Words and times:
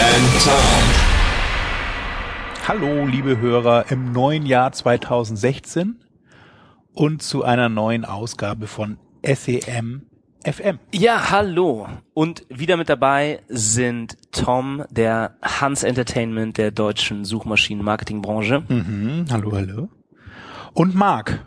and 0.00 0.42
Tom. 0.44 0.84
Hallo, 2.68 3.06
liebe 3.06 3.38
Hörer 3.38 3.90
im 3.90 4.12
neuen 4.12 4.46
Jahr 4.46 4.72
2016 4.72 5.96
und 6.94 7.22
zu 7.22 7.42
einer 7.44 7.68
neuen 7.68 8.04
Ausgabe 8.04 8.66
von 8.66 8.98
SEM 9.24 10.02
FM. 10.44 10.78
Ja, 10.92 11.30
hallo. 11.30 11.88
Und 12.14 12.46
wieder 12.48 12.76
mit 12.76 12.88
dabei 12.88 13.40
sind 13.48 14.16
Tom, 14.30 14.84
der 14.90 15.36
Hans 15.42 15.82
Entertainment 15.82 16.58
der 16.58 16.70
deutschen 16.70 17.24
Suchmaschinen-Marketing-Branche. 17.24 18.62
Mhm, 18.68 19.26
hallo, 19.30 19.52
hallo. 19.52 19.88
Und 20.74 20.94
Marc, 20.94 21.44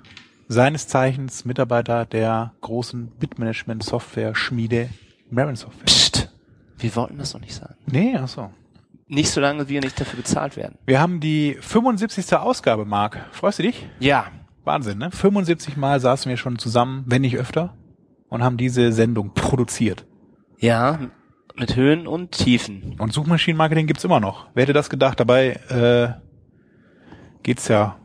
seines 0.49 0.87
Zeichens 0.87 1.45
Mitarbeiter 1.45 2.05
der 2.05 2.53
großen 2.59 3.11
Bitmanagement-Software-Schmiede 3.17 4.89
Marin 5.29 5.55
Software. 5.55 5.85
Psst, 5.85 6.20
wir 6.81 6.95
wollten 6.95 7.17
das 7.17 7.31
doch 7.33 7.39
nicht 7.39 7.53
sagen. 7.53 7.75
Nee, 7.85 8.15
ach 8.17 8.27
so. 8.27 8.49
Nicht 9.07 9.29
solange 9.29 9.67
wir 9.67 9.81
nicht 9.81 9.99
dafür 9.99 10.17
bezahlt 10.17 10.55
werden. 10.57 10.77
Wir 10.85 10.99
haben 11.01 11.19
die 11.19 11.57
75. 11.59 12.33
Ausgabe, 12.35 12.85
Marc. 12.85 13.19
Freust 13.31 13.59
du 13.59 13.63
dich? 13.63 13.87
Ja, 13.99 14.25
Wahnsinn, 14.63 14.99
ne? 14.99 15.11
75 15.11 15.75
Mal 15.75 15.99
saßen 15.99 16.29
wir 16.29 16.37
schon 16.37 16.57
zusammen, 16.59 17.03
wenn 17.07 17.21
nicht 17.21 17.37
öfter, 17.37 17.75
und 18.29 18.43
haben 18.43 18.57
diese 18.57 18.91
Sendung 18.93 19.33
produziert. 19.33 20.05
ja, 20.59 20.99
mit 21.53 21.75
Höhen 21.75 22.07
und 22.07 22.31
Tiefen. 22.31 22.95
Und 22.97 23.11
Suchmaschinenmarketing 23.11 23.85
gibt's 23.85 24.05
immer 24.05 24.21
noch. 24.21 24.47
Wer 24.53 24.63
hätte 24.63 24.73
das 24.73 24.89
gedacht? 24.89 25.19
Dabei 25.19 25.49
äh, 25.69 26.13
geht's 27.43 27.67
ja 27.67 27.97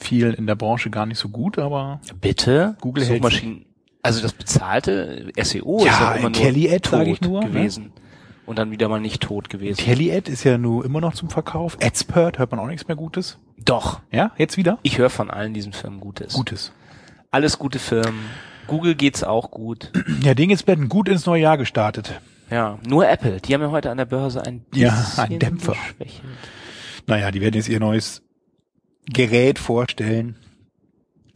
viel 0.00 0.32
in 0.32 0.46
der 0.46 0.54
Branche 0.54 0.88
gar 0.88 1.04
nicht 1.04 1.18
so 1.18 1.28
gut, 1.28 1.58
aber 1.58 2.00
Bitte? 2.20 2.74
Google 2.80 3.04
Suchmaschinen. 3.04 3.66
Also 4.02 4.20
das 4.20 4.32
bezahlte 4.32 5.30
SEO 5.40 5.84
Ja, 5.84 5.92
ist 5.92 6.00
ja 6.00 6.12
immer 6.14 6.30
nur 6.30 6.40
Kelly-Ad, 6.40 6.80
tot 6.80 6.90
sag 6.90 7.06
ich 7.06 7.20
nur, 7.20 7.40
ne? 7.40 7.46
gewesen. 7.48 7.92
Und 8.44 8.58
dann 8.58 8.72
wieder 8.72 8.88
mal 8.88 9.00
nicht 9.00 9.22
tot 9.22 9.48
gewesen. 9.48 9.78
Telly-Ad 9.78 10.30
ist 10.30 10.42
ja 10.42 10.58
nur 10.58 10.84
immer 10.84 11.00
noch 11.00 11.14
zum 11.14 11.30
Verkauf. 11.30 11.78
Adspert 11.80 12.38
hört 12.38 12.50
man 12.50 12.58
auch 12.58 12.66
nichts 12.66 12.88
mehr 12.88 12.96
Gutes. 12.96 13.38
Doch. 13.64 14.00
Ja, 14.10 14.32
jetzt 14.36 14.56
wieder? 14.56 14.78
Ich 14.82 14.98
höre 14.98 15.10
von 15.10 15.30
allen 15.30 15.54
diesen 15.54 15.72
Firmen 15.72 16.00
Gutes. 16.00 16.34
Gutes. 16.34 16.72
Alles 17.30 17.58
gute 17.58 17.78
Firmen. 17.78 18.24
Google 18.66 18.94
geht's 18.96 19.22
auch 19.22 19.50
gut. 19.50 19.92
Ja, 20.24 20.34
Ding 20.34 20.50
ist 20.50 20.66
werden 20.66 20.88
gut 20.88 21.08
ins 21.08 21.26
neue 21.26 21.42
Jahr 21.42 21.56
gestartet. 21.56 22.20
Ja, 22.50 22.78
nur 22.86 23.08
Apple. 23.08 23.40
Die 23.40 23.54
haben 23.54 23.62
ja 23.62 23.70
heute 23.70 23.90
an 23.90 23.96
der 23.96 24.04
Börse 24.04 24.44
ein 24.44 24.64
Ja, 24.74 25.04
ein 25.16 25.38
Dämpfer. 25.38 25.74
Naja, 27.06 27.30
die 27.30 27.40
werden 27.40 27.54
jetzt 27.54 27.68
ihr 27.68 27.80
neues 27.80 28.22
Gerät 29.06 29.58
vorstellen. 29.58 30.36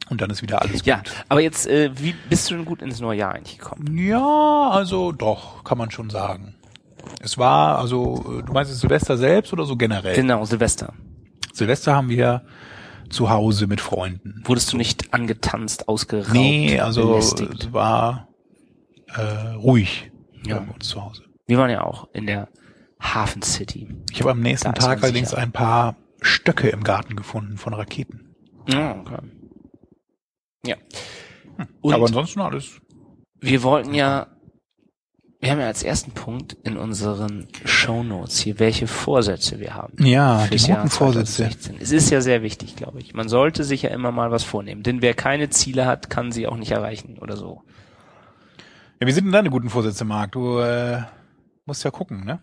Und 0.09 0.21
dann 0.21 0.31
ist 0.31 0.41
wieder 0.43 0.63
alles 0.63 0.85
Ja, 0.85 0.99
gut. 0.99 1.13
aber 1.29 1.41
jetzt, 1.41 1.67
äh, 1.67 1.91
wie 1.99 2.15
bist 2.29 2.51
du 2.51 2.55
denn 2.55 2.65
gut 2.65 2.81
ins 2.83 3.01
neue 3.01 3.19
Jahr 3.19 3.35
eigentlich 3.35 3.59
gekommen? 3.59 3.97
Ja, 3.99 4.71
also 4.71 5.11
doch, 5.13 5.65
kann 5.65 5.79
man 5.79 5.91
schon 5.91 6.11
sagen. 6.11 6.55
Es 7.21 7.39
war, 7.39 7.79
also, 7.79 8.39
äh, 8.39 8.43
du 8.45 8.53
meinst 8.53 8.71
es 8.71 8.81
Silvester 8.81 9.17
selbst 9.17 9.53
oder 9.53 9.65
so 9.65 9.77
generell? 9.77 10.15
Genau, 10.15 10.45
Silvester. 10.45 10.93
Silvester 11.53 11.95
haben 11.95 12.09
wir 12.09 12.43
zu 13.11 13.31
Hause 13.31 13.67
mit 13.67 13.81
Freunden. 13.81 14.43
Wurdest 14.45 14.73
du 14.73 14.77
nicht 14.77 15.13
angetanzt, 15.15 15.89
ausgeraubt, 15.89 16.33
Nee, 16.33 16.79
also 16.81 17.09
belästigt? 17.11 17.65
es 17.65 17.73
war 17.73 18.29
äh, 19.15 19.55
ruhig 19.55 20.11
Ja. 20.45 20.59
bei 20.61 20.73
uns 20.75 20.89
zu 20.89 21.03
Hause. 21.05 21.23
Wir 21.47 21.59
waren 21.59 21.71
ja 21.71 21.83
auch 21.85 22.09
in 22.13 22.27
der 22.27 22.49
Hafen 23.01 23.43
City. 23.43 23.89
Ich 24.11 24.21
habe 24.21 24.33
am 24.33 24.41
nächsten 24.41 24.73
Da 24.73 24.81
Tag 24.81 25.03
allerdings 25.03 25.31
sicher. 25.31 25.41
ein 25.43 25.53
paar 25.53 25.97
Stöcke 26.21 26.69
im 26.69 26.83
Garten 26.83 27.15
gefunden 27.15 27.57
von 27.59 27.73
Raketen. 27.75 28.35
Ja, 28.69 28.97
okay. 28.99 29.19
Ja. 30.67 30.77
Und 31.81 31.95
Aber 31.95 32.07
ansonsten 32.07 32.41
alles. 32.41 32.81
wir 33.41 33.63
wollten 33.63 33.95
ja, 33.95 34.27
wir 35.41 35.51
haben 35.51 35.61
ja 35.61 35.67
als 35.67 35.83
ersten 35.83 36.11
Punkt 36.13 36.55
in 36.65 36.77
unseren 36.77 37.49
Shownotes 37.65 38.39
hier, 38.39 38.59
welche 38.59 38.87
Vorsätze 38.87 39.61
wir 39.61 39.75
haben. 39.75 39.95
Ja, 40.05 40.47
die 40.47 40.57
guten 40.57 40.71
Jahr 40.71 40.91
Vorsätze. 40.91 41.45
2016. 41.45 41.77
Es 41.81 41.93
ist 41.93 42.11
ja 42.11 42.21
sehr 42.21 42.43
wichtig, 42.43 42.77
glaube 42.77 43.01
ich. 43.01 43.15
Man 43.15 43.29
sollte 43.29 43.65
sich 43.65 43.83
ja 43.83 43.91
immer 43.91 44.13
mal 44.13 44.31
was 44.31 44.45
vornehmen, 44.45 44.83
denn 44.83 45.03
wer 45.03 45.15
keine 45.15 45.49
Ziele 45.51 45.87
hat, 45.87 46.11
kann 46.11 46.33
sie 46.33 46.47
auch 46.47 46.57
nicht 46.57 46.73
erreichen 46.73 47.19
oder 47.19 47.37
so. 47.37 47.63
Ja, 49.01 49.07
wie 49.07 49.13
sind 49.13 49.25
denn 49.25 49.33
deine 49.33 49.51
guten 49.51 49.71
Vorsätze, 49.71 50.05
Marc? 50.05 50.33
Du 50.33 50.59
äh, 50.59 51.03
musst 51.67 51.85
ja 51.85 51.91
gucken, 51.91 52.25
ne? 52.25 52.41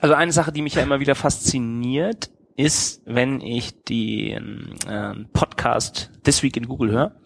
Also 0.00 0.14
eine 0.14 0.32
Sache, 0.32 0.52
die 0.52 0.62
mich 0.62 0.74
ja 0.74 0.82
immer 0.82 1.00
wieder 1.00 1.14
fasziniert, 1.14 2.30
ist, 2.56 3.02
wenn 3.04 3.40
ich 3.40 3.84
den 3.84 4.74
ähm, 4.88 5.28
Podcast 5.32 6.10
This 6.22 6.42
Week 6.42 6.56
in 6.56 6.68
Google 6.68 6.90
höre. 6.90 7.16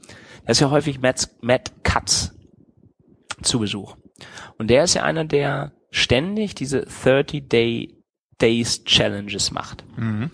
Da 0.45 0.53
ist 0.53 0.61
ja 0.61 0.71
häufig 0.71 1.01
Matt, 1.01 1.29
Matt 1.41 1.73
Katz 1.83 2.35
zu 3.43 3.59
Besuch. 3.59 3.97
Und 4.57 4.69
der 4.69 4.85
ist 4.85 4.95
ja 4.95 5.03
einer, 5.03 5.25
der 5.25 5.73
ständig 5.91 6.55
diese 6.55 6.83
30 6.83 7.49
Day 7.49 7.95
Days 8.41 8.85
Challenges 8.85 9.51
macht. 9.51 9.85
Mhm. 9.97 10.31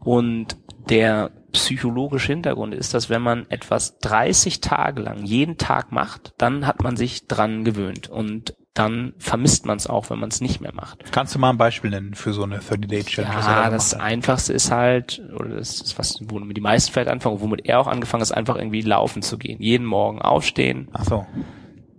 Und 0.00 0.56
der 0.88 1.30
psychologische 1.52 2.32
Hintergrund 2.32 2.74
ist, 2.74 2.94
dass 2.94 3.08
wenn 3.10 3.22
man 3.22 3.46
etwas 3.50 3.98
30 3.98 4.60
Tage 4.60 5.02
lang 5.02 5.24
jeden 5.24 5.58
Tag 5.58 5.92
macht, 5.92 6.34
dann 6.38 6.66
hat 6.66 6.82
man 6.82 6.96
sich 6.96 7.26
dran 7.28 7.64
gewöhnt 7.64 8.08
und 8.08 8.54
dann 8.74 9.12
vermisst 9.18 9.66
man 9.66 9.76
es 9.76 9.86
auch, 9.86 10.08
wenn 10.08 10.18
man 10.18 10.30
es 10.30 10.40
nicht 10.40 10.62
mehr 10.62 10.72
macht. 10.74 11.12
Kannst 11.12 11.34
du 11.34 11.38
mal 11.38 11.50
ein 11.50 11.58
Beispiel 11.58 11.90
nennen 11.90 12.14
für 12.14 12.32
so 12.32 12.42
eine 12.44 12.58
30-Day-Challenge? 12.60 13.34
was 13.36 13.46
er 13.46 13.52
Ja, 13.52 13.62
da 13.64 13.70
das 13.70 13.92
hat? 13.94 14.00
Einfachste 14.00 14.54
ist 14.54 14.70
halt, 14.70 15.22
oder 15.36 15.56
das 15.56 15.80
ist 15.82 15.98
was, 15.98 16.18
womit 16.24 16.56
die 16.56 16.62
meisten 16.62 16.90
vielleicht 16.90 17.10
anfangen, 17.10 17.40
womit 17.42 17.66
er 17.66 17.80
auch 17.80 17.86
angefangen 17.86 18.22
ist, 18.22 18.32
einfach 18.32 18.56
irgendwie 18.56 18.80
laufen 18.80 19.20
zu 19.20 19.36
gehen. 19.36 19.60
Jeden 19.60 19.84
Morgen 19.86 20.22
aufstehen, 20.22 20.88
Ach 20.94 21.04
so. 21.04 21.26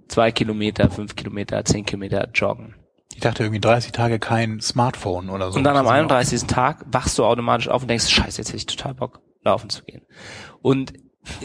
zwei 0.08 0.32
Kilometer, 0.32 0.90
fünf 0.90 1.16
Kilometer, 1.16 1.64
zehn 1.64 1.86
Kilometer 1.86 2.28
joggen. 2.34 2.74
Ich 3.14 3.20
dachte 3.22 3.44
irgendwie 3.44 3.62
30 3.62 3.92
Tage 3.92 4.18
kein 4.18 4.60
Smartphone 4.60 5.30
oder 5.30 5.52
so. 5.52 5.58
Und 5.60 5.64
dann 5.66 5.78
am 5.78 5.86
Das 5.86 5.94
ist 5.94 6.00
31. 6.00 6.44
Tag 6.48 6.84
wachst 6.88 7.20
du 7.20 7.24
automatisch 7.26 7.68
auf 7.68 7.84
und 7.84 7.88
denkst, 7.88 8.10
scheiße, 8.10 8.40
jetzt 8.40 8.48
hätte 8.48 8.58
ich 8.58 8.66
total 8.66 8.96
Bock, 8.96 9.22
laufen 9.44 9.70
zu 9.70 9.84
gehen. 9.84 10.02
Und 10.62 10.94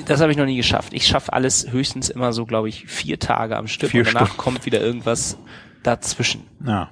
das 0.07 0.21
habe 0.21 0.33
ich 0.33 0.39
noch 0.39 0.45
nie 0.47 0.57
geschafft. 0.57 0.93
Ich 0.93 1.07
schaffe 1.07 1.33
alles 1.33 1.71
höchstens 1.71 2.09
immer 2.09 2.33
so, 2.33 2.47
glaube 2.47 2.69
ich, 2.69 2.87
vier 2.87 3.19
Tage 3.19 3.57
am 3.57 3.69
Stück 3.69 3.91
Vier 3.91 4.01
und 4.01 4.09
danach 4.09 4.27
Stunden. 4.29 4.43
kommt 4.43 4.67
wieder 4.67 4.81
irgendwas 4.81 5.39
dazwischen. 5.83 6.43
Ja. 6.65 6.91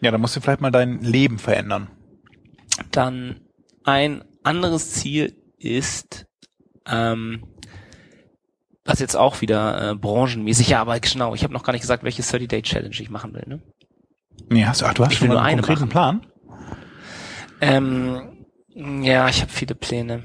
Ja, 0.00 0.10
da 0.10 0.18
musst 0.18 0.36
du 0.36 0.40
vielleicht 0.40 0.60
mal 0.60 0.70
dein 0.70 1.00
Leben 1.00 1.38
verändern. 1.38 1.88
Dann 2.90 3.40
ein 3.84 4.24
anderes 4.42 4.92
Ziel 4.92 5.36
ist, 5.58 6.26
ähm, 6.86 7.44
was 8.84 8.98
jetzt 8.98 9.16
auch 9.16 9.40
wieder 9.40 9.90
äh, 9.90 9.94
branchenmäßig, 9.94 10.68
ja, 10.70 10.80
aber 10.80 10.98
genau, 10.98 11.34
ich 11.34 11.44
habe 11.44 11.52
noch 11.52 11.62
gar 11.62 11.72
nicht 11.72 11.82
gesagt, 11.82 12.02
welche 12.02 12.22
30-Day-Challenge 12.22 12.96
ich 12.98 13.10
machen 13.10 13.32
will. 13.34 13.44
Ne? 13.46 13.62
Nee, 14.48 14.64
hast 14.64 14.80
du, 14.80 14.86
ach, 14.86 14.94
du 14.94 15.04
hast 15.04 15.12
Ich 15.12 15.18
schon 15.18 15.28
will 15.28 15.34
mal 15.36 15.40
nur 15.40 15.44
einen 15.44 15.58
eine 15.58 15.66
konkreten 15.66 15.94
machen. 15.94 16.20
Plan? 16.20 16.26
Ähm, 17.60 18.31
ja, 18.74 19.28
ich 19.28 19.40
habe 19.40 19.52
viele 19.52 19.74
Pläne. 19.74 20.22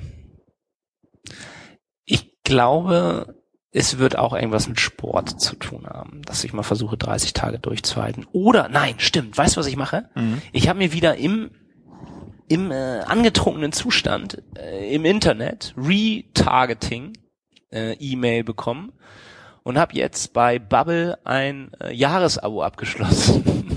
Ich 2.06 2.41
glaube, 2.44 3.35
es 3.72 3.97
wird 3.97 4.18
auch 4.18 4.34
irgendwas 4.34 4.68
mit 4.68 4.80
Sport 4.80 5.40
zu 5.40 5.56
tun 5.56 5.85
haben, 5.88 6.22
dass 6.23 6.44
ich 6.44 6.53
mal 6.53 6.64
versuche, 6.64 6.97
30 6.97 7.34
Tage 7.34 7.59
durchzuhalten. 7.59 8.26
Oder, 8.32 8.70
nein, 8.70 8.96
stimmt, 8.97 9.38
weißt 9.38 9.55
du, 9.55 9.59
was 9.59 9.67
ich 9.67 9.76
mache? 9.76 10.09
Mhm. 10.16 10.41
Ich 10.52 10.67
habe 10.67 10.79
mir 10.79 10.94
wieder 10.94 11.16
im 11.17 11.52
im 12.49 12.72
äh, 12.72 12.99
angetrunkenen 13.02 13.73
Zustand 13.73 14.41
äh, 14.58 14.94
im 14.96 15.03
Internet 15.05 15.73
Retargeting 15.78 17.14
äh, 17.72 17.94
E-Mail 17.96 18.46
bekommen 18.46 18.94
und 19.64 19.78
habe 19.78 19.96
jetzt 19.96 20.32
bei 20.34 20.59
Bubble 20.59 21.17
ein 21.26 21.72
äh, 21.82 21.94
Jahresabo 21.94 22.64
abgeschlossen. 22.64 23.44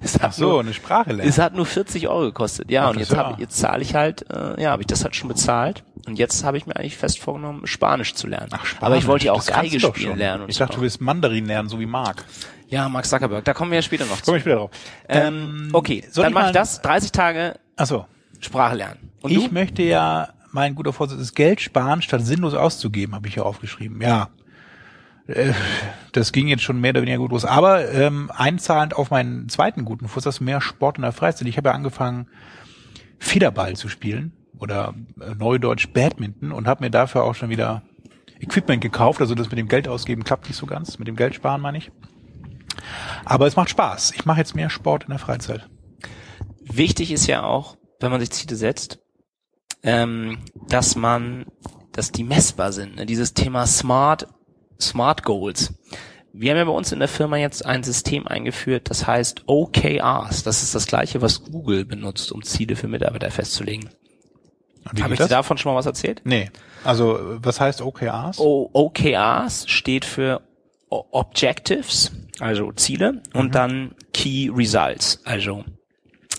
es 0.00 0.14
hat 0.14 0.22
Ach 0.24 0.32
so, 0.32 0.44
nur, 0.50 0.60
eine 0.60 0.74
Sprache 0.74 1.12
lernen. 1.12 1.28
es 1.28 1.38
hat 1.38 1.54
nur 1.54 1.66
40 1.66 2.08
Euro 2.08 2.22
gekostet. 2.26 2.70
Ja, 2.70 2.86
Ach, 2.86 2.90
und 2.90 2.98
jetzt 2.98 3.12
ja- 3.12 3.18
habe 3.18 3.40
jetzt 3.40 3.56
zahle 3.56 3.82
ich 3.82 3.94
halt, 3.94 4.24
äh, 4.30 4.60
ja, 4.62 4.70
habe 4.70 4.82
ich 4.82 4.86
das 4.86 5.04
halt 5.04 5.16
schon 5.16 5.28
bezahlt 5.28 5.84
und 6.06 6.18
jetzt 6.18 6.44
habe 6.44 6.56
ich 6.58 6.66
mir 6.66 6.76
eigentlich 6.76 6.96
fest 6.96 7.18
vorgenommen, 7.20 7.66
Spanisch 7.66 8.14
zu 8.14 8.26
lernen. 8.26 8.48
Ach, 8.52 8.64
Spanisch. 8.66 8.82
Aber 8.82 8.96
ich 8.96 9.06
wollte 9.06 9.26
ja 9.26 9.32
auch 9.32 9.36
Das 9.44 9.46
Geige 9.48 9.80
spielen 9.80 10.16
lernen 10.18 10.44
Ich 10.48 10.56
so. 10.56 10.64
dachte, 10.64 10.76
du 10.76 10.82
willst 10.82 11.00
Mandarin 11.00 11.46
lernen, 11.46 11.68
so 11.68 11.78
wie 11.80 11.86
Marc. 11.86 12.24
ja, 12.68 12.88
Mark 12.88 13.06
Zuckerberg, 13.06 13.44
da 13.44 13.54
kommen 13.54 13.70
wir 13.70 13.76
ja 13.78 13.82
später 13.82 14.04
noch 14.06 14.16
zu. 14.18 14.24
Komm 14.26 14.36
ich 14.36 14.42
später 14.42 14.56
drauf. 14.56 14.70
Ähm, 15.08 15.70
okay, 15.72 16.04
soll 16.10 16.24
dann 16.24 16.32
mache 16.32 16.46
ich 16.48 16.52
das, 16.52 16.80
30 16.82 17.12
Tage 17.12 17.54
Ach 17.76 17.86
so. 17.86 18.06
Sprache 18.40 18.76
lernen. 18.76 19.10
Und 19.22 19.30
ich 19.32 19.48
du? 19.48 19.54
möchte 19.54 19.82
ja, 19.82 20.28
mein 20.52 20.74
guter 20.74 20.92
Vorsitz 20.92 21.20
ist 21.20 21.34
Geld 21.34 21.60
sparen, 21.60 22.02
statt 22.02 22.24
sinnlos 22.24 22.54
auszugeben, 22.54 23.14
habe 23.14 23.26
ich 23.28 23.34
ja 23.34 23.42
aufgeschrieben. 23.42 24.00
Ja. 24.00 24.28
Äh, 25.28 25.52
das 26.12 26.32
ging 26.32 26.48
jetzt 26.48 26.62
schon 26.62 26.80
mehr 26.80 26.90
oder 26.90 27.02
weniger 27.02 27.18
gut 27.18 27.30
los. 27.30 27.44
Aber 27.44 27.88
ähm, 27.92 28.30
einzahlend 28.34 28.96
auf 28.96 29.10
meinen 29.10 29.48
zweiten 29.48 29.84
guten 29.84 30.08
Fuß, 30.08 30.24
das 30.24 30.40
mehr 30.40 30.60
Sport 30.60 30.96
in 30.96 31.02
der 31.02 31.12
Freizeit. 31.12 31.46
Ich 31.46 31.56
habe 31.56 31.68
ja 31.68 31.74
angefangen, 31.74 32.28
Federball 33.18 33.76
zu 33.76 33.88
spielen 33.88 34.32
oder 34.58 34.94
äh, 35.20 35.34
Neudeutsch 35.34 35.88
Badminton 35.92 36.52
und 36.52 36.66
habe 36.66 36.84
mir 36.84 36.90
dafür 36.90 37.24
auch 37.24 37.34
schon 37.34 37.50
wieder 37.50 37.82
Equipment 38.40 38.80
gekauft. 38.80 39.20
Also 39.20 39.34
das 39.34 39.50
mit 39.50 39.58
dem 39.58 39.68
Geld 39.68 39.86
ausgeben 39.86 40.24
klappt 40.24 40.48
nicht 40.48 40.56
so 40.56 40.66
ganz, 40.66 40.98
mit 40.98 41.08
dem 41.08 41.16
Geld 41.16 41.34
sparen 41.34 41.60
meine 41.60 41.78
ich. 41.78 41.92
Aber 43.24 43.46
es 43.46 43.56
macht 43.56 43.70
Spaß. 43.70 44.12
Ich 44.14 44.24
mache 44.24 44.38
jetzt 44.38 44.54
mehr 44.54 44.70
Sport 44.70 45.04
in 45.04 45.10
der 45.10 45.18
Freizeit. 45.18 45.68
Wichtig 46.62 47.12
ist 47.12 47.26
ja 47.26 47.42
auch, 47.42 47.76
wenn 48.00 48.10
man 48.10 48.20
sich 48.20 48.30
Ziele 48.30 48.56
setzt, 48.56 49.00
ähm, 49.82 50.38
dass 50.68 50.96
man, 50.96 51.46
dass 51.92 52.12
die 52.12 52.24
messbar 52.24 52.72
sind. 52.72 52.96
Ne? 52.96 53.06
Dieses 53.06 53.34
Thema 53.34 53.66
Smart, 53.66 54.28
Smart 54.80 55.22
Goals. 55.24 55.72
Wir 56.32 56.50
haben 56.52 56.58
ja 56.58 56.64
bei 56.64 56.70
uns 56.70 56.92
in 56.92 56.98
der 56.98 57.08
Firma 57.08 57.36
jetzt 57.36 57.64
ein 57.66 57.82
System 57.82 58.26
eingeführt, 58.28 58.90
das 58.90 59.06
heißt 59.06 59.44
OKRs. 59.46 60.42
Das 60.44 60.62
ist 60.62 60.74
das 60.74 60.86
gleiche, 60.86 61.20
was 61.22 61.42
Google 61.44 61.84
benutzt, 61.84 62.30
um 62.32 62.42
Ziele 62.42 62.76
für 62.76 62.86
Mitarbeiter 62.86 63.30
festzulegen. 63.30 63.88
Habe 65.02 65.14
ich 65.14 65.20
dir 65.20 65.26
davon 65.28 65.58
schon 65.58 65.72
mal 65.72 65.78
was 65.78 65.86
erzählt? 65.86 66.22
Nee. 66.24 66.50
Also 66.84 67.18
was 67.42 67.60
heißt 67.60 67.82
OKRs? 67.82 68.38
O 68.38 68.70
OKRs 68.72 69.68
steht 69.68 70.04
für 70.04 70.42
Objectives, 70.90 72.12
also 72.40 72.72
Ziele, 72.72 73.20
und 73.34 73.46
Mhm. 73.48 73.52
dann 73.52 73.94
Key 74.14 74.50
Results, 74.54 75.20
also 75.24 75.64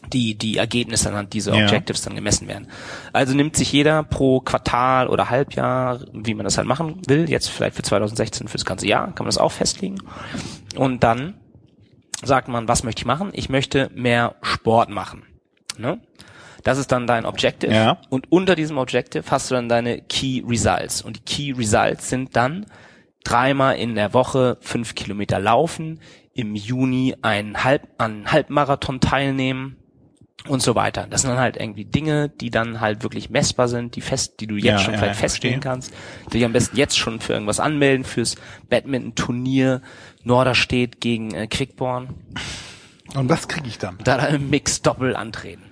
die, 0.08 0.36
die 0.36 0.58
Ergebnisse 0.58 1.10
anhand 1.10 1.34
dieser 1.34 1.56
Ja. 1.56 1.66
Objectives 1.66 2.02
dann 2.02 2.16
gemessen 2.16 2.48
werden. 2.48 2.68
Also 3.14 3.36
nimmt 3.36 3.56
sich 3.56 3.72
jeder 3.72 4.04
pro 4.04 4.40
Quartal 4.40 5.08
oder 5.08 5.30
Halbjahr, 5.30 6.00
wie 6.14 6.34
man 6.34 6.46
das 6.46 6.58
halt 6.58 6.68
machen 6.68 7.02
will, 7.08 7.30
jetzt 7.30 7.50
vielleicht 7.50 7.76
für 7.76 7.84
2016, 7.84 8.48
fürs 8.48 8.66
ganze 8.66 8.88
Jahr, 8.88 9.08
kann 9.08 9.26
man 9.26 9.28
das 9.28 9.38
auch 9.38 9.52
festlegen. 9.52 9.98
Und 10.76 11.04
dann 11.04 11.36
sagt 12.24 12.48
man, 12.48 12.68
was 12.68 12.84
möchte 12.84 13.02
ich 13.02 13.06
machen? 13.06 13.30
Ich 13.34 13.50
möchte 13.50 13.90
mehr 13.94 14.36
Sport 14.42 14.90
machen. 14.90 15.24
Ne? 15.78 16.00
Das 16.64 16.78
ist 16.78 16.92
dann 16.92 17.08
dein 17.08 17.26
Objective. 17.26 17.74
Ja. 17.74 17.98
Und 18.10 18.32
unter 18.32 18.56
diesem 18.56 18.78
Objective 18.78 19.24
hast 19.30 19.50
du 19.50 19.56
dann 19.56 19.70
deine 19.70 20.02
Key 20.02 20.44
Results. 20.48 21.02
Und 21.02 21.18
die 21.18 21.22
Key 21.22 21.58
Results 21.58 22.10
sind 22.10 22.36
dann 22.36 22.66
dreimal 23.24 23.78
in 23.78 23.96
der 23.96 24.14
Woche 24.14 24.58
fünf 24.62 24.96
Kilometer 24.96 25.40
laufen, 25.40 26.00
im 26.34 26.56
Juni 26.56 27.16
einen, 27.22 27.64
Halb, 27.64 27.88
an 27.98 28.12
einen 28.12 28.32
Halbmarathon 28.32 29.00
teilnehmen 29.00 29.78
und 30.50 30.62
so 30.62 30.76
weiter. 30.76 31.08
Das 31.10 31.22
sind 31.22 31.30
dann 31.32 31.40
halt 31.40 31.58
irgendwie 31.58 31.86
Dinge, 31.86 32.28
die 32.30 32.50
dann 32.52 32.82
halt 32.82 33.04
wirklich 33.04 33.30
messbar 33.30 33.68
sind, 33.68 33.96
die 33.96 34.02
fest, 34.02 34.40
die 34.40 34.48
du 34.48 34.56
jetzt 34.56 34.66
Ja, 34.66 34.78
schon 34.80 34.94
ja, 34.94 35.00
vielleicht 35.00 35.16
ja, 35.16 35.22
festlegen 35.22 35.62
verstehe. 35.62 35.72
kannst. 35.72 35.94
Dich 36.34 36.44
am 36.44 36.54
besten 36.54 36.76
jetzt 36.78 36.98
schon 36.98 37.20
für 37.20 37.34
irgendwas 37.34 37.60
anmelden, 37.60 38.04
fürs 38.04 38.36
Badminton-Turnier 38.70 39.82
Norderstedt 40.24 41.00
gegen 41.02 41.34
äh, 41.34 41.48
Quickborn 41.48 42.14
Und 43.16 43.30
was 43.30 43.48
kriege 43.48 43.68
ich 43.68 43.78
dann? 43.78 43.98
da 44.04 44.18
dann 44.18 44.36
im 44.36 44.50
Mix 44.50 44.82
doppel 44.82 45.16
antreten. 45.16 45.64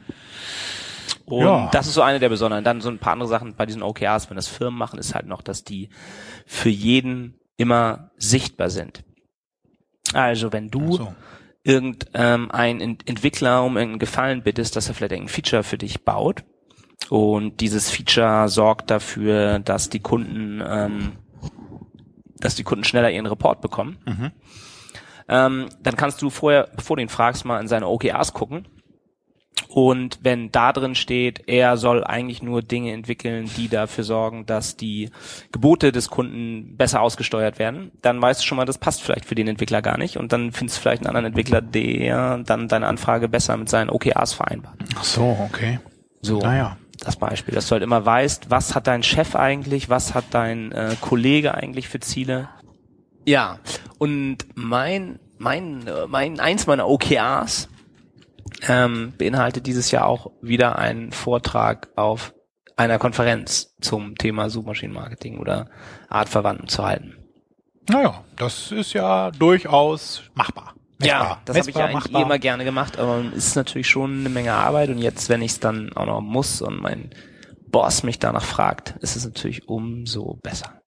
Und 1.26 1.42
Ja. 1.44 1.70
das 1.72 1.88
ist 1.88 1.94
so 1.96 2.02
eine 2.02 2.20
der 2.20 2.30
besonderen. 2.30 2.64
Dann 2.64 2.80
so 2.82 2.90
ein 2.90 3.00
paar 3.00 3.14
andere 3.14 3.28
Sachen 3.30 3.56
bei 3.56 3.66
diesen 3.66 3.84
OKRs, 3.84 4.30
wenn 4.30 4.38
das 4.38 4.48
Firmen 4.48 4.78
machen, 4.78 4.98
ist 5.00 5.14
halt 5.14 5.26
noch, 5.28 5.42
dass 5.42 5.64
die 5.64 5.90
für 6.46 6.70
jeden 6.70 7.36
immer 7.58 8.12
sichtbar 8.18 8.70
sind. 8.70 9.04
Also 10.14 10.54
wenn 10.54 10.70
du 10.70 10.96
so. 10.96 11.14
Irgendein 11.68 12.50
ein 12.52 12.80
Entwickler 12.82 13.64
um 13.64 13.76
irgendeinen 13.78 14.00
Gefallen 14.00 14.42
bittest, 14.42 14.76
dass 14.76 14.88
er 14.88 14.94
vielleicht 14.96 15.12
irgendein 15.12 15.34
Feature 15.34 15.64
für 15.64 15.78
dich 15.78 16.04
baut 16.06 16.44
und 17.10 17.60
dieses 17.60 17.90
Feature 17.90 18.48
sorgt 18.48 18.90
dafür, 18.90 19.60
dass 19.60 19.90
die 19.90 20.00
Kunden, 20.00 20.64
ähm, 20.66 21.12
dass 22.40 22.56
die 22.56 22.64
Kunden 22.64 22.84
schneller 22.86 23.12
ihren 23.12 23.26
Report 23.26 23.62
bekommen, 23.62 23.98
Mhm. 24.06 24.32
ähm, 25.28 25.70
dann 25.84 25.96
kannst 25.98 26.22
du 26.22 26.30
vorher, 26.30 26.70
bevor 26.76 26.96
du 26.96 27.02
ihn 27.02 27.10
fragst, 27.10 27.44
mal 27.46 27.60
in 27.60 27.68
seine 27.68 27.88
OKRs 27.88 28.34
gucken. 28.34 28.68
Und 29.70 30.20
wenn 30.22 30.52
da 30.52 30.72
drin 30.74 30.96
steht, 30.96 31.44
er 31.48 31.78
soll 31.78 32.04
eigentlich 32.04 32.42
nur 32.42 32.62
Dinge 32.62 32.94
entwickeln, 32.94 33.50
die 33.58 33.68
dafür 33.68 34.04
sorgen, 34.04 34.46
dass 34.46 34.78
die 34.78 35.10
Gebote 35.52 35.92
des 35.92 36.10
Kunden 36.10 36.76
besser 36.78 37.02
ausgesteuert 37.02 37.60
werden, 37.60 37.92
dann 38.02 38.22
weißt 38.22 38.42
du 38.42 38.46
schon 38.46 38.56
mal, 38.58 38.66
das 38.66 38.78
passt 38.78 39.02
vielleicht 39.02 39.26
für 39.26 39.36
den 39.36 39.48
Entwickler 39.48 39.82
gar 39.82 39.98
nicht. 39.98 40.18
Und 40.18 40.32
dann 40.32 40.52
findest 40.52 40.78
du 40.78 40.82
vielleicht 40.82 41.02
einen 41.02 41.10
anderen 41.10 41.26
Entwickler, 41.28 41.62
der 41.62 42.40
dann 42.40 42.68
deine 42.68 42.88
Anfrage 42.88 43.28
besser 43.28 43.58
mit 43.58 43.70
seinen 43.70 43.90
OKRs 43.90 44.34
vereinbart. 44.34 44.78
Ach 44.98 45.04
so, 45.04 45.38
okay. 45.46 45.80
So, 46.22 46.40
Naja. 46.40 46.78
das 47.00 47.16
Beispiel, 47.18 47.54
dass 47.54 47.68
du 47.68 47.74
halt 47.74 47.84
immer 47.84 48.06
weißt, 48.06 48.50
was 48.50 48.74
hat 48.74 48.88
dein 48.88 49.04
Chef 49.04 49.36
eigentlich, 49.36 49.90
was 49.90 50.16
hat 50.16 50.26
dein 50.32 50.72
äh, 50.72 50.96
Kollege 51.00 51.54
eigentlich 51.54 51.88
für 51.90 52.00
Ziele. 52.00 52.50
Ja, 53.26 53.60
und 53.98 54.38
mein, 54.56 55.20
mein, 55.38 55.86
äh, 55.86 56.08
mein, 56.08 56.40
eins 56.40 56.66
meiner 56.68 56.88
OKRs 56.88 57.68
ähm, 58.68 59.14
beinhaltet 59.18 59.66
dieses 59.68 59.92
Jahr 59.92 60.06
auch 60.08 60.32
wieder 60.42 60.78
einen 60.78 61.12
Vortrag 61.12 61.90
auf 61.96 62.34
einer 62.76 63.00
Konferenz 63.00 63.76
zum 63.82 64.16
Thema 64.16 64.50
Suchmaschinenmarketing 64.50 65.40
oder 65.40 65.70
Artverwandten 66.10 66.68
zu 66.68 66.86
halten. 66.86 67.16
Naja, 67.90 68.24
das 68.36 68.72
ist 68.72 68.94
ja 68.94 69.32
durchaus 69.32 70.24
machbar. 70.36 70.76
Ja, 71.02 71.20
Messbar. 71.20 71.42
das 71.46 71.58
habe 71.58 71.70
ich 71.70 71.76
ja 71.76 71.86
eigentlich 71.86 72.04
machbar. 72.06 72.22
immer 72.24 72.40
gerne 72.40 72.64
gemacht, 72.66 73.00
aber 73.00 73.24
es 73.36 73.48
ist 73.48 73.56
natürlich 73.56 73.88
schon 73.88 74.20
eine 74.20 74.30
Menge 74.30 74.54
Arbeit 74.54 74.90
und 74.90 74.98
jetzt, 74.98 75.30
wenn 75.30 75.42
ich 75.42 75.52
es 75.52 75.60
dann 75.60 75.94
auch 75.94 76.06
noch 76.06 76.22
muss 76.22 76.62
und 76.62 76.82
mein 76.82 77.12
Boss 77.70 78.04
mich 78.04 78.20
danach 78.20 78.44
fragt, 78.44 78.96
ist 79.02 79.16
es 79.16 79.26
natürlich 79.26 79.68
umso 79.68 80.40
besser. 80.42 80.82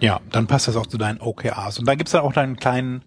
Ja, 0.00 0.20
dann 0.30 0.46
passt 0.46 0.68
das 0.68 0.76
auch 0.76 0.86
zu 0.86 0.98
deinen 0.98 1.20
OKRs. 1.20 1.78
Und 1.78 1.86
da 1.86 1.94
gibt's 1.94 2.12
dann 2.12 2.22
auch 2.22 2.32
deinen 2.32 2.56
kleinen 2.56 3.04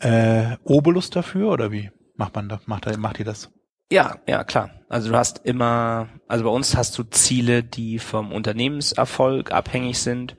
äh, 0.00 0.56
Obolus 0.64 1.10
dafür, 1.10 1.50
oder 1.50 1.72
wie 1.72 1.90
macht 2.18 2.34
man 2.34 2.48
das? 2.48 2.66
Macht, 2.66 2.98
macht 2.98 3.18
ihr 3.18 3.24
das? 3.24 3.50
Ja, 3.90 4.16
ja, 4.26 4.44
klar. 4.44 4.70
Also 4.90 5.10
du 5.10 5.16
hast 5.16 5.40
immer, 5.44 6.08
also 6.28 6.44
bei 6.44 6.50
uns 6.50 6.76
hast 6.76 6.98
du 6.98 7.04
Ziele, 7.04 7.62
die 7.62 7.98
vom 7.98 8.32
Unternehmenserfolg 8.32 9.50
abhängig 9.52 9.98
sind. 9.98 10.36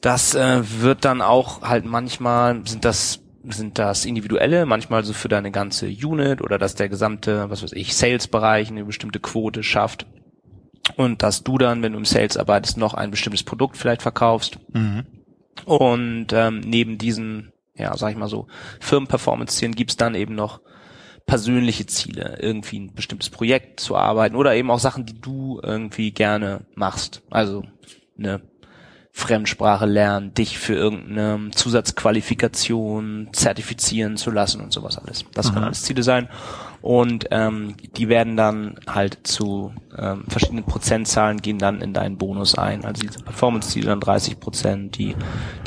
Das 0.00 0.34
äh, 0.34 0.62
wird 0.80 1.04
dann 1.04 1.22
auch 1.22 1.62
halt 1.62 1.84
manchmal 1.84 2.66
sind 2.66 2.84
das 2.84 3.20
sind 3.48 3.78
das 3.78 4.04
individuelle, 4.04 4.66
manchmal 4.66 5.04
so 5.04 5.12
für 5.12 5.28
deine 5.28 5.52
ganze 5.52 5.86
Unit 5.86 6.42
oder 6.42 6.58
dass 6.58 6.74
der 6.74 6.88
gesamte, 6.88 7.48
was 7.48 7.62
weiß 7.62 7.72
ich, 7.74 7.94
Sales-Bereich 7.94 8.70
eine 8.70 8.84
bestimmte 8.84 9.20
Quote 9.20 9.62
schafft 9.62 10.04
und 10.96 11.22
dass 11.22 11.42
du 11.42 11.58
dann, 11.58 11.82
wenn 11.82 11.92
du 11.92 11.98
im 11.98 12.04
Sales 12.04 12.36
arbeitest, 12.36 12.76
noch 12.76 12.94
ein 12.94 13.10
bestimmtes 13.10 13.42
Produkt 13.42 13.76
vielleicht 13.76 14.02
verkaufst. 14.02 14.58
Mhm. 14.72 15.06
Und 15.64 16.28
ähm, 16.32 16.60
neben 16.60 16.98
diesen, 16.98 17.52
ja, 17.76 17.96
sag 17.96 18.10
ich 18.10 18.16
mal 18.16 18.28
so, 18.28 18.46
Firmen-Performance-Zielen 18.80 19.74
gibt's 19.74 19.96
dann 19.96 20.14
eben 20.14 20.34
noch 20.34 20.60
persönliche 21.26 21.86
Ziele, 21.86 22.38
irgendwie 22.40 22.78
ein 22.78 22.94
bestimmtes 22.94 23.30
Projekt 23.30 23.80
zu 23.80 23.96
arbeiten 23.96 24.36
oder 24.36 24.54
eben 24.54 24.70
auch 24.70 24.78
Sachen, 24.78 25.06
die 25.06 25.20
du 25.20 25.60
irgendwie 25.62 26.12
gerne 26.12 26.60
machst. 26.74 27.22
Also 27.30 27.64
eine 28.16 28.40
Fremdsprache 29.10 29.86
lernen, 29.86 30.34
dich 30.34 30.58
für 30.58 30.74
irgendeine 30.74 31.50
Zusatzqualifikation 31.50 33.30
zertifizieren 33.32 34.16
zu 34.16 34.30
lassen 34.30 34.60
und 34.60 34.72
sowas 34.72 34.98
alles. 34.98 35.24
Das 35.32 35.52
können 35.52 35.64
alles 35.64 35.82
Ziele 35.82 36.02
sein. 36.02 36.28
Und 36.86 37.26
ähm, 37.32 37.74
die 37.96 38.08
werden 38.08 38.36
dann 38.36 38.76
halt 38.86 39.26
zu 39.26 39.72
ähm, 39.98 40.22
verschiedenen 40.28 40.62
Prozentzahlen 40.62 41.38
gehen 41.42 41.58
dann 41.58 41.80
in 41.80 41.92
deinen 41.92 42.16
Bonus 42.16 42.54
ein. 42.54 42.84
Also 42.84 43.02
diese 43.02 43.18
Performance-Ziele 43.24 43.88
dann 43.88 43.98
30 43.98 44.38
Prozent, 44.38 44.96
die, 44.96 45.16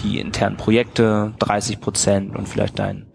die 0.01 0.21
internen 0.21 0.55
Projekte 0.55 1.33
30 1.39 1.81
Prozent 1.81 2.37
und 2.37 2.47
vielleicht 2.47 2.79
dein, 2.79 3.05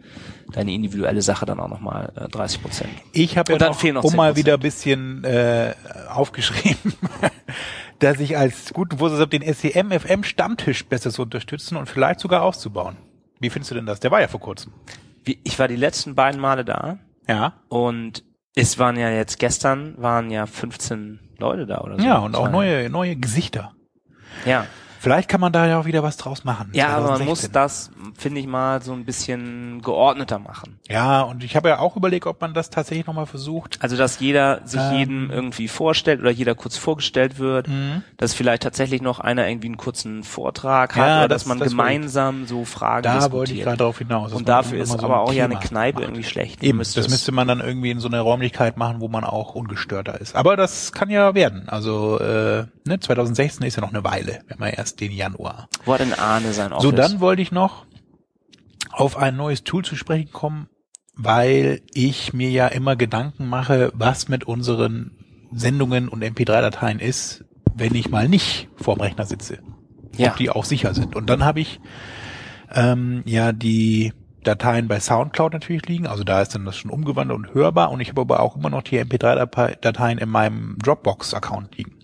deine 0.52 0.75
individuelle 0.75 1.23
Sache 1.23 1.46
dann 1.46 1.58
auch 1.58 1.70
nochmal 1.70 2.12
äh, 2.16 2.28
30 2.28 2.61
Prozent. 2.61 2.90
Ich 3.12 3.38
habe 3.38 3.54
ja 3.54 3.58
noch, 3.58 3.82
noch 3.82 4.04
um 4.04 4.14
mal 4.16 4.32
10%. 4.32 4.37
wieder 4.37 4.52
ein 4.54 4.61
bisschen 4.61 5.25
äh, 5.25 5.73
aufgeschrieben, 6.11 6.92
dass 8.00 8.20
ich 8.20 8.37
als 8.37 8.75
guten 8.75 9.00
habe, 9.00 9.28
den 9.28 9.50
SEM 9.54 9.90
FM 9.99 10.25
Stammtisch 10.25 10.84
besser 10.84 11.11
zu 11.11 11.23
unterstützen 11.23 11.78
und 11.78 11.88
vielleicht 11.88 12.20
sogar 12.20 12.42
auszubauen. 12.42 12.96
Wie 13.40 13.49
findest 13.49 13.70
du 13.70 13.76
denn 13.76 13.87
das? 13.87 13.99
Der 14.00 14.11
war 14.11 14.20
ja 14.20 14.28
vor 14.28 14.40
kurzem. 14.40 14.73
Wie- 15.25 15.38
Ich 15.42 15.58
war 15.58 15.68
die 15.68 15.76
letzten 15.76 16.14
beiden 16.14 16.38
Male 16.38 16.66
da 16.66 16.99
Ja. 17.28 17.54
und 17.69 18.25
es 18.57 18.78
waren 18.78 18.97
ja 18.97 19.11
jetzt 19.11 19.38
gestern 19.38 19.95
waren 19.99 20.31
ja 20.31 20.47
15 20.47 21.19
Leute 21.38 21.66
da 21.66 21.81
oder 21.81 21.99
so. 21.99 22.04
Ja, 22.07 22.19
und 22.19 22.37
auch 22.37 22.50
neue, 22.50 22.88
neue 22.88 23.16
Gesichter. 23.16 23.73
Ja, 24.45 24.66
Vielleicht 25.04 25.28
kann 25.28 25.40
man 25.40 25.52
da 25.52 25.66
ja 25.66 25.78
auch 25.78 25.84
wieder 25.84 26.02
was 26.02 26.16
draus 26.16 26.44
machen. 26.44 26.70
ja, 26.73 26.88
aber 26.88 27.08
man 27.08 27.16
2016. 27.18 27.28
muss 27.28 27.50
das, 27.52 27.90
finde 28.16 28.40
ich 28.40 28.46
mal, 28.46 28.82
so 28.82 28.92
ein 28.94 29.04
bisschen 29.04 29.82
geordneter 29.82 30.38
machen. 30.38 30.78
Ja, 30.88 31.20
und 31.23 31.44
ich 31.44 31.56
habe 31.56 31.68
ja 31.68 31.78
auch 31.78 31.96
überlegt, 31.96 32.26
ob 32.26 32.40
man 32.40 32.54
das 32.54 32.70
tatsächlich 32.70 33.06
nochmal 33.06 33.26
versucht. 33.26 33.78
Also, 33.80 33.96
dass 33.96 34.18
jeder 34.18 34.62
sich 34.64 34.80
Ähm. 34.80 34.96
jedem 34.99 35.30
irgendwie 35.30 35.68
vorstellt 35.68 36.20
oder 36.20 36.30
jeder 36.30 36.54
kurz 36.54 36.76
vorgestellt 36.78 37.38
wird, 37.38 37.68
Mhm. 37.68 38.02
dass 38.16 38.34
vielleicht 38.34 38.62
tatsächlich 38.62 39.02
noch 39.02 39.20
einer 39.20 39.46
irgendwie 39.46 39.68
einen 39.68 39.76
kurzen 39.76 40.23
Vortrag 40.25 40.96
hat 40.96 41.06
Ja, 41.06 41.18
oder 41.20 41.28
das- 41.28 41.42
dass 41.42 41.49
man 41.49 41.58
das 41.58 41.68
gemeinsam 41.68 42.46
so 42.46 42.64
Fragen 42.64 43.02
Da 43.02 43.12
diskutiert. 43.14 43.32
wollte 43.32 43.52
ich 43.54 43.62
gerade 43.62 43.76
darauf 43.76 43.99
hinaus. 43.99 44.30
Und 44.32 44.38
man 44.38 44.44
dafür 44.46 44.80
ist 44.80 44.90
so 44.90 44.99
aber 45.00 45.20
auch 45.20 45.32
ja 45.32 45.44
eine 45.44 45.56
Kneipe 45.56 45.96
macht. 45.99 46.04
irgendwie 46.08 46.25
schlecht. 46.25 46.62
Eben, 46.62 46.70
Man 46.70 46.78
müsste 46.78 47.00
das 47.02 47.11
müsste 47.11 47.30
man 47.32 47.46
dann 47.46 47.61
irgendwie 47.61 47.90
in 47.90 48.00
so 48.00 48.08
einer 48.08 48.20
Räumlichkeit 48.23 48.78
machen, 48.78 49.00
wo 49.00 49.08
man 49.08 49.25
auch 49.25 49.54
ungestörter 49.54 50.18
ist. 50.20 50.34
Aber 50.34 50.56
das 50.56 50.92
kann 50.92 51.11
ja 51.11 51.34
werden. 51.34 51.68
Also 51.68 52.18
äh, 52.20 52.64
ne, 52.87 53.00
2016 53.00 53.66
ist 53.66 53.76
ja 53.76 53.82
noch 53.82 53.90
eine 53.92 54.02
Weile. 54.02 54.40
Haben 54.50 54.62
ja 54.62 54.68
erst 54.68 54.93
erst 54.94 55.00
den 55.00 55.12
Januar. 55.12 55.68
Hat 55.86 56.00
denn 56.00 56.12
Arne 56.12 56.52
sein 56.52 56.72
Office? 56.72 56.82
So, 56.82 56.92
dann 56.92 57.20
wollte 57.20 57.42
ich 57.42 57.52
noch 57.52 57.86
auf 58.90 59.16
ein 59.16 59.36
neues 59.36 59.64
Tool 59.64 59.84
zu 59.84 59.96
sprechen 59.96 60.30
kommen, 60.32 60.68
weil 61.14 61.80
ich 61.92 62.32
mir 62.32 62.50
ja 62.50 62.68
immer 62.68 62.96
Gedanken 62.96 63.48
mache, 63.48 63.92
was 63.94 64.28
mit 64.28 64.44
unseren 64.44 65.12
Sendungen 65.52 66.08
und 66.08 66.22
MP3-Dateien 66.22 67.00
ist, 67.00 67.44
wenn 67.74 67.94
ich 67.94 68.08
mal 68.10 68.28
nicht 68.28 68.68
vorm 68.76 69.00
Rechner 69.00 69.26
sitze. 69.26 69.58
Ja. 70.16 70.30
Ob 70.30 70.36
die 70.36 70.50
auch 70.50 70.64
sicher 70.64 70.94
sind. 70.94 71.16
Und 71.16 71.28
dann 71.28 71.44
habe 71.44 71.60
ich 71.60 71.80
ähm, 72.72 73.22
ja 73.26 73.52
die 73.52 74.12
Dateien 74.44 74.86
bei 74.86 75.00
Soundcloud 75.00 75.54
natürlich 75.54 75.88
liegen, 75.88 76.06
also 76.06 76.22
da 76.22 76.42
ist 76.42 76.54
dann 76.54 76.66
das 76.66 76.76
schon 76.76 76.90
umgewandelt 76.90 77.38
und 77.38 77.54
hörbar 77.54 77.90
und 77.90 78.00
ich 78.00 78.10
habe 78.10 78.20
aber 78.20 78.40
auch 78.40 78.56
immer 78.56 78.68
noch 78.68 78.82
die 78.82 79.00
MP3-Dateien 79.00 80.18
in 80.18 80.28
meinem 80.28 80.76
Dropbox-Account 80.82 81.76
liegen. 81.78 81.96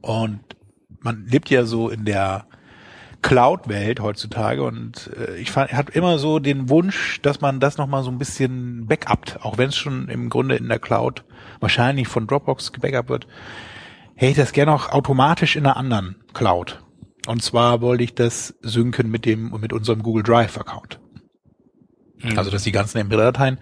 Und 0.00 0.40
man 1.02 1.26
lebt 1.26 1.50
ja 1.50 1.64
so 1.64 1.88
in 1.88 2.04
der 2.04 2.46
Cloud-Welt 3.22 4.00
heutzutage 4.00 4.62
und 4.64 5.10
äh, 5.16 5.36
ich 5.36 5.54
hatte 5.54 5.92
immer 5.92 6.18
so 6.18 6.40
den 6.40 6.68
Wunsch, 6.68 7.20
dass 7.22 7.40
man 7.40 7.60
das 7.60 7.78
nochmal 7.78 8.02
so 8.02 8.10
ein 8.10 8.18
bisschen 8.18 8.86
backupt, 8.86 9.38
auch 9.42 9.58
wenn 9.58 9.68
es 9.68 9.76
schon 9.76 10.08
im 10.08 10.28
Grunde 10.28 10.56
in 10.56 10.68
der 10.68 10.80
Cloud 10.80 11.24
wahrscheinlich 11.60 12.08
von 12.08 12.26
Dropbox 12.26 12.72
gebackupt 12.72 13.08
wird, 13.08 13.26
hätte 14.14 14.32
ich 14.32 14.36
das 14.36 14.52
gerne 14.52 14.72
auch 14.72 14.90
automatisch 14.90 15.56
in 15.56 15.64
einer 15.64 15.76
anderen 15.76 16.16
Cloud. 16.34 16.82
Und 17.26 17.42
zwar 17.42 17.80
wollte 17.80 18.02
ich 18.02 18.14
das 18.14 18.54
synken 18.62 19.08
mit 19.08 19.24
dem 19.24 19.52
mit 19.60 19.72
unserem 19.72 20.02
Google 20.02 20.24
Drive 20.24 20.58
Account. 20.58 20.98
Also 22.36 22.50
dass 22.50 22.62
die 22.62 22.72
ganzen 22.72 22.98
MP3-Dateien 22.98 23.58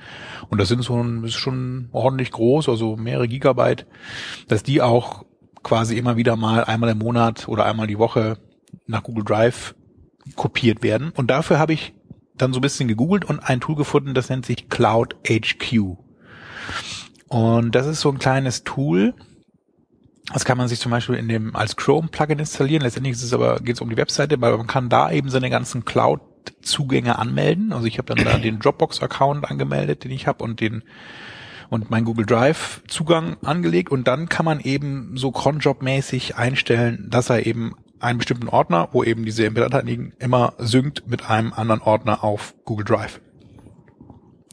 und 0.50 0.60
das 0.60 0.68
sind 0.68 0.82
so 0.82 1.02
ein, 1.02 1.24
ist 1.24 1.34
schon 1.34 1.88
ordentlich 1.92 2.30
groß, 2.30 2.68
also 2.68 2.96
mehrere 2.96 3.26
Gigabyte, 3.26 3.86
dass 4.48 4.62
die 4.62 4.82
auch 4.82 5.24
quasi 5.62 5.96
immer 5.96 6.16
wieder 6.16 6.36
mal 6.36 6.64
einmal 6.64 6.90
im 6.90 6.98
Monat 6.98 7.48
oder 7.48 7.64
einmal 7.64 7.86
die 7.86 7.98
Woche 7.98 8.38
nach 8.86 9.02
Google 9.02 9.24
Drive 9.24 9.74
kopiert 10.36 10.82
werden. 10.82 11.12
Und 11.16 11.30
dafür 11.30 11.58
habe 11.58 11.72
ich 11.72 11.94
dann 12.34 12.52
so 12.52 12.58
ein 12.58 12.62
bisschen 12.62 12.88
gegoogelt 12.88 13.24
und 13.24 13.40
ein 13.40 13.60
Tool 13.60 13.76
gefunden, 13.76 14.14
das 14.14 14.28
nennt 14.28 14.46
sich 14.46 14.68
Cloud 14.68 15.16
HQ. 15.26 15.96
Und 17.28 17.74
das 17.74 17.86
ist 17.86 18.00
so 18.00 18.10
ein 18.10 18.18
kleines 18.18 18.64
Tool. 18.64 19.14
Das 20.32 20.44
kann 20.44 20.58
man 20.58 20.68
sich 20.68 20.80
zum 20.80 20.90
Beispiel 20.90 21.16
in 21.16 21.28
dem 21.28 21.56
als 21.56 21.76
Chrome-Plugin 21.76 22.38
installieren. 22.38 22.82
Letztendlich 22.82 23.14
ist 23.14 23.22
es 23.22 23.32
aber 23.32 23.60
geht 23.60 23.76
es 23.76 23.80
um 23.80 23.90
die 23.90 23.96
Webseite, 23.96 24.40
weil 24.40 24.56
man 24.56 24.66
kann 24.66 24.88
da 24.88 25.10
eben 25.10 25.28
seine 25.28 25.50
ganzen 25.50 25.84
Cloud-Zugänge 25.84 27.18
anmelden. 27.18 27.72
Also 27.72 27.86
ich 27.86 27.98
habe 27.98 28.14
dann 28.14 28.24
da 28.24 28.38
den 28.38 28.58
Dropbox-Account 28.60 29.50
angemeldet, 29.50 30.04
den 30.04 30.10
ich 30.12 30.26
habe 30.26 30.44
und 30.44 30.60
den 30.60 30.82
und 31.70 31.90
mein 31.90 32.04
Google 32.04 32.26
Drive 32.26 32.82
Zugang 32.88 33.36
angelegt 33.42 33.90
und 33.90 34.06
dann 34.06 34.28
kann 34.28 34.44
man 34.44 34.60
eben 34.60 35.16
so 35.16 35.30
cronjob-mäßig 35.30 36.34
einstellen, 36.36 37.06
dass 37.08 37.30
er 37.30 37.46
eben 37.46 37.74
einen 38.00 38.18
bestimmten 38.18 38.48
Ordner, 38.48 38.88
wo 38.92 39.04
eben 39.04 39.24
diese 39.24 39.44
MP3-Dateien 39.44 39.86
liegen, 39.86 40.12
immer 40.18 40.54
synkt 40.58 41.08
mit 41.08 41.30
einem 41.30 41.52
anderen 41.52 41.80
Ordner 41.80 42.24
auf 42.24 42.54
Google 42.64 42.84
Drive. 42.84 43.20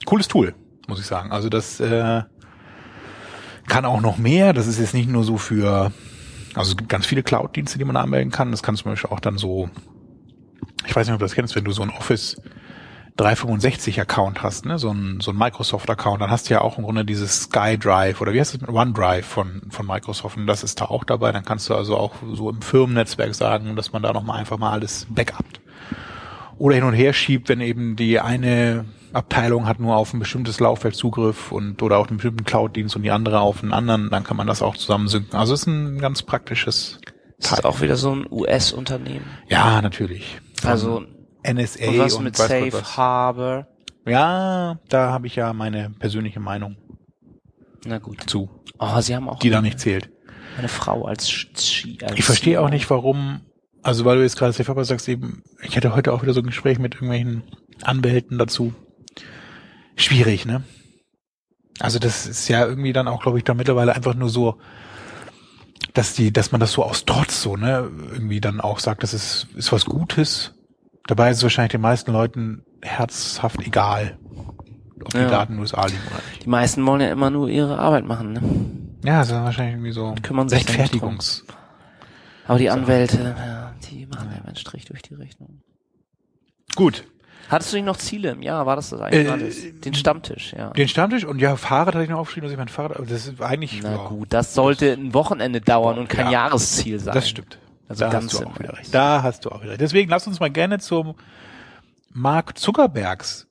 Cooles 0.05 0.27
Tool, 0.27 0.53
muss 0.87 0.99
ich 0.99 1.05
sagen. 1.05 1.31
Also 1.31 1.49
das 1.49 1.79
äh, 1.79 2.23
kann 3.67 3.85
auch 3.85 4.01
noch 4.01 4.17
mehr. 4.17 4.53
Das 4.53 4.67
ist 4.67 4.79
jetzt 4.79 4.93
nicht 4.93 5.09
nur 5.09 5.23
so 5.23 5.37
für, 5.37 5.91
also 6.53 6.71
es 6.71 6.77
gibt 6.77 6.89
ganz 6.89 7.05
viele 7.05 7.23
Cloud-Dienste, 7.23 7.77
die 7.77 7.85
man 7.85 7.97
anmelden 7.97 8.31
kann. 8.31 8.51
Das 8.51 8.63
kann 8.63 8.75
zum 8.75 8.91
Beispiel 8.91 9.09
auch 9.09 9.19
dann 9.19 9.37
so, 9.37 9.69
ich 10.85 10.95
weiß 10.95 11.07
nicht, 11.07 11.13
ob 11.13 11.19
du 11.19 11.25
das 11.25 11.33
kennst, 11.33 11.55
wenn 11.55 11.65
du 11.65 11.71
so 11.71 11.81
ein 11.81 11.89
Office 11.89 12.39
365 13.17 13.99
Account 13.99 14.43
hast, 14.43 14.65
ne, 14.65 14.77
so 14.77 14.91
ein, 14.91 15.19
so 15.21 15.31
ein 15.31 15.37
Microsoft 15.37 15.89
Account, 15.89 16.21
dann 16.21 16.29
hast 16.29 16.49
du 16.49 16.53
ja 16.53 16.61
auch 16.61 16.77
im 16.77 16.83
Grunde 16.83 17.03
dieses 17.03 17.43
SkyDrive 17.43 18.21
oder 18.21 18.31
wie 18.31 18.39
heißt 18.39 18.53
es 18.53 18.61
mit 18.61 18.69
OneDrive 18.69 19.25
von, 19.25 19.63
von 19.69 19.87
Microsoft 19.87 20.37
und 20.37 20.45
das 20.47 20.63
ist 20.63 20.79
da 20.79 20.85
auch 20.85 21.03
dabei. 21.03 21.31
Dann 21.31 21.43
kannst 21.43 21.67
du 21.69 21.75
also 21.75 21.97
auch 21.97 22.13
so 22.33 22.49
im 22.49 22.61
Firmennetzwerk 22.61 23.33
sagen, 23.33 23.75
dass 23.75 23.91
man 23.91 24.03
da 24.03 24.13
nochmal 24.13 24.39
einfach 24.39 24.59
mal 24.59 24.71
alles 24.71 25.07
backupt. 25.09 25.59
Oder 26.59 26.75
hin 26.75 26.83
und 26.83 26.93
her 26.93 27.13
schiebt, 27.13 27.49
wenn 27.49 27.59
eben 27.59 27.95
die 27.95 28.19
eine 28.19 28.85
Abteilung 29.13 29.67
hat 29.67 29.79
nur 29.79 29.95
auf 29.95 30.13
ein 30.13 30.19
bestimmtes 30.19 30.59
Laufwerk 30.59 30.95
Zugriff 30.95 31.51
und 31.51 31.81
oder 31.81 31.97
auf 31.97 32.07
einen 32.07 32.17
bestimmten 32.17 32.45
Cloud-Dienst 32.45 32.95
und 32.95 33.03
die 33.03 33.11
andere 33.11 33.39
auf 33.39 33.63
einen 33.63 33.73
anderen, 33.73 34.09
dann 34.09 34.23
kann 34.23 34.37
man 34.37 34.47
das 34.47 34.61
auch 34.61 34.77
zusammen 34.77 35.07
synken. 35.07 35.35
Also 35.35 35.53
es 35.53 35.61
ist 35.61 35.67
ein 35.67 35.99
ganz 35.99 36.21
praktisches 36.21 36.99
Das 37.39 37.53
ist 37.53 37.65
auch 37.65 37.81
wieder 37.81 37.95
so 37.95 38.13
ein 38.13 38.27
US-Unternehmen. 38.29 39.25
Ja, 39.47 39.81
natürlich. 39.81 40.39
Also 40.63 41.03
NSA 41.51 41.87
und 41.87 41.99
was 41.99 42.13
und 42.15 42.23
mit 42.25 42.35
Safe 42.35 42.73
was. 42.73 42.97
Harbor. 42.97 43.67
Ja, 44.05 44.79
da 44.89 45.11
habe 45.11 45.27
ich 45.27 45.35
ja 45.35 45.51
meine 45.53 45.89
persönliche 45.89 46.39
Meinung 46.39 46.77
Na 47.85 47.97
gut. 47.99 48.29
zu, 48.29 48.49
Oh, 48.79 49.01
sie 49.01 49.15
haben 49.15 49.27
auch 49.27 49.39
die 49.39 49.49
da 49.49 49.61
nicht 49.61 49.79
zählt. 49.79 50.09
eine 50.57 50.67
Frau 50.67 51.05
als 51.05 51.29
Ski. 51.29 51.97
Als 52.03 52.17
Ich 52.17 52.23
verstehe 52.25 52.61
auch 52.61 52.69
nicht, 52.69 52.89
warum, 52.89 53.41
also 53.83 54.05
weil 54.05 54.17
du 54.17 54.23
jetzt 54.23 54.37
gerade 54.37 54.53
Safe 54.53 54.67
Harbor 54.67 54.85
sagst, 54.85 55.07
eben, 55.09 55.43
ich 55.61 55.75
hatte 55.75 55.95
heute 55.95 56.13
auch 56.13 56.21
wieder 56.21 56.33
so 56.33 56.41
ein 56.41 56.45
Gespräch 56.47 56.79
mit 56.79 56.93
irgendwelchen 56.95 57.43
Anwälten 57.81 58.37
dazu. 58.37 58.73
Schwierig, 59.95 60.45
ne? 60.45 60.63
Also 61.79 61.99
das 61.99 62.25
ist 62.27 62.47
ja 62.47 62.65
irgendwie 62.65 62.93
dann 62.93 63.07
auch, 63.07 63.21
glaube 63.21 63.37
ich, 63.37 63.43
da 63.43 63.53
mittlerweile 63.53 63.93
einfach 63.95 64.15
nur 64.15 64.29
so, 64.29 64.57
dass 65.93 66.13
die, 66.13 66.31
dass 66.31 66.51
man 66.51 66.61
das 66.61 66.71
so 66.71 66.83
aus 66.83 67.05
Trotz 67.05 67.41
so, 67.41 67.55
ne, 67.57 67.89
irgendwie 68.11 68.39
dann 68.41 68.61
auch 68.61 68.79
sagt, 68.79 69.03
das 69.03 69.13
ist, 69.13 69.47
ist 69.55 69.71
was 69.71 69.85
Gutes. 69.85 70.53
Dabei 71.07 71.31
ist 71.31 71.37
es 71.37 71.43
wahrscheinlich 71.43 71.71
den 71.71 71.81
meisten 71.81 72.11
Leuten 72.11 72.63
herzhaft 72.81 73.59
egal, 73.65 74.17
ob 75.01 75.09
die 75.09 75.17
Ja. 75.17 75.29
Daten 75.29 75.53
in 75.53 75.59
USA 75.59 75.85
liegen 75.85 75.99
oder 76.07 76.21
nicht. 76.31 76.45
Die 76.45 76.49
meisten 76.49 76.85
wollen 76.85 77.01
ja 77.01 77.09
immer 77.11 77.29
nur 77.29 77.49
ihre 77.49 77.79
Arbeit 77.79 78.05
machen, 78.05 78.33
ne? 78.33 78.41
Ja, 79.05 79.19
das 79.19 79.27
ist 79.29 79.33
wahrscheinlich 79.33 79.75
irgendwie 79.75 79.91
so 79.91 80.15
Kümmern 80.21 80.49
sich 80.49 80.67
Rechtfertigungs. 80.67 81.45
Aber 82.47 82.59
die 82.59 82.69
Anwälte, 82.69 83.35
ja, 83.37 83.73
die 83.89 84.05
machen 84.05 84.29
ja 84.35 84.43
einen 84.45 84.55
Strich 84.55 84.85
durch 84.85 85.01
die 85.01 85.13
Rechnung. 85.15 85.61
Gut. 86.75 87.03
Hattest 87.49 87.71
du 87.71 87.77
nicht 87.77 87.85
noch 87.85 87.95
Ziele 87.97 88.31
im 88.31 88.41
Jahr? 88.41 88.65
War 88.65 88.75
das 88.75 88.89
das 88.89 88.99
eigentlich 88.99 89.25
Äh, 89.27 89.31
alles? 89.31 89.79
Den 89.79 89.93
Stammtisch, 89.93 90.53
ja. 90.57 90.71
Den 90.71 90.87
Stammtisch 90.89 91.23
und 91.23 91.39
ja, 91.39 91.55
Fahrrad 91.55 91.95
hatte 91.95 92.03
ich 92.03 92.09
noch 92.09 92.19
aufgeschrieben, 92.19 92.47
dass 92.47 92.51
ich 92.51 92.57
mein 92.57 92.67
Fahrrad, 92.67 92.97
aber 92.97 93.05
das 93.05 93.27
ist 93.27 93.41
eigentlich, 93.41 93.79
Na 93.81 93.91
ja, 93.91 93.97
gut, 94.07 94.33
das 94.33 94.53
sollte 94.53 94.91
ein 94.91 95.13
Wochenende 95.13 95.61
dauern 95.61 95.97
und 95.97 96.09
kein 96.09 96.25
Ja. 96.25 96.31
Jahresziel 96.33 96.99
sein. 96.99 97.13
das 97.13 97.29
stimmt. 97.29 97.57
Also 97.87 98.05
da 98.05 98.11
ganz 98.11 98.33
hast 98.33 98.41
du 98.43 98.47
auch 98.47 98.59
wieder 98.59 98.77
recht. 98.77 98.93
Da 98.93 99.23
hast 99.23 99.45
du 99.45 99.49
auch 99.49 99.61
wieder 99.61 99.71
recht. 99.71 99.81
Deswegen 99.81 100.09
lass 100.09 100.27
uns 100.27 100.39
mal 100.39 100.49
gerne 100.49 100.79
zum 100.79 101.15
Mark 102.11 102.57
Zuckerbergs 102.57 103.47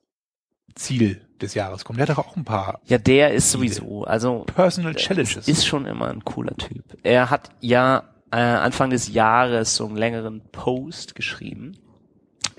Ziel 0.75 1.21
des 1.41 1.53
Jahres 1.53 1.85
kommen. 1.85 1.97
Der 1.97 2.07
hat 2.07 2.17
doch 2.17 2.27
auch 2.27 2.35
ein 2.35 2.45
paar 2.45 2.79
Ja, 2.85 2.97
der 2.97 3.33
ist 3.33 3.51
sowieso, 3.51 4.03
also 4.03 4.45
Personal 4.55 4.95
Challenges. 4.95 5.47
ist 5.47 5.65
schon 5.65 5.85
immer 5.85 6.09
ein 6.09 6.23
cooler 6.23 6.55
Typ. 6.55 6.97
Er 7.03 7.29
hat 7.29 7.49
ja 7.59 8.03
äh, 8.31 8.37
Anfang 8.37 8.89
des 8.89 9.07
Jahres 9.13 9.75
so 9.75 9.85
einen 9.85 9.97
längeren 9.97 10.41
Post 10.51 11.15
geschrieben. 11.15 11.77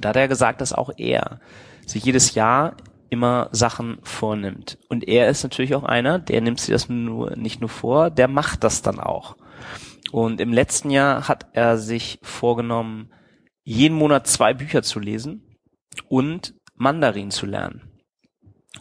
Da 0.00 0.10
hat 0.10 0.16
er 0.16 0.28
gesagt, 0.28 0.60
dass 0.60 0.72
auch 0.72 0.90
er 0.96 1.40
sich 1.86 2.04
jedes 2.04 2.34
Jahr 2.34 2.76
immer 3.10 3.48
Sachen 3.52 3.98
vornimmt. 4.02 4.78
Und 4.88 5.08
er 5.08 5.28
ist 5.28 5.42
natürlich 5.42 5.74
auch 5.74 5.84
einer, 5.84 6.18
der 6.18 6.40
nimmt 6.40 6.60
sich 6.60 6.72
das 6.72 6.88
nur 6.88 7.36
nicht 7.36 7.60
nur 7.60 7.70
vor, 7.70 8.10
der 8.10 8.28
macht 8.28 8.64
das 8.64 8.82
dann 8.82 9.00
auch. 9.00 9.36
Und 10.12 10.40
im 10.40 10.52
letzten 10.52 10.90
Jahr 10.90 11.28
hat 11.28 11.46
er 11.52 11.78
sich 11.78 12.18
vorgenommen, 12.22 13.10
jeden 13.64 13.96
Monat 13.96 14.26
zwei 14.26 14.54
Bücher 14.54 14.82
zu 14.82 14.98
lesen 14.98 15.58
und 16.08 16.54
Mandarin 16.74 17.30
zu 17.30 17.44
lernen. 17.46 17.82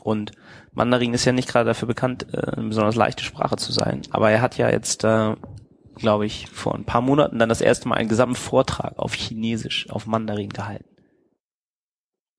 Und 0.01 0.31
Mandarin 0.71 1.13
ist 1.13 1.25
ja 1.25 1.31
nicht 1.31 1.49
gerade 1.49 1.65
dafür 1.65 1.87
bekannt, 1.87 2.27
äh, 2.33 2.51
eine 2.55 2.67
besonders 2.67 2.95
leichte 2.95 3.23
Sprache 3.23 3.57
zu 3.57 3.71
sein. 3.71 4.03
Aber 4.11 4.29
er 4.31 4.41
hat 4.41 4.57
ja 4.57 4.69
jetzt, 4.69 5.03
äh, 5.03 5.35
glaube 5.95 6.25
ich, 6.25 6.47
vor 6.49 6.75
ein 6.75 6.85
paar 6.85 7.01
Monaten 7.01 7.39
dann 7.39 7.49
das 7.49 7.61
erste 7.61 7.87
Mal 7.89 7.95
einen 7.95 8.09
gesamten 8.09 8.35
Vortrag 8.35 8.97
auf 8.97 9.13
Chinesisch, 9.13 9.89
auf 9.89 10.05
Mandarin 10.05 10.49
gehalten. 10.49 10.85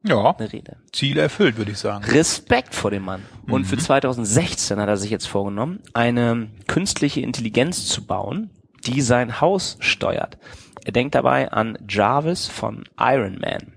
ja, 0.04 0.36
Eine 0.38 0.52
Rede. 0.52 0.76
Ziel 0.92 1.18
erfüllt, 1.18 1.58
würde 1.58 1.72
ich 1.72 1.78
sagen. 1.78 2.04
Respekt 2.04 2.74
vor 2.74 2.90
dem 2.92 3.02
Mann. 3.04 3.22
Und 3.48 3.64
für 3.64 3.76
2016 3.76 4.78
hat 4.78 4.88
er 4.88 4.96
sich 4.96 5.10
jetzt 5.10 5.26
vorgenommen, 5.26 5.80
eine 5.92 6.48
künstliche 6.68 7.20
Intelligenz 7.20 7.86
zu 7.86 8.06
bauen, 8.06 8.50
die 8.86 9.00
sein 9.00 9.40
Haus 9.40 9.76
steuert. 9.80 10.38
Er 10.84 10.92
denkt 10.92 11.14
dabei 11.14 11.50
an 11.50 11.78
Jarvis 11.88 12.46
von 12.46 12.84
Iron 12.98 13.38
Man. 13.40 13.74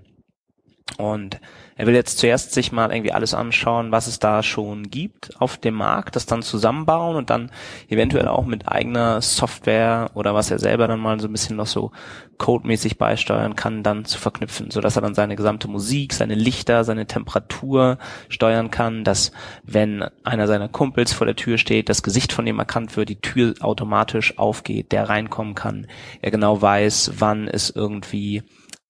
Und 0.98 1.40
er 1.76 1.86
will 1.86 1.94
jetzt 1.94 2.18
zuerst 2.18 2.52
sich 2.52 2.72
mal 2.72 2.92
irgendwie 2.92 3.12
alles 3.12 3.34
anschauen, 3.34 3.92
was 3.92 4.06
es 4.06 4.18
da 4.18 4.42
schon 4.42 4.90
gibt 4.90 5.40
auf 5.40 5.56
dem 5.56 5.74
Markt, 5.74 6.16
das 6.16 6.26
dann 6.26 6.42
zusammenbauen 6.42 7.16
und 7.16 7.30
dann 7.30 7.50
eventuell 7.88 8.28
auch 8.28 8.44
mit 8.44 8.68
eigener 8.68 9.20
Software 9.20 10.10
oder 10.14 10.34
was 10.34 10.50
er 10.50 10.58
selber 10.58 10.88
dann 10.88 11.00
mal 11.00 11.20
so 11.20 11.28
ein 11.28 11.32
bisschen 11.32 11.56
noch 11.56 11.66
so 11.66 11.92
codemäßig 12.38 12.98
beisteuern 12.98 13.54
kann, 13.54 13.82
dann 13.82 14.04
zu 14.04 14.18
verknüpfen, 14.18 14.70
so 14.70 14.80
dass 14.80 14.96
er 14.96 15.02
dann 15.02 15.14
seine 15.14 15.36
gesamte 15.36 15.68
Musik, 15.68 16.12
seine 16.12 16.34
Lichter, 16.34 16.84
seine 16.84 17.06
Temperatur 17.06 17.98
steuern 18.28 18.70
kann, 18.70 19.04
dass 19.04 19.32
wenn 19.62 20.04
einer 20.24 20.46
seiner 20.48 20.68
Kumpels 20.68 21.12
vor 21.12 21.26
der 21.26 21.36
Tür 21.36 21.56
steht, 21.56 21.88
das 21.88 22.02
Gesicht 22.02 22.32
von 22.32 22.44
dem 22.44 22.58
erkannt 22.58 22.96
wird, 22.96 23.08
die 23.08 23.20
Tür 23.20 23.54
automatisch 23.60 24.38
aufgeht, 24.38 24.92
der 24.92 25.08
reinkommen 25.08 25.54
kann, 25.54 25.86
er 26.20 26.30
genau 26.30 26.60
weiß, 26.60 27.12
wann 27.18 27.46
es 27.46 27.70
irgendwie 27.70 28.42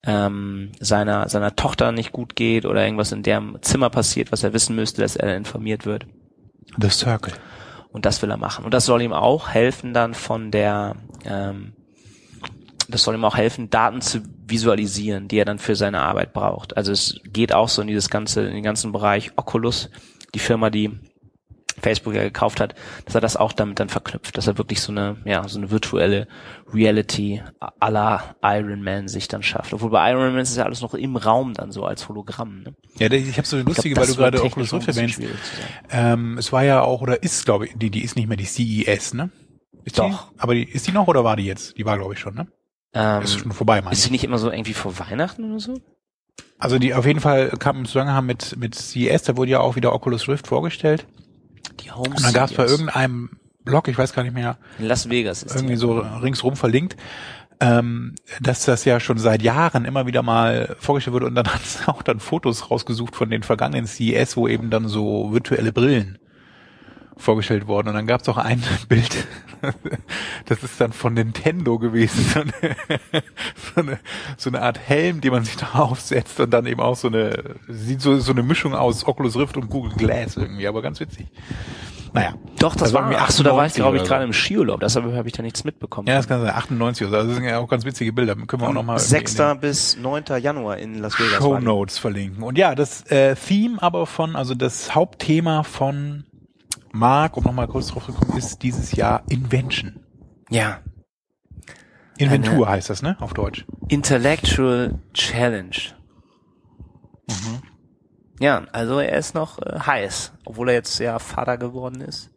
ähm, 0.04 0.73
seiner 0.80 1.28
seiner 1.28 1.54
Tochter 1.54 1.92
nicht 1.92 2.12
gut 2.12 2.35
geht 2.37 2.66
oder 2.66 2.85
irgendwas 2.85 3.12
in 3.12 3.23
deren 3.23 3.62
Zimmer 3.62 3.90
passiert, 3.90 4.32
was 4.32 4.42
er 4.42 4.52
wissen 4.52 4.75
müsste, 4.75 5.02
dass 5.02 5.16
er 5.16 5.37
informiert 5.37 5.87
wird. 5.87 6.06
The 6.78 6.88
Circle. 6.88 7.35
Und 7.90 8.06
das 8.06 8.23
will 8.23 8.30
er 8.30 8.38
machen. 8.38 8.64
Und 8.64 8.73
das 8.73 8.87
soll 8.87 9.02
ihm 9.02 9.12
auch 9.12 9.50
helfen, 9.50 9.92
dann 9.92 10.14
von 10.14 10.50
der 10.50 10.97
ähm, 11.25 11.75
das 12.88 13.02
soll 13.02 13.14
ihm 13.14 13.25
auch 13.25 13.37
helfen, 13.37 13.71
Daten 13.71 14.00
zu 14.00 14.23
visualisieren, 14.47 15.28
die 15.28 15.38
er 15.38 15.44
dann 15.44 15.59
für 15.59 15.76
seine 15.76 16.02
Arbeit 16.02 16.32
braucht. 16.32 16.76
Also 16.76 16.92
es 16.92 17.21
geht 17.32 17.52
auch 17.52 17.68
so 17.68 17.82
in 17.82 17.88
dieses 17.88 18.11
ganze, 18.11 18.42
in 18.47 18.54
den 18.54 18.62
ganzen 18.62 18.92
Bereich 18.92 19.32
Oculus, 19.37 19.90
die 20.35 20.38
Firma, 20.38 20.71
die 20.71 20.99
Facebook 21.83 22.15
ja 22.15 22.23
gekauft 22.23 22.61
hat, 22.61 22.75
dass 23.05 23.15
er 23.15 23.21
das 23.21 23.37
auch 23.37 23.53
damit 23.53 23.81
dann 23.81 23.89
verknüpft, 23.89 24.37
dass 24.37 24.47
er 24.47 24.59
wirklich 24.59 24.81
so 24.81 24.93
eine, 24.93 25.17
ja, 25.25 25.47
so 25.49 25.59
eine 25.59 25.71
virtuelle 25.71 26.29
Reality 26.73 27.43
à 27.61 27.91
la 27.91 28.37
Iron 28.43 28.83
Man 28.83 29.09
sich 29.09 29.29
dann 29.29 29.43
schafft. 29.43 29.75
Obwohl 29.75 29.91
bei 29.91 30.11
Iron 30.11 30.33
Man 30.33 30.43
ist 30.43 30.51
es 30.51 30.57
ja 30.57 30.65
alles 30.65 30.81
noch 30.81 30.95
im 30.95 31.17
Raum 31.17 31.55
dann 31.55 31.73
so 31.73 31.85
als 31.85 32.09
Hologramm. 32.09 32.62
Ne? 32.62 32.75
Ja, 32.99 33.11
ich 33.11 33.37
habe 33.37 33.47
so 33.47 33.57
eine 33.57 33.65
lustige, 33.65 33.95
glaub, 33.95 34.07
weil 34.07 34.15
du 34.15 34.19
gerade 34.19 34.43
Oculus 34.43 34.73
Rift 34.73 34.89
erwähnst. 34.89 35.21
Ähm, 35.91 36.39
es 36.39 36.53
war 36.53 36.65
ja 36.65 36.83
auch, 36.83 37.03
oder 37.03 37.23
ist, 37.23 37.45
glaube 37.45 37.67
ich, 37.67 37.73
die, 37.77 37.91
die 37.91 38.03
ist 38.03 38.17
nicht 38.17 38.29
mehr 38.29 38.37
die 38.37 38.47
CES, 38.47 39.15
ne? 39.15 39.31
Ist 39.85 39.99
Doch. 39.99 40.31
Die? 40.31 40.41
Aber 40.41 40.55
die, 40.55 40.65
ist 40.65 40.87
die 40.87 40.93
noch 40.93 41.09
oder 41.09 41.25
war 41.25 41.37
die 41.37 41.45
jetzt? 41.45 41.77
Die 41.77 41.85
war, 41.85 41.99
glaube 41.99 42.15
ich, 42.15 42.21
schon, 42.21 42.35
ne? 42.35 42.47
Ähm, 42.95 43.23
ist 43.23 43.39
schon 43.39 43.53
vorbei, 43.53 43.81
meine 43.81 43.93
ist 43.93 44.03
sie 44.03 44.11
nicht 44.11 44.25
immer 44.25 44.39
so 44.39 44.51
irgendwie 44.51 44.75
vor 44.75 44.99
Weihnachten 44.99 45.51
oder 45.51 45.61
so? 45.61 45.81
Also 46.59 46.79
die 46.79 46.95
auf 46.95 47.07
jeden 47.07 47.21
Fall 47.21 47.49
kam 47.59 47.79
im 47.79 47.85
Zusammenhang 47.87 48.27
mit, 48.27 48.57
mit 48.57 48.75
CES, 48.75 49.23
da 49.25 49.37
wurde 49.37 49.51
ja 49.51 49.61
auch 49.61 49.77
wieder 49.77 49.93
Oculus 49.93 50.29
Rift 50.29 50.47
vorgestellt. 50.47 51.07
Die 51.81 51.91
Home 51.91 52.11
Und 52.11 52.25
dann 52.25 52.33
gab 52.33 52.50
es 52.50 52.57
bei 52.57 52.67
irgendeinem 52.67 53.31
Blog, 53.64 53.88
ich 53.88 53.97
weiß 53.97 54.12
gar 54.12 54.23
nicht 54.23 54.35
mehr, 54.35 54.59
In 54.79 54.87
Las 54.87 55.09
Vegas 55.09 55.43
ist 55.43 55.55
irgendwie 55.55 55.76
so 55.76 55.99
ringsrum 55.99 56.57
verlinkt, 56.57 56.97
ähm, 57.61 58.17
dass 58.41 58.64
das 58.64 58.85
ja 58.85 58.99
schon 58.99 59.19
seit 59.19 59.43
Jahren 59.43 59.85
immer 59.85 60.07
wieder 60.07 60.23
mal 60.23 60.75
vorgestellt 60.81 61.14
wurde 61.14 61.26
und 61.26 61.35
dann 61.35 61.47
hat 61.55 61.62
es 61.62 61.87
auch 61.87 62.02
dann 62.02 62.21
Fotos 62.21 62.71
rausgesucht 62.71 63.14
von 63.14 63.31
den 63.31 63.43
vergangenen 63.43 63.87
CES, 63.87 64.37
wo 64.37 64.49
eben 64.49 64.71
dann 64.71 64.88
so 64.88 65.33
virtuelle 65.33 65.73
Brillen 65.73 66.19
vorgestellt 67.16 67.66
wurden. 67.66 67.88
Und 67.88 67.95
dann 67.95 68.07
gab 68.07 68.23
es 68.23 68.28
auch 68.28 68.38
ein 68.38 68.62
Bild, 68.88 69.26
das 70.47 70.62
ist 70.62 70.81
dann 70.81 70.92
von 70.92 71.14
Nintendo 71.14 71.78
gewesen, 71.78 72.25
so 72.25 72.40
eine, 72.40 72.76
so 73.75 73.81
eine, 73.81 73.99
so 74.37 74.50
eine 74.50 74.62
Art 74.62 74.78
Helm, 74.78 75.21
den 75.21 75.33
man 75.33 75.45
sich 75.45 75.57
da 75.57 75.71
aufsetzt 75.75 76.40
und 76.40 76.50
dann 76.50 76.66
eben 76.66 76.81
auch 76.81 76.97
so 76.97 77.09
eine, 77.09 77.57
sieht 77.69 78.00
so, 78.00 78.19
so 78.19 78.33
eine 78.33 78.42
Mischung 78.42 78.75
aus 78.75 79.07
Oculus 79.07 79.37
Rift 79.37 79.57
und 79.57 79.69
Google 79.69 79.92
Glass 79.97 80.37
irgendwie, 80.37 80.66
aber 80.66 80.83
ganz 80.83 81.00
witzig. 81.00 81.26
Naja. 82.14 82.35
Doch, 82.59 82.75
das, 82.75 82.83
Das 82.83 82.92
war, 82.92 83.02
war 83.04 83.11
irgendwie 83.12 83.25
ach 83.25 83.31
so, 83.31 83.42
da 83.42 83.57
war 83.57 83.64
ich 83.64 83.73
98 83.73 83.76
glaube 83.83 83.97
ich 83.97 84.00
oder 84.02 84.07
so. 84.07 84.12
gerade 84.12 84.25
im 84.25 84.33
Skiurlaub, 84.33 84.81
deshalb 84.81 85.12
habe 85.14 85.28
ich 85.28 85.33
da 85.33 85.42
nichts 85.42 85.64
mitbekommen. 85.64 86.09
Ja, 86.09 86.16
das 86.16 86.28
kann 86.28 86.42
sein, 86.42 86.50
98 86.50 87.07
oder 87.07 87.11
so. 87.11 87.16
Also 87.16 87.28
das 87.28 87.37
sind 87.38 87.49
ja 87.49 87.59
auch 87.59 87.69
ganz 87.69 87.85
witzige 87.85 88.12
Bilder. 88.12 88.35
Können 88.37 88.62
wir 88.62 88.69
auch 88.69 88.73
nochmal 88.75 88.99
6. 88.99 89.38
bis 89.61 89.97
9. 89.97 90.25
Januar 90.40 90.76
in 90.76 90.99
Las 90.99 91.19
Vegas. 91.19 91.38
Show 91.38 91.57
die. 91.57 91.64
Notes 91.64 91.99
verlinken. 91.99 92.42
Und 92.42 92.59
ja, 92.59 92.75
das 92.75 93.02
äh, 93.11 93.35
Theme 93.35 93.83
aber 93.83 94.07
von, 94.07 94.37
also 94.37 94.54
das 94.54 94.95
Hauptthema 94.95 95.62
von 95.62 96.25
Mark, 96.92 97.37
um 97.37 97.44
nochmal 97.44 97.68
kurz 97.68 97.88
drauf 97.88 98.06
zu 98.06 98.12
kommen, 98.12 98.38
ist 98.38 98.62
dieses 98.62 98.92
Jahr 98.92 99.22
Invention. 99.28 100.00
Ja. 100.50 100.80
Inventur 102.18 102.68
heißt 102.68 102.90
das, 102.90 103.02
ne? 103.02 103.16
Auf 103.20 103.32
Deutsch. 103.34 103.66
Intellectual 103.88 105.00
Challenge. 105.14 105.76
Mhm. 107.28 107.62
Ja, 108.38 108.64
also 108.72 108.99
er 108.99 109.18
ist 109.18 109.34
noch 109.34 109.58
äh, 109.58 109.78
heiß, 109.80 110.32
obwohl 110.44 110.68
er 110.68 110.75
jetzt 110.75 110.99
ja 110.99 111.18
Vater 111.18 111.58
geworden 111.58 112.00
ist. 112.00 112.30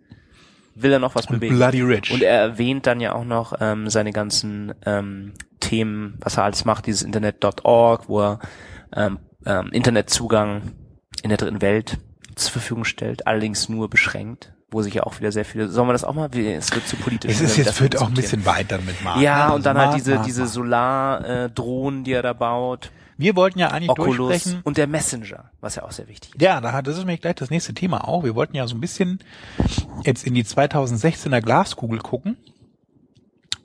Will 0.75 0.91
er 0.91 1.00
noch 1.00 1.15
was 1.15 1.25
Und 1.27 1.39
bewegen. 1.39 1.55
Bloody 1.55 1.81
Rich. 1.81 2.12
Und 2.12 2.21
er 2.21 2.39
erwähnt 2.39 2.85
dann 2.85 3.00
ja 3.00 3.13
auch 3.13 3.24
noch 3.24 3.53
ähm, 3.59 3.89
seine 3.89 4.12
ganzen 4.12 4.74
ähm, 4.85 5.33
Themen, 5.59 6.17
was 6.19 6.38
er 6.38 6.43
alles 6.43 6.65
macht, 6.65 6.85
dieses 6.85 7.01
Internet.org, 7.01 8.09
wo 8.09 8.21
er 8.21 8.39
ähm, 8.93 9.19
ähm, 9.45 9.69
Internetzugang 9.71 10.74
in 11.24 11.29
der 11.29 11.38
dritten 11.38 11.62
Welt 11.62 11.97
zur 12.36 12.51
Verfügung 12.54 12.86
stellt, 12.86 13.27
allerdings 13.27 13.70
nur 13.70 13.89
beschränkt, 13.89 14.54
wo 14.72 14.82
sich 14.82 14.94
ja 14.96 15.04
auch 15.04 15.20
wieder 15.20 15.32
sehr 15.32 15.46
viele. 15.46 15.70
Sollen 15.70 15.88
wir 15.88 15.94
das 15.94 16.04
auch 16.04 16.13
mal? 16.13 16.30
Es 16.36 16.74
wird 16.74 16.88
zu 16.88 16.96
politisch. 16.98 17.32
es 17.32 17.42
ist 17.42 17.58
jetzt 17.58 17.82
wird 17.82 17.98
auch 18.01 18.08
ein 18.08 18.13
bisschen 18.13 18.46
weit 18.46 18.72
dann 18.72 18.86
mit 18.86 19.01
Mark. 19.04 19.22
Ja? 19.22 19.46
Also 19.46 19.56
und 19.56 19.65
dann 19.65 19.77
halt 19.77 19.88
Mark, 19.88 19.98
diese, 19.98 20.15
Mark, 20.15 20.25
diese 20.25 20.42
Mark. 20.42 20.51
Solar-Drohnen, 20.51 22.04
die 22.04 22.12
er 22.13 22.24
da 22.24 22.34
baut, 22.34 22.92
Wir 23.18 23.36
wollten 23.36 23.60
ja 23.60 23.70
eigentlich 23.70 23.89
Oculus 23.89 24.18
durchsprechen. 24.18 24.62
und 24.63 24.77
der 24.77 24.88
Messenger, 24.88 25.51
was 25.62 25.75
ja 25.75 25.84
auch 25.84 25.92
sehr 25.92 26.08
wichtig 26.08 26.36
ist. 26.36 26.42
Ja, 26.42 26.60
das 26.82 26.98
ist 26.98 27.06
mir 27.06 27.18
gleich 27.18 27.36
das 27.36 27.50
nächste 27.50 27.74
Thema 27.74 28.07
auch. 28.07 28.24
Wir 28.24 28.36
wollten 28.36 28.55
ja 28.55 28.68
so 28.68 28.75
ein 28.75 28.81
bisschen 28.81 29.20
jetzt 30.03 30.25
in 30.25 30.33
die 30.33 30.44
2016er 30.44 31.42
Glaskugel 31.42 32.00
gucken 32.00 32.38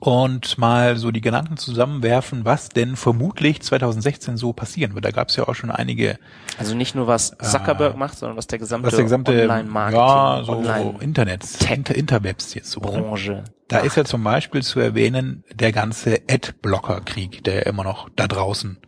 und 0.01 0.57
mal 0.57 0.97
so 0.97 1.11
die 1.11 1.21
Gedanken 1.21 1.57
zusammenwerfen, 1.57 2.43
was 2.43 2.69
denn 2.69 2.95
vermutlich 2.95 3.61
2016 3.61 4.35
so 4.35 4.51
passieren 4.51 4.95
wird. 4.95 5.05
Da 5.05 5.11
gab 5.11 5.29
es 5.29 5.35
ja 5.35 5.47
auch 5.47 5.53
schon 5.53 5.69
einige, 5.69 6.17
Also 6.57 6.73
nicht 6.73 6.95
nur 6.95 7.05
was 7.05 7.37
Zuckerberg 7.39 7.95
macht, 7.95 8.17
sondern 8.17 8.35
was 8.35 8.47
der 8.47 8.57
gesamte, 8.57 8.87
was 8.87 8.95
der 8.95 9.03
gesamte 9.03 9.31
Online-Marketing, 9.31 9.99
ja, 9.99 10.41
so, 10.43 10.53
Online-Branche. 10.53 11.03
Internet. 11.03 11.43
Inter, 11.69 11.93
Interwebs 11.93 12.55
jetzt 12.55 12.71
so. 12.71 12.79
Ne? 12.79 13.43
Da 13.67 13.77
ist 13.77 13.95
ja 13.95 14.03
zum 14.03 14.23
Beispiel 14.23 14.63
zu 14.63 14.79
erwähnen 14.79 15.43
der 15.53 15.71
ganze 15.71 16.21
Adblocker-Krieg, 16.27 17.43
der 17.43 17.67
immer 17.67 17.83
noch 17.83 18.09
da 18.15 18.27
draußen 18.27 18.79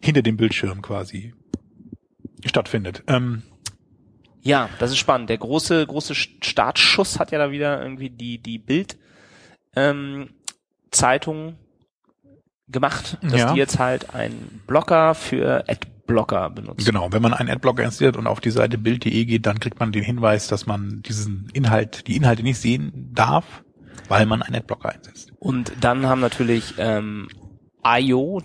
hinter 0.00 0.20
dem 0.20 0.36
Bildschirm 0.36 0.82
quasi 0.82 1.32
stattfindet. 2.44 3.02
Ähm, 3.06 3.42
Ja, 4.42 4.68
das 4.80 4.90
ist 4.90 4.98
spannend. 4.98 5.30
Der 5.30 5.38
große, 5.38 5.86
große 5.86 6.14
Startschuss 6.14 7.18
hat 7.18 7.32
ja 7.32 7.38
da 7.38 7.50
wieder 7.50 7.80
irgendwie 7.82 8.10
die, 8.10 8.36
die 8.36 8.58
Bild, 8.58 8.98
ähm, 9.76 10.30
Zeitung 10.90 11.56
gemacht, 12.68 13.18
dass 13.22 13.40
Ja. 13.40 13.52
die 13.52 13.58
jetzt 13.58 13.78
halt 13.78 14.14
einen 14.14 14.62
Blocker 14.66 15.14
für 15.14 15.64
Adblocker 15.68 16.50
benutzen. 16.50 16.84
Genau, 16.84 17.12
wenn 17.12 17.22
man 17.22 17.32
einen 17.34 17.50
Adblocker 17.50 17.84
installiert 17.84 18.16
und 18.16 18.26
auf 18.26 18.40
die 18.40 18.50
Seite 18.50 18.78
bild.de 18.78 19.24
geht, 19.24 19.46
dann 19.46 19.60
kriegt 19.60 19.78
man 19.78 19.92
den 19.92 20.02
Hinweis, 20.02 20.48
dass 20.48 20.66
man 20.66 21.02
diesen 21.02 21.48
Inhalt, 21.52 22.06
die 22.08 22.16
Inhalte 22.16 22.42
nicht 22.42 22.58
sehen 22.58 23.10
darf, 23.12 23.62
weil 24.08 24.26
man 24.26 24.42
einen 24.42 24.56
Adblocker 24.56 24.88
einsetzt. 24.88 25.32
Und 25.38 25.72
dann 25.80 26.06
haben 26.06 26.20
natürlich 26.20 26.74
ähm, 26.78 27.28
IO, 27.84 28.42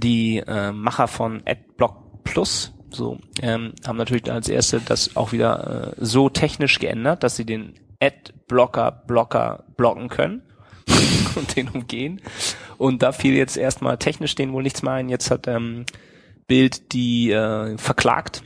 die 0.00 0.38
äh, 0.46 0.70
Macher 0.72 1.08
von 1.08 1.42
Adblock 1.44 2.22
Plus, 2.22 2.72
so, 2.90 3.18
ähm, 3.42 3.72
haben 3.86 3.96
natürlich 3.96 4.30
als 4.30 4.48
erste 4.48 4.80
das 4.80 5.16
auch 5.16 5.32
wieder 5.32 5.94
äh, 5.98 6.04
so 6.04 6.28
technisch 6.28 6.78
geändert, 6.78 7.22
dass 7.24 7.36
sie 7.36 7.44
den 7.44 7.74
Adblocker 8.00 8.90
Blocker 9.06 9.64
blocken 9.76 10.08
können 10.08 10.42
und 11.36 11.56
den 11.56 11.68
umgehen. 11.68 12.20
Und 12.76 13.02
da 13.02 13.12
fiel 13.12 13.34
jetzt 13.34 13.56
erstmal 13.56 13.98
technisch 13.98 14.34
denen 14.34 14.52
wohl 14.52 14.62
nichts 14.62 14.82
mehr 14.82 14.92
ein. 14.94 15.08
Jetzt 15.08 15.30
hat 15.30 15.46
ähm, 15.48 15.84
Bild 16.46 16.92
die 16.92 17.30
äh, 17.30 17.76
verklagt 17.78 18.42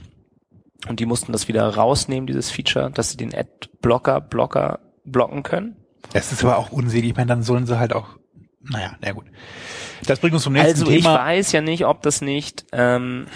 und 0.88 1.00
die 1.00 1.06
mussten 1.06 1.32
das 1.32 1.48
wieder 1.48 1.66
rausnehmen, 1.68 2.26
dieses 2.26 2.50
Feature, 2.50 2.90
dass 2.90 3.10
sie 3.10 3.16
den 3.16 3.34
Adblocker 3.34 4.20
Blocker 4.20 4.80
blocken 5.04 5.42
können. 5.42 5.76
Das 6.12 6.32
ist 6.32 6.44
aber 6.44 6.58
auch 6.58 6.72
unsinnig. 6.72 7.10
Ich 7.10 7.16
meine, 7.16 7.28
dann 7.28 7.42
sollen 7.42 7.66
sie 7.66 7.78
halt 7.78 7.92
auch, 7.92 8.18
naja, 8.62 8.96
na 9.00 9.12
gut. 9.12 9.26
Das 10.06 10.18
bringt 10.18 10.34
uns 10.34 10.42
zum 10.42 10.54
nächsten 10.54 10.80
Also 10.80 10.90
ich 10.90 11.02
Thema. 11.04 11.18
weiß 11.18 11.52
ja 11.52 11.60
nicht, 11.60 11.86
ob 11.86 12.02
das 12.02 12.20
nicht, 12.20 12.66
ähm, 12.72 13.26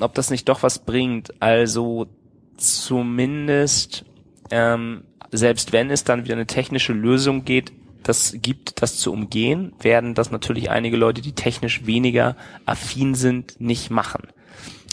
ob 0.00 0.14
das 0.14 0.30
nicht 0.30 0.48
doch 0.48 0.62
was 0.62 0.80
bringt. 0.80 1.32
Also 1.40 2.08
zumindest, 2.56 4.04
ähm, 4.50 5.04
selbst 5.32 5.72
wenn 5.72 5.90
es 5.90 6.04
dann 6.04 6.24
wieder 6.24 6.34
eine 6.34 6.46
technische 6.46 6.92
Lösung 6.92 7.44
geht, 7.44 7.72
das 8.02 8.36
gibt, 8.40 8.82
das 8.82 8.98
zu 8.98 9.12
umgehen, 9.12 9.72
werden 9.80 10.14
das 10.14 10.30
natürlich 10.30 10.70
einige 10.70 10.96
Leute, 10.96 11.22
die 11.22 11.32
technisch 11.32 11.86
weniger 11.86 12.36
affin 12.66 13.14
sind, 13.14 13.60
nicht 13.60 13.90
machen. 13.90 14.28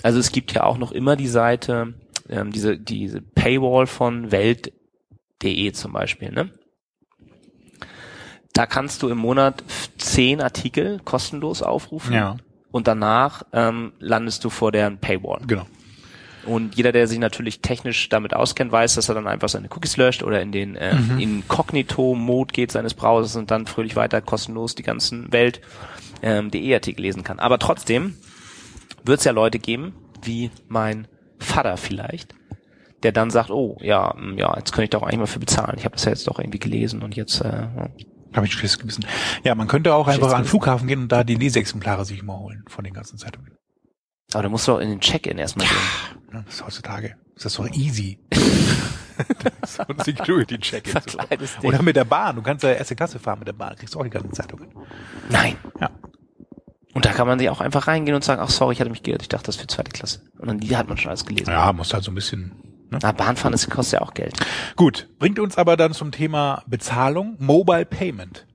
Also 0.03 0.19
es 0.19 0.31
gibt 0.31 0.53
ja 0.53 0.63
auch 0.63 0.77
noch 0.77 0.91
immer 0.91 1.15
die 1.15 1.27
Seite, 1.27 1.93
ähm, 2.29 2.51
diese, 2.51 2.77
diese 2.77 3.21
Paywall 3.21 3.87
von 3.87 4.31
Welt.de 4.31 5.71
zum 5.73 5.93
Beispiel, 5.93 6.31
ne? 6.31 6.51
Da 8.53 8.65
kannst 8.65 9.03
du 9.03 9.09
im 9.09 9.17
Monat 9.17 9.63
zehn 9.97 10.41
Artikel 10.41 10.99
kostenlos 11.05 11.61
aufrufen 11.61 12.13
Ja, 12.13 12.37
und 12.71 12.87
danach 12.87 13.43
ähm, 13.53 13.93
landest 13.99 14.43
du 14.43 14.49
vor 14.49 14.71
deren 14.71 14.97
Paywall. 14.99 15.41
genau. 15.47 15.65
Und 16.45 16.75
jeder, 16.75 16.91
der 16.91 17.07
sich 17.07 17.19
natürlich 17.19 17.61
technisch 17.61 18.09
damit 18.09 18.33
auskennt, 18.33 18.71
weiß, 18.71 18.95
dass 18.95 19.09
er 19.09 19.15
dann 19.15 19.27
einfach 19.27 19.49
seine 19.49 19.67
Cookies 19.69 19.97
löscht 19.97 20.23
oder 20.23 20.41
in 20.41 20.51
den 20.51 20.75
äh, 20.75 20.95
Mhm. 20.95 21.19
Inkognito-Mode 21.19 22.53
geht 22.53 22.71
seines 22.71 22.93
Browsers 22.93 23.35
und 23.35 23.51
dann 23.51 23.67
fröhlich 23.67 23.95
weiter 23.95 24.21
kostenlos 24.21 24.75
die 24.75 24.83
ganzen 24.83 25.31
Welt 25.31 25.61
ähm, 26.21 26.51
DE-Artikel 26.51 27.01
lesen 27.01 27.23
kann. 27.23 27.39
Aber 27.39 27.59
trotzdem 27.59 28.15
wird 29.03 29.19
es 29.19 29.25
ja 29.25 29.31
Leute 29.31 29.59
geben, 29.59 29.93
wie 30.23 30.51
mein 30.67 31.07
Vater 31.39 31.77
vielleicht, 31.77 32.35
der 33.03 33.11
dann 33.11 33.29
sagt, 33.29 33.49
oh 33.49 33.77
ja, 33.81 34.13
mm, 34.17 34.37
ja, 34.37 34.55
jetzt 34.57 34.71
könnte 34.71 34.83
ich 34.85 34.89
doch 34.89 35.03
eigentlich 35.03 35.19
mal 35.19 35.25
für 35.27 35.39
bezahlen. 35.39 35.75
Ich 35.77 35.85
habe 35.85 35.95
das 35.95 36.05
ja 36.05 36.11
jetzt 36.11 36.27
doch 36.27 36.39
irgendwie 36.39 36.59
gelesen 36.59 37.01
und 37.01 37.15
jetzt 37.15 37.41
äh, 37.41 37.47
ja. 37.49 37.89
Habe 38.35 38.45
ich 38.45 38.53
schließlich 38.53 38.81
gewissen. 38.81 39.05
Ja, 39.43 39.55
man 39.55 39.67
könnte 39.67 39.95
auch 39.95 40.07
einfach 40.07 40.31
an 40.33 40.43
den. 40.43 40.47
Flughafen 40.47 40.87
gehen 40.87 41.01
und 41.01 41.11
da 41.11 41.23
die 41.23 41.33
Leseexemplare 41.33 42.05
sich 42.05 42.21
mal 42.21 42.37
holen 42.37 42.63
von 42.67 42.83
den 42.83 42.93
ganzen 42.93 43.17
Zeitungen. 43.17 43.53
Aber 44.33 44.43
da 44.43 44.49
musst 44.49 44.67
du 44.67 44.73
auch 44.73 44.79
in 44.79 44.89
den 44.89 44.99
Check-in 44.99 45.37
erstmal 45.37 45.67
gehen. 45.67 45.77
Ne, 46.31 46.43
Das 46.45 46.55
ist 46.55 46.65
heutzutage. 46.65 47.15
Das 47.35 47.45
ist 47.45 47.57
doch 47.59 47.69
easy. 47.71 48.19
so 49.65 49.83
ein 49.87 49.97
Security-Check. 49.99 50.89
Verkleidest 50.89 51.57
dich. 51.59 51.63
Oder 51.63 51.81
mit 51.81 51.95
der 51.95 52.03
Bahn. 52.03 52.35
Du 52.35 52.41
kannst 52.41 52.65
ja 52.65 52.71
erste 52.73 52.97
Klasse 52.97 53.17
fahren 53.17 53.39
mit 53.39 53.47
der 53.47 53.53
Bahn. 53.53 53.77
Kriegst 53.77 53.95
auch 53.95 54.03
die 54.03 54.09
ganzen 54.09 54.33
Zeitungen. 54.33 54.67
Nein. 55.29 55.55
Ja. 55.79 55.89
Und 56.93 57.05
da 57.05 57.13
kann 57.13 57.27
man 57.27 57.39
sich 57.39 57.49
auch 57.49 57.61
einfach 57.61 57.87
reingehen 57.87 58.13
und 58.15 58.25
sagen, 58.25 58.41
ach 58.43 58.49
sorry, 58.49 58.73
ich 58.73 58.81
hatte 58.81 58.89
mich 58.89 59.03
geirrt, 59.03 59.21
ich 59.21 59.29
dachte 59.29 59.45
das 59.45 59.55
für 59.55 59.67
zweite 59.67 59.91
Klasse. 59.91 60.21
Und 60.37 60.49
dann 60.49 60.59
die 60.59 60.75
hat 60.75 60.89
man 60.89 60.97
schon 60.97 61.09
alles 61.11 61.25
gelesen. 61.25 61.49
Ja, 61.49 61.71
musst 61.71 61.93
halt 61.93 62.03
so 62.03 62.11
ein 62.11 62.15
bisschen. 62.15 62.51
Ne? 62.89 62.99
Na, 63.01 63.13
Bahnfahren 63.13 63.53
ist, 63.53 63.69
kostet 63.69 64.01
ja 64.01 64.05
auch 64.05 64.13
Geld. 64.13 64.37
Gut, 64.75 65.07
bringt 65.17 65.39
uns 65.39 65.57
aber 65.57 65.77
dann 65.77 65.93
zum 65.93 66.11
Thema 66.11 66.63
Bezahlung, 66.67 67.37
Mobile 67.39 67.85
Payment. 67.85 68.47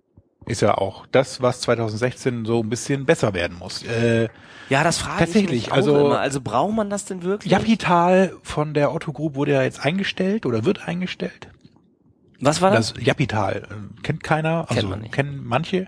Ist 0.46 0.60
ja 0.60 0.76
auch 0.76 1.06
das, 1.10 1.40
was 1.42 1.60
2016 1.62 2.44
so 2.44 2.60
ein 2.62 2.68
bisschen 2.68 3.06
besser 3.06 3.32
werden 3.34 3.58
muss. 3.58 3.82
Äh, 3.84 4.28
Ja, 4.70 4.82
das 4.84 4.98
frage 4.98 5.20
Tatsächlich, 5.20 5.44
ich 5.44 5.66
mich 5.66 5.72
auch 5.72 5.76
also- 5.76 6.06
immer. 6.06 6.20
Also 6.20 6.40
braucht 6.40 6.74
man 6.74 6.90
das 6.90 7.04
denn 7.04 7.22
wirklich? 7.22 7.50
Japital 7.52 8.34
von 8.42 8.74
der 8.74 8.92
Otto 8.94 9.12
Group 9.12 9.34
wurde 9.36 9.52
ja 9.52 9.62
jetzt 9.62 9.84
eingestellt 9.84 10.46
oder 10.46 10.64
wird 10.64 10.86
eingestellt. 10.88 11.48
Was 12.40 12.60
war 12.60 12.70
das? 12.72 12.92
Das 12.94 13.04
Japital 13.04 13.62
äh, 13.70 14.02
kennt 14.02 14.22
keiner, 14.22 14.66
also 14.68 14.74
Kennt 14.74 14.90
man 14.90 15.00
nicht. 15.00 15.12
kennen 15.14 15.40
manche. 15.44 15.86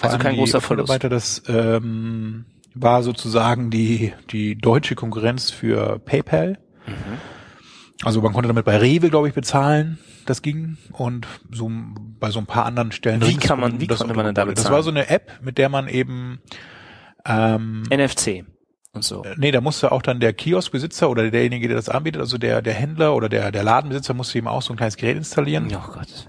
Also 0.00 0.18
kein 0.18 0.36
großer 0.36 0.60
Verlust. 0.60 0.88
Mitarbeiter, 0.88 1.08
das 1.08 1.42
ähm, 1.48 2.44
war 2.74 3.02
sozusagen 3.02 3.70
die 3.70 4.12
die 4.30 4.56
deutsche 4.56 4.94
Konkurrenz 4.94 5.50
für 5.50 5.98
PayPal. 5.98 6.58
Mhm. 6.86 6.92
Also 8.04 8.20
man 8.20 8.32
konnte 8.34 8.48
damit 8.48 8.64
bei 8.66 8.76
Rewe, 8.76 9.08
glaube 9.08 9.28
ich, 9.28 9.34
bezahlen. 9.34 9.98
Das 10.26 10.42
ging 10.42 10.76
und 10.92 11.26
so 11.50 11.70
bei 12.20 12.30
so 12.30 12.38
ein 12.40 12.46
paar 12.46 12.66
anderen 12.66 12.92
Stellen. 12.92 13.22
Wie 13.22 13.36
kann 13.36 13.60
man- 13.60 13.80
wie 13.80 13.86
das 13.86 13.98
konnte 13.98 14.14
man 14.14 14.26
denn 14.26 14.34
da 14.34 14.44
Das 14.44 14.54
bezahlen? 14.56 14.74
war 14.74 14.82
so 14.82 14.90
eine 14.90 15.08
App, 15.08 15.30
mit 15.42 15.56
der 15.58 15.68
man 15.68 15.88
eben 15.88 16.40
ähm, 17.24 17.84
NFC 17.90 18.44
und 18.92 19.04
so. 19.04 19.24
Nee, 19.36 19.50
da 19.50 19.60
musste 19.60 19.92
auch 19.92 20.02
dann 20.02 20.20
der 20.20 20.32
Kioskbesitzer 20.32 21.08
oder 21.10 21.30
derjenige, 21.30 21.68
der 21.68 21.76
das 21.76 21.88
anbietet, 21.88 22.20
also 22.20 22.38
der, 22.38 22.62
der 22.62 22.74
Händler 22.74 23.14
oder 23.14 23.28
der, 23.28 23.52
der 23.52 23.62
Ladenbesitzer 23.64 24.14
musste 24.14 24.38
eben 24.38 24.48
auch 24.48 24.62
so 24.62 24.72
ein 24.72 24.76
kleines 24.76 24.96
Gerät 24.96 25.16
installieren. 25.16 25.66
Oh 25.72 25.92
Gott. 25.92 26.26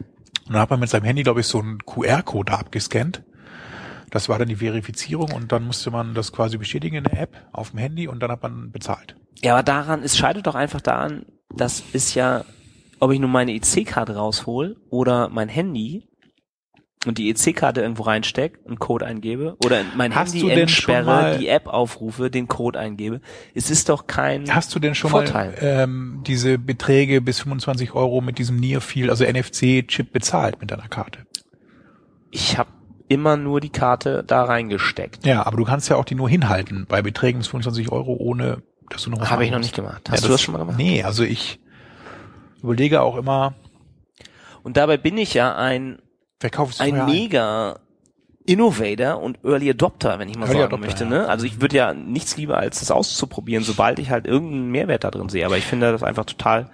Und 0.48 0.54
dann 0.54 0.62
hat 0.62 0.70
man 0.70 0.80
mit 0.80 0.90
seinem 0.90 1.04
Handy, 1.04 1.24
glaube 1.24 1.42
ich, 1.42 1.48
so 1.48 1.60
einen 1.60 1.80
QR-Code 1.86 2.54
abgescannt. 2.54 3.24
Das 4.10 4.30
war 4.30 4.40
dann 4.40 4.48
die 4.48 4.56
Verifizierung 4.56 5.32
und 5.34 5.52
dann 5.52 5.66
musste 5.66 5.92
man 5.92 6.14
das 6.14 6.32
quasi 6.32 6.58
bestätigen 6.58 6.96
in 6.96 7.04
der 7.04 7.20
App 7.22 7.36
auf 7.52 7.72
dem 7.72 7.80
Handy 7.80 8.08
und 8.08 8.22
dann 8.22 8.32
hat 8.32 8.42
man 8.42 8.72
bezahlt. 8.72 9.16
Ja, 9.44 9.54
aber 9.54 9.64
daran, 9.64 10.02
es 10.04 10.18
scheitert 10.18 10.48
doch 10.48 10.56
einfach 10.56 10.80
daran, 10.80 11.26
das 11.54 11.84
ist 11.94 12.16
ja, 12.16 12.46
ob 13.00 13.12
ich 13.12 13.20
nur 13.20 13.30
meine 13.30 13.54
EC-Karte 13.54 14.16
raushol 14.16 14.78
oder 14.90 15.30
mein 15.30 15.50
Handy 15.50 16.08
und 17.06 17.18
die 17.20 17.30
EC-Karte 17.30 17.82
irgendwo 17.82 18.04
reinsteck, 18.04 18.60
einen 18.68 18.80
Code 18.80 19.06
eingebe 19.06 19.56
oder 19.64 19.82
in 19.82 19.88
mein 19.96 20.14
Hast 20.16 20.34
Handy 20.34 20.50
entsperre, 20.50 21.38
die 21.40 21.48
App 21.48 21.68
aufrufe, 21.68 22.30
den 22.32 22.48
Code 22.48 22.80
eingebe. 22.80 23.22
Es 23.54 23.70
ist 23.70 23.90
doch 23.90 24.08
kein 24.08 24.54
Hast 24.54 24.74
du 24.76 24.80
denn 24.80 24.96
schon 24.96 25.12
Vorteil. 25.12 25.52
mal 25.52 25.58
ähm, 25.62 26.24
diese 26.26 26.58
Beträge 26.58 27.22
bis 27.22 27.40
25 27.42 27.94
Euro 27.94 28.20
mit 28.22 28.40
diesem 28.40 28.58
Near 28.60 28.82
Field, 28.82 29.10
also 29.10 29.24
NFC-Chip 29.26 30.12
bezahlt 30.12 30.60
mit 30.60 30.72
deiner 30.72 30.88
Karte? 30.88 31.20
Ich 32.32 32.58
habe 32.58 32.72
immer 33.08 33.38
nur 33.38 33.62
die 33.62 33.70
Karte 33.70 34.24
da 34.26 34.44
reingesteckt. 34.44 35.26
Ja, 35.26 35.46
aber 35.46 35.58
du 35.58 35.64
kannst 35.64 35.90
ja 35.90 35.96
auch 35.96 36.04
die 36.06 36.16
nur 36.16 36.28
hinhalten 36.30 36.86
bei 36.90 37.02
Beträgen 37.02 37.38
bis 37.38 37.48
25 37.48 37.92
Euro, 37.92 38.16
ohne 38.20 38.64
dass 38.90 39.04
du 39.04 39.12
noch 39.12 39.22
was 39.22 39.30
Habe 39.32 39.46
ich 39.46 39.52
noch 39.52 39.60
nicht 39.60 39.76
gemacht. 39.76 40.10
Hast 40.10 40.22
Ja, 40.22 40.28
du 40.28 40.34
das 40.34 40.42
schon 40.42 40.54
mal 40.54 40.60
gemacht? 40.60 40.78
Nee, 40.78 41.04
also 41.04 41.24
ich 41.24 41.60
überlege 42.62 43.02
auch 43.02 43.16
immer, 43.18 43.54
Und 44.64 44.78
dabei 44.78 44.98
bin 44.98 45.18
ich 45.18 45.34
ja 45.34 45.56
ein 45.56 46.00
ein 46.80 47.06
mega 47.06 47.80
Innovator 48.46 49.22
und 49.22 49.40
Early 49.44 49.72
Adopter, 49.72 50.20
wenn 50.20 50.30
ich 50.30 50.38
mal 50.38 50.46
Early 50.46 50.60
sagen 50.60 50.74
Adopter, 50.74 50.86
möchte. 50.86 51.04
ja. 51.04 51.10
Ne? 51.10 51.30
Also 51.30 51.46
ich 51.46 51.60
würde 51.62 51.76
ja 51.76 51.94
nichts 51.94 52.38
lieber, 52.38 52.58
als 52.58 52.80
das 52.80 52.92
auszuprobieren, 52.92 53.64
sobald 53.64 54.00
ich 54.00 54.10
halt 54.10 54.26
irgendeinen 54.26 54.70
Mehrwert 54.72 55.04
da 55.04 55.12
drin 55.12 55.30
sehe. 55.30 55.46
Aber 55.46 55.58
ich 55.58 55.66
finde 55.66 55.92
das 55.92 56.04
einfach 56.04 56.26
total 56.26 56.70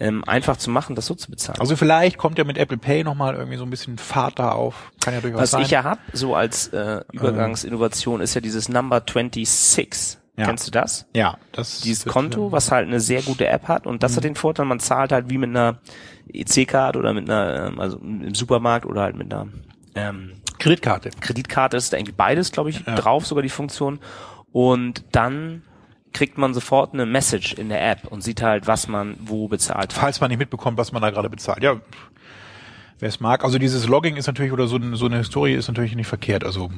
ähm, 0.00 0.24
einfach 0.26 0.56
zu 0.56 0.70
machen, 0.70 0.96
das 0.96 1.06
so 1.06 1.14
zu 1.14 1.30
bezahlen. 1.30 1.60
Also 1.60 1.76
vielleicht 1.76 2.16
kommt 2.16 2.38
ja 2.38 2.44
mit 2.44 2.58
Apple 2.58 2.78
Pay 2.78 3.04
nochmal 3.04 3.34
irgendwie 3.34 3.56
so 3.58 3.64
ein 3.64 3.70
bisschen 3.70 3.98
Fahrt 3.98 4.38
da 4.38 4.52
auf. 4.52 4.90
Kann 5.00 5.14
ja 5.14 5.20
durchaus 5.20 5.40
Was 5.42 5.50
sein. 5.52 5.62
ich 5.62 5.70
ja 5.70 5.84
hab, 5.84 5.98
so 6.12 6.34
als 6.34 6.68
äh, 6.68 7.02
Übergangsinnovation, 7.12 8.20
ist 8.20 8.34
ja 8.34 8.40
dieses 8.40 8.68
Number 8.68 9.02
26. 9.06 10.18
Ja. 10.36 10.46
Kennst 10.46 10.66
du 10.66 10.70
das? 10.70 11.06
ja, 11.14 11.36
das 11.52 11.80
Dieses 11.82 12.04
das- 12.04 12.12
Konto, 12.12 12.52
was 12.52 12.70
halt 12.70 12.88
eine 12.88 13.00
sehr 13.00 13.20
gute 13.22 13.46
App 13.46 13.68
hat 13.68 13.86
und 13.86 13.94
Mhm. 13.96 13.98
das 13.98 14.16
hat 14.16 14.24
den 14.24 14.34
Vorteil, 14.34 14.64
man 14.64 14.80
zahlt 14.80 15.12
halt 15.12 15.28
wie 15.28 15.36
mit 15.38 15.50
einer 15.50 15.78
EC-Card 16.32 16.96
oder 16.96 17.12
mit 17.12 17.28
einer, 17.28 17.66
ähm, 17.68 17.78
also 17.78 17.98
im 17.98 18.34
Supermarkt 18.34 18.86
oder 18.86 19.02
halt 19.02 19.16
mit 19.16 19.32
einer 19.32 19.48
ähm, 19.94 20.32
Kreditkarte. 20.58 21.10
Kreditkarte 21.20 21.76
ist 21.76 21.92
da 21.92 21.98
irgendwie 21.98 22.14
beides, 22.16 22.50
glaube 22.50 22.70
ich, 22.70 22.80
Ja. 22.86 22.94
drauf, 22.94 23.26
sogar 23.26 23.42
die 23.42 23.50
Funktion. 23.50 23.98
Und 24.52 25.04
dann 25.12 25.62
kriegt 26.14 26.38
man 26.38 26.54
sofort 26.54 26.94
eine 26.94 27.04
Message 27.04 27.52
in 27.54 27.68
der 27.68 27.86
App 27.90 28.06
und 28.08 28.22
sieht 28.22 28.40
halt, 28.42 28.66
was 28.66 28.88
man 28.88 29.16
wo 29.20 29.48
bezahlt. 29.48 29.92
Falls 29.92 30.20
man 30.22 30.30
nicht 30.30 30.38
mitbekommt, 30.38 30.78
was 30.78 30.92
man 30.92 31.02
da 31.02 31.10
gerade 31.10 31.28
bezahlt. 31.28 31.62
Ja, 31.62 31.78
wer 33.00 33.08
es 33.10 33.20
mag. 33.20 33.44
Also 33.44 33.58
dieses 33.58 33.86
Logging 33.86 34.16
ist 34.16 34.26
natürlich 34.28 34.52
oder 34.52 34.66
so, 34.66 34.76
eine- 34.76 34.96
so 34.96 35.04
eine 35.06 35.18
Historie 35.18 35.52
ist 35.54 35.68
natürlich 35.68 35.94
nicht 35.94 36.06
verkehrt. 36.06 36.42
Also 36.44 36.70
so 36.70 36.72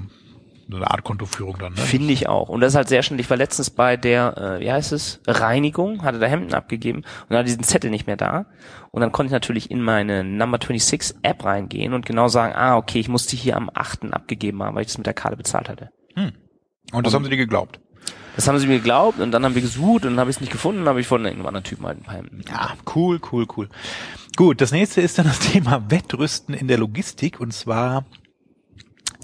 eine 0.70 0.90
Art 0.90 1.04
Kontoführung 1.04 1.56
dann. 1.58 1.74
Ne? 1.74 1.80
Finde 1.80 2.12
ich 2.12 2.28
auch. 2.28 2.48
Und 2.48 2.60
das 2.60 2.72
ist 2.72 2.76
halt 2.76 2.88
sehr 2.88 3.02
schnell. 3.02 3.20
Ich 3.20 3.30
war 3.30 3.36
letztens 3.36 3.70
bei 3.70 3.96
der, 3.96 4.36
äh, 4.36 4.60
wie 4.60 4.70
heißt 4.70 4.92
es, 4.92 5.20
Reinigung, 5.26 6.02
hatte 6.02 6.18
da 6.18 6.26
Hemden 6.26 6.54
abgegeben 6.54 7.02
und 7.28 7.36
hatte 7.36 7.46
diesen 7.46 7.62
Zettel 7.62 7.90
nicht 7.90 8.06
mehr 8.06 8.16
da. 8.16 8.46
Und 8.90 9.00
dann 9.00 9.12
konnte 9.12 9.28
ich 9.28 9.32
natürlich 9.32 9.70
in 9.70 9.82
meine 9.82 10.24
Number 10.24 10.58
26 10.58 11.16
App 11.22 11.44
reingehen 11.44 11.92
und 11.92 12.06
genau 12.06 12.28
sagen, 12.28 12.54
ah, 12.54 12.76
okay, 12.76 13.00
ich 13.00 13.08
musste 13.08 13.36
hier 13.36 13.56
am 13.56 13.70
8. 13.72 14.12
abgegeben 14.12 14.62
haben, 14.62 14.74
weil 14.74 14.82
ich 14.82 14.88
das 14.88 14.98
mit 14.98 15.06
der 15.06 15.14
Karte 15.14 15.36
bezahlt 15.36 15.68
hatte. 15.68 15.90
Und 16.92 17.06
das 17.06 17.14
haben 17.14 17.24
sie 17.24 17.30
dir 17.30 17.36
geglaubt. 17.36 17.80
Das 18.36 18.48
haben 18.48 18.58
sie 18.58 18.66
mir 18.66 18.78
geglaubt 18.78 19.20
und 19.20 19.30
dann 19.30 19.44
haben 19.44 19.54
wir 19.54 19.62
gesucht 19.62 20.04
und 20.04 20.12
dann 20.12 20.20
habe 20.20 20.30
ich 20.30 20.36
es 20.36 20.40
nicht 20.40 20.52
gefunden, 20.52 20.80
dann 20.80 20.88
habe 20.88 21.00
ich 21.00 21.06
von 21.06 21.24
irgendeinem 21.24 21.46
anderen 21.46 21.64
Typen 21.64 21.86
halt 21.86 21.98
ein 21.98 22.02
paar 22.02 22.16
Hemden. 22.16 22.42
Ja, 22.48 22.72
cool, 22.94 23.20
cool, 23.30 23.46
cool. 23.56 23.68
Gut, 24.36 24.60
das 24.60 24.72
nächste 24.72 25.00
ist 25.00 25.18
dann 25.18 25.26
das 25.26 25.38
Thema 25.38 25.88
Wettrüsten 25.88 26.54
in 26.54 26.66
der 26.66 26.78
Logistik 26.78 27.38
und 27.38 27.52
zwar 27.52 28.04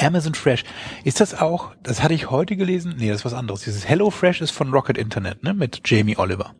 Amazon 0.00 0.34
Fresh. 0.34 0.64
Ist 1.04 1.20
das 1.20 1.34
auch, 1.38 1.72
das 1.82 2.02
hatte 2.02 2.14
ich 2.14 2.30
heute 2.30 2.56
gelesen, 2.56 2.94
nee, 2.98 3.08
das 3.08 3.18
ist 3.18 3.24
was 3.24 3.34
anderes. 3.34 3.62
Dieses 3.62 3.88
Hello 3.88 4.10
Fresh 4.10 4.40
ist 4.40 4.50
von 4.50 4.70
Rocket 4.72 4.98
Internet, 4.98 5.42
ne, 5.44 5.54
mit 5.54 5.82
Jamie 5.84 6.16
Oliver. 6.16 6.54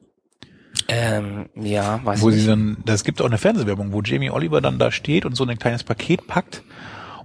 Ähm, 0.89 1.49
ja, 1.55 2.01
weiß 2.05 2.21
Wo 2.23 2.29
ich 2.31 2.37
sie 2.37 2.41
nicht. 2.41 2.51
dann, 2.51 2.77
das 2.85 3.05
gibt 3.05 3.21
auch 3.21 3.27
eine 3.27 3.39
Fernsehwerbung, 3.39 3.93
wo 3.93 4.03
Jamie 4.03 4.31
Oliver 4.31 4.61
dann 4.61 4.79
da 4.79 4.91
steht 4.93 5.25
und 5.25 5.35
so 5.37 5.45
ein 5.45 5.59
kleines 5.59 5.85
Paket 5.85 6.27
packt 6.27 6.63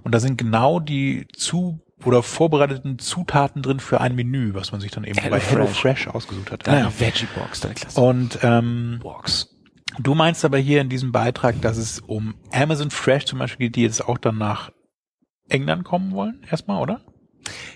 und 0.02 0.14
da 0.14 0.20
sind 0.20 0.36
genau 0.38 0.80
die 0.80 1.26
zu 1.34 1.80
oder 2.04 2.22
vorbereiteten 2.22 2.98
Zutaten 2.98 3.62
drin 3.62 3.80
für 3.80 4.00
ein 4.00 4.14
Menü, 4.14 4.52
was 4.54 4.70
man 4.70 4.80
sich 4.80 4.90
dann 4.90 5.04
eben 5.04 5.18
Hello 5.18 5.36
bei 5.36 5.40
Hello 5.40 5.66
Fresh. 5.66 6.04
Fresh 6.04 6.08
ausgesucht 6.08 6.52
hat. 6.52 6.66
Deine 6.66 6.80
Naja. 6.84 6.92
Veggie 6.98 7.26
Box, 7.34 7.60
deine 7.60 7.74
Klasse. 7.74 8.00
Und 8.00 8.38
ähm, 8.42 9.00
Box. 9.02 9.48
Du 9.98 10.14
meinst 10.14 10.44
aber 10.44 10.58
hier 10.58 10.82
in 10.82 10.90
diesem 10.90 11.10
Beitrag, 11.10 11.60
dass 11.62 11.78
es 11.78 12.00
um 12.00 12.34
Amazon 12.52 12.90
Fresh 12.90 13.24
zum 13.24 13.38
Beispiel 13.38 13.68
geht, 13.68 13.76
die 13.76 13.82
jetzt 13.82 14.06
auch 14.06 14.18
dann 14.18 14.36
nach 14.36 14.70
England 15.48 15.84
kommen 15.84 16.12
wollen, 16.12 16.42
erstmal, 16.50 16.82
oder? 16.82 17.00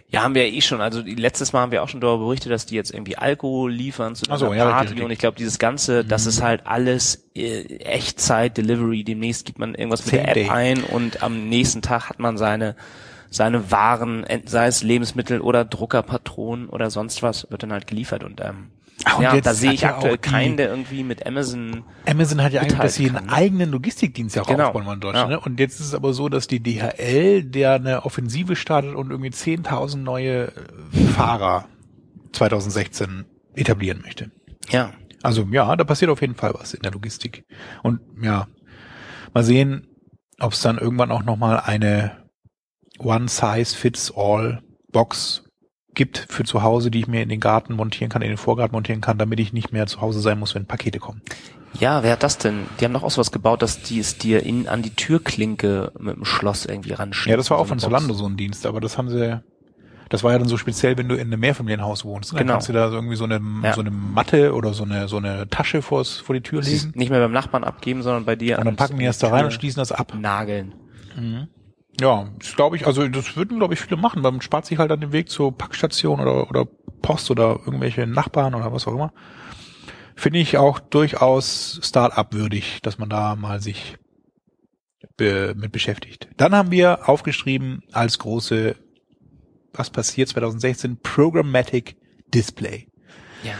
Ja, 0.09 0.22
haben 0.22 0.35
wir 0.35 0.48
ja 0.48 0.52
eh 0.52 0.61
schon. 0.61 0.80
Also 0.80 1.02
die, 1.02 1.14
letztes 1.14 1.52
Mal 1.52 1.61
haben 1.61 1.72
wir 1.72 1.83
auch 1.83 1.88
schon 1.88 2.00
darüber 2.00 2.24
berichtet, 2.24 2.50
dass 2.50 2.66
die 2.66 2.74
jetzt 2.74 2.92
irgendwie 2.92 3.16
Alkohol 3.16 3.70
liefern 3.70 4.16
zu 4.16 4.24
so, 4.24 4.46
einer 4.46 4.56
ja, 4.56 4.64
Party. 4.64 4.74
richtig, 4.74 4.90
richtig. 4.90 5.04
Und 5.04 5.11
ich 5.12 5.18
glaube, 5.20 5.37
dieses 5.37 5.59
Ganze, 5.61 6.04
das 6.04 6.26
ist 6.26 6.42
halt 6.42 6.66
alles 6.66 7.28
äh, 7.35 7.62
Echtzeit-Delivery. 7.76 9.04
Demnächst 9.04 9.46
gibt 9.46 9.61
man 9.61 9.74
irgendwas 9.74 10.04
mit 10.04 10.16
Same 10.16 10.22
der 10.22 10.28
App 10.30 10.35
day. 10.35 10.48
ein 10.48 10.83
und 10.83 11.22
am 11.22 11.48
nächsten 11.48 11.83
Tag 11.83 12.09
hat 12.09 12.18
man 12.18 12.37
seine 12.37 12.74
seine 13.33 13.70
Waren, 13.70 14.26
sei 14.46 14.66
es 14.66 14.83
Lebensmittel 14.83 15.40
oder 15.40 15.64
Druckerpatronen 15.64 16.68
oder 16.68 16.90
sonst 16.90 17.22
was, 17.22 17.48
wird 17.48 17.62
dann 17.62 17.72
halt 17.72 17.87
geliefert. 17.87 18.24
Und, 18.24 18.40
ähm, 18.40 18.70
Ah, 19.04 19.16
und 19.16 19.22
ja, 19.22 19.34
jetzt 19.34 19.46
da 19.46 19.54
sehe 19.54 19.72
ich 19.72 19.86
aktuell 19.86 20.14
auch 20.14 20.20
die- 20.20 20.30
keinen, 20.30 20.56
der 20.58 20.68
irgendwie 20.68 21.02
mit 21.04 21.26
Amazon 21.26 21.84
Amazon 22.06 22.42
hat 22.42 22.52
ja 22.52 22.60
eigentlich, 22.60 22.78
dass 22.78 22.96
sie 22.96 23.08
einen 23.10 23.26
ne? 23.26 23.32
eigenen 23.32 23.70
Logistikdienst 23.70 24.36
ja 24.36 24.42
auch 24.42 24.46
Genau. 24.46 24.66
aufbauen 24.68 24.84
wollen 24.84 24.96
in 24.96 25.00
Deutschland. 25.00 25.30
Ja. 25.30 25.36
Ne? 25.36 25.40
Und 25.42 25.58
jetzt 25.58 25.80
ist 25.80 25.86
es 25.86 25.94
aber 25.94 26.12
so, 26.12 26.28
dass 26.28 26.46
die 26.48 26.60
DHL, 26.60 27.44
der 27.44 27.72
eine 27.74 28.04
Offensive 28.04 28.56
startet 28.56 28.94
und 28.94 29.10
irgendwie 29.10 29.30
10.000 29.30 30.02
neue 30.02 30.48
äh, 30.48 30.52
Fahrer 31.14 31.66
2016 32.32 33.24
etablieren 33.54 34.02
möchte. 34.02 34.30
ja, 34.68 34.92
Also 35.22 35.46
ja, 35.50 35.74
da 35.76 35.84
passiert 35.84 36.10
auf 36.10 36.20
jeden 36.20 36.34
Fall 36.34 36.52
was 36.54 36.74
in 36.74 36.82
der 36.82 36.92
Logistik. 36.92 37.44
Und 37.82 38.00
ja, 38.22 38.48
mal 39.34 39.42
sehen, 39.44 39.86
ob 40.38 40.52
es 40.52 40.60
dann 40.62 40.76
irgendwann 40.78 41.10
auch 41.10 41.22
nochmal 41.24 41.60
eine 41.64 42.12
One-Size-Fits-All-Box 42.98 45.44
gibt 45.94 46.26
für 46.29 46.44
zu 46.44 46.62
Hause, 46.62 46.90
die 46.90 47.00
ich 47.00 47.09
mir 47.09 47.22
in 47.22 47.29
den 47.29 47.40
Garten 47.40 47.74
montieren 47.74 48.11
kann, 48.11 48.22
in 48.22 48.29
den 48.29 48.37
Vorgarten 48.37 48.74
montieren 48.74 49.00
kann, 49.00 49.18
damit 49.18 49.40
ich 49.40 49.53
nicht 49.53 49.72
mehr 49.72 49.87
zu 49.87 50.00
Hause 50.00 50.20
sein 50.20 50.38
muss, 50.38 50.55
wenn 50.55 50.66
Pakete 50.66 50.98
kommen. 50.98 51.20
Ja, 51.79 52.03
wer 52.03 52.12
hat 52.12 52.22
das 52.22 52.38
denn? 52.38 52.66
Die 52.81 52.85
haben 52.85 52.92
doch 52.92 53.03
auch 53.05 53.11
sowas 53.11 53.31
gebaut, 53.33 53.62
dass 53.62 53.83
die 53.83 53.98
es 54.00 54.18
dir 54.18 54.42
in, 54.44 54.66
an 54.68 54.83
die 54.83 54.90
Türklinke 54.90 55.92
mit 55.98 56.16
dem 56.16 56.24
Schloss 56.24 56.66
irgendwie 56.66 56.92
ranschieben. 56.92 57.31
Ja, 57.31 57.37
das 57.37 57.50
war 57.50 57.59
auch 57.59 57.64
So 57.64 57.68
von. 57.70 57.79
Zalando 57.79 58.14
so 58.14 58.26
ein 58.26 58.37
Dienst, 58.37 58.66
aber 58.66 58.81
das 58.81 58.98
haben 58.98 59.09
sie, 59.09 59.40
das 60.09 60.24
war 60.24 60.33
ja 60.33 60.38
dann 60.38 60.48
so 60.48 60.57
speziell, 60.57 60.96
wenn 60.98 61.09
du 61.09 61.14
in 61.14 61.29
einem 61.29 61.38
Mehrfamilienhaus 61.40 62.05
wohnst. 62.05 62.33
ne? 62.33 62.38
Dann 62.38 62.46
Genau. 62.46 62.55
kannst 62.55 62.68
du 62.68 62.72
da 62.72 62.88
so 62.90 62.96
irgendwie 62.96 63.14
so 63.16 63.22
eine, 63.24 63.40
Ja. 63.62 63.72
so 63.74 63.81
eine 63.81 63.90
Matte 63.92 64.55
oder 64.55 64.74
so 64.74 64.83
eine, 64.85 65.07
so 65.07 65.16
eine 65.18 65.48
Tasche 65.48 65.81
vors, 65.83 66.16
vor 66.18 66.35
die 66.35 66.40
Tür 66.40 66.61
legen. 66.62 66.92
nicht 66.96 67.11
mehr 67.11 67.20
beim 67.20 67.33
Nachbarn 67.33 67.62
abgeben, 67.62 68.03
sondern 68.03 68.24
bei 68.24 68.35
dir. 68.37 68.59
Und 68.59 68.64
dann 68.64 68.76
packen 68.76 68.98
die 68.98 69.05
das 69.05 69.18
da 69.18 69.29
rein 69.29 69.44
und 69.44 69.53
schließen 69.53 69.81
das 69.81 69.92
ab. 69.92 70.12
Nageln. 70.18 70.72
Ja, 72.00 72.28
das 72.38 72.56
glaube 72.56 72.76
ich, 72.76 72.86
also 72.86 73.06
das 73.08 73.36
würden, 73.36 73.58
glaube 73.58 73.74
ich, 73.74 73.80
viele 73.80 73.96
machen. 73.96 74.22
Man 74.22 74.40
spart 74.40 74.66
sich 74.66 74.78
halt 74.78 74.90
dann 74.90 75.00
den 75.00 75.12
Weg 75.12 75.28
zur 75.28 75.56
Packstation 75.56 76.20
oder, 76.20 76.48
oder 76.48 76.66
Post 77.02 77.30
oder 77.30 77.60
irgendwelche 77.64 78.06
Nachbarn 78.06 78.54
oder 78.54 78.72
was 78.72 78.86
auch 78.86 78.94
immer. 78.94 79.12
Finde 80.16 80.38
ich 80.38 80.58
auch 80.58 80.80
durchaus 80.80 81.80
Start-up 81.82 82.34
würdig, 82.34 82.80
dass 82.82 82.98
man 82.98 83.08
da 83.08 83.36
mal 83.36 83.60
sich 83.60 83.96
be 85.16 85.54
mit 85.56 85.72
beschäftigt. 85.72 86.28
Dann 86.36 86.54
haben 86.54 86.70
wir 86.70 87.08
aufgeschrieben 87.08 87.82
als 87.92 88.18
große, 88.18 88.76
was 89.72 89.90
passiert 89.90 90.28
2016, 90.28 90.98
Programmatic 91.02 91.96
Display. 92.34 92.88
Ja. 93.42 93.54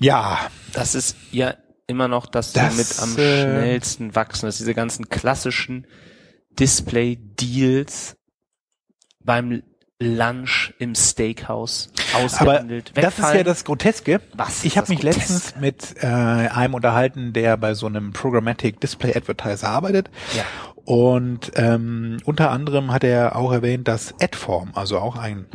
Ja, 0.00 0.38
Das 0.72 0.94
ist 0.94 1.16
ja 1.30 1.54
immer 1.86 2.08
noch 2.08 2.26
das, 2.26 2.52
Das, 2.52 2.76
mit 2.76 2.98
am 3.00 3.16
äh, 3.16 3.42
schnellsten 3.42 4.14
wachsen. 4.14 4.46
Das 4.46 4.56
ist 4.56 4.60
diese 4.60 4.74
ganzen 4.74 5.08
klassischen 5.08 5.86
Display-Deals 6.58 8.16
beim 9.24 9.62
Lunch 10.00 10.74
im 10.78 10.94
Steakhouse 10.94 11.90
Aber 12.14 12.24
ausgehandelt. 12.24 12.92
das 12.94 13.18
ist 13.18 13.34
ja 13.34 13.42
das 13.42 13.64
Groteske. 13.64 14.20
Was 14.34 14.64
ich 14.64 14.76
habe 14.76 14.88
mich 14.90 15.00
Groteske? 15.00 15.20
letztens 15.20 15.60
mit 15.60 15.94
äh, 16.02 16.06
einem 16.06 16.74
unterhalten, 16.74 17.32
der 17.32 17.56
bei 17.56 17.74
so 17.74 17.86
einem 17.86 18.12
Programmatic 18.12 18.80
Display 18.80 19.14
Advertiser 19.16 19.68
arbeitet. 19.68 20.10
Ja. 20.36 20.44
Und 20.84 21.52
ähm, 21.54 22.18
unter 22.24 22.50
anderem 22.50 22.92
hat 22.92 23.04
er 23.04 23.36
auch 23.36 23.52
erwähnt, 23.52 23.88
dass 23.88 24.14
Adform, 24.20 24.72
also 24.74 24.98
auch 24.98 25.16
ein 25.16 25.46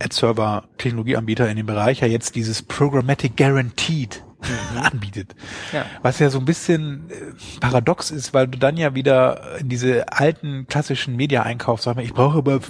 Ad-Server-Technologieanbieter 0.00 1.48
in 1.48 1.56
dem 1.56 1.66
Bereich, 1.66 2.00
ja 2.00 2.06
jetzt 2.06 2.34
dieses 2.34 2.62
Programmatic 2.62 3.36
Guaranteed 3.36 4.24
anbietet. 4.82 5.34
Mhm. 5.34 5.76
Ja. 5.76 5.86
Was 6.02 6.18
ja 6.18 6.30
so 6.30 6.38
ein 6.38 6.44
bisschen 6.44 7.10
äh, 7.10 7.60
paradox 7.60 8.10
ist, 8.10 8.34
weil 8.34 8.48
du 8.48 8.58
dann 8.58 8.76
ja 8.76 8.94
wieder 8.94 9.58
in 9.58 9.68
diese 9.68 10.12
alten 10.12 10.66
klassischen 10.68 11.16
Media 11.16 11.42
einkaufst, 11.42 11.84
sag 11.84 11.96
mal, 11.96 12.04
ich 12.04 12.14
brauche 12.14 12.38
aber 12.38 12.60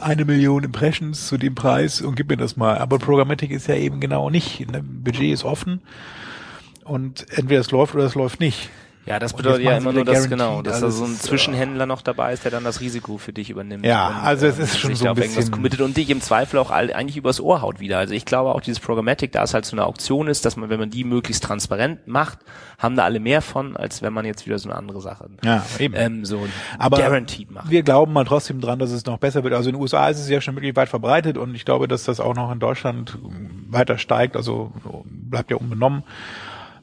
eine 0.00 0.24
Million 0.24 0.64
Impressions 0.64 1.28
zu 1.28 1.38
dem 1.38 1.54
Preis 1.54 2.00
und 2.00 2.16
gib 2.16 2.28
mir 2.28 2.36
das 2.36 2.56
mal. 2.56 2.78
Aber 2.78 2.98
Programmatic 2.98 3.50
ist 3.50 3.68
ja 3.68 3.76
eben 3.76 4.00
genau 4.00 4.30
nicht. 4.30 4.68
Ne? 4.70 4.82
Budget 4.82 5.32
ist 5.32 5.44
offen 5.44 5.80
und 6.84 7.26
entweder 7.36 7.60
es 7.60 7.70
läuft 7.70 7.94
oder 7.94 8.04
es 8.04 8.14
läuft 8.14 8.40
nicht. 8.40 8.70
Ja, 9.04 9.18
das 9.18 9.32
bedeutet 9.32 9.64
ja 9.64 9.76
immer 9.76 9.92
nur, 9.92 10.04
dass 10.04 10.28
genau, 10.28 10.62
dass 10.62 10.78
da 10.80 10.90
so 10.90 11.04
ein 11.04 11.14
ist, 11.14 11.24
Zwischenhändler 11.24 11.86
noch 11.86 12.02
dabei 12.02 12.32
ist, 12.32 12.44
der 12.44 12.52
dann 12.52 12.62
das 12.62 12.80
Risiko 12.80 13.18
für 13.18 13.32
dich 13.32 13.50
übernimmt. 13.50 13.84
Ja, 13.84 14.08
und, 14.08 14.14
also 14.16 14.46
es 14.46 14.58
ähm, 14.58 14.64
ist 14.64 14.78
schon 14.78 14.94
so 14.94 15.08
ein 15.08 15.14
bisschen- 15.16 15.50
committet 15.50 15.80
und 15.80 15.96
dich 15.96 16.08
im 16.10 16.20
Zweifel 16.20 16.58
auch 16.58 16.70
eigentlich 16.70 17.16
übers 17.16 17.40
Ohr 17.40 17.62
haut 17.62 17.80
wieder. 17.80 17.98
Also 17.98 18.14
ich 18.14 18.24
glaube 18.24 18.54
auch 18.54 18.60
dieses 18.60 18.78
Programmatic, 18.78 19.32
da 19.32 19.42
es 19.42 19.54
halt 19.54 19.64
so 19.64 19.74
eine 19.74 19.86
Auktion 19.86 20.28
ist, 20.28 20.44
dass 20.44 20.56
man, 20.56 20.70
wenn 20.70 20.78
man 20.78 20.90
die 20.90 21.02
möglichst 21.02 21.42
transparent 21.42 22.06
macht, 22.06 22.38
haben 22.78 22.94
da 22.94 23.02
alle 23.02 23.18
mehr 23.18 23.42
von, 23.42 23.76
als 23.76 24.02
wenn 24.02 24.12
man 24.12 24.24
jetzt 24.24 24.46
wieder 24.46 24.58
so 24.60 24.68
eine 24.68 24.78
andere 24.78 25.00
Sache 25.00 25.28
Ja, 25.44 25.64
eben. 25.80 25.94
ähm, 25.96 26.24
so 26.24 26.46
Aber 26.78 26.98
guaranteed 26.98 27.50
macht. 27.50 27.70
wir 27.70 27.82
glauben 27.82 28.12
mal 28.12 28.24
trotzdem 28.24 28.60
dran, 28.60 28.78
dass 28.78 28.92
es 28.92 29.04
noch 29.04 29.18
besser 29.18 29.42
wird. 29.42 29.52
Also 29.54 29.68
in 29.68 29.74
den 29.74 29.82
USA 29.82 30.08
ist 30.08 30.20
es 30.20 30.28
ja 30.28 30.40
schon 30.40 30.54
wirklich 30.54 30.76
weit 30.76 30.88
verbreitet 30.88 31.38
und 31.38 31.56
ich 31.56 31.64
glaube, 31.64 31.88
dass 31.88 32.04
das 32.04 32.20
auch 32.20 32.36
noch 32.36 32.52
in 32.52 32.60
Deutschland 32.60 33.18
weiter 33.68 33.98
steigt. 33.98 34.36
Also 34.36 34.70
bleibt 35.06 35.50
ja 35.50 35.56
unbenommen. 35.56 36.04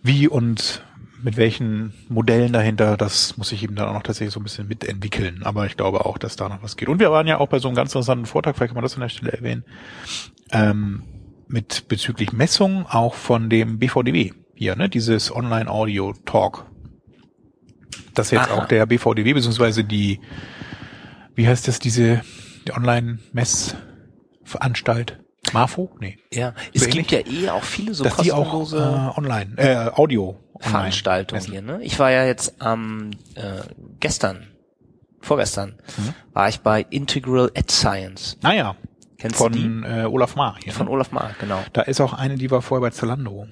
Wie 0.01 0.27
und 0.27 0.83
mit 1.21 1.37
welchen 1.37 1.93
Modellen 2.07 2.53
dahinter, 2.53 2.97
das 2.97 3.37
muss 3.37 3.51
ich 3.51 3.63
eben 3.63 3.75
dann 3.75 3.89
auch 3.89 3.93
noch 3.93 4.01
tatsächlich 4.03 4.33
so 4.33 4.39
ein 4.39 4.43
bisschen 4.43 4.67
mitentwickeln. 4.67 5.41
Aber 5.43 5.65
ich 5.65 5.75
glaube 5.77 6.05
auch, 6.05 6.17
dass 6.17 6.35
da 6.35 6.49
noch 6.49 6.63
was 6.63 6.77
geht. 6.77 6.89
Und 6.89 6.99
wir 6.99 7.11
waren 7.11 7.27
ja 7.27 7.37
auch 7.39 7.47
bei 7.47 7.59
so 7.59 7.67
einem 7.67 7.75
ganz 7.75 7.91
interessanten 7.91 8.25
Vortrag, 8.25 8.55
vielleicht 8.55 8.69
kann 8.69 8.75
man 8.75 8.83
das 8.83 8.95
an 8.95 9.01
der 9.01 9.09
Stelle 9.09 9.33
erwähnen, 9.33 9.63
ähm, 10.51 11.03
mit 11.47 11.87
bezüglich 11.87 12.31
Messung 12.31 12.85
auch 12.87 13.15
von 13.15 13.49
dem 13.49 13.79
BVDW 13.79 14.31
hier, 14.55 14.75
ne, 14.75 14.89
dieses 14.89 15.35
Online-Audio-Talk. 15.35 16.65
Das 18.13 18.29
jetzt 18.31 18.51
Aha. 18.51 18.57
auch 18.57 18.67
der 18.67 18.85
BVDW, 18.85 19.33
beziehungsweise 19.33 19.83
die, 19.83 20.19
wie 21.35 21.47
heißt 21.47 21.67
das, 21.67 21.79
diese 21.79 22.21
die 22.67 22.73
Online-Messanstalt? 22.73 25.19
Marfo? 25.53 25.89
Nee. 25.99 26.17
Ja, 26.31 26.53
es 26.73 26.83
ähnlich? 26.83 27.07
gibt 27.07 27.11
ja 27.11 27.19
eh 27.25 27.49
auch 27.49 27.63
viele 27.63 27.93
so 27.93 28.03
Dass 28.03 28.17
die 28.17 28.31
auch 28.31 28.51
kostenlose 28.51 29.11
äh, 29.15 29.17
online, 29.17 29.53
äh, 29.57 29.89
Audio 29.93 30.37
messen. 31.31 31.51
hier. 31.51 31.61
Ne? 31.61 31.79
Ich 31.83 31.99
war 31.99 32.11
ja 32.11 32.25
jetzt 32.25 32.61
am 32.61 33.11
äh, 33.35 33.61
gestern, 33.99 34.47
vorgestern, 35.21 35.75
Mhm. 35.97 36.13
war 36.33 36.49
ich 36.49 36.59
bei 36.61 36.85
Integral 36.89 37.51
Ad 37.55 37.71
Science. 37.71 38.37
Naja, 38.41 38.75
Kennst 39.17 39.39
du 39.39 39.49
die? 39.49 39.61
von 39.61 39.83
äh, 39.83 40.05
Olaf 40.05 40.35
Maar 40.35 40.57
hier. 40.63 40.71
Von 40.73 40.85
ne? 40.87 40.91
Olaf 40.93 41.11
Mark, 41.11 41.39
genau. 41.39 41.59
Da 41.73 41.81
ist 41.81 41.99
auch 42.01 42.13
eine, 42.13 42.35
die 42.35 42.49
war 42.51 42.61
vorher 42.61 42.81
bei 42.89 42.91
Zalando. 42.95 43.47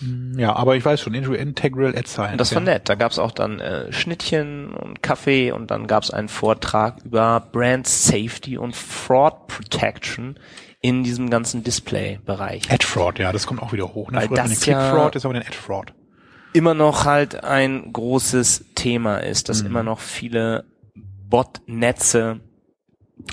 Hm, 0.00 0.38
Ja, 0.38 0.56
aber 0.56 0.76
ich 0.76 0.84
weiß 0.84 1.00
schon, 1.00 1.14
Integ- 1.14 1.34
Integral 1.36 1.94
Ad 1.96 2.06
Science. 2.08 2.32
Und 2.32 2.40
das 2.40 2.54
war 2.54 2.62
ja. 2.62 2.72
nett. 2.74 2.88
Da 2.88 2.94
gab's 2.94 3.18
auch 3.18 3.30
dann 3.32 3.60
äh, 3.60 3.92
Schnittchen 3.92 4.72
und 4.74 5.02
Kaffee 5.02 5.52
und 5.52 5.70
dann 5.70 5.86
gab's 5.86 6.10
einen 6.10 6.28
Vortrag 6.28 7.02
über 7.04 7.40
Brand 7.52 7.86
Safety 7.86 8.56
und 8.58 8.74
Fraud 8.74 9.46
Protection 9.48 10.38
in 10.80 11.04
diesem 11.04 11.30
ganzen 11.30 11.62
Display-Bereich. 11.64 12.70
Ad 12.70 12.84
Fraud, 12.84 13.18
ja, 13.18 13.30
das 13.32 13.46
kommt 13.46 13.62
auch 13.62 13.72
wieder 13.72 13.94
hoch. 13.94 14.10
Ne? 14.10 14.18
Weil 14.18 14.28
Früher 14.28 14.36
das 14.38 14.48
den 14.50 14.60
Click 14.60 14.74
ja- 14.76 14.90
Fraud, 14.90 15.16
ist 15.16 15.24
aber 15.24 15.34
den 15.34 15.42
Ad 15.42 15.54
Fraud. 15.54 15.92
Immer 16.54 16.72
noch 16.72 17.04
halt 17.04 17.44
ein 17.44 17.92
großes 17.92 18.64
Thema 18.74 19.18
ist, 19.18 19.48
dass 19.50 19.60
Mhm. 19.62 19.66
immer 19.66 19.82
noch 19.82 20.00
viele 20.00 20.64
Botnetze 21.28 22.40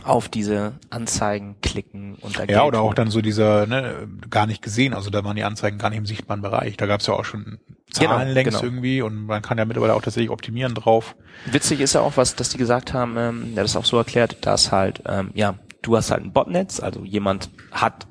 auf 0.04 0.28
diese 0.30 0.74
Anzeigen 0.90 1.56
klicken 1.62 2.16
und 2.22 2.38
da 2.40 2.46
Ja, 2.46 2.64
oder 2.66 2.82
auch 2.82 2.94
dann 2.94 3.10
so 3.12 3.22
dieser, 3.22 3.68
ne, 3.68 4.08
gar 4.30 4.48
nicht 4.48 4.62
gesehen, 4.62 4.94
also 4.94 5.10
da 5.10 5.24
waren 5.24 5.36
die 5.36 5.44
Anzeigen 5.44 5.78
gar 5.78 5.90
nicht 5.90 6.00
im 6.00 6.06
sichtbaren 6.06 6.42
Bereich. 6.42 6.78
Da 6.78 6.86
gab's 6.88 7.08
ja 7.08 7.14
auch 7.14 7.26
schon 7.26 7.60
Zahlen 7.92 8.20
Genau, 8.22 8.34
längst 8.34 8.52
genau. 8.54 8.64
irgendwie 8.64 9.02
und 9.02 9.26
man 9.26 9.42
kann 9.42 9.58
ja 9.58 9.66
mittlerweile 9.66 9.94
auch 9.94 10.02
tatsächlich 10.02 10.30
optimieren 10.32 10.74
drauf. 10.76 11.16
Witzig 11.46 11.80
ist 11.82 11.94
ja 11.94 12.02
auch, 12.02 12.16
was, 12.18 12.36
dass 12.36 12.50
die 12.50 12.58
gesagt 12.58 12.94
haben, 12.94 13.18
ähm, 13.18 13.54
der 13.56 13.64
das 13.64 13.76
auch 13.76 13.86
so 13.86 13.98
erklärt, 13.98 14.46
dass 14.46 14.72
halt, 14.72 15.04
ähm, 15.08 15.30
ja, 15.36 15.56
du 15.84 15.96
hast 15.98 16.10
halt 16.10 16.24
ein 16.24 16.32
Botnetz, 16.34 16.80
also 16.80 17.04
jemand 17.04 17.50
hat 17.72 18.08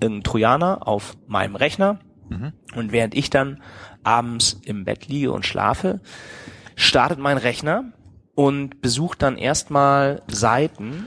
einen 0.00 0.22
Trojaner 0.22 0.86
auf 0.86 1.16
meinem 1.26 1.56
Rechner 1.56 1.98
und 2.74 2.90
während 2.92 3.14
ich 3.14 3.28
dann 3.30 3.62
abends 4.04 4.60
im 4.64 4.84
Bett 4.84 5.08
liege 5.08 5.32
und 5.32 5.46
schlafe, 5.46 6.00
startet 6.76 7.18
mein 7.18 7.38
Rechner 7.38 7.84
und 8.34 8.80
besucht 8.80 9.22
dann 9.22 9.36
erstmal 9.36 10.22
Seiten 10.28 11.06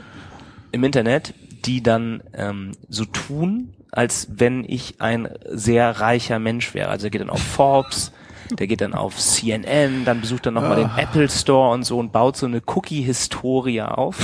im 0.71 0.83
Internet, 0.83 1.33
die 1.65 1.83
dann 1.83 2.23
ähm, 2.33 2.71
so 2.89 3.05
tun, 3.05 3.73
als 3.91 4.27
wenn 4.31 4.63
ich 4.63 5.01
ein 5.01 5.29
sehr 5.49 5.99
reicher 5.99 6.39
Mensch 6.39 6.73
wäre. 6.73 6.89
Also 6.89 7.07
er 7.07 7.09
geht 7.09 7.21
dann 7.21 7.29
auf 7.29 7.41
Forbes, 7.41 8.11
der 8.51 8.67
geht 8.67 8.81
dann 8.81 8.93
auf 8.93 9.17
CNN, 9.17 10.05
dann 10.05 10.21
besucht 10.21 10.45
er 10.45 10.51
nochmal 10.51 10.77
den 10.77 10.91
Apple 10.97 11.29
Store 11.29 11.73
und 11.73 11.83
so 11.83 11.97
und 11.99 12.11
baut 12.11 12.37
so 12.37 12.45
eine 12.45 12.61
Cookie-Historie 12.65 13.81
auf. 13.81 14.17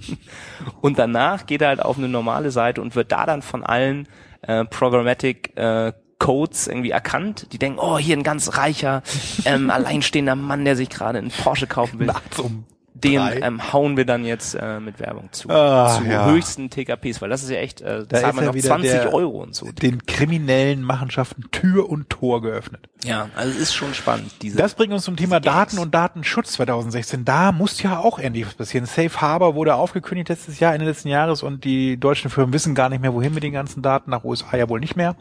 und 0.80 0.98
danach 0.98 1.46
geht 1.46 1.62
er 1.62 1.68
halt 1.68 1.82
auf 1.82 1.96
eine 1.96 2.08
normale 2.08 2.50
Seite 2.50 2.82
und 2.82 2.94
wird 2.94 3.12
da 3.12 3.24
dann 3.24 3.40
von 3.40 3.64
allen 3.64 4.06
äh, 4.42 4.64
Programmatic 4.64 5.56
äh, 5.56 5.92
Codes 6.18 6.66
irgendwie 6.66 6.90
erkannt. 6.90 7.46
Die 7.52 7.58
denken, 7.58 7.78
oh, 7.80 7.98
hier 7.98 8.16
ein 8.16 8.22
ganz 8.22 8.56
reicher, 8.56 9.02
ähm, 9.44 9.70
alleinstehender 9.70 10.34
Mann, 10.34 10.64
der 10.64 10.76
sich 10.76 10.88
gerade 10.90 11.18
einen 11.18 11.30
Porsche 11.30 11.66
kaufen 11.66 11.98
will. 12.00 12.10
Um 12.38 12.64
Den 12.94 13.20
drei. 13.20 13.36
ähm, 13.40 13.72
hauen 13.72 13.96
wir 13.96 14.04
dann 14.04 14.24
jetzt 14.24 14.54
äh, 14.56 14.80
mit 14.80 14.98
Werbung 14.98 15.28
zu. 15.30 15.48
Ah, 15.48 15.96
zu 15.96 16.04
ja. 16.04 16.26
höchsten 16.26 16.68
TKPs, 16.70 17.22
weil 17.22 17.28
das 17.30 17.44
ist 17.44 17.50
ja 17.50 17.58
echt, 17.58 17.80
äh, 17.80 18.04
Da 18.08 18.20
zahlt 18.20 18.34
man 18.34 18.44
ja 18.44 18.50
noch 18.50 18.56
wieder 18.56 18.66
20 18.66 18.90
der- 18.90 19.14
Euro 19.14 19.40
und 19.40 19.54
so. 19.54 19.70
den 19.70 20.04
kriminellen 20.06 20.82
Machenschaften 20.82 21.44
Tür 21.52 21.88
und 21.88 22.10
Tor 22.10 22.42
geöffnet. 22.42 22.88
Ja, 23.04 23.28
also 23.36 23.52
es 23.52 23.58
ist 23.58 23.74
schon 23.74 23.94
spannend, 23.94 24.32
diese. 24.42 24.56
Das 24.58 24.74
bringt 24.74 24.92
uns 24.92 25.04
zum 25.04 25.14
Thema. 25.16 25.38
Daten 25.38 25.78
und 25.78 25.94
Datenschutz 25.94 26.54
2016. 26.54 27.24
Da 27.24 27.52
muss 27.52 27.80
ja 27.80 28.00
auch 28.00 28.18
endlich 28.18 28.44
was 28.44 28.54
passieren. 28.56 28.86
Safe 28.86 29.20
Harbor 29.20 29.54
wurde 29.54 29.76
aufgekündigt 29.76 30.30
letztes 30.30 30.58
Jahr, 30.58 30.74
Ende 30.74 30.86
letzten 30.86 31.06
Jahres 31.08 31.44
und 31.44 31.62
die 31.62 31.96
deutschen 32.00 32.28
Firmen 32.30 32.52
wissen 32.52 32.74
gar 32.74 32.88
nicht 32.88 33.00
mehr, 33.00 33.14
wohin 33.14 33.32
mit 33.32 33.44
den 33.44 33.52
ganzen 33.52 33.82
Daten. 33.82 34.10
Nach 34.10 34.24
USA 34.24 34.56
ja 34.56 34.68
wohl 34.68 34.80
nicht 34.80 34.96
mehr. 34.96 35.14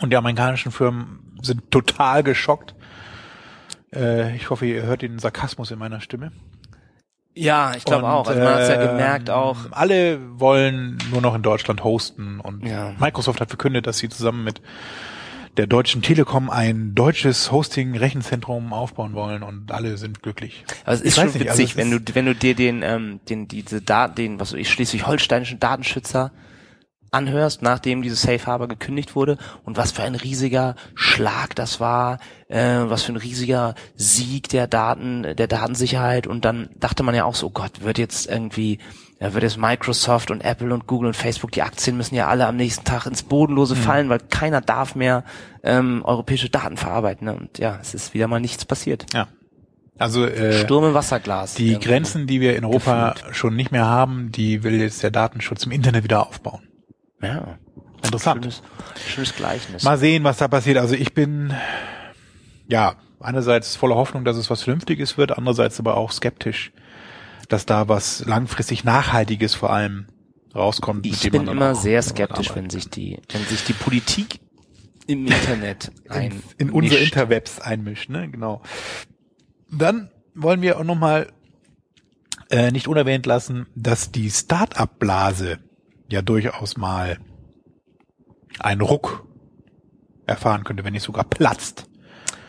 Und 0.00 0.10
die 0.10 0.16
amerikanischen 0.16 0.72
Firmen 0.72 1.36
sind 1.42 1.70
total 1.70 2.22
geschockt. 2.22 2.74
Äh, 3.94 4.36
ich 4.36 4.50
hoffe, 4.50 4.66
ihr 4.66 4.82
hört 4.82 5.02
den 5.02 5.18
Sarkasmus 5.18 5.70
in 5.70 5.78
meiner 5.78 6.00
Stimme. 6.00 6.32
ja, 7.34 7.72
ich 7.76 7.84
glaube 7.84 8.08
auch. 8.08 8.26
Also 8.28 8.40
man 8.40 8.54
hat 8.54 8.60
es 8.60 8.68
ja 8.68 8.80
ähm, 8.80 8.88
gemerkt 8.88 9.30
auch. 9.30 9.56
Alle 9.70 10.18
wollen 10.40 10.98
nur 11.10 11.20
noch 11.20 11.34
in 11.34 11.42
Deutschland 11.42 11.84
hosten 11.84 12.40
und 12.40 12.66
Ja. 12.66 12.94
Microsoft 12.98 13.40
hat 13.40 13.48
verkündet, 13.48 13.86
dass 13.86 13.98
sie 13.98 14.08
zusammen 14.08 14.42
mit 14.44 14.60
der 15.56 15.66
Deutschen 15.66 16.02
Telekom 16.02 16.50
ein 16.50 16.94
deutsches 16.94 17.50
Hosting-Rechenzentrum 17.50 18.74
aufbauen 18.74 19.14
wollen 19.14 19.42
und 19.42 19.72
alle 19.72 19.96
sind 19.96 20.22
glücklich. 20.22 20.64
Aber 20.84 20.92
es 20.94 21.00
ist 21.00 21.14
schon 21.16 21.26
nicht, 21.26 21.36
also 21.48 21.58
witzig, 21.58 21.70
es 21.70 21.76
wenn 21.78 21.90
du 21.90 22.14
wenn 22.14 22.26
du 22.26 22.34
dir 22.34 22.54
den 22.54 22.82
ähm, 22.82 23.20
den 23.28 23.48
diese 23.48 23.80
Daten, 23.80 24.14
den 24.16 24.40
was 24.40 24.52
weiß 24.52 24.60
ich 24.60 24.70
schleswig-holsteinischen 24.70 25.58
Datenschützer 25.58 26.30
anhörst, 27.16 27.62
nachdem 27.62 28.02
diese 28.02 28.16
Safe 28.16 28.44
Harbor 28.46 28.68
gekündigt 28.68 29.16
wurde 29.16 29.38
und 29.64 29.76
was 29.76 29.92
für 29.92 30.02
ein 30.02 30.14
riesiger 30.14 30.76
Schlag 30.94 31.54
das 31.54 31.80
war, 31.80 32.18
äh, 32.48 32.58
was 32.58 33.02
für 33.02 33.12
ein 33.12 33.16
riesiger 33.16 33.74
Sieg 33.94 34.48
der 34.50 34.66
Daten, 34.66 35.22
der 35.22 35.46
Datensicherheit 35.46 36.26
und 36.26 36.44
dann 36.44 36.68
dachte 36.76 37.02
man 37.02 37.14
ja 37.14 37.24
auch 37.24 37.34
so, 37.34 37.46
oh 37.46 37.50
Gott, 37.50 37.82
wird 37.82 37.98
jetzt 37.98 38.28
irgendwie, 38.28 38.78
ja, 39.18 39.32
wird 39.32 39.44
jetzt 39.44 39.56
Microsoft 39.56 40.30
und 40.30 40.42
Apple 40.42 40.72
und 40.74 40.86
Google 40.86 41.08
und 41.08 41.16
Facebook, 41.16 41.52
die 41.52 41.62
Aktien 41.62 41.96
müssen 41.96 42.14
ja 42.14 42.28
alle 42.28 42.46
am 42.46 42.56
nächsten 42.56 42.84
Tag 42.84 43.06
ins 43.06 43.22
Bodenlose 43.22 43.76
fallen, 43.76 44.08
weil 44.10 44.20
keiner 44.20 44.60
darf 44.60 44.94
mehr 44.94 45.24
ähm, 45.62 46.02
europäische 46.04 46.50
Daten 46.50 46.76
verarbeiten. 46.76 47.26
Ne? 47.26 47.34
Und 47.34 47.58
ja, 47.58 47.78
es 47.80 47.94
ist 47.94 48.14
wieder 48.14 48.28
mal 48.28 48.40
nichts 48.40 48.64
passiert. 48.64 49.06
Ja. 49.14 49.28
Also 49.98 50.26
äh, 50.26 50.52
Sturm 50.52 50.84
im 50.84 50.94
Wasserglas. 50.94 51.54
die. 51.54 51.78
Grenzen, 51.78 52.26
die 52.26 52.40
wir 52.40 52.56
in 52.56 52.64
Europa 52.64 53.14
schon 53.32 53.56
nicht 53.56 53.72
mehr 53.72 53.86
haben, 53.86 54.30
die 54.30 54.62
will 54.62 54.80
jetzt 54.80 55.02
der 55.02 55.10
Datenschutz 55.10 55.64
im 55.64 55.72
Internet 55.72 56.04
wieder 56.04 56.26
aufbauen. 56.26 56.68
Ja. 57.22 57.58
Interessant. 58.02 58.44
Schönes, 58.44 58.62
schönes 59.08 59.34
Gleichnis. 59.34 59.82
Mal 59.82 59.98
sehen, 59.98 60.24
was 60.24 60.36
da 60.38 60.48
passiert. 60.48 60.78
Also 60.78 60.94
ich 60.94 61.14
bin 61.14 61.52
ja 62.68 62.96
einerseits 63.20 63.76
voller 63.76 63.96
Hoffnung, 63.96 64.24
dass 64.24 64.36
es 64.36 64.50
was 64.50 64.62
Vernünftiges 64.62 65.16
wird, 65.18 65.36
andererseits 65.36 65.80
aber 65.80 65.96
auch 65.96 66.12
skeptisch, 66.12 66.72
dass 67.48 67.66
da 67.66 67.88
was 67.88 68.24
langfristig 68.26 68.84
Nachhaltiges 68.84 69.54
vor 69.54 69.72
allem 69.72 70.06
rauskommt. 70.54 71.06
ich 71.06 71.30
bin 71.30 71.48
immer 71.48 71.74
sehr 71.74 72.02
skeptisch, 72.02 72.54
wenn 72.54 72.70
sich 72.70 72.88
die, 72.88 73.18
wenn 73.30 73.42
sich 73.44 73.64
die 73.64 73.72
Politik 73.72 74.40
im 75.06 75.26
Internet 75.26 75.92
ein 76.08 76.42
in, 76.58 76.68
in 76.68 76.70
unsere. 76.70 77.02
Interwebs 77.02 77.60
einmischt, 77.60 78.10
ne? 78.10 78.28
Genau. 78.30 78.62
Dann 79.70 80.10
wollen 80.34 80.62
wir 80.62 80.78
auch 80.78 80.84
nochmal 80.84 81.28
äh, 82.50 82.70
nicht 82.70 82.88
unerwähnt 82.88 83.26
lassen, 83.26 83.66
dass 83.74 84.12
die 84.12 84.30
Start-up-Blase 84.30 85.58
ja 86.10 86.22
durchaus 86.22 86.76
mal 86.76 87.18
einen 88.58 88.80
Ruck 88.80 89.26
erfahren 90.26 90.64
könnte, 90.64 90.84
wenn 90.84 90.92
nicht 90.92 91.02
sogar 91.02 91.24
platzt. 91.24 91.88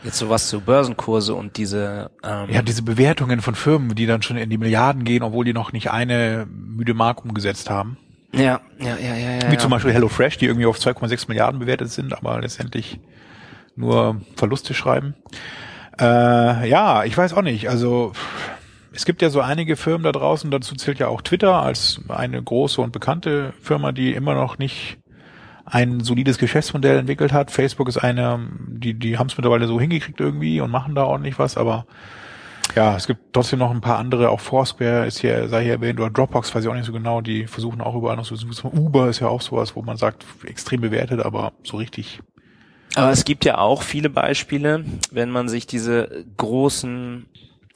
Jetzt 0.04 0.20
sowas 0.20 0.48
zu 0.48 0.62
Börsenkurse 0.62 1.34
und 1.34 1.58
diese 1.58 2.12
ähm 2.24 2.50
ja 2.50 2.62
diese 2.62 2.84
Bewertungen 2.84 3.42
von 3.42 3.56
Firmen, 3.56 3.96
die 3.96 4.06
dann 4.06 4.22
schon 4.22 4.38
in 4.38 4.50
die 4.50 4.58
Milliarden 4.58 5.04
gehen, 5.04 5.24
obwohl 5.24 5.44
die 5.44 5.54
noch 5.54 5.74
nicht 5.74 5.92
eine 5.92 6.48
müde 6.50 6.94
Mark 6.94 7.26
umgesetzt 7.26 7.70
haben. 7.70 7.98
Ja, 8.32 8.62
ja, 8.80 8.96
ja, 8.98 9.16
ja. 9.16 9.16
ja 9.16 9.50
Wie 9.50 9.56
ja. 9.56 9.60
zum 9.60 9.72
Beispiel 9.72 9.94
HelloFresh, 9.94 10.38
die 10.38 10.46
irgendwie 10.46 10.66
auf 10.68 10.78
2,6 10.78 11.26
Milliarden 11.28 11.60
bewertet 11.60 11.92
sind, 11.92 12.14
aber 12.14 12.40
letztendlich 12.42 13.00
nur 13.76 14.22
Verluste 14.36 14.74
schreiben. 14.74 15.16
Äh, 16.00 16.70
ja, 16.70 17.04
ich 17.04 17.18
weiß 17.18 17.34
auch 17.34 17.42
nicht. 17.42 17.70
Also 17.70 18.14
es 18.98 19.06
gibt 19.06 19.22
ja 19.22 19.30
so 19.30 19.42
einige 19.42 19.76
Firmen 19.76 20.02
da 20.02 20.12
draußen, 20.12 20.50
dazu 20.50 20.74
zählt 20.74 20.98
ja 20.98 21.08
auch 21.08 21.22
Twitter 21.22 21.62
als 21.62 22.02
eine 22.08 22.42
große 22.42 22.82
und 22.82 22.92
bekannte 22.92 23.54
Firma, 23.62 23.92
die 23.92 24.12
immer 24.14 24.34
noch 24.34 24.58
nicht 24.58 24.98
ein 25.66 26.00
solides 26.00 26.40
Geschäftsmodell 26.40 26.98
entwickelt 26.98 27.32
hat. 27.32 27.52
Facebook 27.52 27.90
ist 27.90 27.98
eine, 27.98 28.50
die, 28.68 28.96
die 28.96 29.20
haben 29.20 29.28
es 29.28 29.38
mittlerweile 29.38 29.68
so 29.68 29.80
hingekriegt 29.80 30.20
irgendwie 30.20 30.62
und 30.62 30.72
machen 30.72 30.96
da 30.96 31.04
ordentlich 31.04 31.38
was, 31.38 31.58
aber 31.58 31.86
ja, 32.76 32.96
es 32.96 33.06
gibt 33.06 33.34
trotzdem 33.34 33.60
noch 33.60 33.70
ein 33.70 33.82
paar 33.82 34.00
andere, 34.00 34.32
auch 34.32 34.40
Foursquare 34.40 35.06
ist 35.06 35.20
hier, 35.20 35.48
sei 35.48 35.66
hier 35.66 35.74
erwähnt, 35.74 36.00
oder 36.00 36.10
Dropbox 36.10 36.56
weiß 36.56 36.64
ich 36.64 36.70
auch 36.70 36.74
nicht 36.74 36.86
so 36.86 36.92
genau, 36.92 37.22
die 37.22 37.46
versuchen 37.46 37.82
auch 37.82 37.94
überall 37.94 38.18
noch 38.18 38.26
so, 38.26 38.36
Uber 38.68 39.10
ist 39.10 39.20
ja 39.20 39.28
auch 39.28 39.42
sowas, 39.42 39.76
wo 39.76 39.84
man 39.84 39.98
sagt, 39.98 40.26
extrem 40.44 40.82
bewertet, 40.82 41.20
aber 41.20 41.54
so 41.64 41.78
richtig. 41.78 42.20
Aber 42.96 43.12
es 43.12 43.26
gibt 43.26 43.46
ja 43.46 43.60
auch 43.60 43.84
viele 43.84 44.10
Beispiele, 44.10 44.86
wenn 45.12 45.30
man 45.30 45.50
sich 45.50 45.68
diese 45.68 46.26
großen 46.38 47.28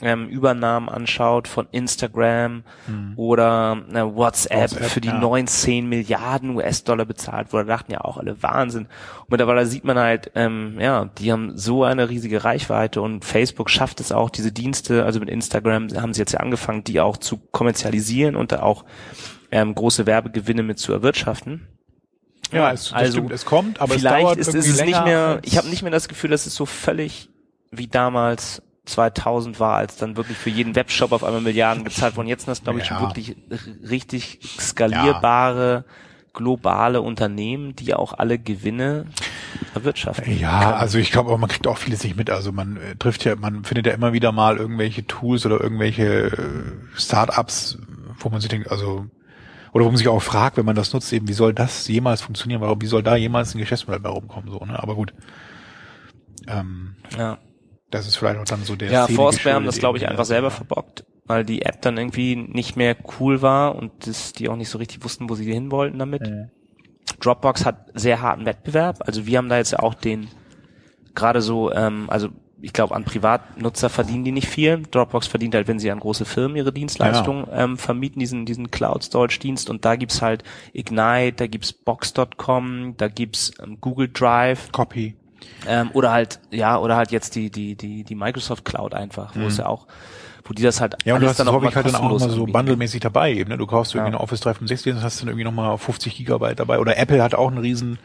ähm, 0.01 0.27
Übernahmen 0.27 0.89
anschaut 0.89 1.47
von 1.47 1.67
Instagram 1.71 2.63
hm. 2.85 3.13
oder 3.15 3.83
äh, 3.93 4.01
WhatsApp, 4.01 4.71
WhatsApp, 4.71 4.85
für 4.85 5.01
die 5.01 5.09
ja. 5.09 5.17
19 5.17 5.87
Milliarden 5.87 6.55
US-Dollar 6.55 7.05
bezahlt 7.05 7.53
wurde, 7.53 7.65
dachten 7.65 7.91
ja 7.91 8.01
auch 8.01 8.17
alle 8.17 8.41
Wahnsinn. 8.41 8.83
Und 9.21 9.29
mittlerweile 9.31 9.65
sieht 9.65 9.83
man 9.83 9.97
halt, 9.97 10.31
ähm, 10.35 10.77
ja, 10.79 11.05
die 11.17 11.31
haben 11.31 11.57
so 11.57 11.83
eine 11.83 12.09
riesige 12.09 12.43
Reichweite 12.43 13.01
und 13.01 13.25
Facebook 13.25 13.69
schafft 13.69 13.99
es 13.99 14.11
auch, 14.11 14.29
diese 14.29 14.51
Dienste, 14.51 15.05
also 15.05 15.19
mit 15.19 15.29
Instagram 15.29 15.89
haben 15.95 16.13
sie 16.13 16.21
jetzt 16.21 16.33
ja 16.33 16.39
angefangen, 16.39 16.83
die 16.83 16.99
auch 16.99 17.17
zu 17.17 17.37
kommerzialisieren 17.37 18.35
und 18.35 18.51
da 18.51 18.61
auch 18.61 18.85
ähm, 19.51 19.75
große 19.75 20.05
Werbegewinne 20.05 20.63
mit 20.63 20.79
zu 20.79 20.93
erwirtschaften. 20.93 21.67
Ja, 22.51 22.71
es, 22.71 22.91
also, 22.91 23.13
stimmt, 23.13 23.31
es 23.31 23.45
kommt, 23.45 23.79
aber 23.79 23.93
vielleicht 23.93 24.15
es 24.15 24.21
dauert 24.23 24.37
ist, 24.37 24.53
ist 24.53 24.67
es 24.67 24.83
nicht 24.83 25.03
mehr, 25.05 25.39
ich 25.43 25.57
habe 25.57 25.69
nicht 25.69 25.83
mehr 25.83 25.91
das 25.91 26.07
Gefühl, 26.09 26.31
dass 26.31 26.45
es 26.45 26.55
so 26.55 26.65
völlig 26.65 27.29
wie 27.71 27.87
damals 27.87 28.61
2000 28.85 29.59
war, 29.59 29.75
als 29.75 29.97
dann 29.97 30.17
wirklich 30.17 30.37
für 30.37 30.49
jeden 30.49 30.75
Webshop 30.75 31.11
auf 31.11 31.23
einmal 31.23 31.41
Milliarden 31.41 31.83
gezahlt 31.83 32.15
wurden. 32.15 32.27
Jetzt 32.27 32.45
sind 32.45 32.51
das, 32.51 32.63
glaube 32.63 32.79
ich, 32.79 32.89
ja. 32.89 32.99
wirklich 32.99 33.35
richtig 33.87 34.39
skalierbare, 34.59 35.85
globale 36.33 37.01
Unternehmen, 37.01 37.75
die 37.75 37.93
auch 37.93 38.13
alle 38.13 38.39
Gewinne 38.39 39.05
erwirtschaften. 39.75 40.37
Ja, 40.39 40.59
können. 40.59 40.73
also 40.73 40.97
ich 40.97 41.11
glaube, 41.11 41.37
man 41.37 41.49
kriegt 41.49 41.67
auch 41.67 41.77
vieles 41.77 42.03
nicht 42.03 42.17
mit. 42.17 42.29
Also 42.29 42.51
man 42.51 42.77
äh, 42.77 42.95
trifft 42.95 43.23
ja, 43.23 43.35
man 43.35 43.63
findet 43.63 43.85
ja 43.85 43.93
immer 43.93 44.13
wieder 44.13 44.31
mal 44.31 44.57
irgendwelche 44.57 45.05
Tools 45.05 45.45
oder 45.45 45.61
irgendwelche 45.61 46.27
äh, 46.27 46.99
Startups, 46.99 47.77
wo 48.17 48.29
man 48.29 48.41
sich 48.41 48.49
denkt, 48.49 48.71
also 48.71 49.05
oder 49.73 49.85
wo 49.85 49.89
man 49.89 49.97
sich 49.97 50.07
auch 50.07 50.21
fragt, 50.21 50.57
wenn 50.57 50.65
man 50.65 50.75
das 50.75 50.91
nutzt, 50.91 51.13
eben, 51.13 51.27
wie 51.27 51.33
soll 51.33 51.53
das 51.53 51.87
jemals 51.87 52.21
funktionieren? 52.21 52.61
Warum, 52.61 52.81
wie 52.81 52.87
soll 52.87 53.03
da 53.03 53.15
jemals 53.15 53.55
ein 53.55 53.59
Geschäftsmodell 53.59 54.01
bei 54.01 54.09
rumkommen? 54.09 54.51
So, 54.51 54.59
ne? 54.65 54.81
Aber 54.81 54.95
gut. 54.95 55.13
Ähm, 56.47 56.95
ja. 57.17 57.37
Das 57.91 58.07
ist 58.07 58.15
vielleicht 58.15 58.39
auch 58.39 58.45
dann 58.45 58.63
so 58.63 58.75
der. 58.75 58.91
Ja, 58.91 59.07
Foursquare 59.07 59.55
haben 59.55 59.65
das, 59.65 59.77
glaube 59.77 59.97
ich, 59.97 60.07
einfach 60.07 60.25
selber 60.25 60.49
verbockt, 60.49 61.05
weil 61.25 61.45
die 61.45 61.61
App 61.61 61.81
dann 61.81 61.97
irgendwie 61.97 62.35
nicht 62.35 62.77
mehr 62.77 62.95
cool 63.19 63.41
war 63.41 63.75
und 63.75 63.91
das, 64.07 64.33
die 64.33 64.49
auch 64.49 64.55
nicht 64.55 64.69
so 64.69 64.77
richtig 64.77 65.03
wussten, 65.03 65.29
wo 65.29 65.35
sie 65.35 65.51
hin 65.51 65.71
wollten 65.71 65.99
damit. 65.99 66.25
Ja. 66.25 66.47
Dropbox 67.19 67.65
hat 67.65 67.87
sehr 67.93 68.21
harten 68.21 68.45
Wettbewerb. 68.45 69.03
Also 69.05 69.25
wir 69.25 69.37
haben 69.37 69.49
da 69.49 69.57
jetzt 69.57 69.71
ja 69.71 69.79
auch 69.79 69.93
den 69.93 70.29
gerade 71.13 71.41
so, 71.41 71.71
ähm, 71.71 72.09
also 72.09 72.29
ich 72.61 72.73
glaube, 72.73 72.95
an 72.95 73.03
Privatnutzer 73.03 73.89
verdienen 73.89 74.23
die 74.23 74.31
nicht 74.31 74.47
viel. 74.47 74.83
Dropbox 74.91 75.27
verdient 75.27 75.55
halt, 75.55 75.67
wenn 75.67 75.79
sie 75.79 75.91
an 75.91 75.99
große 75.99 76.25
Firmen 76.25 76.57
ihre 76.57 76.71
Dienstleistungen 76.71 77.47
ja. 77.47 77.63
ähm, 77.63 77.77
vermieten, 77.77 78.19
diesen, 78.19 78.45
diesen 78.45 78.69
Cloud-Storage-Dienst. 78.69 79.69
Und 79.69 79.83
da 79.83 79.95
gibt's 79.95 80.21
halt 80.21 80.43
Ignite, 80.73 81.33
da 81.37 81.47
gibt's 81.47 81.73
Box.com, 81.73 82.95
da 82.97 83.07
gibt's 83.07 83.51
ähm, 83.61 83.79
Google 83.81 84.09
Drive. 84.09 84.71
Copy. 84.71 85.15
Ähm, 85.67 85.91
oder 85.93 86.11
halt, 86.11 86.39
ja, 86.51 86.77
oder 86.77 86.95
halt 86.95 87.11
jetzt 87.11 87.35
die, 87.35 87.49
die, 87.49 87.75
die, 87.75 88.03
die 88.03 88.15
Microsoft 88.15 88.65
Cloud 88.65 88.93
einfach, 88.93 89.35
wo 89.35 89.39
mhm. 89.39 89.45
es 89.47 89.57
ja 89.57 89.67
auch, 89.67 89.87
wo 90.43 90.53
die 90.53 90.63
das 90.63 90.81
halt 90.81 90.97
Ja, 91.05 91.15
und 91.15 91.21
du 91.21 91.27
hast 91.27 91.39
dann 91.39 91.47
auch 91.47 91.61
halt 91.61 91.85
dann 91.85 91.95
auch 91.95 92.09
immer 92.09 92.29
so 92.29 92.45
bundlemäßig 92.45 93.01
dabei 93.01 93.33
eben, 93.33 93.49
ne? 93.49 93.57
Du 93.57 93.67
kaufst 93.67 93.93
irgendwie 93.93 94.11
ja. 94.11 94.17
eine 94.17 94.23
Office 94.23 94.41
365 94.41 94.93
und 94.93 95.03
hast 95.03 95.21
dann 95.21 95.27
irgendwie 95.27 95.43
nochmal 95.43 95.77
50 95.77 96.15
Gigabyte 96.15 96.59
dabei. 96.59 96.79
Oder 96.79 96.97
Apple 96.97 97.21
hat 97.21 97.35
auch 97.35 97.49
einen 97.49 97.59
riesen 97.59 97.99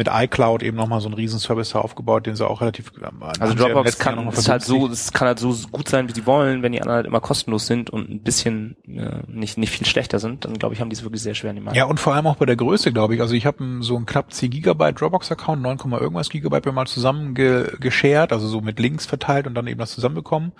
mit 0.00 0.08
iCloud 0.10 0.62
eben 0.62 0.78
nochmal 0.78 1.02
so 1.02 1.08
einen 1.08 1.14
riesen 1.14 1.38
Service 1.38 1.74
aufgebaut, 1.74 2.24
den 2.24 2.34
sie 2.34 2.48
auch 2.48 2.62
relativ 2.62 2.90
ähm, 3.02 3.22
Also 3.38 3.52
Dropbox 3.52 3.98
kann 3.98 4.26
ist 4.28 4.48
halt 4.48 4.62
so, 4.62 4.88
es 4.88 5.12
kann 5.12 5.28
halt 5.28 5.38
so 5.38 5.54
gut 5.70 5.90
sein, 5.90 6.08
wie 6.08 6.14
sie 6.14 6.24
wollen, 6.24 6.62
wenn 6.62 6.72
die 6.72 6.80
anderen 6.80 6.96
halt 6.96 7.06
immer 7.06 7.20
kostenlos 7.20 7.66
sind 7.66 7.90
und 7.90 8.08
ein 8.08 8.20
bisschen 8.22 8.76
äh, 8.88 9.20
nicht 9.28 9.58
nicht 9.58 9.70
viel 9.70 9.86
schlechter 9.86 10.18
sind, 10.18 10.46
dann 10.46 10.54
glaube 10.54 10.74
ich, 10.74 10.80
haben 10.80 10.88
die 10.88 10.96
es 10.96 11.02
wirklich 11.02 11.20
sehr 11.20 11.34
schwer 11.34 11.50
in 11.50 11.56
die 11.56 11.62
Markt. 11.62 11.76
Ja, 11.76 11.84
und 11.84 12.00
vor 12.00 12.14
allem 12.14 12.26
auch 12.26 12.36
bei 12.36 12.46
der 12.46 12.56
Größe, 12.56 12.94
glaube 12.94 13.14
ich. 13.14 13.20
Also 13.20 13.34
ich 13.34 13.44
habe 13.44 13.62
so 13.80 13.94
einen 13.94 14.06
knapp 14.06 14.32
10 14.32 14.50
Gigabyte 14.50 14.98
Dropbox-Account, 14.98 15.60
9, 15.60 15.78
irgendwas 16.00 16.30
Gigabyte 16.30 16.64
mir 16.64 16.72
mal 16.72 16.86
zusammen 16.86 17.34
ge 17.34 17.70
geshared, 17.78 18.32
also 18.32 18.48
so 18.48 18.62
mit 18.62 18.80
Links 18.80 19.04
verteilt 19.04 19.46
und 19.46 19.52
dann 19.52 19.66
eben 19.66 19.80
das 19.80 19.90
zusammenbekommen. 19.90 20.52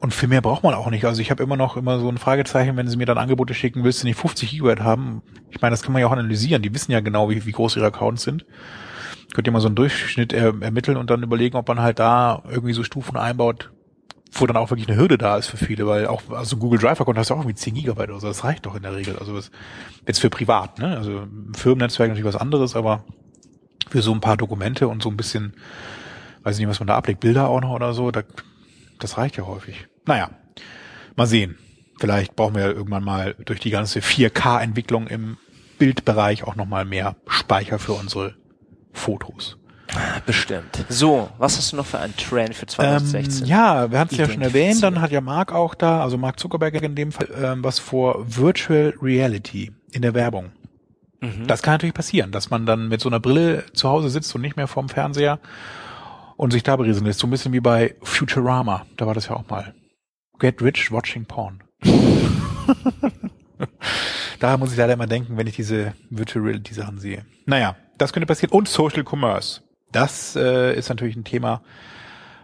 Und 0.00 0.12
viel 0.12 0.28
mehr 0.28 0.42
braucht 0.42 0.62
man 0.62 0.74
auch 0.74 0.90
nicht. 0.90 1.04
Also 1.04 1.22
ich 1.22 1.30
habe 1.30 1.42
immer 1.42 1.56
noch 1.56 1.76
immer 1.76 1.98
so 1.98 2.08
ein 2.08 2.18
Fragezeichen, 2.18 2.76
wenn 2.76 2.88
sie 2.88 2.96
mir 2.96 3.06
dann 3.06 3.16
Angebote 3.16 3.54
schicken, 3.54 3.84
willst 3.84 4.02
du 4.02 4.06
nicht 4.06 4.18
50 4.18 4.50
Gigabyte 4.50 4.80
haben? 4.80 5.22
Ich 5.50 5.60
meine, 5.60 5.72
das 5.72 5.82
kann 5.82 5.92
man 5.92 6.00
ja 6.00 6.08
auch 6.08 6.12
analysieren. 6.12 6.62
Die 6.62 6.74
wissen 6.74 6.92
ja 6.92 7.00
genau, 7.00 7.30
wie, 7.30 7.46
wie 7.46 7.52
groß 7.52 7.76
ihre 7.76 7.86
Accounts 7.86 8.24
sind. 8.24 8.44
Könnt 9.32 9.46
ihr 9.46 9.52
mal 9.52 9.60
so 9.60 9.68
einen 9.68 9.76
Durchschnitt 9.76 10.32
er, 10.32 10.54
ermitteln 10.60 10.96
und 10.96 11.10
dann 11.10 11.22
überlegen, 11.22 11.56
ob 11.56 11.68
man 11.68 11.80
halt 11.80 11.98
da 11.98 12.42
irgendwie 12.48 12.72
so 12.72 12.84
Stufen 12.84 13.16
einbaut, 13.16 13.72
wo 14.32 14.46
dann 14.46 14.56
auch 14.56 14.70
wirklich 14.70 14.88
eine 14.88 14.98
Hürde 14.98 15.16
da 15.16 15.38
ist 15.38 15.46
für 15.46 15.56
viele, 15.56 15.86
weil 15.86 16.06
auch 16.06 16.22
also 16.30 16.56
Google 16.56 16.78
Drive 16.78 17.00
Account 17.00 17.18
hast 17.18 17.30
du 17.30 17.34
auch 17.34 17.38
irgendwie 17.38 17.54
10 17.54 17.74
Gigabyte 17.74 18.10
oder 18.10 18.20
so, 18.20 18.26
das 18.28 18.44
reicht 18.44 18.66
doch 18.66 18.74
in 18.74 18.82
der 18.82 18.94
Regel. 18.94 19.16
Also 19.18 19.34
das, 19.34 19.50
jetzt 20.06 20.20
für 20.20 20.30
privat, 20.30 20.78
ne? 20.78 20.96
Also 20.96 21.26
Firmennetzwerk 21.56 22.10
natürlich 22.10 22.26
was 22.26 22.40
anderes, 22.40 22.76
aber 22.76 23.04
für 23.88 24.02
so 24.02 24.12
ein 24.12 24.20
paar 24.20 24.36
Dokumente 24.36 24.88
und 24.88 25.02
so 25.02 25.08
ein 25.08 25.16
bisschen, 25.16 25.54
weiß 26.42 26.56
ich 26.56 26.60
nicht, 26.60 26.68
was 26.68 26.80
man 26.80 26.88
da 26.88 26.96
ablegt, 26.96 27.20
Bilder 27.20 27.48
auch 27.48 27.60
noch 27.60 27.70
oder 27.70 27.94
so, 27.94 28.10
da, 28.10 28.22
das 28.98 29.18
reicht 29.18 29.36
ja 29.36 29.46
häufig. 29.46 29.86
Naja, 30.06 30.30
mal 31.16 31.26
sehen. 31.26 31.58
Vielleicht 31.98 32.34
brauchen 32.36 32.56
wir 32.56 32.66
irgendwann 32.66 33.04
mal 33.04 33.34
durch 33.44 33.60
die 33.60 33.70
ganze 33.70 34.00
4K-Entwicklung 34.00 35.06
im 35.06 35.36
Bildbereich 35.78 36.44
auch 36.44 36.56
nochmal 36.56 36.84
mehr 36.84 37.16
Speicher 37.26 37.78
für 37.78 37.92
unsere 37.92 38.34
Fotos. 38.92 39.56
Bestimmt. 40.26 40.84
So, 40.88 41.30
was 41.38 41.56
hast 41.56 41.72
du 41.72 41.76
noch 41.76 41.86
für 41.86 41.98
einen 41.98 42.16
Trend 42.16 42.54
für 42.54 42.66
2016? 42.66 43.44
Ähm, 43.44 43.48
ja, 43.48 43.90
wir 43.90 43.98
hatten 43.98 44.14
es 44.14 44.18
ja 44.18 44.28
schon 44.28 44.42
erwähnt, 44.42 44.82
dann 44.82 45.00
hat 45.00 45.12
ja 45.12 45.20
Mark 45.20 45.52
auch 45.52 45.74
da, 45.74 46.02
also 46.02 46.18
Mark 46.18 46.40
Zuckerberg 46.40 46.74
in 46.82 46.94
dem 46.94 47.12
Fall, 47.12 47.28
ähm, 47.40 47.62
was 47.62 47.78
vor 47.78 48.24
Virtual 48.26 48.94
Reality 49.00 49.70
in 49.92 50.02
der 50.02 50.14
Werbung. 50.14 50.52
Mhm. 51.20 51.46
Das 51.46 51.62
kann 51.62 51.74
natürlich 51.74 51.94
passieren, 51.94 52.32
dass 52.32 52.50
man 52.50 52.66
dann 52.66 52.88
mit 52.88 53.00
so 53.00 53.08
einer 53.08 53.20
Brille 53.20 53.64
zu 53.72 53.88
Hause 53.88 54.08
sitzt 54.10 54.34
und 54.34 54.40
nicht 54.40 54.56
mehr 54.56 54.66
vorm 54.66 54.88
Fernseher 54.88 55.38
und 56.36 56.52
sich 56.52 56.62
da 56.62 56.76
berieseln 56.76 57.06
lässt. 57.06 57.20
So 57.20 57.26
ein 57.26 57.30
bisschen 57.30 57.52
wie 57.52 57.60
bei 57.60 57.94
Futurama, 58.02 58.86
da 58.96 59.06
war 59.06 59.14
das 59.14 59.28
ja 59.28 59.36
auch 59.36 59.48
mal. 59.48 59.74
Get 60.38 60.60
rich 60.62 60.90
watching 60.90 61.26
porn. 61.26 61.62
da 64.40 64.56
muss 64.56 64.72
ich 64.72 64.78
leider 64.78 64.94
immer 64.94 65.06
denken, 65.06 65.36
wenn 65.36 65.46
ich 65.46 65.56
diese 65.56 65.94
Virtual 66.10 66.44
Reality 66.44 66.74
Sachen 66.74 66.98
sehe. 66.98 67.24
Naja, 67.46 67.76
das 67.98 68.12
könnte 68.12 68.26
passieren. 68.26 68.52
Und 68.52 68.68
Social 68.68 69.04
Commerce. 69.08 69.60
Das 69.92 70.34
äh, 70.34 70.76
ist 70.76 70.88
natürlich 70.88 71.14
ein 71.14 71.24
Thema, 71.24 71.62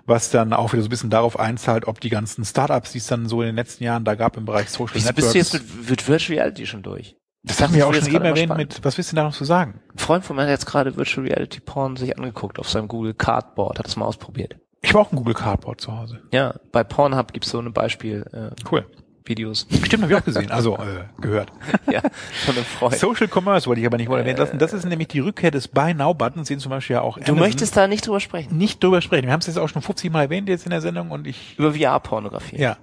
was 0.07 0.31
dann 0.31 0.53
auch 0.53 0.73
wieder 0.73 0.83
so 0.83 0.89
ein 0.89 0.91
bisschen 0.91 1.11
darauf 1.11 1.39
einzahlt, 1.39 1.89
ob 1.89 2.01
die 2.01 2.11
ganzen 2.11 2.45
Startups, 2.45 2.93
die 2.93 2.99
es 2.99 3.07
dann 3.09 3.29
so 3.29 3.43
in 3.43 3.47
den 3.47 3.57
letzten 3.57 3.83
Jahren 3.83 4.05
da 4.05 4.15
gab 4.15 4.37
im 4.37 4.45
Bereich 4.45 4.71
Social 4.71 4.95
Wieso 4.95 5.09
Networks. 5.09 5.33
bist 5.33 5.53
du 5.53 5.59
jetzt 5.59 5.79
mit, 5.79 5.91
mit 5.91 6.09
Virtual 6.09 6.39
Reality 6.39 6.67
schon 6.67 6.83
durch? 6.83 7.17
Das, 7.43 7.57
das 7.57 7.69
haben 7.69 7.75
wir 7.75 7.87
auch 7.87 7.95
schon 7.95 8.15
eben 8.15 8.25
erwähnt 8.25 8.55
mit, 8.57 8.85
was 8.85 8.99
willst 8.99 9.13
du 9.13 9.17
da 9.17 9.25
noch 9.25 9.35
zu 9.35 9.45
sagen? 9.45 9.81
Ein 9.95 9.99
Freund 9.99 10.25
von 10.25 10.37
mir 10.37 10.43
hat 10.43 10.51
jetzt 10.51 10.67
gerade 10.67 10.97
Virtual 10.97 11.27
Reality 11.27 11.61
Porn 11.61 11.97
sich 11.97 12.17
angeguckt 12.19 12.59
auf 12.59 12.69
seinem 12.69 12.87
Google 12.87 13.15
Cardboard, 13.15 13.79
hat 13.79 13.87
das 13.87 13.97
mal 13.97 14.05
ausprobiert. 14.05 14.57
Ich 14.83 14.91
habe 14.91 15.01
auch 15.01 15.13
ein 15.13 15.17
Google 15.17 15.35
Cardboard 15.35 15.81
zu 15.81 15.97
Hause. 15.97 16.21
Ja, 16.33 16.55
bei 16.73 16.85
Pornhub 16.85 17.33
gibt's 17.33 17.51
so 17.51 17.59
ein 17.59 17.73
Beispiel. 17.73 18.25
Äh, 18.33 18.55
cool. 18.71 18.87
Videos. 19.31 19.67
Stimmt, 19.71 20.03
habe 20.03 20.13
ich 20.13 20.19
auch 20.19 20.25
gesehen, 20.25 20.51
also 20.51 20.77
äh, 20.77 21.05
gehört. 21.21 21.53
ja, 21.91 22.01
von 22.45 22.57
einem 22.57 22.65
Freund. 22.65 22.97
Social 22.97 23.29
Commerce 23.29 23.67
wollte 23.67 23.81
ich 23.81 23.87
aber 23.87 23.97
nicht 23.97 24.09
mal 24.09 24.19
erwähnen 24.19 24.39
lassen. 24.39 24.59
Das 24.59 24.73
ist 24.73 24.85
nämlich 24.85 25.09
die 25.09 25.21
Rückkehr 25.21 25.51
des 25.51 25.69
Buy 25.69 25.95
Now 25.95 26.15
Buttons, 26.15 26.49
den 26.49 26.59
zum 26.59 26.71
Beispiel 26.71 26.95
ja 26.95 27.03
auch 27.03 27.19
Du 27.19 27.35
möchtest 27.35 27.77
da 27.77 27.87
nicht 27.87 28.07
drüber 28.07 28.21
sprechen? 28.21 28.57
Nicht 28.57 28.83
drüber 28.83 29.01
sprechen. 29.01 29.27
Wir 29.27 29.33
haben 29.33 29.41
es 29.41 29.47
jetzt 29.47 29.59
auch 29.59 29.69
schon 29.69 29.83
50 29.83 30.11
Mal 30.11 30.23
erwähnt 30.23 30.49
jetzt 30.49 30.65
in 30.65 30.71
der 30.71 30.81
Sendung 30.81 31.11
und 31.11 31.27
ich... 31.27 31.59
Über 31.59 31.75
VR-Pornografie. 31.75 32.59
Ja. 32.59 32.77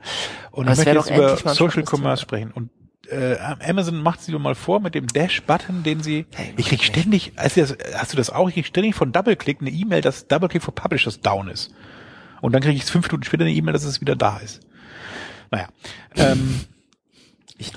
Und 0.51 0.69
ich 0.69 0.77
möchte 0.77 0.91
jetzt 0.91 1.11
über 1.11 1.37
Social 1.53 1.83
Commerce 1.83 2.21
sprechen 2.21 2.51
und 2.51 2.69
äh, 3.09 3.37
Amazon 3.67 4.01
macht 4.01 4.21
sie 4.21 4.31
mal 4.37 4.55
vor 4.55 4.79
mit 4.79 4.95
dem 4.95 5.07
Dash-Button, 5.07 5.83
den 5.83 6.01
sie. 6.01 6.25
Hey, 6.35 6.53
ich 6.57 6.67
krieg 6.67 6.83
ständig, 6.83 7.33
also 7.35 7.75
hast 7.95 8.13
du 8.13 8.17
das 8.17 8.29
auch? 8.29 8.47
Ich 8.49 8.55
krieg 8.55 8.65
ständig 8.65 8.95
von 8.95 9.11
DoubleClick 9.11 9.61
eine 9.61 9.69
E-Mail, 9.69 10.01
dass 10.01 10.27
DoubleClick 10.27 10.63
for 10.63 10.75
Publishers 10.75 11.21
down 11.21 11.47
ist. 11.47 11.73
Und 12.41 12.53
dann 12.53 12.61
kriege 12.61 12.75
ich 12.75 12.85
fünf 12.85 13.07
Minuten 13.07 13.23
später 13.23 13.43
eine 13.43 13.53
E-Mail, 13.53 13.73
dass 13.73 13.83
es 13.83 14.01
wieder 14.01 14.15
da 14.15 14.37
ist. 14.37 14.61
Naja. 15.51 15.67
ähm. 16.15 16.61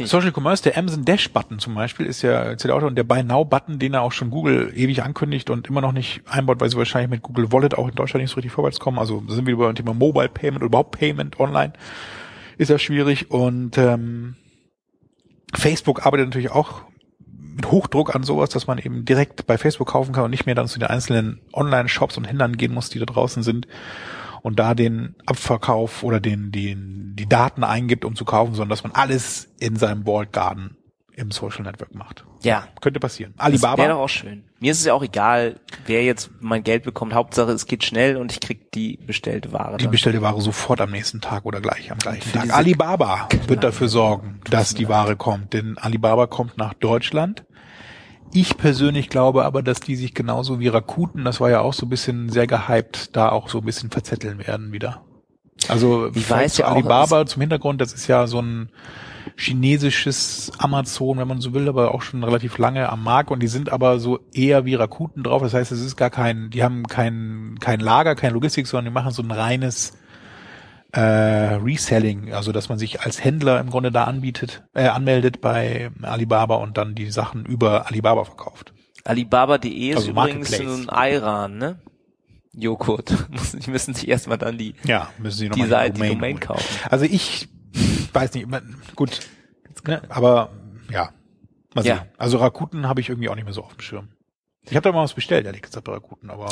Social 0.05 0.31
Commerce, 0.31 0.63
der 0.63 0.77
Amazon 0.77 1.07
Dash 1.07 1.31
Button 1.31 1.59
zum 1.59 1.75
Beispiel 1.75 2.05
ist 2.05 2.21
ja 2.21 2.53
auch 2.53 2.83
und 2.83 2.97
der 2.97 3.05
Buy 3.05 3.23
Now 3.23 3.47
Button, 3.47 3.79
den 3.79 3.95
er 3.95 4.03
auch 4.03 4.13
schon 4.13 4.29
Google 4.29 4.71
ewig 4.75 5.03
ankündigt 5.03 5.49
und 5.49 5.69
immer 5.69 5.81
noch 5.81 5.93
nicht 5.93 6.21
einbaut, 6.29 6.61
weil 6.61 6.69
sie 6.69 6.77
wahrscheinlich 6.77 7.11
mit 7.11 7.23
Google 7.23 7.51
Wallet 7.51 7.79
auch 7.79 7.89
in 7.89 7.95
Deutschland 7.95 8.23
nicht 8.23 8.31
so 8.31 8.37
richtig 8.37 8.53
vorwärts 8.53 8.79
kommen. 8.79 8.99
Also 8.99 9.23
sind 9.29 9.47
wir 9.47 9.57
beim 9.57 9.75
Thema 9.75 9.95
Mobile 9.95 10.29
Payment 10.29 10.59
oder 10.59 10.67
überhaupt 10.67 10.99
Payment 10.99 11.41
online. 11.41 11.73
Ist 12.59 12.69
ja 12.69 12.79
schwierig 12.79 13.31
und 13.31 13.79
ähm, 13.79 14.35
Facebook 15.55 16.07
arbeitet 16.07 16.29
natürlich 16.29 16.51
auch 16.51 16.83
mit 17.55 17.71
Hochdruck 17.71 18.15
an 18.15 18.23
sowas, 18.23 18.51
dass 18.51 18.67
man 18.67 18.79
eben 18.79 19.05
direkt 19.05 19.47
bei 19.47 19.59
Facebook 19.59 19.89
kaufen 19.89 20.13
kann 20.13 20.25
und 20.25 20.31
nicht 20.31 20.47
mehr 20.47 20.55
dann 20.55 20.69
zu 20.69 20.79
den 20.79 20.89
einzelnen 20.89 21.41
Online-Shops 21.53 22.17
und 22.17 22.25
Händlern 22.25 22.57
gehen 22.57 22.73
muss, 22.73 22.89
die 22.89 22.99
da 22.99 23.05
draußen 23.05 23.43
sind 23.43 23.67
und 24.43 24.59
da 24.59 24.75
den 24.75 25.15
Abverkauf 25.27 26.03
oder 26.03 26.21
den, 26.21 26.53
den, 26.53 27.15
die 27.17 27.29
Daten 27.29 27.65
eingibt, 27.65 28.05
um 28.05 28.17
zu 28.17 28.25
kaufen, 28.25 28.55
sondern 28.55 28.71
dass 28.71 28.83
man 28.83 28.93
alles 28.93 29.49
in 29.59 29.77
seinem 29.77 30.07
Walled 30.07 30.33
Garden 30.33 30.77
im 31.21 31.31
Social 31.31 31.63
Network 31.63 31.95
macht. 31.95 32.25
Ja. 32.43 32.67
Könnte 32.81 32.99
passieren. 32.99 33.35
Das 33.37 33.47
wäre 33.47 33.69
Alibaba. 33.69 33.89
doch 33.89 33.99
auch 34.01 34.09
schön. 34.09 34.45
Mir 34.59 34.73
ist 34.73 34.81
es 34.81 34.87
ja 34.87 34.95
auch 34.95 35.03
egal, 35.03 35.61
wer 35.87 36.03
jetzt 36.03 36.31
mein 36.41 36.65
Geld 36.65 36.83
bekommt. 36.83 37.15
Hauptsache, 37.15 37.51
es 37.53 37.67
geht 37.67 37.85
schnell 37.85 38.17
und 38.17 38.33
ich 38.33 38.41
krieg 38.41 38.73
die 38.73 38.99
bestellte 39.07 39.53
Ware. 39.53 39.77
Die 39.77 39.85
dann. 39.85 39.91
bestellte 39.91 40.23
Ware 40.23 40.41
sofort 40.41 40.81
am 40.81 40.91
nächsten 40.91 41.21
Tag 41.21 41.45
oder 41.45 41.61
gleich 41.61 41.93
am 41.93 41.99
gleichen 41.99 42.33
Tag. 42.33 42.53
Alibaba 42.53 43.29
wird 43.47 43.63
dafür 43.63 43.89
sorgen, 43.89 44.41
dass 44.51 44.75
die 44.75 44.89
Ware 44.89 45.17
kommt, 45.17 45.53
denn 45.53 45.79
Alibaba 45.79 46.27
kommt 46.27 46.57
nach 46.59 46.75
Deutschland. 46.75 47.45
Ich 48.33 48.57
persönlich 48.57 49.09
glaube 49.09 49.45
aber, 49.45 49.63
dass 49.63 49.81
die 49.81 49.97
sich 49.97 50.15
genauso 50.15 50.61
wie 50.61 50.69
Rakuten, 50.69 51.25
das 51.25 51.41
war 51.41 51.51
ja 51.51 51.61
auch 51.61 51.75
so 51.75 51.87
ein 51.87 51.89
bisschen 51.89 52.29
sehr 52.29 52.47
gehypt, 52.47 53.17
da 53.17 53.31
auch 53.31 53.49
so 53.49 53.59
ein 53.59 53.65
bisschen 53.65 53.91
verzetteln 53.91 54.47
werden 54.47 54.73
wieder. 54.73 55.03
Also 55.69 56.11
Ich 56.15 56.31
weiß 56.31 56.55
zu 56.55 56.63
ja 56.63 56.69
auch, 56.69 56.73
Alibaba 56.73 57.27
zum 57.27 57.41
Hintergrund, 57.41 57.81
das 57.81 57.93
ist 57.93 58.07
ja 58.07 58.27
so 58.27 58.41
ein 58.41 58.71
chinesisches 59.37 60.53
Amazon, 60.59 61.19
wenn 61.19 61.29
man 61.29 61.41
so 61.41 61.55
will, 61.55 61.69
aber 61.69 61.95
auch 61.95 62.03
schon 62.03 62.25
relativ 62.25 62.59
lange 62.59 62.89
am 62.89 63.03
Markt 63.03 63.31
und 63.31 63.41
die 63.43 63.49
sind 63.49 63.73
aber 63.73 63.99
so 63.99 64.21
eher 64.33 64.65
wie 64.65 64.75
Rakuten 64.75 65.23
drauf. 65.23 65.43
Das 65.43 65.55
heißt, 65.55 65.73
es 65.73 65.81
ist 65.81 65.97
gar 65.97 66.11
kein, 66.11 66.51
die 66.51 66.63
haben 66.63 66.87
kein, 66.87 67.57
kein 67.61 67.81
Lager, 67.81 68.15
keine 68.15 68.35
Logistik, 68.35 68.67
sondern 68.67 68.87
die 68.87 68.95
machen 68.95 69.13
so 69.13 69.23
ein 69.23 69.31
reines 69.31 69.97
äh, 70.93 71.01
Reselling, 71.01 72.33
also 72.33 72.53
dass 72.53 72.69
man 72.69 72.79
sich 72.79 73.03
als 73.03 73.23
Händler 73.23 73.61
im 73.61 73.71
Grunde 73.71 73.93
da 73.93 74.05
anbietet, 74.05 74.65
äh, 74.75 74.89
anmeldet 74.89 75.41
bei 75.41 75.91
Alibaba 76.03 76.57
und 76.57 76.77
dann 76.79 76.95
die 76.95 77.11
Sachen 77.11 77.45
über 77.47 77.87
Alibaba 77.87 78.25
verkauft. 78.25 78.73
Alibaba.de 79.05 79.91
ist 79.91 79.97
Also 79.97 80.11
übrigens 80.11 80.53
ein 80.53 80.89
Ayran, 80.89 81.59
ne? 81.59 81.79
Joghurt. 82.53 83.15
Die 83.65 83.71
müssen 83.71 83.95
sich 83.95 84.09
erstmal 84.09 84.37
dann 84.37 84.59
die, 84.59 84.75
Ja, 84.85 85.09
müssen 85.19 85.39
sie 85.39 85.49
noch 85.49 85.57
die 85.57 85.67
Seite, 85.67 86.01
die 86.01 86.09
Domain 86.09 86.41
kaufen. 86.41 86.65
Also 86.91 87.05
ich 87.05 87.49
weiß 88.15 88.35
nicht, 88.35 88.47
man- 88.49 88.77
gut, 88.97 89.21
ne, 89.87 90.03
aber 90.09 90.51
ja, 90.91 91.11
mal 91.75 91.85
Ja. 91.85 91.97
sehen. 91.97 92.05
Also 92.19 92.39
Rakuten 92.39 92.89
habe 92.89 93.01
ich 93.01 93.09
irgendwie 93.09 93.29
auch 93.29 93.35
nicht 93.37 93.45
mehr 93.45 93.55
so 93.55 93.63
auf 93.63 93.75
dem 93.75 93.81
Schirm. 93.81 94.09
Ich 94.65 94.77
habe 94.77 94.83
da 94.83 94.93
mal 94.93 95.03
was 95.05 95.15
bestellt, 95.15 95.47
ehrlich 95.47 95.63
gesagt, 95.63 95.85
bei 95.85 95.93
Rakuten, 95.93 96.31
aber 96.31 96.49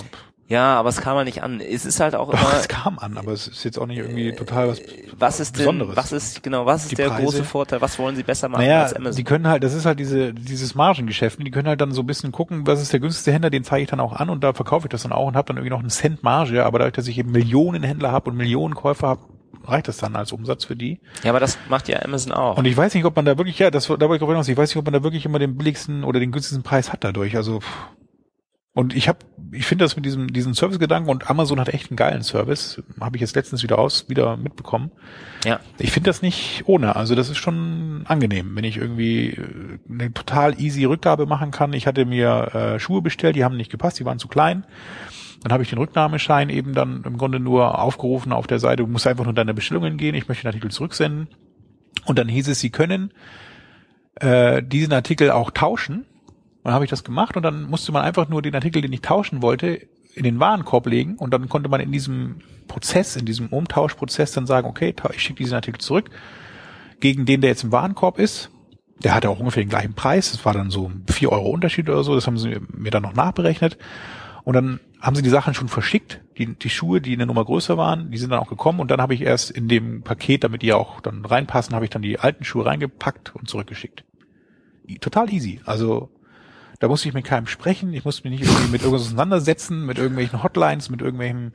Ja, 0.49 0.77
aber 0.81 0.89
es 0.89 1.03
kam 1.03 1.15
mal 1.15 1.27
nicht 1.27 1.43
an. 1.43 1.61
Es 1.61 1.85
ist 1.85 2.01
halt 2.01 2.15
auch 2.15 2.31
doch, 2.31 2.41
immer, 2.41 2.55
es 2.59 2.69
kam 2.69 2.99
an, 2.99 3.19
aber 3.19 3.33
es 3.33 3.47
ist 3.49 3.65
jetzt 3.65 3.79
auch 3.79 3.85
nicht 3.87 3.99
irgendwie 3.99 4.33
total 4.33 4.69
was 4.71 4.81
was 5.19 5.41
ist 5.41 5.57
denn, 5.57 5.59
Besonderes. 5.65 5.95
was 5.97 6.13
ist, 6.13 6.43
genau, 6.43 6.65
was 6.65 6.85
ist 6.85 6.93
Die 6.93 6.97
der 6.97 7.09
Preise? 7.11 7.23
große 7.25 7.45
Vorteil? 7.45 7.83
Was 7.83 7.99
wollen 7.99 8.17
sie 8.17 8.23
besser 8.23 8.49
machen 8.49 8.63
Naja, 8.65 8.83
als 8.85 8.95
Amazon? 8.95 9.17
die 9.17 9.25
können 9.25 9.47
halt, 9.47 9.63
das 9.63 9.75
ist 9.75 9.85
halt 9.85 10.01
diese, 10.01 10.33
dieses 10.33 10.75
Margengeschäft, 10.75 11.39
die 11.45 11.51
können 11.51 11.69
halt 11.69 11.83
dann 11.83 11.93
so 11.93 12.01
ein 12.03 12.07
bisschen 12.07 12.33
gucken, 12.33 12.67
was 12.67 12.81
ist 12.81 12.95
der 12.95 13.01
günstigste 13.01 13.31
Händler, 13.31 13.51
den 13.51 13.63
zeige 13.63 13.83
ich 13.83 13.91
dann 13.91 14.01
auch 14.01 14.15
an 14.15 14.31
und 14.31 14.43
da 14.43 14.55
verkaufe 14.55 14.87
ich 14.87 14.91
das 14.91 15.03
dann 15.03 15.13
auch 15.13 15.27
und 15.27 15.37
habe 15.37 15.49
dann 15.49 15.59
irgendwie 15.59 15.71
noch 15.71 15.81
einen 15.81 15.91
Cent 15.91 16.23
Marge, 16.23 16.65
aber 16.65 16.79
dadurch, 16.79 16.95
dass 16.95 17.09
ich 17.09 17.19
eben 17.19 17.31
Millionen 17.31 17.83
Händler 17.83 18.11
habe 18.11 18.31
und 18.31 18.37
Millionen 18.39 18.75
Käufer 18.75 19.07
habe, 19.09 19.21
reicht 19.71 19.89
das 19.89 19.99
dann 19.99 20.17
als 20.17 20.33
Umsatz 20.33 20.65
für 20.65 20.77
die. 20.77 21.01
ja, 21.23 21.31
aber 21.31 21.41
das 21.41 21.59
macht 21.69 21.89
ja 21.89 22.03
Amazon 22.03 22.33
auch. 22.33 22.57
Und 22.59 22.65
ich 22.65 22.77
weiß 22.77 22.95
nicht, 22.95 23.05
ob 23.05 23.17
man 23.17 23.25
da 23.25 23.37
wirklich, 23.39 23.59
ja, 23.59 23.71
das, 23.71 23.87
da 23.87 24.01
wollte 24.01 24.17
ich 24.17 24.23
auch 24.23 24.29
hinaus, 24.29 24.49
ich 24.49 24.57
weiß 24.57 24.71
nicht, 24.71 24.77
ob 24.77 24.85
man 24.85 24.95
da 24.95 25.03
wirklich 25.03 25.25
immer 25.25 25.39
den 25.39 25.57
billigsten 25.57 26.05
oder 26.05 26.21
den 26.21 26.33
günstigsten 26.33 26.63
Preis 26.63 26.93
hat 26.93 27.05
dadurch. 27.05 27.37
Also 27.37 27.61
pff. 27.61 27.69
und 28.75 28.95
ich 28.95 29.09
habe, 29.09 29.19
ich 29.53 29.67
finde 29.67 29.85
das 29.85 29.97
mit 29.97 30.05
diesem 30.05 30.33
diesen 30.33 30.55
Servicegedanken 30.55 31.11
und 31.11 31.31
Amazon 31.31 31.59
hat 31.59 31.69
echt 31.69 31.91
einen 31.91 31.97
geilen 31.97 32.23
Service, 32.23 32.83
habe 33.01 33.17
ich 33.17 33.21
jetzt 33.21 33.35
letztens 33.35 33.63
wieder 33.63 33.79
aus 33.79 34.09
wieder 34.09 34.37
mitbekommen. 34.37 34.91
ja. 35.45 35.61
Ich 35.79 35.93
finde 35.93 36.11
das 36.11 36.23
nicht 36.23 36.65
ohne, 36.67 36.97
also 36.97 37.15
das 37.15 37.29
ist 37.31 37.39
schon 37.39 38.05
angenehm, 38.07 38.55
wenn 38.57 38.65
ich 38.65 38.77
irgendwie 38.77 39.31
äh, 39.31 39.79
eine 39.89 40.13
total 40.13 40.61
easy 40.61 40.85
Rückgabe 40.85 41.27
machen 41.27 41.51
kann. 41.51 41.73
Ich 41.73 41.87
hatte 41.87 42.05
mir 42.05 42.55
äh, 42.55 42.79
Schuhe 42.79 43.03
bestellt, 43.03 43.37
die 43.37 43.45
haben 43.45 43.57
nicht 43.57 43.71
gepasst, 43.71 43.99
die 43.99 44.05
waren 44.05 44.19
zu 44.19 44.29
klein. 44.29 44.65
Dann 45.43 45.53
habe 45.53 45.63
ich 45.63 45.71
den 45.71 45.79
Rücknahmeschein 45.79 46.51
eben 46.51 46.75
dann 46.75 47.03
im 47.05 47.17
Grunde 47.17 47.39
nur 47.39 47.81
aufgerufen 47.81 48.33
auf 48.33 48.47
der 48.47 48.59
Seite, 48.59 48.83
du 48.83 48.89
musst 48.89 49.07
einfach 49.07 49.25
nur 49.25 49.35
deine 49.35 49.55
Bestellungen 49.55 49.97
gehen, 49.97 50.15
ich 50.15 50.29
möchte 50.29 50.43
den 50.43 50.49
Artikel 50.49 50.71
zurücksenden. 50.71 51.29
Und 52.07 52.19
dann 52.19 52.29
hieß 52.29 52.49
es, 52.49 52.61
sie 52.61 52.71
können 52.71 53.13
äh, 54.17 54.63
diesen 54.63 54.93
Artikel 54.93 55.31
auch 55.31 55.51
tauschen. 55.51 55.99
Und 55.99 56.65
dann 56.65 56.75
habe 56.75 56.85
ich 56.85 56.91
das 56.91 57.05
gemacht 57.05 57.37
und 57.37 57.43
dann 57.43 57.65
musste 57.65 57.93
man 57.93 58.03
einfach 58.03 58.29
nur 58.29 58.43
den 58.43 58.55
Artikel, 58.55 58.83
den 58.83 58.93
ich 58.93 59.01
tauschen 59.01 59.43
wollte, 59.43 59.87
in 60.15 60.25
den 60.25 60.41
Warenkorb 60.41 60.87
legen 60.87 61.15
und 61.17 61.33
dann 61.33 61.49
konnte 61.49 61.69
man 61.69 61.81
in 61.81 61.93
diesem 61.93 62.41
Prozess, 62.67 63.17
in 63.17 63.25
diesem 63.25 63.49
Umtauschprozess 63.49 64.33
dann 64.33 64.47
sagen, 64.47 64.67
okay, 64.67 64.95
ich 65.15 65.23
schicke 65.23 65.43
diesen 65.43 65.55
Artikel 65.55 65.81
zurück 65.81 66.11
gegen 67.01 67.25
den, 67.25 67.41
der 67.41 67.51
jetzt 67.51 67.65
im 67.65 67.73
Warenkorb 67.73 68.19
ist. 68.19 68.51
Der 69.03 69.15
hatte 69.15 69.31
auch 69.31 69.39
ungefähr 69.39 69.63
den 69.63 69.69
gleichen 69.69 69.95
Preis. 69.95 70.33
Das 70.33 70.45
war 70.45 70.53
dann 70.53 70.71
so 70.71 70.91
4 71.09 71.31
Euro 71.31 71.51
Unterschied 71.51 71.89
oder 71.89 72.03
so. 72.03 72.17
Das 72.17 72.27
haben 72.27 72.37
sie 72.37 72.57
mir 72.73 72.91
dann 72.91 73.05
noch 73.05 73.15
nachberechnet. 73.15 73.79
Und 74.49 74.55
dann 74.55 74.81
haben 75.03 75.15
sie 75.15 75.21
die 75.21 75.29
Sachen 75.29 75.53
schon 75.53 75.69
verschickt. 75.69 76.23
Die, 76.39 76.47
die 76.55 76.71
Schuhe, 76.71 77.03
die 77.03 77.13
eine 77.13 77.27
Nummer 77.27 77.45
größer 77.45 77.77
waren, 77.77 78.11
die 78.11 78.17
sind 78.17 78.31
dann 78.31 78.39
auch 78.39 78.49
gekommen. 78.49 78.81
Und 78.81 78.91
dann 78.91 78.99
habe 78.99 79.13
ich 79.13 79.21
erst 79.21 79.51
in 79.51 79.69
dem 79.69 80.01
Paket, 80.01 80.43
damit 80.43 80.63
die 80.63 80.73
auch 80.73 81.03
dann 81.03 81.23
reinpassen, 81.23 81.75
habe 81.75 81.85
ich 81.85 81.91
dann 81.91 82.01
die 82.01 82.19
alten 82.19 82.45
Schuhe 82.45 82.65
reingepackt 82.65 83.35
und 83.35 83.47
zurückgeschickt. 83.47 84.05
Total 85.03 85.31
easy. 85.31 85.61
Also 85.67 86.09
da 86.79 86.89
musste 86.89 87.09
ich 87.09 87.15
mit 87.15 87.27
keinem 87.27 87.47
sprechen. 87.47 87.93
Ich 87.93 88.07
musste 88.07 88.27
mich 88.27 88.41
nicht 88.41 88.51
irgendwie 88.51 88.73
mit 88.73 88.81
irgendwas 88.81 89.09
auseinandersetzen, 89.09 89.85
mit 89.85 89.99
irgendwelchen 89.99 90.43
Hotlines, 90.43 90.89
mit 90.89 91.03
irgendwelchen 91.03 91.53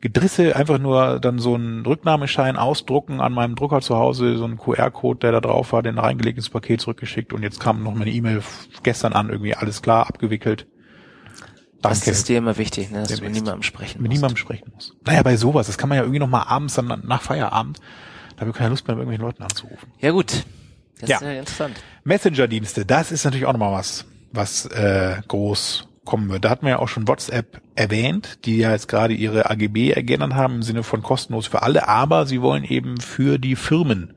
Gedrisse. 0.00 0.56
Einfach 0.56 0.80
nur 0.80 1.20
dann 1.20 1.38
so 1.38 1.54
einen 1.54 1.86
Rücknahmeschein 1.86 2.56
ausdrucken 2.56 3.20
an 3.20 3.32
meinem 3.32 3.54
Drucker 3.54 3.80
zu 3.80 3.94
Hause, 3.94 4.38
so 4.38 4.44
einen 4.44 4.58
QR-Code, 4.58 5.20
der 5.20 5.30
da 5.30 5.40
drauf 5.40 5.72
war, 5.72 5.84
den 5.84 5.98
reingelegt 5.98 6.38
ins 6.38 6.50
Paket 6.50 6.80
zurückgeschickt. 6.80 7.32
Und 7.32 7.44
jetzt 7.44 7.60
kam 7.60 7.84
noch 7.84 7.94
meine 7.94 8.10
E-Mail 8.10 8.42
gestern 8.82 9.12
an, 9.12 9.28
irgendwie 9.28 9.54
alles 9.54 9.82
klar, 9.82 10.08
abgewickelt. 10.08 10.66
Das 11.90 12.00
Danke. 12.00 12.10
ist 12.12 12.28
dir 12.28 12.38
immer 12.38 12.56
wichtig, 12.58 12.90
ne, 12.90 13.00
dass 13.00 13.08
du 13.08 13.14
mit 13.14 13.20
Demnächst. 13.22 13.42
niemandem 13.42 13.62
sprechen 13.62 14.02
mit 14.02 14.10
musst. 14.10 14.16
niemandem 14.18 14.36
sprechen 14.36 14.72
muss. 14.74 14.94
Naja, 15.04 15.22
bei 15.22 15.36
sowas, 15.36 15.66
das 15.66 15.78
kann 15.78 15.88
man 15.88 15.96
ja 15.96 16.02
irgendwie 16.04 16.18
noch 16.20 16.28
mal 16.28 16.42
abends 16.42 16.74
dann 16.74 17.02
nach 17.06 17.22
Feierabend, 17.22 17.78
da 18.36 18.40
habe 18.40 18.50
ich 18.50 18.56
keine 18.56 18.70
Lust 18.70 18.86
mehr, 18.88 18.96
mit 18.96 19.02
irgendwelchen 19.02 19.24
Leuten 19.26 19.42
anzurufen. 19.42 19.88
Ja 20.00 20.10
gut. 20.10 20.44
Das 21.00 21.08
Ja. 21.10 21.16
ist 21.16 21.22
ja 21.22 21.32
interessant. 21.32 21.76
Messenger-Dienste, 22.04 22.84
das 22.86 23.12
ist 23.12 23.24
natürlich 23.24 23.46
auch 23.46 23.52
nochmal 23.52 23.72
was, 23.72 24.06
was 24.32 24.66
äh, 24.66 25.16
groß 25.28 25.88
kommen 26.04 26.28
wird. 26.30 26.44
Da 26.44 26.50
hatten 26.50 26.66
wir 26.66 26.70
ja 26.70 26.78
auch 26.78 26.88
schon 26.88 27.08
WhatsApp 27.08 27.60
erwähnt, 27.74 28.38
die 28.44 28.58
ja 28.58 28.72
jetzt 28.72 28.88
gerade 28.88 29.14
ihre 29.14 29.50
AGB 29.50 29.92
geändert 30.02 30.34
haben 30.34 30.56
im 30.56 30.62
Sinne 30.62 30.82
von 30.82 31.02
kostenlos 31.02 31.46
für 31.46 31.62
alle, 31.62 31.88
aber 31.88 32.26
sie 32.26 32.42
wollen 32.42 32.64
eben 32.64 33.00
für 33.00 33.38
die 33.38 33.56
Firmen 33.56 34.14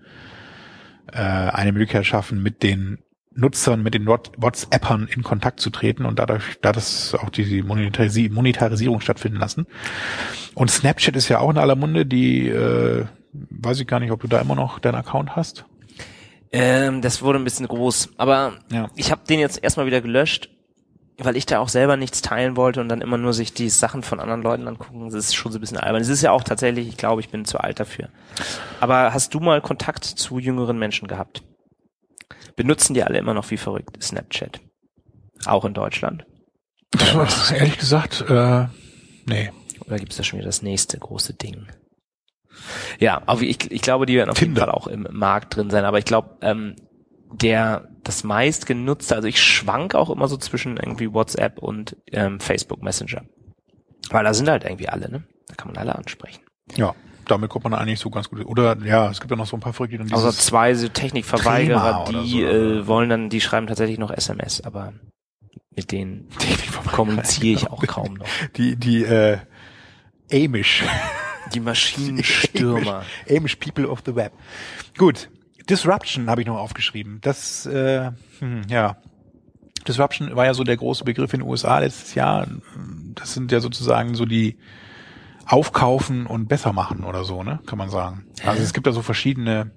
äh, 1.12 1.18
eine 1.18 1.72
Möglichkeit 1.72 2.06
schaffen, 2.06 2.44
mit 2.44 2.62
den 2.64 3.00
Nutzern, 3.38 3.84
mit 3.84 3.94
den 3.94 4.06
What- 4.08 4.32
WhatsAppern 4.38 5.08
in 5.08 5.24
Kontakt 5.24 5.60
zu 5.60 5.70
treten 5.70 6.06
und 6.06 6.20
dadurch, 6.20 6.44
da 6.62 6.72
das 6.72 7.14
auch 7.16 7.30
die 7.30 7.62
Monetarisi 7.62 8.30
Monetarisierung 8.30 9.00
stattfinden 9.00 9.38
lassen. 9.40 9.68
Und 10.56 10.72
Snapchat 10.72 11.16
ist 11.16 11.30
ja 11.30 11.40
auch 11.40 11.50
in 11.52 11.58
aller 11.58 11.76
Munde, 11.76 12.06
die 12.06 12.48
äh, 12.50 13.06
weiß 13.34 13.80
ich 13.80 13.88
gar 13.88 14.00
nicht, 14.00 14.12
ob 14.12 14.22
du 14.22 14.28
da 14.28 14.40
immer 14.42 14.56
noch 14.56 14.80
deinen 14.80 14.96
Account 14.96 15.36
hast. 15.36 15.66
Ähm, 16.52 17.02
das 17.02 17.22
wurde 17.22 17.40
ein 17.40 17.44
bisschen 17.44 17.68
groß. 17.68 18.10
Aber 18.18 18.54
Ja. 18.72 18.90
ich 18.96 19.12
habe 19.12 19.22
den 19.30 19.40
jetzt 19.40 19.64
erstmal 19.64 19.86
wieder 19.86 20.02
gelöscht, 20.02 20.50
weil 21.20 21.36
ich 21.36 21.46
da 21.46 21.60
auch 21.60 21.70
selber 21.70 21.98
nichts 21.98 22.22
teilen 22.22 22.56
wollte 22.56 22.80
und 22.80 22.90
dann 22.90 23.02
immer 23.02 23.18
nur 23.18 23.34
sich 23.34 23.54
die 23.54 23.70
Sachen 23.70 24.04
von 24.04 24.20
anderen 24.20 24.42
Leuten 24.44 24.68
angucken. 24.68 25.06
Das 25.06 25.14
ist 25.14 25.36
schon 25.36 25.52
so 25.52 25.58
ein 25.58 25.62
bisschen 25.62 25.78
albern. 25.78 26.02
Es 26.02 26.10
ist 26.10 26.22
ja 26.22 26.32
auch 26.32 26.44
tatsächlich, 26.44 26.88
ich 26.88 26.98
glaube, 26.98 27.22
ich 27.22 27.30
bin 27.30 27.44
zu 27.46 27.60
alt 27.60 27.80
dafür. 27.80 28.10
Aber 28.80 29.14
hast 29.14 29.34
du 29.34 29.40
mal 29.40 29.62
Kontakt 29.62 30.06
zu 30.06 30.40
jüngeren 30.40 30.78
Menschen 30.80 31.08
gehabt? 31.08 31.44
Benutzen 32.58 32.96
die 32.96 33.04
alle 33.04 33.20
immer 33.20 33.36
noch 33.36 33.50
wie 33.52 33.58
verrückt 33.58 34.02
Snapchat? 34.04 34.60
Auch 35.46 35.64
in 35.64 35.74
Deutschland? 35.74 36.26
Ehrlich 37.54 37.78
gesagt, 37.78 38.26
äh, 38.28 38.66
nee. 39.26 39.52
Oder 39.86 40.00
gibt's 40.00 40.18
da 40.18 40.24
schon 40.24 40.40
wieder 40.40 40.48
das 40.48 40.64
nächste 40.64 40.98
große 40.98 41.36
Ding? 41.36 41.68
Ja, 43.00 43.22
aber 43.28 43.44
ich, 43.44 43.72
ich 43.72 43.82
glaube, 43.82 44.08
die 44.08 44.16
werden 44.16 44.32
auf 44.32 44.40
Tinder. 44.40 44.62
jeden 44.62 44.72
Fall 44.72 44.76
auch 44.76 44.88
im 44.88 45.08
Markt 45.12 45.56
drin 45.56 45.70
sein. 45.70 45.86
Aber 45.86 46.00
ich 46.00 46.06
glaube, 46.06 46.38
ähm, 46.42 46.76
der 47.32 47.88
das 48.04 48.24
meistgenutzte, 48.24 49.16
also 49.16 49.28
ich 49.28 49.40
schwank 49.40 49.94
auch 49.94 50.10
immer 50.10 50.28
so 50.28 50.38
zwischen 50.38 50.78
irgendwie 50.78 51.14
WhatsApp 51.14 51.60
und 51.60 51.96
ähm, 52.12 52.40
Facebook 52.40 52.82
Messenger. 52.82 53.24
Weil 54.10 54.24
da 54.24 54.34
sind 54.34 54.50
halt 54.50 54.64
irgendwie 54.64 54.90
alle, 54.90 55.12
ne? 55.12 55.24
Da 55.48 55.56
kann 55.56 55.68
man 55.68 55.78
alle 55.78 55.96
ansprechen. 55.96 56.42
Ja, 56.76 56.96
damit 57.28 57.50
kommt 57.50 57.64
man 57.64 57.74
eigentlich 57.74 58.00
so 58.00 58.10
ganz 58.10 58.30
gut. 58.30 58.46
Oder 58.46 58.78
ja, 58.84 59.10
es 59.10 59.20
gibt 59.20 59.32
ja 59.32 59.38
noch 59.38 59.48
so 59.48 59.58
ein 59.58 59.60
paar 59.60 59.74
Verrückte, 59.74 59.98
die 59.98 60.04
dann 60.04 60.14
Außer 60.14 60.30
dieses, 60.30 60.46
zwei 60.46 60.74
so 60.74 60.88
Technikverweigerer, 60.88 62.06
die 62.10 62.42
so. 62.42 62.48
äh, 62.48 62.88
wollen 62.88 63.10
dann, 63.10 63.30
die 63.30 63.42
schreiben 63.42 63.68
tatsächlich 63.68 63.98
noch 63.98 64.12
SMS, 64.12 64.62
aber 64.62 64.94
mit 65.76 65.92
denen 65.92 66.28
kommuniziere 66.92 67.60
ich 67.60 67.70
auch 67.70 67.86
kaum 67.86 68.16
noch. 68.16 68.28
die, 68.56 68.76
die 68.76 69.04
äh, 69.04 69.38
Amish. 70.32 70.84
Die 71.54 71.60
Maschinenstürmer. 71.60 73.04
Amish 73.30 73.56
People 73.56 73.88
of 73.88 74.02
the 74.06 74.16
Web. 74.16 74.34
Gut. 74.98 75.30
Disruption 75.70 76.30
habe 76.30 76.42
ich 76.42 76.48
noch 76.48 76.58
aufgeschrieben. 76.58 77.20
Das, 77.22 77.66
äh, 77.66 78.12
hm, 78.40 78.64
ja. 78.70 78.98
Disruption 79.88 80.36
war 80.36 80.46
ja 80.46 80.54
so 80.54 80.64
der 80.64 80.78
große 80.78 81.04
Begriff 81.04 81.34
in 81.34 81.42
den 81.42 81.50
USA 81.50 81.80
letztes 81.80 82.16
Jahr. 82.16 82.48
Das 83.16 83.34
sind 83.34 83.52
ja 83.52 83.60
sozusagen 83.60 84.16
so 84.16 84.26
die 84.26 84.58
aufkaufen 85.48 86.26
und 86.26 86.48
besser 86.48 86.74
machen 86.74 87.04
oder 87.04 87.24
so, 87.24 87.44
ne? 87.44 87.60
Kann 87.66 87.78
man 87.78 87.90
sagen. 87.90 88.26
Also 88.46 88.62
es 88.64 88.74
gibt 88.74 88.86
da 88.88 88.92
so 88.92 89.02
verschiedene 89.02 89.72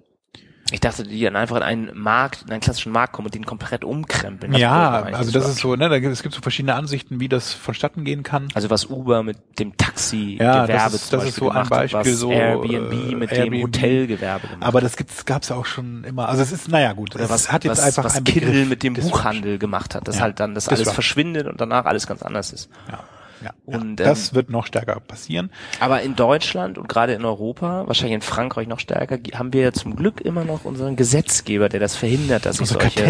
Ich 0.72 0.80
dachte, 0.80 1.02
die 1.04 1.20
dann 1.22 1.34
einfach 1.36 1.56
in 1.56 1.62
einen 1.62 1.98
Markt, 1.98 2.42
in 2.42 2.50
einen 2.52 2.60
klassischen 2.60 2.92
Markt 2.92 3.12
kommen 3.12 3.26
und 3.26 3.34
den 3.34 3.44
komplett 3.46 3.84
umkrempeln. 3.84 4.54
Ja, 4.54 5.02
eigentlich 5.02 5.16
also 5.16 5.32
das 5.32 5.48
ist 5.48 5.58
so, 5.58 5.74
ne, 5.74 5.88
da 5.88 5.98
gibt, 5.98 6.12
es 6.12 6.22
gibt 6.22 6.34
so 6.34 6.40
verschiedene 6.42 6.74
Ansichten, 6.74 7.18
wie 7.20 7.28
das 7.28 7.52
vonstatten 7.52 8.04
gehen 8.04 8.22
kann. 8.22 8.48
Also 8.54 8.70
was 8.70 8.86
Uber 8.86 9.22
mit 9.24 9.38
dem 9.58 9.76
Taxi-Gewerbe 9.76 10.72
Ja, 10.72 10.88
das 10.88 10.94
ist- 10.94 11.12
das 11.12 11.18
Beispiel 11.24 11.28
ist 11.30 11.36
so 11.36 11.44
ein 11.50 11.54
gemacht 11.54 11.70
hat, 11.72 11.78
Beispiel, 11.92 12.12
was 12.12 12.18
so, 12.20 12.30
Airbnb 12.32 12.92
äh, 12.92 13.14
mit 13.16 13.32
Airbnb. 13.32 13.52
dem 13.54 13.62
Hotelgewerbe 13.62 14.46
gemacht 14.48 14.62
Aber 14.64 14.80
das 14.80 14.96
gibt's, 14.96 15.24
gab's 15.24 15.48
ja 15.48 15.56
auch 15.56 15.66
schon 15.66 16.04
immer. 16.04 16.28
Also 16.28 16.42
es 16.42 16.52
ist, 16.52 16.68
naja 16.68 16.92
gut, 16.92 17.14
Oder 17.16 17.28
was, 17.30 17.50
hat 17.50 17.64
jetzt 17.64 17.78
was, 17.78 17.84
einfach 17.84 18.04
was 18.04 18.16
ein 18.16 18.24
Kindle 18.24 18.66
mit 18.66 18.82
dem. 18.82 18.94
Buchhandel 18.94 19.58
gemacht 19.58 19.94
hat, 19.94 20.06
dass 20.06 20.16
Ja. 20.16 20.22
halt 20.22 20.38
dann 20.40 20.54
das 20.54 20.68
alles 20.68 20.90
verschwindet 20.92 21.46
und 21.48 21.60
danach 21.60 21.84
alles 21.84 22.06
ganz 22.06 22.22
anders 22.22 22.52
ist. 22.52 22.68
Ja, 22.88 23.00
ja, 23.42 23.52
Und, 23.64 24.00
ja. 24.00 24.06
Das 24.06 24.30
ähm, 24.30 24.34
wird 24.36 24.50
noch 24.50 24.66
stärker 24.66 25.00
passieren. 25.00 25.50
Aber 25.80 26.02
in 26.02 26.16
Deutschland 26.16 26.78
und 26.78 26.88
gerade 26.88 27.14
in 27.14 27.24
Europa, 27.24 27.86
wahrscheinlich 27.86 28.14
in 28.14 28.20
Frankreich 28.22 28.68
noch 28.68 28.80
stärker, 28.80 29.18
haben 29.34 29.52
wir 29.52 29.72
zum 29.72 29.96
Glück 29.96 30.20
immer 30.20 30.44
noch 30.44 30.64
unseren 30.64 30.96
Gesetzgeber, 30.96 31.68
der 31.68 31.80
das 31.80 31.96
verhindert, 31.96 32.46
dass 32.46 32.56
sich 32.58 32.68
solche 32.68 33.00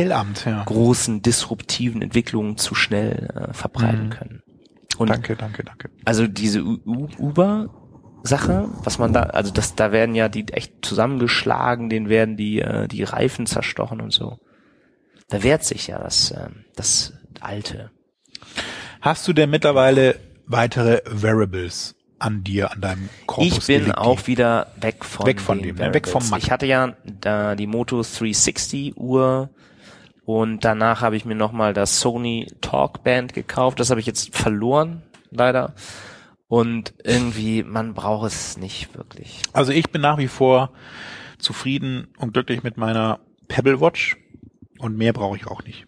ja. 0.46 0.62
großen 0.64 1.22
disruptiven 1.22 2.02
Entwicklungen 2.02 2.56
zu 2.56 2.74
schnell 2.74 3.28
äh, 3.50 3.52
verbreiten 3.54 4.10
können. 4.10 4.42
Und 4.98 5.08
Mhm. 5.08 5.12
Danke, 5.12 5.36
danke, 5.36 5.64
danke. 5.64 5.90
also 6.04 6.26
diese 6.26 6.62
U- 6.62 6.78
U- 6.84 7.08
Uber-Sache, 7.18 8.68
was 8.84 8.98
man 8.98 9.12
da, 9.12 9.22
also 9.22 9.50
das, 9.50 9.74
da 9.74 9.92
werden 9.92 10.14
ja 10.14 10.28
die 10.28 10.46
echt 10.52 10.84
zusammengeschlagen, 10.84 11.88
denen 11.88 12.08
werden 12.08 12.36
die, 12.36 12.60
äh, 12.60 12.86
die 12.86 13.02
Reifen 13.02 13.46
zerstochen 13.46 14.00
und 14.00 14.12
so. 14.12 14.38
Da 15.28 15.42
wehrt 15.42 15.64
sich 15.64 15.86
ja 15.86 15.98
das, 15.98 16.32
ähm, 16.32 16.64
das 16.76 17.14
Alte. 17.40 17.90
Hast 19.00 19.26
du 19.26 19.32
denn 19.32 19.50
mittlerweile 19.50 20.20
weitere 20.46 21.00
Variables 21.06 21.94
an 22.18 22.44
dir, 22.44 22.70
an 22.70 22.80
deinem 22.82 23.08
Corpus 23.26 23.46
Ich 23.46 23.66
bin 23.66 23.80
Delicti? 23.84 23.98
auch 23.98 24.26
wieder 24.26 24.72
weg 24.80 25.04
von, 25.04 25.26
Weg 25.26 25.40
von 25.40 25.62
dem, 25.62 25.76
ne? 25.76 25.94
Weg 25.94 26.06
vom 26.06 26.20
Variables. 26.22 26.30
Mac. 26.30 26.42
Ich 26.42 26.50
hatte 26.50 26.66
ja 26.66 26.94
da 27.04 27.54
die 27.54 27.66
Moto 27.66 28.02
360 28.02 28.96
Uhr 28.96 29.48
und 30.26 30.64
danach 30.64 31.00
habe 31.00 31.16
ich 31.16 31.24
mir 31.24 31.34
nochmal 31.34 31.72
das 31.72 32.00
Sony 32.00 32.46
Talk 32.60 33.02
Band 33.02 33.32
gekauft. 33.32 33.80
Das 33.80 33.90
habe 33.90 34.00
ich 34.00 34.06
jetzt 34.06 34.36
verloren, 34.36 35.02
leider. 35.30 35.74
Und 36.46 36.92
irgendwie, 37.04 37.62
man 37.62 37.94
braucht 37.94 38.26
es 38.26 38.56
nicht 38.58 38.94
wirklich. 38.96 39.40
Also 39.52 39.72
ich 39.72 39.90
bin 39.90 40.02
nach 40.02 40.18
wie 40.18 40.28
vor 40.28 40.72
zufrieden 41.38 42.08
und 42.18 42.34
glücklich 42.34 42.62
mit 42.62 42.76
meiner 42.76 43.20
Pebble 43.48 43.80
Watch 43.80 44.16
und 44.78 44.98
mehr 44.98 45.12
brauche 45.12 45.36
ich 45.36 45.46
auch 45.46 45.62
nicht. 45.64 45.86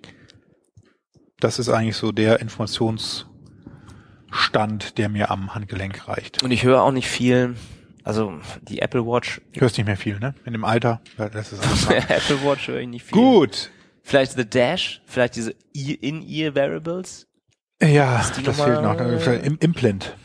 Das 1.42 1.58
ist 1.58 1.68
eigentlich 1.68 1.96
so 1.96 2.12
der 2.12 2.40
Informationsstand, 2.40 4.98
der 4.98 5.08
mir 5.08 5.30
am 5.30 5.54
Handgelenk 5.54 6.08
reicht. 6.08 6.42
Und 6.42 6.50
ich 6.52 6.64
höre 6.64 6.82
auch 6.82 6.92
nicht 6.92 7.08
viel. 7.08 7.56
Also 8.04 8.32
die 8.62 8.80
Apple 8.80 9.06
Watch, 9.06 9.40
hörst 9.56 9.78
nicht 9.78 9.86
mehr 9.86 9.96
viel, 9.96 10.18
ne? 10.18 10.34
In 10.44 10.52
dem 10.52 10.64
Alter, 10.64 11.00
das 11.16 11.52
ist 11.52 11.62
Apple 11.90 12.42
Watch 12.44 12.66
höre 12.68 12.80
ich 12.80 12.88
nicht 12.88 13.04
viel. 13.04 13.12
Gut. 13.12 13.70
Vielleicht 14.02 14.32
The 14.32 14.44
Dash, 14.48 15.00
vielleicht 15.06 15.36
diese 15.36 15.54
E- 15.74 15.92
In-Ear 16.00 16.54
Variables 16.56 17.28
Ja, 17.80 18.18
das 18.18 18.36
nochmal- 18.42 19.08
fehlt 19.16 19.26
noch. 19.26 19.44
Im 19.44 19.56
Implant. 19.60 20.16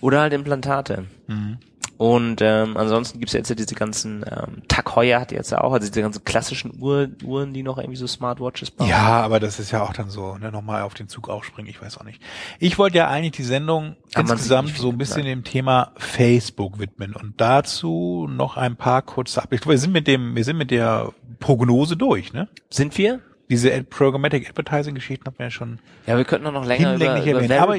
oder 0.00 0.20
halt 0.22 0.32
Implantate. 0.32 1.04
Mhm. 1.28 1.58
Und 2.00 2.40
ähm, 2.40 2.78
ansonsten 2.78 3.18
gibt's 3.18 3.34
ja 3.34 3.40
jetzt 3.40 3.50
ja 3.50 3.54
diese 3.54 3.74
ganzen, 3.74 4.24
ähm, 4.26 4.62
Tag 4.68 4.96
Heuer 4.96 5.20
hat 5.20 5.32
jetzt 5.32 5.50
ja 5.50 5.60
auch, 5.60 5.74
also 5.74 5.86
diese 5.86 6.00
ganzen 6.00 6.24
klassischen 6.24 6.72
Uhr, 6.80 7.08
Uhren, 7.22 7.52
die 7.52 7.62
noch 7.62 7.76
irgendwie 7.76 7.98
so 7.98 8.06
Smartwatches 8.06 8.70
bauen. 8.70 8.88
Ja, 8.88 9.20
aber 9.20 9.38
das 9.38 9.60
ist 9.60 9.70
ja 9.70 9.82
auch 9.82 9.92
dann 9.92 10.08
so, 10.08 10.38
ne, 10.38 10.50
nochmal 10.50 10.80
auf 10.80 10.94
den 10.94 11.08
Zug 11.08 11.28
aufspringen, 11.28 11.68
ich 11.70 11.82
weiß 11.82 11.98
auch 11.98 12.04
nicht. 12.04 12.22
Ich 12.58 12.78
wollte 12.78 12.96
ja 12.96 13.08
eigentlich 13.08 13.32
die 13.32 13.42
Sendung 13.42 13.96
Aber 14.14 14.32
insgesamt 14.32 14.70
so 14.78 14.88
ein 14.88 14.96
bisschen 14.96 15.24
nein. 15.24 15.40
dem 15.40 15.44
Thema 15.44 15.92
Facebook 15.98 16.78
widmen 16.78 17.14
und 17.14 17.38
dazu 17.38 18.26
noch 18.30 18.56
ein 18.56 18.76
paar 18.76 19.02
kurze 19.02 19.42
Updates. 19.42 19.68
Wir 19.68 19.76
sind 19.76 19.92
mit 19.92 20.06
dem, 20.06 20.34
wir 20.34 20.44
sind 20.44 20.56
mit 20.56 20.70
der 20.70 21.12
Prognose 21.38 21.98
durch, 21.98 22.32
ne? 22.32 22.48
Sind 22.70 22.96
wir? 22.96 23.20
Diese 23.50 23.74
Ad- 23.74 23.82
Programmatic 23.90 24.48
Advertising 24.48 24.94
Geschichten 24.94 25.26
hatten 25.26 25.38
wir 25.38 25.46
ja 25.48 25.50
schon 25.50 25.80
Ja, 26.06 26.16
wir 26.16 26.24
könnten 26.24 26.50
noch 26.50 26.64
länger 26.64 26.94
über, 26.94 27.14
hinlänglich 27.20 27.50
über. 27.50 27.60
Aber 27.60 27.78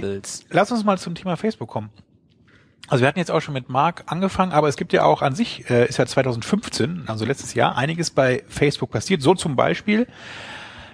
lass 0.52 0.72
uns 0.72 0.84
mal 0.84 1.00
zum 1.00 1.16
Thema 1.16 1.38
Facebook 1.38 1.70
kommen. 1.70 1.90
Also 2.88 3.04
wir 3.04 3.08
hatten 3.08 3.20
jetzt 3.20 3.32
auch 3.32 3.42
schon 3.42 3.54
mit 3.54 3.70
Mark 3.70 4.04
angefangen, 4.08 4.52
aber 4.52 4.68
es 4.68 4.76
gibt 4.76 4.92
ja 4.92 5.04
auch 5.04 5.22
an 5.22 5.34
sich, 5.34 5.70
äh, 5.70 5.88
ist 5.88 5.98
ja 5.98 6.06
2015, 6.06 7.04
also 7.08 7.26
letztes 7.26 7.54
Jahr, 7.54 7.78
einiges 7.78 8.12
bei 8.12 8.44
Facebook 8.48 8.92
passiert. 8.92 9.22
So 9.22 9.34
zum 9.34 9.56
Beispiel 9.56 10.08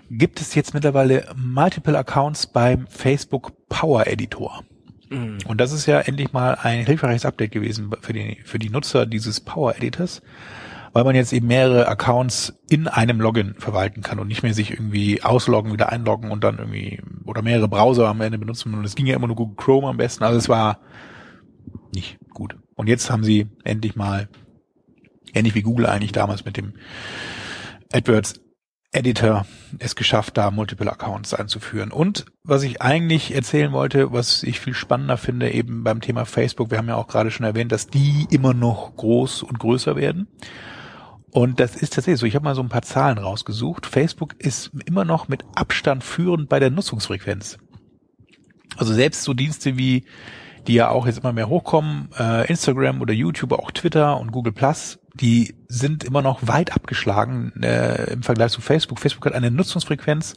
gibt 0.10 0.40
es 0.40 0.56
jetzt 0.56 0.74
mittlerweile 0.74 1.26
multiple 1.36 1.98
Accounts 1.98 2.48
beim 2.48 2.88
Facebook 2.88 3.52
Power 3.70 4.08
Editor. 4.08 4.64
Mhm. 5.10 5.40
Und 5.48 5.60
das 5.60 5.72
ist 5.72 5.86
ja 5.86 6.00
endlich 6.00 6.34
mal 6.34 6.56
ein 6.62 6.86
hilfreiches 6.86 7.26
Update 7.26 7.52
gewesen 7.52 7.92
für 8.02 8.14
die, 8.14 8.38
für 8.44 8.60
die 8.60 8.70
Nutzer 8.70 9.06
dieses 9.06 9.40
Power 9.40 9.76
Editors, 9.76 10.22
weil 10.94 11.04
man 11.04 11.16
jetzt 11.16 11.34
eben 11.34 11.48
mehrere 11.48 11.88
Accounts 11.88 12.60
in 12.70 12.88
einem 12.88 13.22
Login 13.22 13.56
verwalten 13.58 14.02
kann 14.02 14.20
und 14.20 14.28
nicht 14.28 14.44
mehr 14.44 14.54
sich 14.54 14.72
irgendwie 14.72 15.24
ausloggen, 15.24 15.74
wieder 15.74 15.92
einloggen 15.92 16.32
und 16.32 16.44
dann 16.44 16.58
irgendwie 16.58 17.02
oder 17.26 17.42
mehrere 17.42 17.68
Browser 17.68 18.08
am 18.08 18.22
Ende 18.22 18.38
benutzen. 18.38 18.74
Und 18.74 18.86
es 18.86 18.96
ging 18.96 19.06
ja 19.06 19.16
immer 19.16 19.28
nur 19.28 19.36
Google 19.36 19.56
Chrome 19.58 19.88
am 19.88 19.98
besten. 19.98 20.24
Also 20.24 20.38
es 20.38 20.50
war 20.50 20.80
nicht 21.94 22.18
gut. 22.34 22.58
Und 22.76 22.88
jetzt 22.88 23.10
haben 23.10 23.24
sie 23.24 23.48
endlich 23.64 23.96
mal, 23.96 24.30
ähnlich 25.34 25.56
wie 25.56 25.62
Google 25.62 25.86
eigentlich 25.86 26.12
damals 26.12 26.46
mit 26.46 26.58
dem 26.58 26.74
AdWords 27.92 28.42
Editor 28.92 29.46
es 29.80 29.96
geschafft, 29.96 30.38
da 30.38 30.50
Multiple 30.50 30.90
Accounts 30.92 31.34
einzuführen. 31.34 31.92
Und 31.92 32.26
was 32.44 32.64
ich 32.64 32.82
eigentlich 32.82 33.36
erzählen 33.36 33.72
wollte, 33.74 34.14
was 34.14 34.44
ich 34.44 34.60
viel 34.60 34.74
spannender 34.74 35.18
finde, 35.18 35.52
eben 35.52 35.84
beim 35.84 36.00
Thema 36.02 36.26
Facebook, 36.26 36.72
wir 36.72 36.78
haben 36.78 36.88
ja 36.88 36.96
auch 36.96 37.08
gerade 37.08 37.30
schon 37.30 37.46
erwähnt, 37.46 37.72
dass 37.72 37.88
die 37.88 38.28
immer 38.32 38.54
noch 38.54 38.96
groß 38.96 39.44
und 39.44 39.60
größer 39.60 39.96
werden. 39.96 40.28
Und 41.32 41.60
das 41.60 41.76
ist 41.76 41.94
tatsächlich 41.94 42.22
so. 42.22 42.26
Ich 42.26 42.36
habe 42.36 42.46
mal 42.46 42.56
so 42.56 42.64
ein 42.64 42.70
paar 42.70 42.82
Zahlen 42.82 43.18
rausgesucht. 43.18 43.86
Facebook 43.86 44.36
ist 44.40 44.72
immer 44.86 45.04
noch 45.04 45.28
mit 45.28 45.44
Abstand 45.54 46.04
führend 46.04 46.48
bei 46.48 46.60
der 46.60 46.72
Nutzungsfrequenz. 46.72 47.58
Also 48.78 48.94
selbst 48.94 49.24
so 49.24 49.34
Dienste 49.34 49.78
wie, 49.78 50.06
die 50.68 50.74
ja 50.74 50.90
auch 50.90 51.06
jetzt 51.06 51.20
immer 51.20 51.34
mehr 51.34 51.50
hochkommen, 51.50 52.10
äh, 52.20 52.48
Instagram 52.48 53.02
oder 53.02 53.14
YouTube, 53.14 53.54
auch 53.54 53.72
Twitter 53.72 54.20
und 54.20 54.32
Google 54.32 54.54
Plus, 54.54 55.00
die 55.14 55.56
sind 55.68 56.04
immer 56.04 56.22
noch 56.22 56.48
weit 56.48 56.76
abgeschlagen 56.76 57.54
äh, 57.64 58.12
im 58.12 58.24
Vergleich 58.24 58.52
zu 58.52 58.62
Facebook. 58.62 59.00
Facebook 59.00 59.26
hat 59.26 59.34
eine 59.34 59.50
Nutzungsfrequenz 59.50 60.36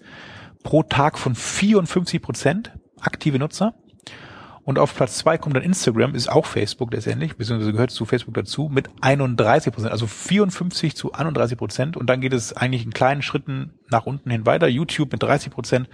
pro 0.62 0.82
Tag 0.82 1.18
von 1.18 1.34
54 1.34 2.22
Prozent 2.22 2.72
aktive 3.00 3.38
Nutzer. 3.38 3.74
Und 4.62 4.78
auf 4.78 4.94
Platz 4.94 5.16
zwei 5.16 5.38
kommt 5.38 5.56
dann 5.56 5.62
Instagram, 5.62 6.14
ist 6.14 6.30
auch 6.30 6.46
Facebook 6.46 6.92
letztendlich, 6.92 7.36
beziehungsweise 7.36 7.72
gehört 7.72 7.90
zu 7.90 8.04
Facebook 8.04 8.34
dazu, 8.34 8.68
mit 8.72 8.88
31 9.00 9.72
Prozent, 9.72 9.90
also 9.90 10.06
54 10.06 10.94
zu 10.94 11.12
31 11.12 11.58
Prozent. 11.58 11.96
Und 11.96 12.08
dann 12.08 12.20
geht 12.20 12.34
es 12.34 12.52
eigentlich 12.52 12.84
in 12.84 12.92
kleinen 12.92 13.22
Schritten 13.22 13.72
nach 13.90 14.06
unten 14.06 14.30
hin 14.30 14.46
weiter. 14.46 14.68
YouTube 14.68 15.12
mit 15.12 15.22
30 15.22 15.50
Prozent, 15.50 15.88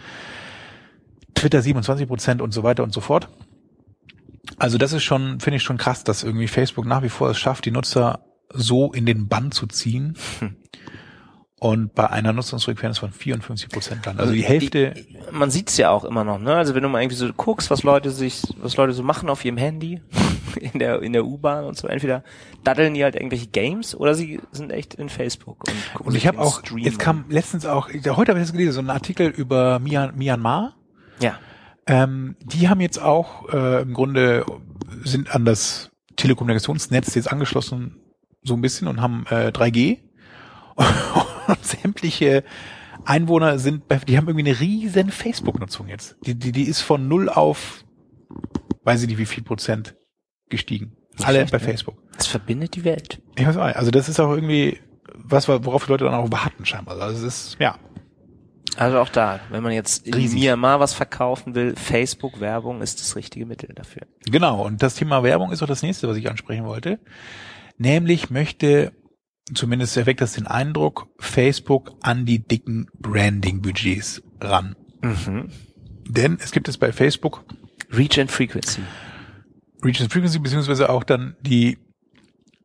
Twitter 1.35 1.63
27 1.63 2.09
Prozent 2.09 2.43
und 2.43 2.53
so 2.53 2.65
weiter 2.65 2.83
und 2.83 2.93
so 2.93 3.01
fort. 3.01 3.29
Also 4.59 4.79
das 4.79 4.93
ist 4.93 5.03
schon, 5.05 5.41
finde 5.41 5.57
ich 5.57 5.63
schon 5.63 5.77
krass, 5.79 6.05
dass 6.05 6.23
irgendwie 6.23 6.49
Facebook 6.49 6.87
nach 6.87 7.03
wie 7.03 7.09
vor 7.09 7.31
es 7.31 7.39
schafft, 7.39 7.65
die 7.65 7.71
Nutzer 7.71 8.21
so 8.53 8.93
in 8.93 9.07
den 9.07 9.29
Bann 9.29 9.51
zu 9.53 9.67
ziehen. 9.67 10.17
Und 11.59 11.95
bei 11.95 12.11
einer 12.11 12.35
Nutzungsfrequenz 12.35 12.99
von 12.99 13.11
54 13.11 13.71
Prozent 13.71 14.07
dann. 14.07 14.19
Also 14.21 14.35
die 14.35 14.43
Hälfte, 14.45 14.91
Die, 14.93 15.17
man 15.33 15.51
sieht's 15.51 15.79
ja 15.79 15.89
auch 15.89 16.05
immer 16.05 16.23
noch, 16.23 16.39
ne? 16.39 16.55
Also 16.55 16.75
wenn 16.75 16.83
du 16.83 16.91
mal 16.91 17.01
irgendwie 17.01 17.17
so 17.17 17.33
guckst, 17.33 17.71
was 17.71 17.83
Leute 17.83 18.11
sich, 18.11 18.43
was 18.59 18.77
Leute 18.77 18.93
so 18.93 19.03
machen 19.03 19.31
auf 19.31 19.43
ihrem 19.43 19.57
Handy, 19.57 20.03
in 20.61 20.79
der, 20.79 21.01
in 21.01 21.15
der 21.15 21.25
U-Bahn 21.25 21.65
und 21.65 21.79
so, 21.79 21.89
entweder 21.89 22.23
daddeln 22.63 22.93
die 22.93 23.03
halt 23.03 23.15
irgendwelche 23.15 23.47
Games 23.47 23.95
oder 23.95 24.15
sie 24.15 24.39
sind 24.53 24.71
echt 24.71 24.95
in 24.95 25.09
Facebook 25.09 25.67
und 25.67 25.75
gucken 25.95 26.07
Und 26.09 26.15
ich 26.15 26.27
habe 26.27 26.39
auch, 26.41 26.61
Stream 26.61 26.85
jetzt 26.85 26.99
kam 26.99 27.25
letztens 27.31 27.65
auch, 27.65 27.89
heute 27.89 28.05
habe 28.33 28.39
ich 28.39 28.45
das 28.45 28.53
gelesen, 28.53 28.73
so 28.73 28.81
ein 28.81 28.91
Artikel 28.91 29.29
über 29.29 29.79
Myan- 29.81 30.13
Myanmar. 30.15 30.75
an. 31.17 31.23
Ja. 31.25 31.39
Ähm, 31.87 32.37
die 32.43 32.69
haben 32.69 32.81
jetzt 32.81 33.01
auch 33.01 33.49
äh, 33.53 33.83
im 33.83 33.95
Grunde 33.95 34.45
sind 35.05 35.35
an 35.35 35.45
das 35.45 35.91
Telekommunikationsnetz 36.17 37.15
jetzt 37.15 37.31
angeschlossen, 37.31 38.01
so 38.43 38.55
ein 38.55 38.61
bisschen 38.61 38.89
und 38.89 39.01
haben 39.01 39.25
äh, 39.31 39.49
3G. 39.49 39.99
Und 41.47 41.65
sämtliche 41.65 42.43
Einwohner 43.05 43.61
sind, 43.61 43.85
die 44.09 44.17
haben 44.17 44.27
irgendwie 44.27 44.51
eine 44.51 44.61
riesen 44.61 45.11
Facebook-Nutzung 45.11 45.87
jetzt. 45.87 46.17
Die, 46.27 46.35
die, 46.35 46.51
die 46.51 46.65
ist 46.65 46.81
von 46.81 47.07
null 47.07 47.29
auf, 47.29 47.85
weiß 48.83 49.03
ich 49.03 49.09
nicht 49.09 49.19
wie 49.19 49.27
viel 49.27 49.45
Prozent 49.45 49.95
gestiegen. 50.49 50.97
Alle 51.23 51.39
schlecht, 51.39 51.53
bei 51.53 51.59
ne? 51.59 51.65
Facebook. 51.65 52.03
Das 52.17 52.27
verbindet 52.27 52.75
die 52.75 52.85
Welt. 52.85 53.23
Ich 53.37 53.47
weiß 53.47 53.57
auch 53.57 53.67
nicht. 53.67 53.77
Also 53.77 53.91
das 53.91 54.09
ist 54.09 54.19
auch 54.21 54.33
irgendwie 54.33 54.81
was, 55.15 55.49
worauf 55.49 55.85
die 55.87 55.93
Leute 55.93 56.05
dann 56.05 56.15
auch 56.15 56.33
warten 56.33 56.67
scheinbar. 56.67 57.01
Also 57.01 57.17
es 57.17 57.23
ist, 57.23 57.57
ja. 57.61 57.79
Also 58.77 58.99
auch 58.99 59.09
da, 59.09 59.41
wenn 59.51 59.63
man 59.63 59.73
jetzt 59.73 60.07
in. 60.07 60.33
Myanmar 60.35 60.81
was 60.81 60.93
verkaufen 60.93 61.55
will, 61.55 61.75
Facebook-Werbung 61.77 62.83
ist 62.83 63.01
das 63.01 63.17
richtige 63.17 63.47
Mittel 63.47 63.73
dafür. 63.75 64.03
Genau, 64.25 64.65
und 64.65 64.83
das 64.83 64.97
Thema 64.97 65.23
Werbung 65.23 65.53
ist 65.53 65.63
auch 65.63 65.69
das 65.69 65.83
nächste, 65.83 66.09
was 66.09 66.17
ich 66.17 66.29
ansprechen 66.29 66.65
wollte. 66.65 66.99
Nämlich 67.79 68.31
möchte 68.31 68.93
zumindest 69.55 69.97
erweckt 69.97 70.21
das 70.21 70.33
den 70.33 70.47
Eindruck, 70.47 71.09
Facebook 71.19 71.93
an 72.03 72.27
die 72.27 72.41
dicken 72.41 72.89
Branding-Budgets 72.99 74.23
ran. 74.41 74.77
Mhm. 75.03 75.51
Denn 76.09 76.39
es 76.41 76.53
gibt 76.53 76.69
es 76.69 76.79
bei 76.79 76.93
Facebook 76.93 77.45
Reach 77.91 78.19
and 78.19 78.31
Frequency. 78.31 78.83
Reach 79.85 80.01
and 80.01 80.13
Frequency 80.13 80.39
beziehungsweise 80.39 80.91
auch 80.91 81.05
dann 81.05 81.37
die 81.41 81.79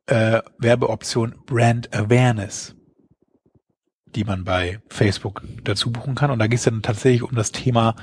äh, 0.07 0.41
Werbeoption 0.57 1.35
Brand 1.45 1.93
Awareness, 1.93 2.75
die 4.15 4.23
man 4.23 4.43
bei 4.43 4.79
Facebook 4.89 5.43
dazu 5.63 5.91
buchen 5.91 6.15
kann. 6.15 6.31
Und 6.31 6.39
da 6.39 6.47
geht 6.47 6.59
es 6.59 6.65
dann 6.65 6.81
tatsächlich 6.81 7.23
um 7.23 7.35
das 7.35 7.51
Thema 7.51 7.95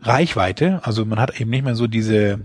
Reichweite. 0.00 0.80
Also 0.84 1.04
man 1.04 1.20
hat 1.20 1.40
eben 1.40 1.50
nicht 1.50 1.64
mehr 1.64 1.76
so 1.76 1.86
diese 1.86 2.40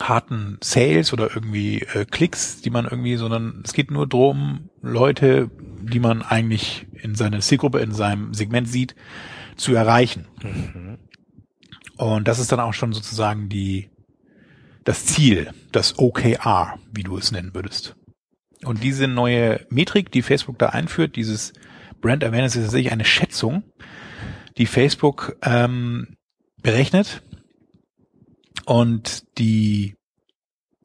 harten 0.00 0.58
Sales 0.62 1.12
oder 1.12 1.30
irgendwie 1.34 1.80
äh, 1.80 2.04
Klicks, 2.04 2.60
die 2.60 2.70
man 2.70 2.84
irgendwie, 2.84 3.16
sondern 3.16 3.62
es 3.64 3.72
geht 3.72 3.90
nur 3.90 4.06
drum, 4.06 4.70
Leute, 4.80 5.50
die 5.80 6.00
man 6.00 6.22
eigentlich 6.22 6.86
in 6.92 7.14
seiner 7.14 7.40
Zielgruppe, 7.40 7.80
in 7.80 7.92
seinem 7.92 8.34
Segment 8.34 8.68
sieht, 8.68 8.94
zu 9.56 9.74
erreichen. 9.74 10.26
Mhm. 10.42 10.98
Und 11.96 12.28
das 12.28 12.38
ist 12.38 12.52
dann 12.52 12.60
auch 12.60 12.74
schon 12.74 12.92
sozusagen 12.92 13.48
die, 13.48 13.90
das 14.84 15.04
Ziel, 15.04 15.50
das 15.72 15.98
OKR, 15.98 16.78
wie 16.92 17.02
du 17.02 17.18
es 17.18 17.32
nennen 17.32 17.54
würdest. 17.54 17.96
Und 18.64 18.82
diese 18.82 19.08
neue 19.08 19.66
Metrik, 19.70 20.10
die 20.10 20.22
Facebook 20.22 20.58
da 20.58 20.70
einführt, 20.70 21.16
dieses 21.16 21.52
Brand 22.00 22.24
Awareness 22.24 22.56
ist 22.56 22.64
tatsächlich 22.64 22.92
eine 22.92 23.04
Schätzung, 23.04 23.62
die 24.56 24.66
Facebook 24.66 25.36
ähm, 25.42 26.16
berechnet. 26.62 27.22
Und 28.64 29.38
die, 29.38 29.96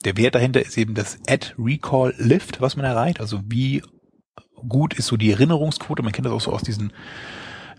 der 0.06 0.18
Wert 0.18 0.36
dahinter 0.36 0.62
ist 0.62 0.78
eben 0.78 0.94
das 0.94 1.18
Ad 1.28 1.54
Recall 1.58 2.14
Lift, 2.18 2.62
was 2.62 2.76
man 2.76 2.86
erreicht. 2.86 3.20
Also 3.20 3.42
wie 3.46 3.84
gut 4.68 4.94
ist 4.94 5.08
so 5.08 5.18
die 5.18 5.32
Erinnerungsquote. 5.32 6.04
Man 6.04 6.14
kennt 6.14 6.26
das 6.26 6.34
auch 6.34 6.42
so 6.42 6.54
aus 6.54 6.64
diesen 6.64 6.94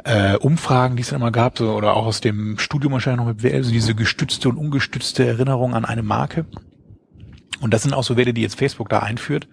äh, 0.05 0.37
Umfragen, 0.37 0.97
die 0.97 1.03
es 1.03 1.09
dann 1.09 1.21
immer 1.21 1.33
gab, 1.33 1.57
so, 1.57 1.73
oder 1.73 1.97
auch 1.97 2.07
aus 2.07 2.21
dem 2.21 2.59
Studium 2.59 2.93
wahrscheinlich 2.93 3.25
noch 3.25 3.33
mit 3.33 3.43
WL, 3.43 3.57
also 3.57 3.71
diese 3.71 3.95
gestützte 3.95 4.51
und 4.51 4.59
ungestützte 4.59 5.27
Erinnerung 5.27 5.75
an 5.75 5.85
eine 5.85 6.03
Marke. 6.03 6.45
Und 7.61 7.73
das 7.73 7.83
sind 7.83 7.95
auch 7.95 8.05
so 8.05 8.17
Werte, 8.17 8.35
die 8.35 8.43
jetzt 8.43 8.59
Facebook 8.59 8.91
da 8.91 8.99
einführt. 8.99 9.49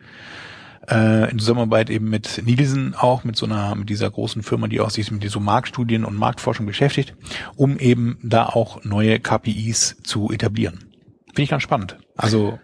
Äh, 0.90 1.30
in 1.30 1.38
Zusammenarbeit 1.38 1.90
eben 1.90 2.10
mit 2.10 2.42
Nielsen 2.44 2.96
auch, 2.96 3.24
mit 3.24 3.36
so 3.36 3.46
einer, 3.46 3.76
mit 3.76 3.90
dieser 3.90 4.10
großen 4.10 4.42
Firma, 4.42 4.68
die 4.68 4.80
auch 4.80 4.90
sich 4.90 5.12
mit 5.12 5.30
so 5.30 5.40
Marktstudien 5.40 6.06
und 6.06 6.18
Marktforschung 6.18 6.66
beschäftigt, 6.66 7.16
um 7.56 7.78
eben 7.78 8.18
da 8.24 8.48
auch 8.48 8.84
neue 8.84 9.20
KPIs 9.20 9.98
zu 10.04 10.32
etablieren. 10.32 10.92
Finde 11.28 11.44
ich 11.44 11.50
ganz 11.50 11.64
spannend. 11.64 11.98
Also 12.18 12.58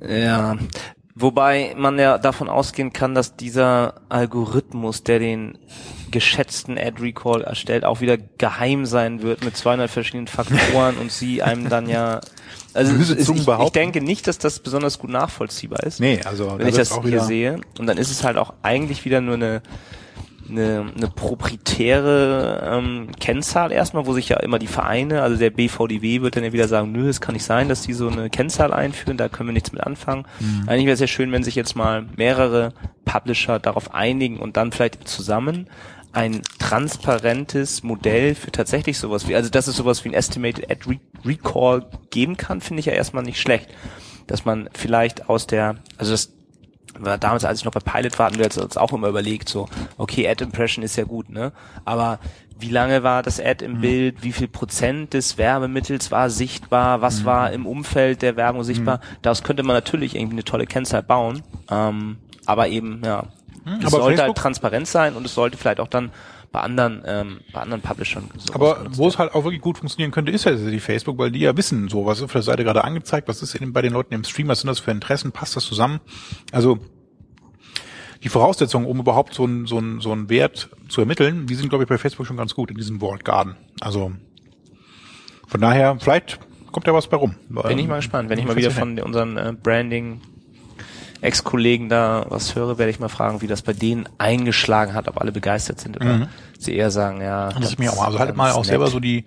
Ja, 0.00 0.56
wobei 1.14 1.74
man 1.76 1.98
ja 1.98 2.18
davon 2.18 2.48
ausgehen 2.48 2.92
kann, 2.92 3.14
dass 3.14 3.36
dieser 3.36 4.00
Algorithmus, 4.08 5.02
der 5.02 5.18
den 5.18 5.58
geschätzten 6.10 6.78
Ad 6.78 7.02
Recall 7.02 7.42
erstellt, 7.42 7.84
auch 7.84 8.00
wieder 8.00 8.16
geheim 8.16 8.86
sein 8.86 9.22
wird 9.22 9.44
mit 9.44 9.56
200 9.56 9.90
verschiedenen 9.90 10.28
Faktoren 10.28 10.96
und 10.98 11.10
sie 11.10 11.42
einem 11.42 11.68
dann 11.68 11.88
ja 11.88 12.20
also 12.76 12.94
ich, 12.96 13.28
ich 13.28 13.70
denke 13.70 14.00
nicht, 14.00 14.26
dass 14.26 14.38
das 14.38 14.60
besonders 14.60 14.98
gut 14.98 15.10
nachvollziehbar 15.10 15.82
ist. 15.82 16.00
nee, 16.00 16.20
also 16.24 16.58
wenn 16.58 16.68
ich 16.68 16.74
das 16.74 16.98
hier 17.02 17.20
sehe. 17.22 17.60
Und 17.78 17.86
dann 17.86 17.96
ist 17.96 18.10
es 18.10 18.22
halt 18.22 18.36
auch 18.36 18.52
eigentlich 18.62 19.04
wieder 19.04 19.20
nur 19.20 19.34
eine, 19.34 19.62
eine, 20.48 20.92
eine 20.96 21.08
proprietäre 21.08 22.70
ähm, 22.70 23.08
Kennzahl 23.18 23.72
erstmal, 23.72 24.06
wo 24.06 24.12
sich 24.12 24.28
ja 24.28 24.38
immer 24.38 24.58
die 24.58 24.66
Vereine, 24.66 25.22
also 25.22 25.36
der 25.36 25.50
BVDW 25.50 26.20
wird 26.20 26.36
dann 26.36 26.44
ja 26.44 26.52
wieder 26.52 26.68
sagen, 26.68 26.92
nö, 26.92 27.08
es 27.08 27.20
kann 27.20 27.32
nicht 27.32 27.44
sein, 27.44 27.68
dass 27.68 27.82
die 27.82 27.94
so 27.94 28.08
eine 28.08 28.30
Kennzahl 28.30 28.72
einführen, 28.72 29.16
da 29.16 29.28
können 29.28 29.48
wir 29.48 29.54
nichts 29.54 29.72
mit 29.72 29.82
anfangen. 29.82 30.24
Eigentlich 30.66 30.86
wäre 30.86 30.94
es 30.94 31.00
ja 31.00 31.06
schön, 31.06 31.32
wenn 31.32 31.42
sich 31.42 31.54
jetzt 31.54 31.74
mal 31.74 32.06
mehrere 32.16 32.72
Publisher 33.04 33.58
darauf 33.58 33.94
einigen 33.94 34.38
und 34.38 34.56
dann 34.56 34.72
vielleicht 34.72 35.08
zusammen 35.08 35.68
ein 36.16 36.40
transparentes 36.58 37.82
Modell 37.82 38.34
für 38.34 38.50
tatsächlich 38.50 38.98
sowas 38.98 39.28
wie, 39.28 39.36
also 39.36 39.50
dass 39.50 39.66
es 39.66 39.76
sowas 39.76 40.02
wie 40.02 40.08
ein 40.08 40.14
Estimated 40.14 40.70
Ad 40.70 40.88
Re 40.88 40.98
Recall 41.26 41.84
geben 42.10 42.38
kann, 42.38 42.62
finde 42.62 42.80
ich 42.80 42.86
ja 42.86 42.94
erstmal 42.94 43.22
nicht 43.22 43.38
schlecht. 43.38 43.68
Dass 44.26 44.46
man 44.46 44.70
vielleicht 44.72 45.28
aus 45.28 45.46
der, 45.46 45.76
also 45.98 46.12
das 46.12 46.32
war 46.98 47.18
damals, 47.18 47.44
als 47.44 47.58
ich 47.58 47.66
noch 47.66 47.72
bei 47.72 47.80
Pilot 47.80 48.18
war, 48.18 48.26
hatten 48.26 48.38
wir 48.38 48.44
jetzt 48.44 48.56
uns 48.56 48.78
auch 48.78 48.94
immer 48.94 49.08
überlegt, 49.08 49.50
so, 49.50 49.68
okay, 49.98 50.26
Ad 50.26 50.42
Impression 50.42 50.82
ist 50.82 50.96
ja 50.96 51.04
gut, 51.04 51.28
ne? 51.28 51.52
Aber 51.84 52.18
wie 52.58 52.70
lange 52.70 53.02
war 53.02 53.22
das 53.22 53.38
Ad 53.38 53.62
im 53.62 53.82
Bild? 53.82 54.22
Wie 54.22 54.32
viel 54.32 54.48
Prozent 54.48 55.12
des 55.12 55.36
Werbemittels 55.36 56.10
war 56.10 56.30
sichtbar? 56.30 57.02
Was 57.02 57.26
war 57.26 57.52
im 57.52 57.66
Umfeld 57.66 58.22
der 58.22 58.36
Werbung 58.36 58.64
sichtbar? 58.64 59.00
Daraus 59.20 59.42
könnte 59.42 59.62
man 59.62 59.76
natürlich 59.76 60.16
irgendwie 60.16 60.36
eine 60.36 60.44
tolle 60.44 60.64
Kennzahl 60.64 61.02
bauen. 61.02 61.42
Ähm, 61.70 62.16
aber 62.46 62.68
eben, 62.68 63.02
ja, 63.04 63.24
es 63.66 63.86
aber 63.86 63.90
sollte 63.90 64.04
halt 64.06 64.18
Facebook- 64.18 64.36
transparent 64.36 64.86
sein 64.86 65.14
und 65.14 65.26
es 65.26 65.34
sollte 65.34 65.56
vielleicht 65.58 65.80
auch 65.80 65.88
dann 65.88 66.12
bei 66.52 66.60
anderen, 66.60 67.02
ähm, 67.04 67.40
bei 67.52 67.60
anderen 67.60 67.82
Publishern 67.82 68.30
so 68.38 68.54
Aber 68.54 68.86
wo 68.90 69.08
es 69.08 69.18
halt 69.18 69.34
auch 69.34 69.44
wirklich 69.44 69.60
gut 69.60 69.78
funktionieren 69.78 70.12
könnte, 70.12 70.32
ist 70.32 70.44
ja 70.44 70.54
die 70.54 70.80
Facebook, 70.80 71.18
weil 71.18 71.30
die 71.30 71.40
ja 71.40 71.56
wissen, 71.56 71.88
so 71.88 72.06
was 72.06 72.18
ist 72.18 72.24
auf 72.24 72.32
der 72.32 72.42
Seite 72.42 72.64
gerade 72.64 72.84
angezeigt, 72.84 73.28
was 73.28 73.42
ist 73.42 73.54
in, 73.56 73.72
bei 73.72 73.82
den 73.82 73.92
Leuten 73.92 74.14
im 74.14 74.24
Stream, 74.24 74.48
was 74.48 74.60
sind 74.60 74.68
das 74.68 74.78
für 74.78 74.90
Interessen, 74.90 75.32
passt 75.32 75.56
das 75.56 75.64
zusammen? 75.64 76.00
Also 76.52 76.78
die 78.22 78.28
Voraussetzungen, 78.28 78.86
um 78.86 78.98
überhaupt 79.00 79.34
so 79.34 79.44
einen 79.44 79.66
so 79.66 79.78
einen 79.78 80.00
so 80.00 80.12
einen 80.12 80.30
Wert 80.30 80.70
zu 80.88 81.00
ermitteln, 81.00 81.46
die 81.46 81.54
sind 81.54 81.68
glaube 81.68 81.84
ich 81.84 81.88
bei 81.88 81.98
Facebook 81.98 82.26
schon 82.26 82.36
ganz 82.36 82.54
gut 82.54 82.70
in 82.70 82.76
diesem 82.76 83.02
Walled 83.02 83.24
Garden. 83.24 83.56
Also 83.80 84.12
von 85.46 85.60
daher 85.60 85.98
vielleicht 86.00 86.38
kommt 86.72 86.86
da 86.86 86.94
was 86.94 87.08
bei 87.08 87.16
rum. 87.16 87.34
Bin 87.48 87.78
ich 87.78 87.86
mal 87.86 87.96
gespannt. 87.96 88.30
Wenn 88.30 88.38
ich 88.38 88.46
mal 88.46 88.56
wieder 88.56 88.70
von 88.70 88.98
unseren 89.00 89.36
äh, 89.36 89.52
Branding 89.60 90.20
Ex-Kollegen 91.20 91.88
da 91.88 92.26
was 92.28 92.54
höre, 92.54 92.78
werde 92.78 92.90
ich 92.90 93.00
mal 93.00 93.08
fragen, 93.08 93.40
wie 93.42 93.46
das 93.46 93.62
bei 93.62 93.72
denen 93.72 94.08
eingeschlagen 94.18 94.94
hat, 94.94 95.08
ob 95.08 95.20
alle 95.20 95.32
begeistert 95.32 95.80
sind 95.80 95.96
oder 95.96 96.28
sie 96.58 96.74
eher 96.74 96.90
sagen, 96.90 97.20
ja. 97.20 97.48
Das 97.50 97.70
ist 97.70 97.78
mir 97.78 97.92
auch 97.92 97.96
mal. 97.96 98.06
Also 98.06 98.18
halt 98.18 98.36
mal 98.36 98.52
auch 98.52 98.64
selber 98.64 98.88
so 98.88 99.00
die 99.00 99.24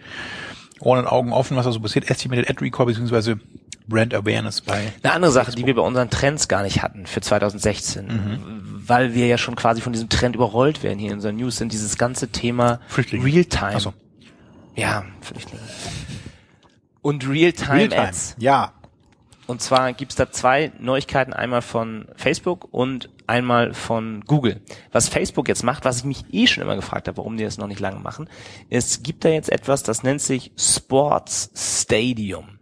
Ohren 0.80 1.00
und 1.00 1.08
Augen 1.08 1.34
offen, 1.34 1.58
was 1.58 1.66
da 1.66 1.72
so 1.72 1.80
passiert. 1.80 2.10
Estimated 2.10 2.50
Ad 2.50 2.64
Recall 2.64 2.86
beziehungsweise 2.86 3.40
Brand 3.88 4.14
Awareness 4.14 4.62
bei. 4.62 4.94
Eine 5.04 5.14
andere 5.14 5.32
Sache, 5.32 5.52
die 5.52 5.66
wir 5.66 5.76
bei 5.76 5.82
unseren 5.82 6.10
Trends 6.12 6.48
gar 6.48 6.62
nicht 6.64 6.84
hatten 6.84 7.06
für 7.08 7.22
2016, 7.22 8.06
Mhm. 8.08 8.40
weil 8.88 9.16
wir 9.16 9.26
ja 9.28 9.38
schon 9.40 9.56
quasi 9.56 9.82
von 9.82 9.94
diesem 9.94 10.10
Trend 10.10 10.36
überrollt 10.36 10.84
werden 10.84 11.00
hier 11.00 11.10
in 11.10 11.16
unseren 11.16 11.38
News, 11.38 11.58
sind 11.58 11.74
dieses 11.74 11.98
ganze 11.98 12.28
Thema. 12.30 12.80
Realtime. 12.96 13.80
So. 13.80 13.94
Ja, 14.76 15.04
Flüchtlinge. 15.22 15.64
Und 17.02 17.28
Realtime, 17.28 17.74
Realtime. 17.74 18.02
Ads. 18.08 18.36
Ja. 18.38 18.74
Und 19.50 19.64
zwar 19.64 19.93
gibt's 19.93 20.16
da 20.16 20.30
zwei 20.32 20.72
Neuigkeiten, 20.78 21.34
einmal 21.34 21.64
von 21.64 22.08
Facebook 22.16 22.68
und 22.70 23.10
einmal 23.26 23.74
von 23.74 24.22
Google. 24.28 24.62
Was 24.91 25.10
Facebook 25.10 25.47
jetzt 25.47 25.64
macht, 25.64 25.86
was 25.86 25.97
ich 25.97 26.04
mich 26.04 26.24
eh 26.32 26.45
schon 26.45 26.62
immer 26.62 26.76
gefragt 26.76 27.08
habe, 27.08 27.18
warum 27.18 27.36
die 27.36 27.45
das 27.45 27.58
noch 27.58 27.66
nicht 27.66 27.80
lange 27.80 28.00
machen, 28.00 28.30
es 28.70 29.02
gibt 29.02 29.26
da 29.26 29.30
jetzt 29.30 29.52
etwas, 29.52 29.82
das 29.82 30.04
nennt 30.04 30.22
sich 30.22 30.52
Sports 30.56 31.50
Stadium. 31.56 32.60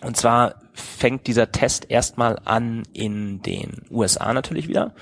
Und 0.00 0.16
zwar 0.16 0.62
fängt 0.74 1.26
dieser 1.26 1.50
Test 1.50 1.90
erstmal 1.90 2.38
an 2.44 2.84
in 2.92 3.42
den 3.42 3.82
USA 3.90 4.32
natürlich 4.32 4.68
wieder 4.68 4.94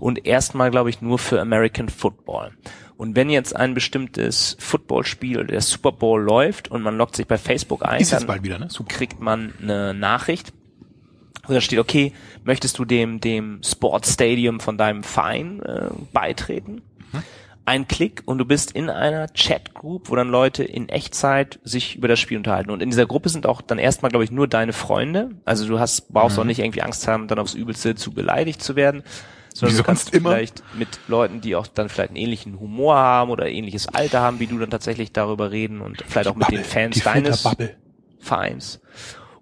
und 0.00 0.26
erstmal, 0.26 0.72
glaube 0.72 0.90
ich, 0.90 1.00
nur 1.00 1.20
für 1.20 1.40
American 1.40 1.88
Football. 1.88 2.50
Und 2.96 3.16
wenn 3.16 3.28
jetzt 3.28 3.56
ein 3.56 3.74
bestimmtes 3.74 4.56
Footballspiel 4.60 5.38
oder 5.38 5.48
der 5.48 5.60
Super 5.60 5.92
Bowl 5.92 6.22
läuft 6.22 6.70
und 6.70 6.82
man 6.82 6.96
loggt 6.96 7.16
sich 7.16 7.26
bei 7.26 7.38
Facebook 7.38 7.84
ein, 7.84 8.00
dann 8.12 8.26
wieder, 8.44 8.58
ne? 8.58 8.68
Kriegt 8.88 9.20
man 9.20 9.52
eine 9.60 9.94
Nachricht, 9.94 10.52
wo 11.46 11.52
da 11.52 11.60
steht, 11.60 11.78
okay, 11.78 12.12
möchtest 12.44 12.78
du 12.78 12.84
dem, 12.84 13.20
dem 13.20 13.60
Sportstadium 13.64 14.60
von 14.60 14.78
deinem 14.78 15.02
Verein 15.02 15.60
äh, 15.62 15.88
beitreten? 16.12 16.82
Ein 17.66 17.88
Klick 17.88 18.22
und 18.26 18.36
du 18.36 18.44
bist 18.44 18.72
in 18.72 18.90
einer 18.90 19.26
Chatgroup, 19.28 20.10
wo 20.10 20.16
dann 20.16 20.28
Leute 20.28 20.64
in 20.64 20.90
Echtzeit 20.90 21.60
sich 21.64 21.96
über 21.96 22.08
das 22.08 22.20
Spiel 22.20 22.36
unterhalten. 22.36 22.70
Und 22.70 22.82
in 22.82 22.90
dieser 22.90 23.06
Gruppe 23.06 23.30
sind 23.30 23.46
auch 23.46 23.62
dann 23.62 23.78
erstmal, 23.78 24.10
glaube 24.10 24.24
ich, 24.24 24.30
nur 24.30 24.46
deine 24.46 24.74
Freunde. 24.74 25.30
Also 25.46 25.66
du 25.66 25.80
hast, 25.80 26.12
brauchst 26.12 26.38
auch 26.38 26.44
nicht 26.44 26.58
irgendwie 26.58 26.82
Angst 26.82 27.08
haben, 27.08 27.26
dann 27.26 27.38
aufs 27.38 27.54
Übelste 27.54 27.94
zu 27.94 28.12
beleidigt 28.12 28.62
zu 28.62 28.76
werden. 28.76 29.02
Sondern 29.54 29.76
Wie 29.76 29.80
du 29.80 29.84
kannst 29.86 30.12
immer. 30.12 30.30
vielleicht 30.30 30.62
mit 30.74 30.88
Leuten, 31.08 31.40
die 31.40 31.54
auch 31.54 31.66
dann 31.66 31.88
vielleicht 31.88 32.10
einen 32.10 32.16
ähnlichen 32.16 32.58
Humor 32.58 32.96
haben 32.96 33.30
oder 33.30 33.48
ähnliches 33.48 33.88
Alter 33.88 34.20
haben, 34.20 34.40
wie 34.40 34.48
du 34.48 34.58
dann 34.58 34.70
tatsächlich 34.70 35.12
darüber 35.12 35.52
reden 35.52 35.80
und 35.80 36.02
vielleicht 36.06 36.28
auch 36.28 36.34
mit 36.34 36.48
den 36.48 36.56
Bubble, 36.56 36.70
Fans 36.70 36.96
die 36.96 37.02
deines. 37.02 37.48
Vereins. 38.18 38.80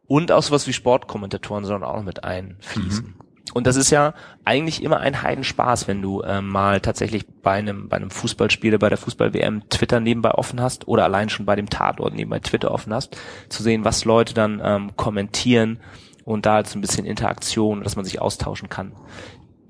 Und 0.06 0.30
auch 0.30 0.42
sowas 0.42 0.66
wie 0.66 0.72
Sportkommentatoren 0.72 1.64
sollen 1.64 1.82
auch 1.82 1.96
noch 1.96 2.04
mit 2.04 2.24
einfließen. 2.24 3.14
Und 3.54 3.66
das 3.66 3.76
ist 3.76 3.90
ja 3.90 4.14
eigentlich 4.44 4.82
immer 4.82 5.00
ein 5.00 5.22
Heidenspaß, 5.22 5.86
wenn 5.88 6.00
du 6.00 6.22
ähm, 6.22 6.48
mal 6.48 6.80
tatsächlich 6.80 7.26
bei 7.26 7.52
einem, 7.52 7.88
bei 7.88 7.96
einem 7.96 8.10
Fußballspiel 8.10 8.78
bei 8.78 8.88
der 8.88 8.98
Fußball-WM 8.98 9.68
Twitter 9.68 10.00
nebenbei 10.00 10.32
offen 10.32 10.60
hast 10.60 10.88
oder 10.88 11.04
allein 11.04 11.28
schon 11.28 11.44
bei 11.44 11.56
dem 11.56 11.68
Tatort 11.68 12.14
nebenbei 12.14 12.40
Twitter 12.40 12.70
offen 12.70 12.94
hast, 12.94 13.16
zu 13.48 13.62
sehen, 13.62 13.84
was 13.84 14.04
Leute 14.04 14.32
dann 14.32 14.60
ähm, 14.64 14.96
kommentieren 14.96 15.80
und 16.24 16.46
da 16.46 16.54
halt 16.54 16.68
so 16.68 16.78
ein 16.78 16.80
bisschen 16.80 17.04
Interaktion, 17.04 17.82
dass 17.82 17.96
man 17.96 18.04
sich 18.04 18.20
austauschen 18.20 18.68
kann. 18.68 18.92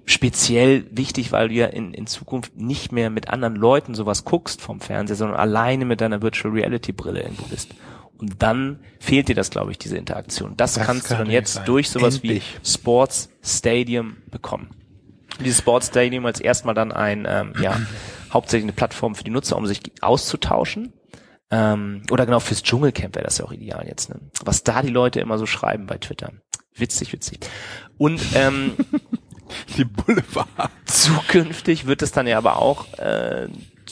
Speziell 0.05 0.85
wichtig, 0.91 1.31
weil 1.33 1.49
du 1.49 1.55
ja 1.55 1.67
in, 1.67 1.95
in 1.95 2.07
Zukunft 2.07 2.57
nicht 2.57 2.91
mehr 2.93 3.09
mit 3.09 3.29
anderen 3.29 3.55
Leuten 3.55 3.95
sowas 3.95 4.25
guckst 4.25 4.61
vom 4.61 4.81
Fernseher, 4.81 5.17
sondern 5.17 5.39
alleine 5.39 5.85
mit 5.85 6.01
deiner 6.01 6.23
Virtual 6.23 6.53
Reality 6.53 6.93
Brille 6.93 7.23
irgendwo 7.23 7.45
bist. 7.45 7.71
Und 8.19 8.43
dann 8.43 8.81
fehlt 9.01 9.29
dir 9.29 9.35
das, 9.35 9.51
glaube 9.51 9.71
ich, 9.73 9.79
diese 9.79 9.97
Interaktion. 9.97 10.55
Das, 10.57 10.75
Das 10.75 10.87
kannst 10.87 11.07
kann 11.09 11.19
du 11.19 11.25
dann 11.25 11.33
jetzt 11.33 11.55
sein. 11.55 11.65
durch 11.67 11.89
sowas 11.91 12.17
Endlich. 12.17 12.45
wie 12.63 12.69
Sports 12.69 13.31
Stadium 13.43 14.17
bekommen. 14.31 14.71
dieses 15.41 15.59
Sports 15.59 15.89
Stadium 15.89 16.27
als 16.27 16.41
erstmal 16.41 16.75
dann 16.75 16.93
ein, 16.93 17.27
ähm, 17.29 17.53
ja, 17.61 17.81
hauptsächlich 18.33 18.65
eine 18.65 18.73
Plattform 18.73 19.15
für 19.15 19.25
die 19.25 19.31
Nutzer, 19.31 19.57
um 19.57 19.67
sich 19.67 19.81
auszutauschen. 20.01 20.93
Ähm, 21.51 22.03
oder 22.11 22.25
genau 22.27 22.41
fürs 22.41 22.63
Dschungelcamp 22.63 23.15
wäre 23.15 23.25
das 23.25 23.39
ja 23.39 23.45
auch 23.45 23.53
ideal 23.53 23.87
jetzt. 23.87 24.09
Ne? 24.09 24.17
Was 24.45 24.65
da 24.65 24.83
die 24.83 24.89
Leute 24.89 25.21
immer 25.21 25.37
so 25.39 25.47
schreiben 25.47 25.87
bei 25.87 25.99
Twitter. 25.99 26.33
Witzig, 26.75 27.13
witzig. 27.13 27.41
Und 27.99 28.21
ähm, 28.35 28.73
Die 29.77 29.85
Boulevard. 29.85 30.49
zukünftig 30.87 31.87
wird 31.87 32.03
es 32.03 32.13
dann 32.13 32.27
ja 32.27 32.39
aber 32.39 32.57
auch 32.57 32.93
äh, 32.99 33.49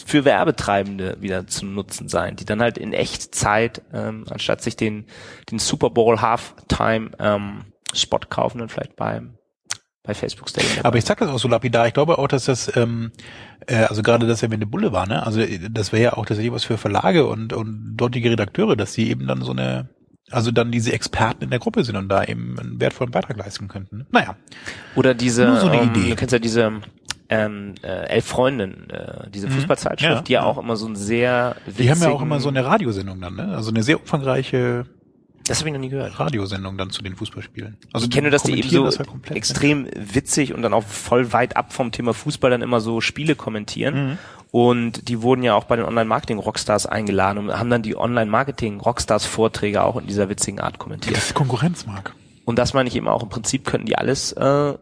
für 0.07 0.25
Werbetreibende 0.25 1.17
wieder 1.21 1.47
zu 1.47 1.67
nutzen 1.67 2.09
sein, 2.09 2.37
die 2.37 2.45
dann 2.45 2.61
halt 2.61 2.79
in 2.79 2.93
Echtzeit, 2.93 3.83
ähm, 3.93 4.25
anstatt 4.31 4.63
sich 4.63 4.77
den, 4.77 5.07
den 5.51 5.59
Super 5.59 5.91
Bowl 5.91 6.21
Halftime 6.21 7.11
ähm, 7.19 7.65
Spot 7.93 8.21
kaufen, 8.29 8.59
dann 8.59 8.69
vielleicht 8.69 8.97
beim 8.97 9.35
bei 10.03 10.15
Facebook 10.15 10.49
Stadium. 10.49 10.85
Aber 10.85 10.97
ich 10.97 11.05
sag 11.05 11.19
das 11.19 11.29
auch 11.29 11.39
so 11.39 11.49
lapidar. 11.49 11.87
Ich 11.87 11.95
glaube 11.95 12.19
auch, 12.19 12.29
dass 12.29 12.47
das, 12.47 12.75
ähm, 12.77 13.13
äh, 13.67 13.85
also 13.85 14.03
gerade 14.03 14.27
das 14.27 14.41
ja 14.41 14.51
wenn 14.51 14.57
eine 14.57 14.67
Bulle 14.67 14.93
war, 14.93 15.07
ne? 15.07 15.25
Also 15.25 15.41
äh, 15.41 15.69
das 15.71 15.93
wäre 15.93 16.03
ja 16.03 16.13
auch 16.15 16.25
tatsächlich 16.25 16.53
was 16.53 16.65
für 16.65 16.79
Verlage 16.79 17.27
und, 17.27 17.53
und 17.53 17.97
dortige 17.97 18.31
Redakteure, 18.31 18.77
dass 18.77 18.93
die 18.93 19.11
eben 19.11 19.27
dann 19.27 19.43
so 19.43 19.53
eine, 19.53 19.89
also 20.31 20.51
dann 20.51 20.71
diese 20.71 20.93
Experten 20.93 21.45
in 21.45 21.51
der 21.51 21.59
Gruppe 21.59 21.85
sind 21.85 21.97
und 21.97 22.09
da 22.09 22.25
eben 22.25 22.59
einen 22.59 22.81
wertvollen 22.81 23.11
Beitrag 23.11 23.37
leisten 23.37 23.69
könnten. 23.69 24.07
Naja. 24.11 24.37
Oder 24.95 25.15
diese, 25.15 25.47
Nur 25.47 25.57
so 25.61 25.69
eine 25.69 25.83
ähm, 25.83 25.91
Idee. 25.91 26.11
du 26.11 26.17
kennst 26.17 26.33
ja 26.33 26.39
diese 26.39 26.73
ähm, 27.29 27.75
äh, 27.83 28.07
Elf 28.09 28.27
Freundinnen, 28.27 28.91
äh, 28.91 29.31
diese 29.31 29.49
Fußballzeitschrift, 29.49 30.11
Mhm. 30.11 30.17
Ja, 30.17 30.23
die 30.23 30.33
ja 30.33 30.41
ja. 30.41 30.47
auch 30.47 30.59
immer 30.59 30.77
so 30.77 30.87
ein 30.89 30.97
sehr 30.97 31.57
Die 31.67 31.91
haben 31.91 32.01
ja 32.03 32.11
auch 32.11 32.23
immer 32.23 32.41
so 32.41 32.49
eine 32.49 32.65
Radiosendung 32.65 33.21
dann, 33.21 33.37
ne? 33.37 33.55
Also 33.55 33.71
eine 33.71 33.83
sehr 33.83 34.01
umfangreiche 34.01 34.87
Das 35.51 35.59
habe 35.59 35.69
ich 35.69 35.73
noch 35.73 35.81
nie 35.81 35.89
gehört. 35.89 36.21
Radiosendung 36.21 36.79
dann 36.79 36.91
zu 36.91 37.03
den 37.03 37.17
Fußballspielen. 37.17 37.77
Also 37.93 38.07
ich 38.07 38.13
kenne 38.13 38.31
dass 38.31 38.45
die 38.45 38.57
eben 38.57 38.69
so 38.69 38.85
komplett, 39.03 39.31
ne? 39.31 39.37
extrem 39.37 39.89
witzig 39.97 40.55
und 40.55 40.63
dann 40.63 40.73
auch 40.73 40.85
voll 40.85 41.33
weit 41.33 41.57
ab 41.57 41.73
vom 41.73 41.91
Thema 41.91 42.15
Fußball 42.15 42.53
dann 42.53 42.63
immer 42.63 42.81
so 42.81 43.01
Spiele 43.01 43.35
kommentieren. 43.35 44.11
Mhm. 44.11 44.19
Und 44.53 45.09
die 45.09 45.23
wurden 45.23 45.43
ja 45.43 45.55
auch 45.55 45.65
bei 45.65 45.75
den 45.75 45.85
Online-Marketing-Rockstars 45.87 46.87
eingeladen 46.87 47.39
und 47.39 47.59
haben 47.59 47.69
dann 47.69 47.83
die 47.83 47.97
Online-Marketing-Rockstars-Vorträge 47.97 49.83
auch 49.83 49.97
in 49.97 50.07
dieser 50.07 50.29
witzigen 50.29 50.61
Art 50.61 50.79
kommentiert. 50.79 51.17
Das 51.17 51.27
ist 51.27 51.35
Konkurrenz, 51.35 51.85
Marc. 51.85 52.15
Und 52.45 52.61
das 52.61 52.73
meine 52.73 52.89
ich 52.89 52.95
eben 52.95 53.09
auch. 53.09 53.25
Im 53.25 53.29
Prinzip 53.29 53.65
könnten 53.65 53.87
die 53.87 53.99
alles 53.99 54.31
äh, 54.33 54.75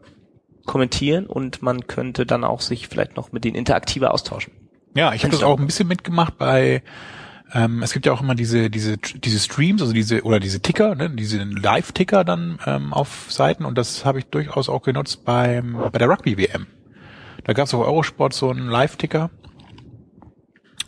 kommentieren 0.67 1.25
und 1.25 1.63
man 1.63 1.87
könnte 1.87 2.27
dann 2.27 2.43
auch 2.43 2.61
sich 2.61 2.87
vielleicht 2.87 3.15
noch 3.15 3.31
mit 3.31 3.43
denen 3.43 3.55
interaktiver 3.55 4.13
austauschen. 4.13 4.53
Ja, 4.93 5.13
ich 5.15 5.23
habe 5.23 5.31
das 5.31 5.41
auch 5.41 5.59
ein 5.59 5.65
bisschen 5.65 5.87
mitgemacht 5.87 6.37
bei 6.37 6.83
ähm, 7.53 7.81
es 7.83 7.93
gibt 7.93 8.05
ja 8.05 8.13
auch 8.13 8.21
immer 8.21 8.35
diese 8.35 8.69
diese 8.69 8.97
diese 8.97 9.39
Streams, 9.39 9.81
also 9.81 9.93
diese 9.93 10.23
oder 10.23 10.39
diese 10.39 10.61
Ticker, 10.61 10.95
ne, 10.95 11.09
diese 11.09 11.43
Live-Ticker 11.43 12.23
dann 12.23 12.59
ähm, 12.65 12.93
auf 12.93 13.27
Seiten 13.29 13.65
und 13.65 13.77
das 13.77 14.05
habe 14.05 14.19
ich 14.19 14.25
durchaus 14.25 14.69
auch 14.69 14.81
genutzt 14.81 15.25
beim 15.25 15.73
bei 15.91 15.99
der 15.99 16.09
Rugby 16.09 16.37
WM. 16.37 16.67
Da 17.43 17.53
gab 17.53 17.67
es 17.67 17.73
auf 17.73 17.85
Eurosport 17.85 18.33
so 18.33 18.49
einen 18.49 18.67
Live-Ticker 18.67 19.31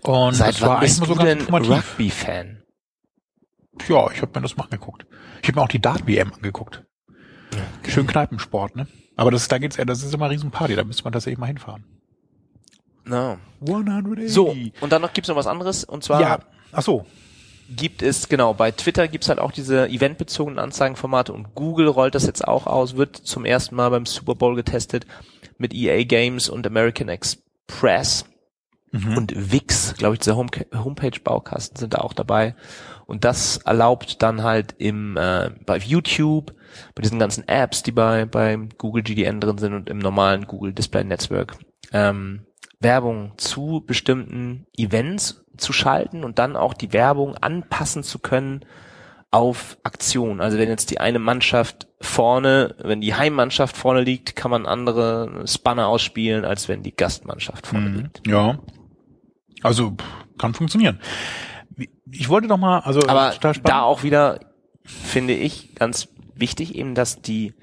und 0.01 0.35
Seit 0.35 0.55
das 0.55 0.61
war 0.61 0.79
eigentlich 0.79 0.97
immer 0.97 1.07
so 1.07 1.15
ganz. 1.15 1.49
Rugby-Fan? 1.51 2.63
Ja, 3.87 4.11
ich 4.11 4.21
habe 4.21 4.31
mir 4.35 4.41
das 4.41 4.57
mal 4.57 4.65
angeguckt. 4.65 5.05
Ich 5.41 5.47
habe 5.47 5.59
mir 5.59 5.63
auch 5.63 5.69
die 5.69 5.81
Dart 5.81 6.07
WM 6.07 6.33
angeguckt. 6.33 6.83
Schön 7.87 8.07
Kneipensport, 8.07 8.75
ne? 8.75 8.87
Aber 9.15 9.31
das 9.31 9.47
da 9.47 9.57
geht's 9.57 9.77
ja, 9.77 9.85
das 9.85 10.03
ist 10.03 10.13
immer 10.13 10.25
eine 10.25 10.33
Riesenparty, 10.33 10.75
da 10.75 10.83
müsste 10.83 11.03
man 11.03 11.13
tatsächlich 11.13 11.39
mal 11.39 11.47
hinfahren. 11.47 12.00
No. 13.05 13.37
180. 13.61 14.31
So, 14.31 14.55
und 14.81 14.91
dann 14.91 15.01
noch 15.01 15.13
gibt's 15.13 15.27
noch 15.29 15.35
was 15.35 15.47
anderes 15.47 15.83
und 15.83 16.03
zwar 16.03 16.21
ja, 16.21 16.39
ach 16.71 16.81
so. 16.81 17.05
gibt 17.69 18.01
es, 18.01 18.27
genau, 18.29 18.53
bei 18.53 18.71
Twitter 18.71 19.07
gibt's 19.07 19.29
halt 19.29 19.39
auch 19.39 19.51
diese 19.51 19.87
eventbezogenen 19.87 20.59
Anzeigenformate 20.59 21.33
und 21.33 21.53
Google 21.55 21.87
rollt 21.87 22.15
das 22.15 22.25
jetzt 22.25 22.47
auch 22.47 22.67
aus, 22.67 22.95
wird 22.95 23.15
zum 23.15 23.45
ersten 23.45 23.75
Mal 23.75 23.89
beim 23.89 24.05
Super 24.05 24.35
Bowl 24.35 24.55
getestet 24.55 25.05
mit 25.57 25.73
EA 25.73 26.03
Games 26.03 26.49
und 26.49 26.65
American 26.67 27.09
Express 27.09 28.25
Mhm. 28.93 29.17
und 29.17 29.53
Wix, 29.53 29.93
glaube 29.95 30.15
ich, 30.15 30.19
dieser 30.19 30.35
Home 30.35 30.49
Homepage-Baukasten 30.73 31.77
sind 31.77 31.93
da 31.93 31.99
auch 31.99 32.11
dabei. 32.11 32.55
Und 33.05 33.23
das 33.23 33.55
erlaubt 33.57 34.21
dann 34.21 34.43
halt 34.43 34.75
im 34.79 35.15
äh, 35.15 35.49
bei 35.65 35.77
YouTube, 35.77 36.53
bei 36.93 37.01
diesen 37.01 37.17
ganzen 37.17 37.47
Apps, 37.47 37.83
die 37.83 37.93
bei 37.93 38.25
beim 38.25 38.67
Google 38.77 39.01
GDN 39.03 39.39
drin 39.39 39.57
sind 39.59 39.73
und 39.73 39.89
im 39.89 39.99
normalen 39.99 40.45
Google 40.45 40.73
Display 40.73 41.05
Network, 41.05 41.55
ähm, 41.93 42.45
Werbung 42.81 43.33
zu 43.37 43.83
bestimmten 43.85 44.65
Events 44.77 45.43
zu 45.57 45.73
schalten 45.73 46.23
und 46.23 46.39
dann 46.39 46.55
auch 46.55 46.73
die 46.73 46.93
Werbung 46.93 47.35
anpassen 47.37 48.03
zu 48.03 48.19
können 48.19 48.65
auf 49.29 49.77
Aktion. 49.83 50.41
Also 50.41 50.57
wenn 50.57 50.67
jetzt 50.67 50.91
die 50.91 50.99
eine 50.99 51.19
Mannschaft 51.19 51.87
vorne, 52.01 52.75
wenn 52.79 52.99
die 52.99 53.15
Heimmannschaft 53.15 53.77
vorne 53.77 54.01
liegt, 54.01 54.35
kann 54.35 54.51
man 54.51 54.65
andere 54.65 55.43
Spanner 55.45 55.87
ausspielen, 55.87 56.43
als 56.43 56.67
wenn 56.67 56.83
die 56.83 56.95
Gastmannschaft 56.95 57.67
vorne 57.67 57.89
Mhm. 57.89 57.95
liegt. 57.97 58.27
Ja. 58.27 58.59
Also 59.63 59.95
kann 60.37 60.53
funktionieren. 60.53 60.99
Ich 62.11 62.27
wollte 62.27 62.47
doch 62.47 62.57
mal, 62.57 62.79
also 62.79 63.01
Aber 63.07 63.33
da 63.63 63.83
auch 63.83 64.03
wieder 64.03 64.39
finde 64.83 65.33
ich 65.33 65.75
ganz 65.75 66.09
wichtig 66.35 66.75
eben, 66.75 66.95
dass 66.95 67.21
die 67.21 67.53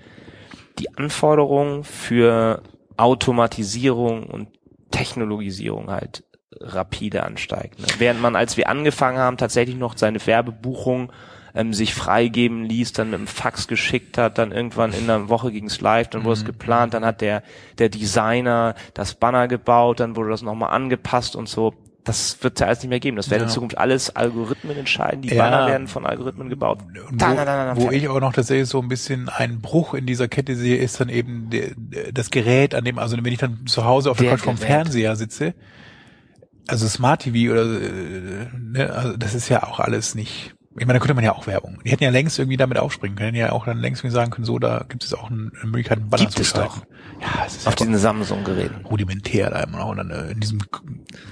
die 0.79 0.97
Anforderungen 0.97 1.83
für 1.85 2.63
Automatisierung 2.97 4.25
und 4.27 4.49
Technologisierung 4.91 5.91
halt 5.91 6.25
rapide 6.61 7.25
ansteigt. 7.25 7.79
Ne? 7.79 7.87
Während 7.99 8.21
man, 8.21 8.37
als 8.37 8.57
wir 8.57 8.69
angefangen 8.69 9.19
haben, 9.19 9.37
tatsächlich 9.37 9.77
noch 9.77 9.97
seine 9.97 10.25
Werbebuchung 10.27 11.13
ähm, 11.55 11.73
sich 11.73 11.95
freigeben 11.95 12.65
ließ, 12.65 12.93
dann 12.93 13.11
mit 13.11 13.19
dem 13.19 13.27
Fax 13.27 13.69
geschickt 13.69 14.19
hat, 14.19 14.39
dann 14.39 14.53
irgendwann 14.53 14.93
in 14.93 15.05
einer 15.05 15.29
Woche 15.29 15.53
ging's 15.53 15.81
live, 15.81 16.09
dann 16.09 16.25
wurde 16.25 16.35
es 16.35 16.45
geplant, 16.45 16.95
dann 16.95 17.05
hat 17.05 17.21
der 17.21 17.43
der 17.79 17.89
Designer 17.89 18.75
das 18.95 19.15
Banner 19.15 19.49
gebaut, 19.49 20.01
dann 20.01 20.17
wurde 20.17 20.31
das 20.31 20.43
nochmal 20.43 20.71
angepasst 20.71 21.37
und 21.37 21.49
so. 21.49 21.75
Das 22.09 22.43
wird 22.43 22.55
es 22.57 22.61
ja 22.61 22.67
alles 22.67 22.81
nicht 22.81 22.89
mehr 22.91 23.01
geben. 23.01 23.17
Das 23.17 23.31
werden 23.31 23.43
in 23.43 23.49
Ja. 23.49 23.55
Zukunft 23.55 23.79
alles 23.79 24.17
Algorithmen 24.17 24.77
entscheiden. 24.77 25.23
Die 25.23 25.29
Ja. 25.29 25.43
Banner 25.45 25.67
werden 25.69 25.87
von 25.89 26.07
Algorithmen 26.07 26.49
gebaut. 26.49 26.79
Und 27.11 27.21
Da, 27.21 27.31
wo, 27.33 27.37
da, 27.37 27.45
da, 27.45 27.75
da, 27.75 27.77
wo 27.81 27.91
ich 27.91 28.09
auch 28.09 28.19
noch 28.21 28.33
tatsächlich 28.33 28.69
so 28.69 28.81
ein 28.81 28.89
bisschen 28.89 29.29
einen 29.29 29.61
Bruch 29.61 29.95
in 29.95 30.07
dieser 30.07 30.27
Kette 30.27 30.57
sehe, 30.57 30.77
ist 30.79 31.01
dann 31.01 31.09
eben 31.11 31.51
der, 31.51 31.71
das 32.13 32.31
Gerät, 32.31 32.75
an 32.75 32.85
dem, 32.85 32.99
also 32.99 33.17
wenn 33.17 33.33
ich 33.33 33.39
dann 33.39 33.67
zu 33.67 33.85
Hause 33.85 34.11
auf 34.11 34.17
der 34.19 34.29
Der 34.31 34.37
Couch 34.37 34.45
vom. 34.45 34.57
Fernseher 34.57 35.15
sitze, 35.17 35.55
also 36.67 36.87
Smart 36.89 37.23
TV 37.23 37.53
oder 37.53 37.63
äh, 37.65 38.47
ne, 38.59 38.91
also 38.93 39.17
das 39.17 39.35
ist 39.35 39.49
ja 39.49 39.63
auch 39.65 39.79
alles 39.81 40.15
nicht. 40.15 40.55
Ich 40.79 40.87
meine, 40.87 40.99
da 40.99 41.01
könnte 41.01 41.15
man 41.15 41.25
ja 41.25 41.33
auch 41.35 41.47
Werbung. 41.47 41.79
Die 41.85 41.91
hätten 41.91 42.05
ja 42.05 42.11
längst 42.11 42.39
irgendwie 42.39 42.57
damit 42.57 42.79
aufspringen 42.79 43.17
können, 43.17 43.35
ja 43.37 43.53
auch 43.53 43.65
dann 43.67 43.79
längst 43.79 44.03
irgendwie 44.03 44.15
sagen 44.15 44.31
können, 44.31 44.45
so, 44.45 44.59
da 44.59 44.85
gibt 44.89 45.05
es 45.05 45.13
auch 45.15 45.31
eine 45.31 45.51
Möglichkeit, 45.65 45.99
einen 45.99 46.09
Banner 46.11 46.25
Gibt 46.25 46.35
zu 46.35 46.43
es 46.43 46.49
schalten. 46.49 46.83
Ja, 47.21 47.45
es 47.47 47.57
ist 47.57 47.67
Auf 47.67 47.75
diesen 47.75 47.97
Samsung-Geräten. 47.99 48.85
rudimentär 48.87 49.51
da 49.51 49.61
immer 49.63 49.79
noch 49.79 49.89
und 49.89 49.97
dann 49.99 50.11
äh, 50.11 50.31
in 50.31 50.41
diesem 50.41 50.61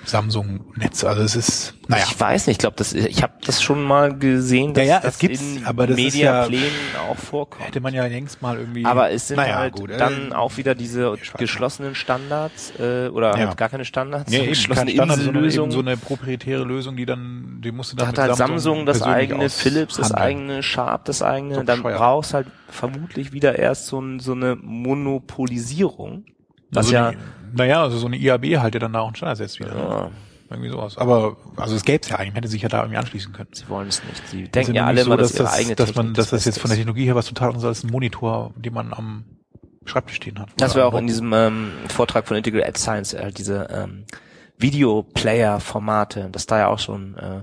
Samsung-Netz. 0.05 1.05
Also 1.05 1.23
es 1.23 1.37
ist, 1.37 1.75
naja. 1.89 2.05
Ich 2.09 2.19
weiß 2.19 2.47
nicht, 2.47 2.55
ich 2.57 2.59
glaube, 2.59 2.83
ich 2.83 3.23
habe 3.23 3.35
das 3.45 3.63
schon 3.63 3.83
mal 3.83 4.17
gesehen, 4.17 4.75
dass 4.75 4.85
Ja, 4.85 4.95
ja, 4.97 5.01
das 5.01 5.15
es 5.15 5.19
gibt's, 5.21 5.41
in 5.41 5.65
aber 5.65 5.87
das 5.87 5.99
ist 5.99 6.15
ja- 6.17 6.43
Mediaplänen 6.49 6.71
auch 7.09 7.17
vorkommt. 7.17 7.67
Hätte 7.67 7.81
man 7.81 7.95
ja 7.95 8.07
längst 8.07 8.43
mal 8.43 8.59
irgendwie. 8.59 8.85
Aber 8.85 9.11
es 9.11 9.29
sind 9.29 9.37
naja, 9.37 9.57
halt 9.59 9.75
gut, 9.75 9.91
äh, 9.91 9.97
dann 9.97 10.33
auch 10.33 10.57
wieder 10.57 10.75
diese 10.75 11.15
geschlossenen 11.39 11.95
Standards 11.95 12.73
äh, 12.79 13.09
oder 13.09 13.37
Ja. 13.39 13.49
halt 13.49 13.57
gar 13.57 13.69
keine 13.69 13.85
Standards, 13.85 14.33
Ja, 14.33 14.41
so 14.41 14.47
geschlossene 14.47 14.91
Standard, 14.91 15.19
Insellösungen. 15.19 15.71
so 15.71 15.81
eine 15.81 15.97
proprietäre 15.97 16.65
Lösung, 16.65 16.97
die 16.97 17.07
dann, 17.07 17.61
die 17.63 17.73
musste 17.73 17.97
da 17.97 18.01
dann 18.05 18.09
hat 18.09 18.17
mit 18.17 18.23
halt 18.29 18.37
Samsung 18.37 18.87
das 18.87 19.01
persönlich 19.01 19.31
eigene, 19.37 19.51
Philips 19.51 19.97
das 19.97 20.13
eigene, 20.13 20.63
Sharp 20.63 21.05
das 21.05 21.23
eigene. 21.23 21.57
So 21.57 21.63
dann 21.63 21.83
brauchst 21.83 22.35
halt 22.35 22.49
vermutlich 22.69 23.33
wieder 23.33 23.59
erst 23.59 23.87
so, 23.87 24.01
ein, 24.01 24.21
so 24.21 24.33
eine 24.33 24.57
Monopolisierung. 24.57 26.25
Was 26.71 26.87
Also 26.87 26.95
ja, 26.95 27.11
die, 27.13 27.19
naja, 27.55 27.83
also 27.83 27.99
so 27.99 28.07
eine 28.07 28.17
IAB 28.17 28.59
halt 28.59 28.75
ja 28.75 28.81
dann 28.81 28.93
da 28.93 29.01
auch 29.01 29.07
einen 29.07 29.17
Standard 29.17 29.39
setzt 29.39 29.61
wieder. 29.61 29.75
Ne? 29.75 29.81
ja, 29.81 30.11
Irgendwie 30.51 30.71
sowas. 30.71 30.99
Aber, 30.99 31.37
also 31.57 31.77
es 31.77 31.85
gäbe 31.85 32.03
es 32.03 32.09
ja 32.09 32.17
eigentlich, 32.17 32.35
man 32.35 32.37
hätte 32.37 32.49
sich 32.49 32.63
ja 32.63 32.69
da 32.69 32.81
irgendwie 32.81 32.99
anschließen 32.99 33.33
können. 33.33 33.51
sie 33.53 33.69
wollen 33.69 33.89
es 33.89 34.03
nicht. 34.05 34.29
Sie 34.29 34.49
denken 34.49 34.75
ja 34.75 34.85
alle 34.85 34.97
nicht 34.97 35.07
immer, 35.07 35.17
dass, 35.17 35.33
dass, 35.33 35.39
ihre 35.39 35.45
das, 35.45 35.55
eigene 35.55 35.75
dass 35.77 35.95
man, 35.95 36.07
Technik 36.07 36.17
dass 36.17 36.31
das 36.31 36.45
jetzt 36.45 36.55
Beste 36.55 36.61
von 36.61 36.71
der. 36.71 36.77
Technologie 36.77 37.05
her 37.05 37.15
was 37.15 37.27
total 37.27 37.49
anderes 37.49 37.65
als 37.65 37.85
ein 37.85 37.91
Monitor, 37.91 38.53
den 38.57 38.75
man 38.75 38.93
am 38.93 39.25
Schreibtisch 39.85 40.17
stehen 40.17 40.39
hat. 40.39 40.49
Das 40.57 40.75
wäre 40.75 40.87
auch 40.87 40.99
in 40.99 41.07
diesem 41.07 41.33
ähm, 41.33 41.71
Vortrag 41.89 42.27
von 42.27 42.37
Integral 42.37 42.65
Ad 42.65 42.79
Science 42.79 43.15
halt 43.15 43.39
diese 43.39 43.69
ähm, 43.71 44.05
Videoplayer-Formate, 44.59 46.29
dass 46.31 46.47
da 46.47 46.59
ja 46.59 46.69
auch 46.69 46.79
schon 46.79 47.17
äh, 47.17 47.43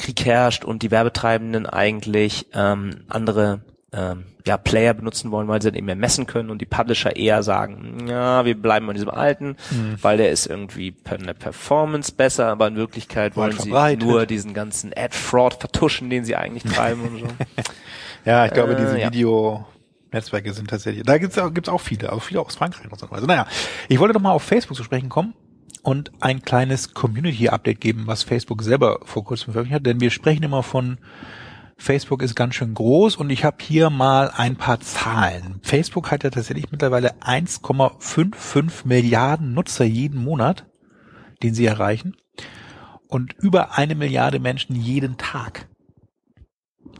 Krieg 0.00 0.24
herrscht 0.24 0.64
und 0.64 0.82
die 0.82 0.90
Werbetreibenden 0.90 1.66
eigentlich 1.66 2.46
ähm, 2.54 3.04
andere 3.08 3.60
ähm, 3.92 4.24
ja, 4.46 4.56
Player 4.56 4.94
benutzen 4.94 5.30
wollen, 5.32 5.48
weil 5.48 5.60
sie 5.60 5.68
dann 5.68 5.76
eben 5.76 5.86
mehr 5.86 5.96
messen 5.96 6.26
können 6.26 6.48
und 6.50 6.60
die 6.60 6.66
Publisher 6.66 7.14
eher 7.16 7.42
sagen, 7.42 8.06
ja, 8.08 8.44
wir 8.44 8.54
bleiben 8.60 8.86
bei 8.86 8.92
diesem 8.94 9.10
alten, 9.10 9.56
Mhm. 9.70 9.96
weil 10.00 10.16
der 10.16 10.30
ist 10.30 10.46
irgendwie 10.46 10.92
per 10.92 11.18
eine 11.18 11.34
Performance 11.34 12.12
besser, 12.12 12.46
aber 12.46 12.68
in 12.68 12.76
Wirklichkeit 12.76 13.36
wollen 13.36 13.52
sie 13.58 13.70
nur 13.96 14.26
diesen 14.26 14.54
ganzen 14.54 14.92
Ad-Fraud 14.96 15.54
vertuschen, 15.54 16.08
den 16.08 16.24
sie 16.24 16.36
eigentlich 16.36 16.62
treiben 16.72 17.02
und 17.02 17.18
so. 17.20 17.26
Ja, 18.24 18.44
ich 18.46 18.52
glaube, 18.52 18.74
Äh, 18.74 18.76
diese 18.76 18.98
ja. 18.98 19.06
Video-Netzwerke 19.08 20.52
sind 20.52 20.68
tatsächlich, 20.70 21.04
da 21.04 21.18
gibt's 21.18 21.38
auch, 21.38 21.52
gibt's 21.52 21.68
auch 21.68 21.80
viele, 21.80 22.12
auch 22.12 22.22
viele 22.22 22.40
aus 22.40 22.54
Frankreich 22.54 22.84
und 22.90 23.12
Also 23.12 23.26
naja, 23.26 23.46
ich 23.88 23.98
wollte 23.98 24.14
doch 24.14 24.20
mal 24.20 24.32
auf 24.32 24.42
Facebook 24.42 24.76
zu 24.76 24.84
sprechen 24.84 25.08
kommen 25.08 25.34
und 25.82 26.12
ein 26.20 26.42
kleines 26.42 26.94
Community-Update 26.94 27.80
geben, 27.80 28.06
was 28.06 28.22
Facebook 28.22 28.62
selber 28.62 29.00
vor 29.04 29.24
kurzem 29.24 29.52
veröffentlicht 29.52 29.80
hat, 29.80 29.86
denn 29.86 30.00
wir 30.00 30.10
sprechen 30.10 30.42
immer 30.42 30.62
von 30.62 30.98
Facebook 31.80 32.20
ist 32.20 32.34
ganz 32.34 32.56
schön 32.56 32.74
groß 32.74 33.16
und 33.16 33.30
ich 33.30 33.42
habe 33.42 33.56
hier 33.62 33.88
mal 33.88 34.30
ein 34.36 34.56
paar 34.56 34.80
Zahlen. 34.80 35.60
Facebook 35.62 36.10
hat 36.10 36.24
ja 36.24 36.30
tatsächlich 36.30 36.70
mittlerweile 36.70 37.14
1,55 37.22 38.86
Milliarden 38.86 39.54
Nutzer 39.54 39.86
jeden 39.86 40.22
Monat, 40.22 40.66
den 41.42 41.54
sie 41.54 41.64
erreichen. 41.64 42.16
Und 43.08 43.32
über 43.38 43.78
eine 43.78 43.94
Milliarde 43.94 44.40
Menschen 44.40 44.76
jeden 44.76 45.16
Tag 45.16 45.69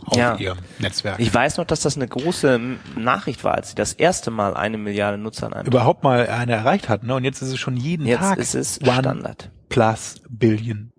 auf 0.06 0.16
Ja. 0.16 0.36
ihrem 0.36 0.58
Netzwerk. 0.78 1.18
Ich 1.20 1.32
weiß 1.32 1.56
noch, 1.58 1.64
dass 1.64 1.80
das 1.80 1.96
eine 1.96 2.08
große 2.08 2.60
Nachricht 2.96 3.44
war, 3.44 3.54
als 3.54 3.70
sie 3.70 3.74
das 3.74 3.92
erste 3.92 4.30
Mal 4.30 4.54
eine 4.54 4.78
Milliarde 4.78 5.18
Nutzer 5.18 5.54
an 5.54 5.66
überhaupt 5.66 6.02
mal 6.04 6.26
eine 6.28 6.52
erreicht 6.52 6.88
hat. 6.88 7.02
Ne? 7.02 7.14
Und 7.14 7.24
jetzt 7.24 7.42
ist 7.42 7.48
es 7.50 7.58
schon 7.58 7.76
jeden 7.76 8.06
Jetzt 8.06 8.20
Tag 8.20 8.38
ist 8.38 8.54
es 8.54 8.80
one 8.82 8.92
Standard. 9.00 9.50
plus 9.68 10.20
billion 10.28 10.92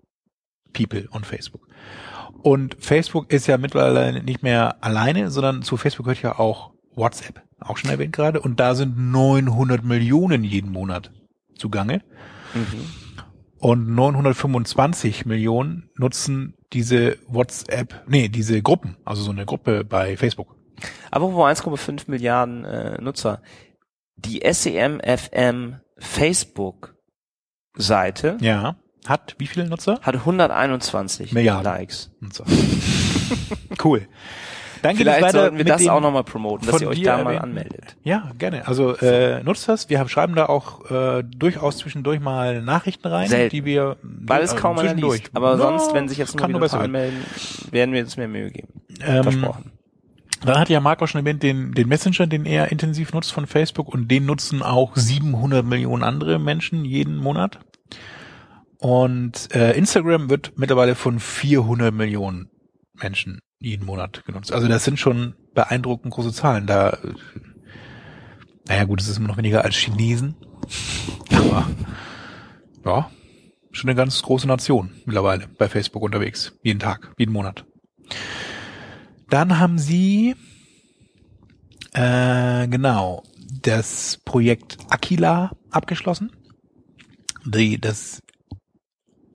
people 0.72 1.08
on 1.12 1.24
Facebook. 1.24 1.66
Und 2.42 2.76
Facebook 2.80 3.30
ist 3.32 3.46
ja 3.46 3.56
mittlerweile 3.58 4.22
nicht 4.22 4.42
mehr 4.42 4.82
alleine, 4.82 5.30
sondern 5.30 5.62
zu 5.62 5.76
Facebook 5.76 6.06
gehört 6.06 6.22
ja 6.22 6.38
auch 6.38 6.72
WhatsApp, 6.94 7.40
auch 7.60 7.76
schon 7.76 7.90
erwähnt 7.90 8.14
gerade. 8.14 8.40
Und 8.40 8.58
da 8.58 8.74
sind 8.74 8.98
900 8.98 9.84
Millionen 9.84 10.42
jeden 10.44 10.72
Monat 10.72 11.10
zugange. 11.56 12.02
Mhm. 12.54 12.64
Und 13.62 13.94
925 13.94 15.24
Millionen 15.24 15.88
nutzen 15.94 16.54
diese 16.72 17.16
WhatsApp, 17.28 18.02
nee, 18.08 18.28
diese 18.28 18.60
Gruppen, 18.60 18.96
also 19.04 19.22
so 19.22 19.30
eine 19.30 19.46
Gruppe 19.46 19.84
bei 19.84 20.16
Facebook. 20.16 20.56
Aber 21.12 21.32
wo 21.32 21.44
1,5 21.44 22.10
Milliarden 22.10 22.64
äh, 22.64 23.00
Nutzer. 23.00 23.40
Die 24.16 24.42
SEM-FM 24.44 25.76
Facebook-Seite 25.96 28.38
Ja. 28.40 28.74
Hat 29.06 29.36
wie 29.38 29.46
viele 29.46 29.68
Nutzer? 29.68 30.00
hat 30.02 30.16
121 30.16 31.32
Milliarden. 31.32 31.62
Likes. 31.62 32.10
Nutzer. 32.18 32.44
cool. 33.84 34.08
Dann 34.82 34.96
geht 34.96 35.06
es 35.06 35.14
Vielleicht 35.14 35.32
sollten 35.32 35.58
wir 35.58 35.64
das 35.64 35.86
auch 35.88 36.00
nochmal 36.00 36.24
promoten, 36.24 36.66
dass 36.66 36.80
ihr 36.80 36.88
euch 36.88 37.02
da 37.02 37.22
mal 37.22 37.38
anmeldet. 37.38 37.96
Ja, 38.02 38.30
gerne. 38.38 38.66
Also 38.66 38.96
äh, 38.96 39.42
nutzt 39.42 39.68
das. 39.68 39.88
Wir 39.88 40.00
haben, 40.00 40.08
schreiben 40.08 40.34
da 40.34 40.46
auch 40.46 40.90
äh, 40.90 41.22
durchaus 41.24 41.78
zwischendurch 41.78 42.20
mal 42.20 42.62
Nachrichten 42.62 43.06
rein, 43.06 43.28
Selten. 43.28 43.50
die 43.54 43.64
wir 43.64 43.96
Weil 44.02 44.42
es 44.42 44.52
äh, 44.52 44.56
kaum 44.56 44.78
einer 44.78 44.94
liest. 44.94 45.30
Aber 45.34 45.52
Ja, 45.52 45.56
sonst, 45.56 45.94
wenn 45.94 46.08
sich 46.08 46.18
jetzt 46.18 46.36
nur 46.36 46.48
wieder 46.48 46.80
anmelden, 46.80 47.18
werden 47.70 47.94
wir 47.94 48.02
uns 48.02 48.16
mehr 48.16 48.28
Mühe 48.28 48.50
geben. 48.50 48.68
Ähm, 49.00 49.22
Versprochen. 49.22 49.72
Dann 50.44 50.58
hat 50.58 50.68
ja 50.68 50.80
Marco 50.80 51.06
schon 51.06 51.20
erwähnt, 51.20 51.42
den, 51.42 51.72
den 51.72 51.88
Messenger, 51.88 52.26
den 52.26 52.44
er 52.46 52.72
intensiv 52.72 53.12
nutzt 53.12 53.32
von 53.32 53.46
Facebook 53.46 53.88
und 53.88 54.10
den 54.10 54.26
nutzen 54.26 54.62
auch 54.62 54.96
700 54.96 55.64
Millionen 55.64 56.02
andere 56.02 56.40
Menschen 56.40 56.84
jeden 56.84 57.16
Monat. 57.16 57.60
Und 58.78 59.54
äh, 59.54 59.76
Instagram 59.76 60.28
wird 60.28 60.54
mittlerweile 60.56 60.96
von 60.96 61.20
400 61.20 61.94
Millionen 61.94 62.50
Menschen 62.94 63.40
jeden 63.62 63.86
Monat 63.86 64.24
genutzt. 64.24 64.52
Also 64.52 64.68
das 64.68 64.84
sind 64.84 64.98
schon 64.98 65.34
beeindruckend 65.54 66.12
große 66.12 66.32
Zahlen. 66.32 66.66
Da, 66.66 66.98
naja 68.66 68.84
gut, 68.84 69.00
es 69.00 69.08
ist 69.08 69.18
immer 69.18 69.28
noch 69.28 69.36
weniger 69.36 69.64
als 69.64 69.76
Chinesen. 69.76 70.34
Aber 71.30 71.68
ja, 72.84 73.10
schon 73.70 73.90
eine 73.90 73.96
ganz 73.96 74.22
große 74.22 74.46
Nation 74.46 74.90
mittlerweile 75.04 75.48
bei 75.58 75.68
Facebook 75.68 76.02
unterwegs. 76.02 76.52
Jeden 76.62 76.80
Tag, 76.80 77.12
jeden 77.18 77.32
Monat. 77.32 77.64
Dann 79.28 79.58
haben 79.58 79.78
sie 79.78 80.34
äh, 81.92 82.68
genau 82.68 83.22
das 83.62 84.18
Projekt 84.24 84.76
Aquila 84.90 85.52
abgeschlossen. 85.70 86.32
Die, 87.44 87.80
das 87.80 88.22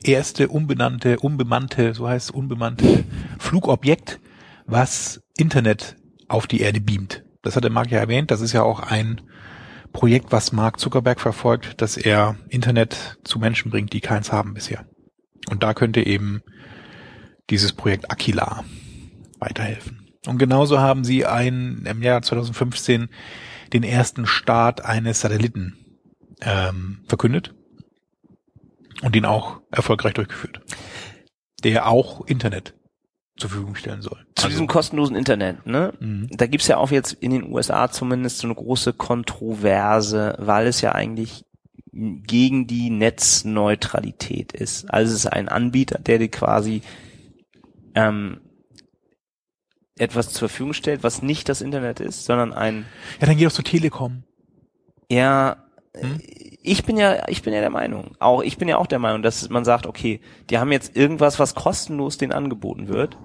erste 0.03 0.47
unbenannte, 0.47 1.19
unbemannte, 1.19 1.93
so 1.93 2.07
heißt 2.07 2.29
es, 2.29 2.35
unbemannte 2.35 3.03
Flugobjekt, 3.39 4.19
was 4.65 5.21
Internet 5.37 5.95
auf 6.27 6.47
die 6.47 6.61
Erde 6.61 6.81
beamt. 6.81 7.23
Das 7.41 7.55
hat 7.55 7.63
der 7.63 7.71
Marc 7.71 7.91
ja 7.91 7.99
erwähnt. 7.99 8.31
Das 8.31 8.41
ist 8.41 8.53
ja 8.53 8.63
auch 8.63 8.79
ein 8.79 9.21
Projekt, 9.93 10.31
was 10.31 10.51
Mark 10.51 10.79
Zuckerberg 10.79 11.19
verfolgt, 11.19 11.81
dass 11.81 11.97
er 11.97 12.35
Internet 12.49 13.17
zu 13.23 13.39
Menschen 13.39 13.71
bringt, 13.71 13.93
die 13.93 14.01
keins 14.01 14.31
haben 14.31 14.53
bisher. 14.53 14.85
Und 15.49 15.63
da 15.63 15.73
könnte 15.73 16.05
eben 16.05 16.41
dieses 17.49 17.71
Projekt 17.71 18.11
Aquila 18.11 18.65
weiterhelfen. 19.39 20.09
Und 20.27 20.37
genauso 20.39 20.79
haben 20.79 21.05
sie 21.05 21.25
ein, 21.25 21.85
im 21.85 22.03
Jahr 22.03 22.21
2015 22.21 23.07
den 23.71 23.83
ersten 23.83 24.25
Start 24.25 24.83
eines 24.83 25.21
Satelliten 25.21 25.77
ähm, 26.41 26.99
verkündet 27.07 27.53
und 29.01 29.15
den 29.15 29.25
auch 29.25 29.61
erfolgreich 29.71 30.13
durchgeführt, 30.13 30.61
der 31.63 31.87
auch 31.87 32.25
Internet 32.27 32.73
zur 33.37 33.49
Verfügung 33.49 33.75
stellen 33.75 34.01
soll. 34.01 34.25
Zu 34.35 34.45
Also, 34.45 34.49
diesem 34.49 34.67
kostenlosen 34.67 35.15
Internet, 35.15 35.65
ne? 35.65 35.93
Mhm. 35.99 36.27
Da 36.31 36.47
gibt's 36.47 36.67
ja 36.67 36.77
auch 36.77 36.91
jetzt 36.91 37.13
in 37.13 37.31
den 37.31 37.51
USA 37.51 37.89
zumindest 37.89 38.39
so 38.39 38.47
eine 38.47 38.55
große 38.55 38.93
Kontroverse, 38.93 40.35
weil 40.39 40.67
es 40.67 40.81
ja 40.81 40.93
eigentlich 40.93 41.45
gegen 41.91 42.67
die 42.67 42.89
Netzneutralität 42.89 44.53
ist. 44.53 44.91
Also 44.91 45.13
es 45.13 45.19
ist 45.19 45.27
ein 45.27 45.49
Anbieter, 45.49 45.99
der 45.99 46.19
dir 46.19 46.29
quasi 46.29 46.81
ähm, 47.95 48.41
etwas 49.97 50.29
zur 50.29 50.49
Verfügung 50.49 50.73
stellt, 50.73 51.03
was 51.03 51.21
nicht 51.21 51.49
das 51.49 51.61
Internet 51.61 51.99
ist, 51.99 52.25
sondern 52.25 52.53
ein 52.53 52.85
ja, 53.19 53.27
dann 53.27 53.37
geh 53.37 53.45
doch 53.45 53.51
zur 53.51 53.65
Telekom. 53.65 54.23
Ja, 55.09 55.66
Hm? 55.99 56.19
ich 56.67 56.83
bin 56.83 56.97
ja, 56.97 57.27
ich 57.29 57.41
bin 57.43 57.53
ja 57.53 57.61
der 57.61 57.69
Meinung, 57.69 58.15
auch 58.19 58.41
ich 58.41 58.57
bin 58.57 58.67
ja 58.67 58.77
auch 58.77 58.87
der 58.87 58.99
Meinung, 58.99 59.21
dass 59.23 59.49
man 59.49 59.63
sagt, 59.63 59.85
okay, 59.85 60.19
die 60.49 60.57
haben 60.57 60.71
jetzt 60.71 60.95
irgendwas, 60.95 61.39
was 61.39 61.55
kostenlos 61.55 62.17
denen 62.17 62.33
angeboten 62.33 62.89
wird, 62.89 63.17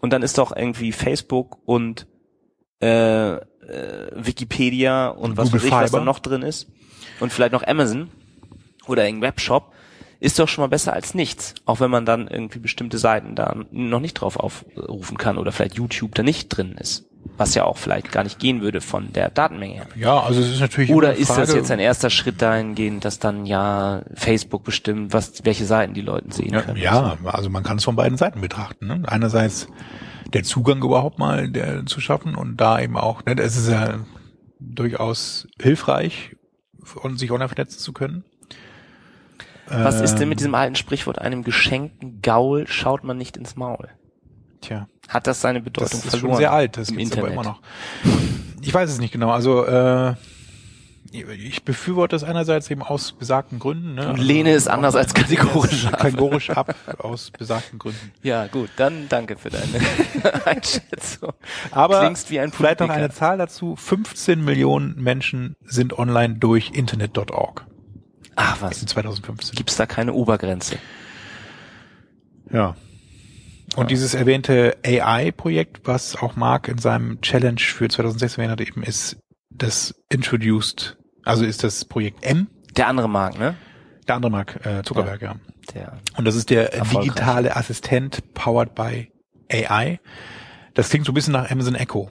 und 0.00 0.12
dann 0.12 0.22
ist 0.22 0.38
doch 0.38 0.54
irgendwie 0.54 0.92
Facebook 0.92 1.58
und 1.64 2.06
äh, 2.80 3.34
äh, 3.34 3.40
Wikipedia 4.14 5.08
und 5.08 5.36
was 5.36 5.50
Google 5.50 5.62
weiß 5.62 5.66
ich, 5.66 5.72
was 5.72 5.90
da 5.90 6.00
noch 6.00 6.20
drin 6.20 6.42
ist, 6.42 6.70
und 7.20 7.32
vielleicht 7.32 7.52
noch 7.52 7.66
Amazon 7.66 8.10
oder 8.86 9.04
irgendein 9.04 9.28
Webshop, 9.28 9.72
ist 10.20 10.38
doch 10.38 10.48
schon 10.48 10.62
mal 10.62 10.68
besser 10.68 10.92
als 10.92 11.14
nichts, 11.14 11.54
auch 11.64 11.80
wenn 11.80 11.90
man 11.90 12.06
dann 12.06 12.28
irgendwie 12.28 12.60
bestimmte 12.60 12.98
Seiten 12.98 13.34
da 13.34 13.56
noch 13.72 14.00
nicht 14.00 14.14
drauf 14.14 14.36
aufrufen 14.36 15.18
kann 15.18 15.36
oder 15.36 15.52
vielleicht 15.52 15.74
YouTube 15.74 16.14
da 16.14 16.22
nicht 16.22 16.48
drin 16.48 16.76
ist, 16.78 17.06
was 17.36 17.54
ja 17.54 17.64
auch 17.64 17.76
vielleicht 17.76 18.12
gar 18.12 18.22
nicht 18.22 18.38
gehen 18.38 18.60
würde 18.60 18.80
von 18.80 19.12
der 19.12 19.30
Datenmenge 19.30 19.74
her. 19.74 19.86
Ja, 19.96 20.20
also 20.20 20.40
es 20.40 20.50
ist 20.50 20.60
natürlich 20.60 20.90
Oder 20.90 21.14
ist 21.14 21.30
das 21.30 21.52
jetzt 21.52 21.70
ein 21.70 21.80
erster 21.80 22.10
Schritt 22.10 22.40
dahingehend, 22.40 23.04
dass 23.04 23.18
dann 23.18 23.46
ja 23.46 24.02
Facebook 24.14 24.64
bestimmt, 24.64 25.12
was, 25.12 25.44
welche 25.44 25.64
Seiten 25.64 25.94
die 25.94 26.00
Leute 26.00 26.32
sehen 26.32 26.52
Ja, 26.52 26.62
können? 26.62 26.78
ja, 26.78 27.16
also 27.24 27.50
man 27.50 27.62
kann 27.62 27.78
es 27.78 27.84
von 27.84 27.96
beiden 27.96 28.16
Seiten 28.18 28.40
betrachten. 28.40 28.86
Ne? 28.86 29.02
Einerseits 29.06 29.66
der 30.32 30.42
Zugang 30.44 30.82
überhaupt 30.82 31.18
mal 31.18 31.48
der, 31.48 31.86
zu 31.86 32.00
schaffen 32.00 32.34
und 32.34 32.56
da 32.56 32.80
eben 32.80 32.96
auch, 32.96 33.24
ne, 33.24 33.36
es 33.38 33.56
ist 33.56 33.68
ja 33.68 34.00
durchaus 34.60 35.46
hilfreich, 35.60 36.36
und 37.02 37.18
sich 37.18 37.30
online 37.30 37.48
vernetzen 37.48 37.78
zu 37.80 37.92
können. 37.92 38.24
Was 39.66 40.00
ist 40.02 40.16
denn 40.16 40.24
Ähm, 40.24 40.28
mit 40.28 40.40
diesem 40.40 40.54
alten 40.54 40.74
Sprichwort, 40.74 41.18
einem 41.18 41.42
geschenkten 41.42 42.20
Gaul 42.20 42.66
schaut 42.66 43.04
man 43.04 43.16
nicht 43.16 43.36
ins 43.38 43.56
Maul? 43.56 43.88
Tja, 44.60 44.86
Hat 45.08 45.26
das 45.26 45.40
seine 45.40 45.60
das 45.60 45.64
Bedeutung 45.64 46.00
ist 46.00 46.10
verloren? 46.10 46.30
schon 46.30 46.36
sehr 46.38 46.52
alt, 46.52 46.76
das 46.76 46.88
im 46.90 46.96
gibt's 46.96 47.12
aber 47.12 47.28
Internet? 47.28 47.46
immer 47.46 47.56
noch. 47.56 47.60
Ich 48.62 48.72
weiß 48.72 48.90
es 48.90 48.98
nicht 48.98 49.12
genau. 49.12 49.30
Also 49.30 49.64
äh, 49.66 50.14
ich 51.12 51.62
befürworte 51.64 52.16
es 52.16 52.24
einerseits 52.24 52.68
eben 52.70 52.82
aus 52.82 53.12
besagten 53.12 53.60
Gründen. 53.60 53.94
Ne? 53.94 54.08
Und 54.08 54.18
lehne 54.18 54.50
es 54.52 54.66
anders 54.66 54.96
als 54.96 55.14
kategorisch 55.14 55.86
ab. 55.86 55.98
kategorisch 55.98 56.50
ab 56.50 56.74
aus 56.98 57.30
besagten 57.30 57.78
Gründen. 57.78 58.10
Ja, 58.22 58.48
gut, 58.48 58.70
dann 58.76 59.08
danke 59.08 59.36
für 59.36 59.50
deine 59.50 59.64
Einschätzung. 60.44 61.32
Aber 61.70 62.00
Klingst 62.00 62.30
wie 62.30 62.40
ein 62.40 62.50
vielleicht 62.50 62.80
noch 62.80 62.88
eine 62.88 63.10
Zahl 63.10 63.38
dazu. 63.38 63.76
15 63.76 64.44
Millionen 64.44 65.00
Menschen 65.00 65.54
sind 65.64 65.96
online 65.96 66.36
durch 66.36 66.70
internet.org 66.74 67.64
Ach 68.36 68.56
in 68.56 68.62
was, 68.62 68.84
2015. 68.84 69.54
gibt's 69.54 69.76
da 69.76 69.86
keine 69.86 70.14
Obergrenze? 70.14 70.78
Ja. 72.50 72.74
Und 73.76 73.90
dieses 73.90 74.14
erwähnte 74.14 74.76
AI-Projekt, 74.84 75.80
was 75.84 76.16
auch 76.16 76.36
Mark 76.36 76.68
in 76.68 76.78
seinem 76.78 77.20
Challenge 77.20 77.60
für 77.60 77.88
2016 77.88 78.44
erwähnt 78.44 78.60
hat, 78.60 78.66
eben 78.66 78.82
ist 78.82 79.16
das 79.50 79.94
Introduced, 80.10 80.96
also 81.24 81.44
ist 81.44 81.64
das 81.64 81.84
Projekt 81.84 82.24
M, 82.24 82.48
Der 82.76 82.88
andere 82.88 83.08
Markt, 83.08 83.38
ne? 83.38 83.56
der 84.06 84.16
andere 84.16 84.30
Mark 84.30 84.64
äh, 84.66 84.82
Zuckerberg, 84.82 85.22
ja. 85.22 85.36
Der, 85.74 85.98
Und 86.16 86.26
das 86.26 86.34
ist 86.34 86.50
der 86.50 86.70
digitale 86.70 87.56
Assistent 87.56 88.34
powered 88.34 88.74
by 88.74 89.10
AI. 89.50 89.98
Das 90.74 90.90
klingt 90.90 91.06
so 91.06 91.12
ein 91.12 91.14
bisschen 91.14 91.32
nach 91.32 91.50
Amazon 91.50 91.74
Echo. 91.74 92.10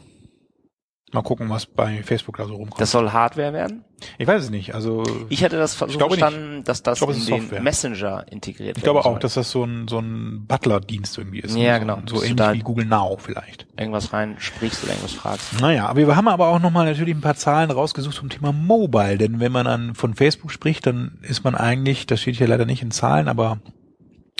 Mal 1.14 1.22
gucken, 1.22 1.49
was 1.49 1.66
bei 1.68 2.01
Facebook 2.03 2.38
da 2.38 2.45
so 2.45 2.55
rumkommt. 2.55 2.82
das 2.82 2.91
soll 2.91 3.11
Hardware 3.11 3.53
werden? 3.53 3.86
ich 4.18 4.28
weiß 4.28 4.43
es 4.43 4.49
nicht. 4.49 4.76
Also 4.76 5.03
Ich 5.30 5.41
hätte 5.43 5.57
das 5.57 5.78
so 5.78 5.86
nicht. 5.86 5.97
verstanden, 5.97 6.64
dass 6.64 6.84
das 6.84 6.97
glaube, 6.99 7.14
in 7.14 7.49
den. 7.49 7.64
Messenger 7.64 8.26
integriert 8.30 8.78
ich 8.78 8.84
glaube 8.84 9.05
auch, 9.05 9.20
dass 9.20 9.36
das 9.36 9.51
so 9.51 9.64
ein 9.64 9.88
so 9.88 9.99
ein 9.99 10.45
Butler-Dienst 10.47 11.18
irgendwie 11.18 11.39
ist. 11.39 11.55
Ja, 11.55 11.76
so, 11.76 11.80
genau. 11.80 11.99
So 12.07 12.18
du 12.18 12.24
ähnlich 12.24 12.53
wie 12.53 12.59
Google 12.59 12.86
Now 12.86 13.18
vielleicht. 13.18 13.68
irgendwas 13.78 14.11
rein 14.11 14.36
sprichst 14.39 14.84
oder 14.84 14.93
irgendwas 14.93 15.14
fragst. 15.14 15.61
Naja, 15.61 15.88
aber 15.88 15.99
wir 15.99 16.16
haben 16.16 16.28
aber 16.28 16.47
auch 16.47 16.59
nochmal 16.59 16.86
natürlich 16.86 17.16
ein 17.16 17.22
paar 17.22 17.36
Zahlen 17.36 17.72
rausgesucht 17.72 18.16
zum 18.16 18.30
Thema 18.30 18.51
Mobile, 18.51 19.18
denn 19.18 19.39
wenn 19.39 19.51
man 19.51 19.68
an, 19.68 19.95
von 19.95 20.16
Facebook 20.16 20.51
spricht, 20.51 20.86
dann 20.86 21.20
ist 21.22 21.43
man 21.43 21.55
eigentlich, 21.55 22.05
das 22.07 22.22
steht 22.22 22.36
hier 22.36 22.47
leider 22.47 22.66
nicht 22.66 22.82
in 22.82 22.91
Zahlen, 22.91 23.28
aber 23.28 23.59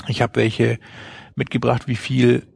ich 0.07 0.21
habe 0.21 0.36
welche 0.36 0.80
mitgebracht, 1.36 1.88
wie 1.88 1.95
viel 1.95 2.47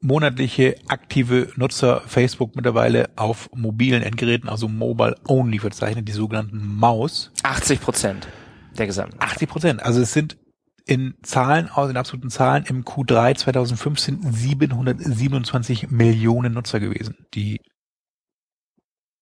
monatliche 0.00 0.76
aktive 0.88 1.52
Nutzer 1.56 2.02
Facebook 2.06 2.56
mittlerweile 2.56 3.10
auf 3.16 3.50
mobilen 3.54 4.02
Endgeräten, 4.02 4.48
also 4.48 4.68
mobile 4.68 5.16
only 5.26 5.58
verzeichnet, 5.58 6.08
die 6.08 6.12
sogenannten 6.12 6.76
Maus. 6.76 7.32
80 7.42 7.80
Prozent 7.80 8.28
der 8.76 8.86
gesamten. 8.86 9.16
80 9.18 9.48
Prozent. 9.48 9.82
Also 9.82 10.00
es 10.00 10.12
sind 10.12 10.38
in 10.86 11.14
Zahlen, 11.22 11.68
also 11.68 11.90
in 11.90 11.96
absoluten 11.96 12.30
Zahlen 12.30 12.64
im 12.66 12.84
Q3 12.84 13.36
2015 13.36 14.32
727 14.32 15.90
Millionen 15.90 16.54
Nutzer 16.54 16.80
gewesen, 16.80 17.26
die 17.34 17.60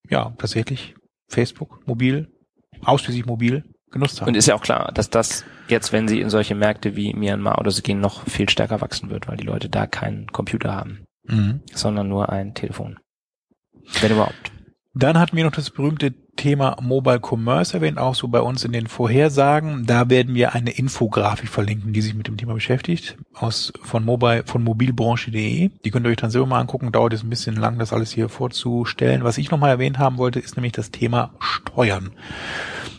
ja 0.09 0.33
tatsächlich 0.39 0.95
Facebook 1.29 1.87
mobil, 1.87 2.29
ausschließlich 2.83 3.27
mobil 3.27 3.65
genutzt 3.97 4.21
haben. 4.21 4.29
Und 4.29 4.37
ist 4.37 4.47
ja 4.47 4.55
auch 4.55 4.63
klar, 4.63 4.91
dass 4.95 5.11
das 5.11 5.45
jetzt, 5.69 5.93
wenn 5.93 6.09
sie 6.09 6.21
in 6.21 6.31
solche 6.31 6.55
Märkte 6.55 6.97
wie 6.97 7.13
Myanmar 7.15 7.59
oder 7.59 7.71
so 7.71 7.83
gehen, 7.83 8.01
noch 8.01 8.27
viel 8.29 8.49
stärker 8.49 8.81
wachsen 8.81 9.11
wird, 9.11 9.29
weil 9.29 9.37
die 9.37 9.45
Leute 9.45 9.69
da 9.69 9.87
keinen 9.87 10.27
Computer 10.29 10.73
haben, 10.75 11.05
Mhm. 11.27 11.61
sondern 11.75 12.09
nur 12.09 12.31
ein 12.31 12.55
Telefon. 12.55 12.99
Wenn 14.01 14.13
überhaupt. 14.13 14.53
Dann 14.99 15.19
hatten 15.19 15.37
wir 15.37 15.45
noch 15.45 15.53
das 15.53 15.69
berühmte 15.71 16.15
Thema 16.37 16.79
Mobile 16.81 17.21
Commerce 17.21 17.75
erwähnt, 17.75 17.99
auch 17.99 18.15
so 18.15 18.29
bei 18.29 18.41
uns 18.41 18.65
in 18.65 18.73
den 18.73 18.87
Vorhersagen. 18.87 19.85
Da 19.85 20.09
werden 20.09 20.35
wir 20.35 20.55
eine 20.55 20.71
Infografik 20.71 21.51
verlinken, 21.51 21.93
die 21.93 22.01
sich 22.01 22.15
mit 22.15 22.29
dem 22.29 22.39
Thema 22.39 22.55
beschäftigt, 22.55 23.17
aus 23.35 23.75
von 23.83 24.05
mobile 24.07 24.45
von 24.47 24.65
mobilbranche.de. 24.65 25.71
Die 25.85 25.91
könnt 25.91 26.07
ihr 26.07 26.11
euch 26.11 26.17
dann 26.17 26.31
selber 26.31 26.47
mal 26.47 26.61
angucken. 26.61 26.93
Dauert 26.93 27.13
jetzt 27.13 27.25
ein 27.25 27.31
bisschen 27.31 27.57
lang, 27.57 27.79
das 27.79 27.93
alles 27.93 28.11
hier 28.11 28.31
vorzustellen. 28.31 29.23
Was 29.23 29.37
ich 29.37 29.51
nochmal 29.51 29.69
erwähnt 29.71 29.99
haben 29.99 30.17
wollte, 30.17 30.41
ist 30.41 30.57
nämlich 30.57 30.73
das 30.73 30.91
Thema 30.91 31.35
Steuern. 31.41 32.13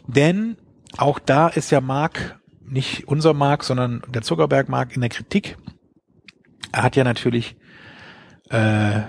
Denn 0.06 0.56
auch 0.98 1.20
da 1.20 1.48
ist 1.48 1.72
ja 1.72 1.82
Mark, 1.82 2.40
nicht 2.66 3.08
unser 3.08 3.34
Mark, 3.34 3.64
sondern 3.64 4.02
der 4.08 4.22
Zuckerberg 4.22 4.70
Mark 4.70 4.96
in 4.96 5.02
der 5.02 5.10
Kritik. 5.10 5.58
Er 6.72 6.84
hat 6.84 6.96
ja 6.96 7.04
natürlich 7.04 7.56
äh, 8.50 9.02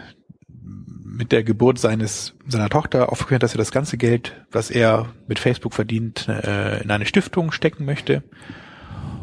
mit 1.05 1.33
der 1.33 1.43
Geburt 1.43 1.79
seines 1.79 2.35
seiner 2.47 2.69
Tochter 2.69 3.11
aufgehört, 3.11 3.43
dass 3.43 3.55
er 3.55 3.59
das 3.59 3.73
ganze 3.73 3.97
Geld, 3.97 4.45
was 4.51 4.71
er 4.71 5.07
mit 5.27 5.39
Facebook 5.39 5.75
verdient, 5.75 6.29
äh, 6.29 6.83
in 6.83 6.91
eine 6.91 7.07
Stiftung 7.07 7.51
stecken 7.53 7.85
möchte. 7.85 8.23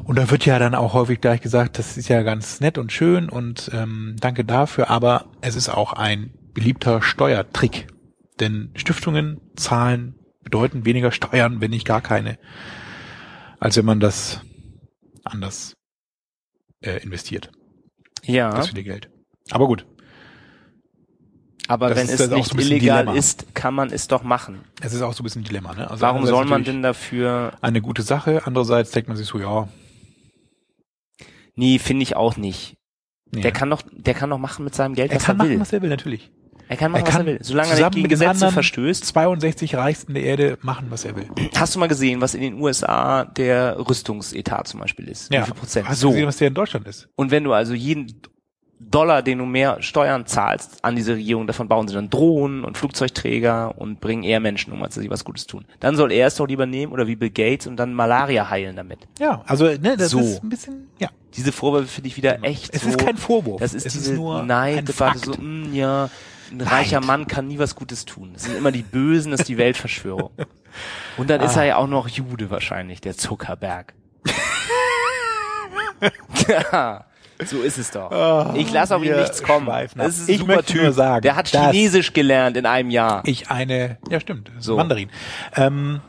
Und 0.03 0.19
da 0.19 0.29
wird 0.29 0.45
ja 0.45 0.59
dann 0.59 0.75
auch 0.75 0.93
häufig 0.93 1.19
gleich 1.21 1.41
gesagt, 1.41 1.79
das 1.79 1.97
ist 1.97 2.09
ja 2.09 2.21
ganz 2.21 2.59
nett 2.59 2.77
und 2.77 2.91
schön 2.91 3.29
und 3.29 3.71
ähm, 3.73 4.15
danke 4.19 4.45
dafür, 4.45 4.89
aber 4.89 5.25
es 5.41 5.55
ist 5.55 5.69
auch 5.69 5.93
ein 5.93 6.31
beliebter 6.53 7.01
Steuertrick. 7.01 7.87
Denn 8.39 8.71
Stiftungen 8.75 9.39
zahlen 9.55 10.15
bedeuten 10.45 10.85
weniger 10.85 11.11
Steuern, 11.11 11.59
wenn 11.59 11.71
nicht 11.71 11.85
gar 11.85 12.01
keine, 12.01 12.39
als 13.59 13.75
wenn 13.75 13.85
man 13.85 13.99
das 13.99 14.39
anders 15.25 15.73
äh, 16.81 17.01
investiert, 17.03 17.51
Ja, 18.23 18.51
das 18.51 18.69
viele 18.69 18.83
Geld. 18.83 19.09
Aber 19.51 19.67
gut, 19.67 19.85
aber 21.67 21.89
das 21.89 21.97
wenn 21.97 22.07
ist 22.09 22.19
es 22.19 22.29
nicht 22.29 22.51
so 22.51 22.57
illegal 22.59 23.03
Dilemma. 23.03 23.17
ist, 23.17 23.55
kann 23.55 23.73
man 23.73 23.91
es 23.91 24.07
doch 24.07 24.23
machen. 24.23 24.63
es 24.81 24.93
ist 24.93 25.01
auch 25.01 25.13
so 25.13 25.21
ein 25.21 25.25
bisschen 25.25 25.41
ein 25.41 25.45
Dilemma. 25.45 25.73
Ne? 25.73 25.89
Also 25.89 26.01
Warum 26.01 26.25
soll 26.27 26.45
man 26.45 26.63
denn 26.63 26.81
dafür 26.83 27.57
eine 27.61 27.81
gute 27.81 28.03
Sache, 28.03 28.43
andererseits 28.45 28.91
denkt 28.91 29.07
man 29.09 29.17
sich 29.17 29.27
so, 29.27 29.39
ja, 29.39 29.67
Nee, 31.57 31.79
finde 31.79 32.03
ich 32.03 32.15
auch 32.17 32.35
nicht. 32.37 32.75
nee. 33.31 33.41
Der 33.41 33.51
kann 33.51 33.69
doch, 33.69 33.81
der 33.91 34.13
kann 34.13 34.29
doch 34.29 34.37
machen 34.37 34.65
mit 34.65 34.75
seinem 34.75 34.93
Geld, 34.93 35.11
er 35.11 35.17
was 35.17 35.23
kann 35.23 35.35
er 35.35 35.37
machen, 35.37 35.49
will. 35.51 35.59
was 35.59 35.73
er 35.73 35.81
will, 35.81 35.89
natürlich. 35.89 36.31
Er 36.67 36.77
kann 36.77 36.91
machen, 36.91 37.01
er 37.03 37.07
was 37.07 37.11
kann 37.13 37.21
er 37.21 37.33
will. 37.33 37.39
Solange 37.41 37.69
er 37.71 37.75
nicht 37.77 37.91
gegen 37.95 38.07
Gesetze 38.09 38.51
verstößt. 38.51 39.05
62 39.05 39.75
Reichsten 39.75 40.13
der 40.13 40.23
Erde 40.23 40.57
machen, 40.61 40.87
was 40.89 41.05
er 41.05 41.15
will. 41.15 41.27
Hast 41.55 41.75
du 41.75 41.79
mal 41.79 41.87
gesehen, 41.87 42.21
was 42.21 42.33
in 42.35 42.41
den 42.41 42.59
USA 42.61 43.25
der 43.25 43.77
Rüstungsetat 43.87 44.67
zum 44.67 44.79
Beispiel 44.79 45.07
ist? 45.07 45.31
Wie 45.31 45.37
viel 45.41 45.53
Prozent? 45.53 45.87
Hast 45.87 45.99
so. 45.99 46.07
du 46.07 46.13
gesehen, 46.13 46.27
was 46.27 46.37
der 46.37 46.47
in 46.49 46.53
Deutschland 46.53 46.87
ist? 46.87 47.07
Und 47.15 47.31
wenn 47.31 47.43
du 47.43 47.53
also 47.53 47.73
jeden 47.73 48.21
Dollar, 48.77 49.21
den 49.23 49.37
du 49.37 49.45
mehr 49.45 49.81
Steuern 49.81 50.25
zahlst 50.25 50.83
an 50.83 50.97
diese 50.97 51.15
Regierung, 51.15 51.47
davon 51.47 51.69
bauen 51.69 51.87
sie 51.87 51.93
dann 51.95 52.09
Drohnen 52.09 52.65
und 52.65 52.77
Flugzeugträger 52.77 53.77
und 53.77 54.01
bringen 54.01 54.23
eher 54.23 54.41
Menschen 54.41 54.73
um, 54.73 54.83
als 54.83 54.95
dass 54.95 55.03
sie 55.03 55.09
was 55.09 55.23
Gutes 55.23 55.47
tun. 55.47 55.65
Dann 55.79 55.95
soll 55.95 56.11
er 56.11 56.27
es 56.27 56.35
doch 56.35 56.45
lieber 56.47 56.65
nehmen 56.65 56.91
oder 56.91 57.07
wie 57.07 57.15
Bill 57.15 57.29
Gates 57.29 57.67
und 57.67 57.77
dann 57.77 57.93
Malaria 57.93 58.49
heilen 58.49 58.75
damit. 58.75 58.99
Ja, 59.17 59.43
also 59.47 59.65
ne, 59.65 59.95
das 59.97 60.09
So. 60.11 60.19
ist 60.19 60.43
ein 60.43 60.49
bisschen, 60.49 60.87
ja. 60.99 61.09
Diese 61.35 61.51
Vorwürfe 61.53 61.87
finde 61.87 62.07
ich 62.09 62.17
wieder 62.17 62.43
echt 62.43 62.73
Es 62.73 62.81
so. 62.83 62.89
ist 62.89 62.97
kein 62.97 63.17
Vorwurf. 63.17 63.59
Das 63.61 63.73
ist 63.73 63.85
es 63.85 63.93
diese 63.93 64.11
ist 64.11 64.17
nur 64.17 64.43
Neiddebatte, 64.43 64.93
Fakt. 65.19 65.25
so, 65.25 65.33
mh, 65.41 65.69
ja, 65.73 66.09
ein 66.51 66.61
reicher 66.61 66.99
Neid. 66.99 67.07
Mann 67.07 67.27
kann 67.27 67.47
nie 67.47 67.59
was 67.59 67.75
Gutes 67.75 68.05
tun. 68.05 68.31
Das 68.33 68.43
sind 68.43 68.55
immer 68.57 68.71
die 68.71 68.83
Bösen, 68.83 69.31
das 69.31 69.41
ist 69.41 69.49
die 69.49 69.57
Weltverschwörung. 69.57 70.31
Und 71.17 71.29
dann 71.29 71.41
Ah. 71.41 71.45
ist 71.45 71.55
er 71.55 71.63
ja 71.65 71.75
auch 71.77 71.87
noch 71.87 72.07
Jude 72.07 72.49
wahrscheinlich, 72.49 73.01
der 73.01 73.15
Zuckerberg. 73.17 73.93
ja, 76.47 77.05
so 77.45 77.61
ist 77.61 77.77
es 77.77 77.91
doch. 77.91 78.53
ich 78.55 78.71
lasse 78.71 78.95
auf 78.95 79.03
ihn 79.03 79.15
nichts 79.15 79.43
kommen. 79.43 79.67
Das 79.95 80.17
ist 80.17 80.27
ein 80.27 80.31
Ich 80.33 80.39
super 80.39 80.55
möchte 80.57 80.73
Typ. 80.73 80.83
nur 80.83 80.91
sagen, 80.93 81.21
der 81.21 81.35
hat 81.35 81.47
Chinesisch 81.47 82.13
gelernt 82.13 82.57
in 82.57 82.65
einem 82.65 82.89
Jahr. 82.89 83.23
Ich 83.25 83.49
eine, 83.49 83.97
ja 84.09 84.19
stimmt, 84.19 84.51
So. 84.59 84.75
Mandarin. 84.77 85.09
Ähm, 85.55 86.01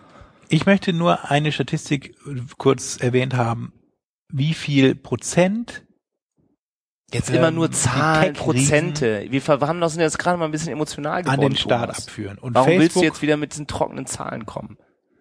ich 0.48 0.66
möchte 0.66 0.92
nur 0.92 1.30
eine 1.30 1.52
Statistik 1.52 2.16
kurz 2.58 2.96
erwähnt 2.98 3.34
haben, 3.34 3.72
wie 4.28 4.54
viel 4.54 4.94
Prozent 4.94 5.82
Jetzt 7.12 7.30
ähm, 7.30 7.36
immer 7.36 7.50
nur 7.50 7.68
die 7.68 7.76
Zahlen, 7.76 8.34
Prozente. 8.34 9.26
Wir 9.30 9.40
verwandeln 9.40 9.84
uns 9.84 9.96
jetzt 9.96 10.18
gerade 10.18 10.38
mal 10.38 10.46
ein 10.46 10.50
bisschen 10.50 10.72
emotional 10.72 11.22
geworden. 11.22 11.40
an 11.40 11.48
den 11.50 11.56
Staat 11.56 11.82
Thomas. 11.82 12.06
abführen. 12.08 12.38
Und 12.38 12.54
Warum 12.54 12.68
willst 12.70 12.96
du 12.96 13.00
Facebook, 13.00 13.04
jetzt 13.04 13.22
wieder 13.22 13.36
mit 13.36 13.52
diesen 13.52 13.66
trockenen 13.66 14.06
Zahlen 14.06 14.44
kommen? 14.44 14.76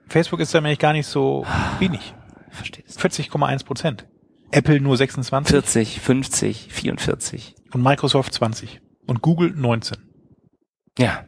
Facebook 0.08 0.40
ist 0.40 0.54
nämlich 0.54 0.80
gar 0.80 0.94
nicht 0.94 1.08
so 1.08 1.46
wenig. 1.80 2.14
Verstehe 2.50 2.84
es. 2.88 2.98
40,1 3.00 3.66
Prozent. 3.66 4.08
Apple 4.52 4.80
nur 4.80 4.96
26 4.98 5.52
40, 5.52 6.00
50, 6.00 6.68
44. 6.72 7.56
und 7.74 7.84
Microsoft 7.84 8.34
20 8.34 8.80
und 9.06 9.22
Google 9.22 9.52
19. 9.52 9.98
Ja. 10.98 11.26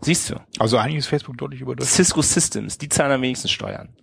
Siehst 0.00 0.30
du. 0.30 0.36
Also 0.58 0.78
eigentlich 0.78 0.98
ist 0.98 1.06
Facebook 1.06 1.36
deutlich 1.36 1.60
über. 1.60 1.74
Cisco 1.82 2.22
Systems, 2.22 2.78
die 2.78 2.88
zahlen 2.88 3.12
am 3.12 3.22
wenigsten 3.22 3.48
Steuern. 3.48 3.96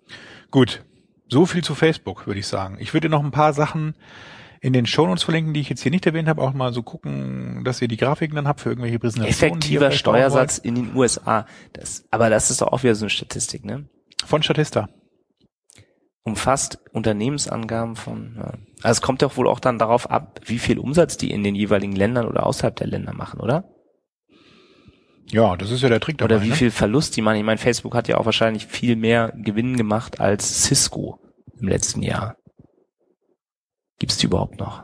Gut, 0.52 0.84
so 1.30 1.46
viel 1.46 1.64
zu 1.64 1.74
Facebook, 1.74 2.28
würde 2.28 2.40
ich 2.40 2.48
sagen. 2.48 2.78
Ich 2.80 2.94
würde 2.94 3.10
noch 3.10 3.24
ein 3.24 3.32
paar 3.32 3.54
Sachen 3.54 3.96
in 4.66 4.74
den 4.74 4.88
Shownotes 4.88 5.22
verlinken, 5.22 5.54
die 5.54 5.60
ich 5.60 5.70
jetzt 5.70 5.84
hier 5.84 5.92
nicht 5.92 6.08
erwähnt 6.08 6.28
habe, 6.28 6.42
auch 6.42 6.52
mal 6.54 6.74
so 6.74 6.82
gucken, 6.82 7.62
dass 7.64 7.84
ihr 7.84 7.88
die 7.88 7.98
Grafiken 7.98 8.36
dann 8.36 8.48
habt 8.48 8.62
für 8.62 8.70
irgendwelche 8.70 8.98
Präsentationen. 8.98 9.60
Effektiver 9.60 9.92
Steuersatz 9.92 10.58
in 10.58 10.74
den 10.74 10.96
USA. 10.96 11.46
Das, 11.74 12.04
aber 12.10 12.32
das 12.32 12.50
ist 12.50 12.62
doch 12.62 12.70
auch 12.70 12.82
wieder 12.82 12.96
so 12.96 13.06
eine 13.06 13.12
Statistik, 13.12 13.64
ne? 13.64 13.88
Von 14.26 14.42
Statista. 14.42 14.90
Umfasst 16.24 16.80
Unternehmensangaben 16.94 17.96
von, 17.96 18.38
ja. 18.40 18.54
Also 18.82 18.98
es 18.98 19.02
kommt 19.04 19.22
doch 19.22 19.38
wohl 19.38 19.48
auch 19.48 19.60
dann 19.60 19.78
darauf 19.78 20.10
ab, 20.10 20.42
wie 20.46 20.58
viel 20.58 20.80
Umsatz 20.80 21.18
die 21.18 21.30
in 21.30 21.44
den 21.44 21.54
jeweiligen 21.54 21.96
Ländern 21.96 22.26
oder 22.26 22.48
außerhalb 22.48 22.76
der 22.76 22.88
Länder 22.88 23.14
machen, 23.14 23.42
oder? 23.42 23.70
Ja, 25.28 25.56
das 25.58 25.70
ist 25.70 25.84
ja 25.84 25.90
der 25.90 26.00
Trick 26.00 26.18
dabei. 26.18 26.38
Oder 26.38 26.44
wie 26.44 26.50
ne? 26.50 26.56
viel 26.56 26.72
Verlust 26.72 27.16
die 27.16 27.22
machen. 27.22 27.38
Ich 27.38 27.44
meine, 27.44 27.60
Facebook 27.60 27.94
hat 27.94 28.08
ja 28.08 28.18
auch 28.18 28.26
wahrscheinlich 28.26 28.66
viel 28.66 28.96
mehr 28.96 29.32
Gewinn 29.36 29.78
gemacht 29.78 30.20
als 30.20 30.64
Cisco 30.64 31.20
im 31.60 31.68
letzten 31.68 32.02
Jahr. 32.02 32.36
Gibt's 34.00 34.18
die 34.18 34.26
überhaupt 34.26 34.60
noch? 34.60 34.84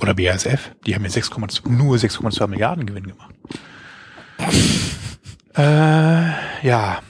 Oder 0.00 0.14
BASF. 0.14 0.72
Die 0.86 0.94
haben 0.94 1.04
ja 1.04 1.10
6,2 1.10 1.68
nur 1.68 1.96
6,2 1.96 2.46
Milliarden 2.48 2.86
Gewinn 2.86 3.06
gemacht. 3.06 3.34
äh, 5.56 6.66
ja. 6.66 7.00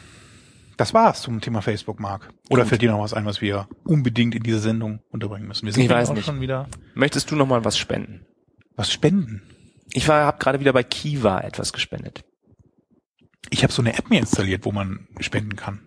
Das 0.76 0.93
war's 0.95 1.22
zum 1.22 1.40
Thema 1.40 1.62
Facebook, 1.62 2.01
Mark. 2.01 2.30
Oder 2.51 2.62
Gut. 2.62 2.68
fällt 2.70 2.82
dir 2.82 2.90
noch 2.90 3.01
was 3.01 3.14
ein, 3.14 3.24
was 3.24 3.40
wir 3.40 3.68
unbedingt 3.84 4.34
in 4.34 4.43
diese 4.43 4.59
Sendung 4.59 5.01
unterbringen 5.11 5.47
müssen? 5.47 5.66
Wir 5.66 5.72
sind 5.72 5.84
Ich 5.84 5.88
weiß 5.90 6.11
auch 6.11 6.14
nicht. 6.14 6.24
schon 6.26 6.40
wieder 6.40 6.68
Möchtest 6.95 7.30
du 7.30 7.36
noch 7.36 7.47
mal 7.47 7.64
was 7.64 7.78
spenden? 7.78 8.26
was 8.74 8.90
spenden. 8.90 9.43
Ich 9.93 10.09
habe 10.09 10.38
gerade 10.38 10.59
wieder 10.59 10.72
bei 10.72 10.82
Kiva 10.82 11.40
etwas 11.40 11.74
gespendet. 11.74 12.24
Ich 13.51 13.62
habe 13.62 13.72
so 13.72 13.82
eine 13.82 13.97
App 13.97 14.09
mir 14.09 14.18
installiert, 14.18 14.64
wo 14.64 14.72
man 14.72 15.07
spenden 15.20 15.57
kann. 15.57 15.80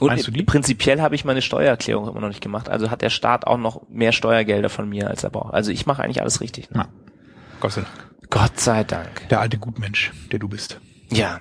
Und 0.00 0.46
prinzipiell 0.46 1.00
habe 1.00 1.14
ich 1.14 1.24
meine 1.24 1.42
Steuererklärung 1.42 2.08
immer 2.08 2.20
noch 2.20 2.28
nicht 2.28 2.40
gemacht. 2.42 2.68
Also 2.68 2.90
hat 2.90 3.02
der 3.02 3.10
Staat 3.10 3.46
auch 3.46 3.58
noch 3.58 3.88
mehr 3.88 4.12
Steuergelder 4.12 4.68
von 4.70 4.88
mir, 4.88 5.08
als 5.08 5.24
er 5.24 5.30
braucht. 5.30 5.54
Also 5.54 5.70
ich 5.70 5.86
mache 5.86 6.02
eigentlich 6.02 6.20
alles 6.22 6.40
richtig. 6.40 6.70
Ne? 6.70 6.78
Ja. 6.80 6.88
Gott 7.60 7.72
sei 7.72 7.82
Dank. 7.82 8.30
Gott 8.30 8.60
sei 8.60 8.84
Dank. 8.84 9.28
Der 9.28 9.40
alte 9.40 9.58
Gutmensch, 9.58 10.12
der 10.32 10.38
du 10.38 10.48
bist. 10.48 10.80
Ja. 11.12 11.40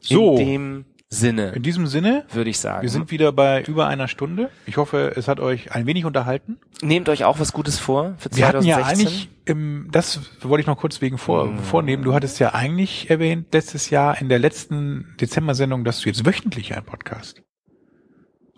So. 0.00 0.36
In 0.36 0.46
dem 0.46 0.84
Sinne 1.12 1.48
In 1.56 1.62
diesem 1.64 1.88
Sinne, 1.88 2.24
würde 2.32 2.50
ich 2.50 2.60
sagen. 2.60 2.82
wir 2.82 2.88
sind 2.88 3.10
wieder 3.10 3.32
bei 3.32 3.64
über 3.64 3.88
einer 3.88 4.06
Stunde. 4.06 4.48
Ich 4.66 4.76
hoffe, 4.76 5.12
es 5.16 5.26
hat 5.26 5.40
euch 5.40 5.72
ein 5.72 5.84
wenig 5.86 6.04
unterhalten. 6.04 6.58
Nehmt 6.82 7.08
euch 7.08 7.24
auch 7.24 7.40
was 7.40 7.52
Gutes 7.52 7.80
vor 7.80 8.14
für 8.18 8.30
2016. 8.30 8.36
Wir 8.36 8.46
hatten 8.46 8.64
ja 8.66 8.86
eigentlich 8.86 9.28
im, 9.44 9.88
das 9.90 10.20
wollte 10.42 10.60
ich 10.60 10.66
noch 10.68 10.76
kurz 10.78 11.00
wegen 11.00 11.18
vor, 11.18 11.46
Mm. 11.46 11.58
vornehmen. 11.58 12.04
Du 12.04 12.14
hattest 12.14 12.38
ja 12.38 12.54
eigentlich 12.54 13.10
erwähnt 13.10 13.48
letztes 13.52 13.90
Jahr 13.90 14.20
in 14.20 14.28
der 14.28 14.38
letzten 14.38 15.16
Dezember-Sendung, 15.20 15.82
dass 15.82 16.00
du 16.00 16.08
jetzt 16.08 16.24
wöchentlich 16.24 16.74
einen 16.76 16.86
Podcast 16.86 17.42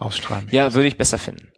ausstrahlen 0.05 0.49
Ja, 0.51 0.75
würde 0.75 0.89
ich 0.89 0.97
besser 0.97 1.19
finden. 1.19 1.53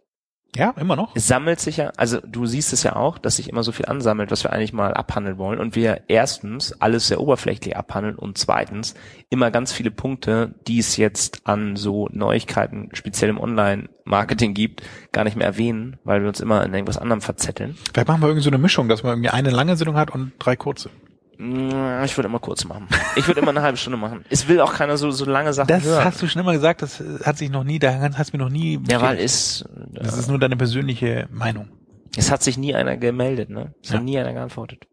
Ja, 0.55 0.73
immer 0.77 0.95
noch? 0.95 1.15
Es 1.15 1.27
sammelt 1.27 1.59
sich 1.59 1.77
ja, 1.77 1.91
also 1.97 2.19
du 2.21 2.45
siehst 2.45 2.71
es 2.71 2.83
ja 2.83 2.95
auch, 2.95 3.17
dass 3.17 3.35
sich 3.35 3.49
immer 3.49 3.63
so 3.63 3.71
viel 3.71 3.87
ansammelt, 3.87 4.31
was 4.31 4.43
wir 4.43 4.53
eigentlich 4.53 4.71
mal 4.71 4.93
abhandeln 4.93 5.37
wollen 5.37 5.59
und 5.59 5.75
wir 5.75 6.03
erstens 6.07 6.71
alles 6.81 7.07
sehr 7.07 7.19
oberflächlich 7.19 7.75
abhandeln 7.75 8.15
und 8.15 8.37
zweitens 8.37 8.95
immer 9.29 9.51
ganz 9.51 9.73
viele 9.73 9.91
Punkte, 9.91 10.55
die 10.67 10.79
es 10.79 10.95
jetzt 10.95 11.41
an 11.45 11.75
so 11.75 12.07
Neuigkeiten, 12.11 12.89
speziell 12.93 13.29
im 13.29 13.39
Online-Marketing 13.39 14.53
gibt, 14.53 14.83
gar 15.11 15.25
nicht 15.25 15.35
mehr 15.35 15.47
erwähnen, 15.47 15.97
weil 16.05 16.21
wir 16.21 16.29
uns 16.29 16.39
immer 16.39 16.63
in 16.63 16.73
irgendwas 16.73 16.97
anderem 16.97 17.21
verzetteln. 17.21 17.75
Vielleicht 17.93 18.07
machen 18.07 18.21
wir 18.21 18.27
irgendwie 18.27 18.43
so 18.43 18.49
eine 18.49 18.57
Mischung, 18.57 18.87
dass 18.87 19.03
man 19.03 19.13
irgendwie 19.13 19.31
eine 19.31 19.49
lange 19.49 19.75
Sendung 19.75 19.97
hat 19.97 20.11
und 20.11 20.33
drei 20.39 20.55
kurze. 20.55 20.89
Mm, 21.37 22.03
Ich 22.03 22.17
würde 22.17 22.27
immer 22.29 22.39
kurz 22.39 22.65
machen. 22.65 22.87
Ich 23.15 23.27
würde 23.27 23.41
immer 23.41 23.49
eine 23.51 23.61
halbe 23.61 23.77
Stunde 23.77 23.97
machen. 23.97 24.23
Es 24.29 24.47
will 24.47 24.61
auch 24.61 24.73
keiner 24.73 24.97
so, 24.97 25.11
so 25.11 25.25
lange 25.25 25.53
Sachen 25.53 25.67
Das 25.67 25.83
hören. 25.83 26.05
hast 26.05 26.21
du 26.21 26.27
schon 26.27 26.41
immer 26.41 26.53
gesagt, 26.53 26.81
das 26.81 27.03
hat 27.23 27.37
sich 27.37 27.49
noch 27.49 27.63
nie, 27.63 27.79
da 27.79 27.99
hast 28.17 28.33
du 28.33 28.37
mir 28.37 28.43
noch 28.43 28.51
nie. 28.51 28.79
ja, 28.89 29.01
weil 29.01 29.17
es, 29.19 29.65
das 29.91 30.17
ist 30.17 30.27
nur 30.29 30.39
deine 30.39 30.55
persönliche 30.57 31.27
Meinung. 31.31 31.69
es 32.17 32.31
hat 32.31 32.41
sich 32.43 32.57
nie 32.57 32.73
einer 32.75 32.97
gemeldet, 32.97 33.49
ne? 33.49 33.73
Es 33.83 33.89
Ja. 33.89 33.95
hat 33.97 34.03
nie 34.03 34.17
einer 34.17 34.33
geantwortet. 34.33 34.87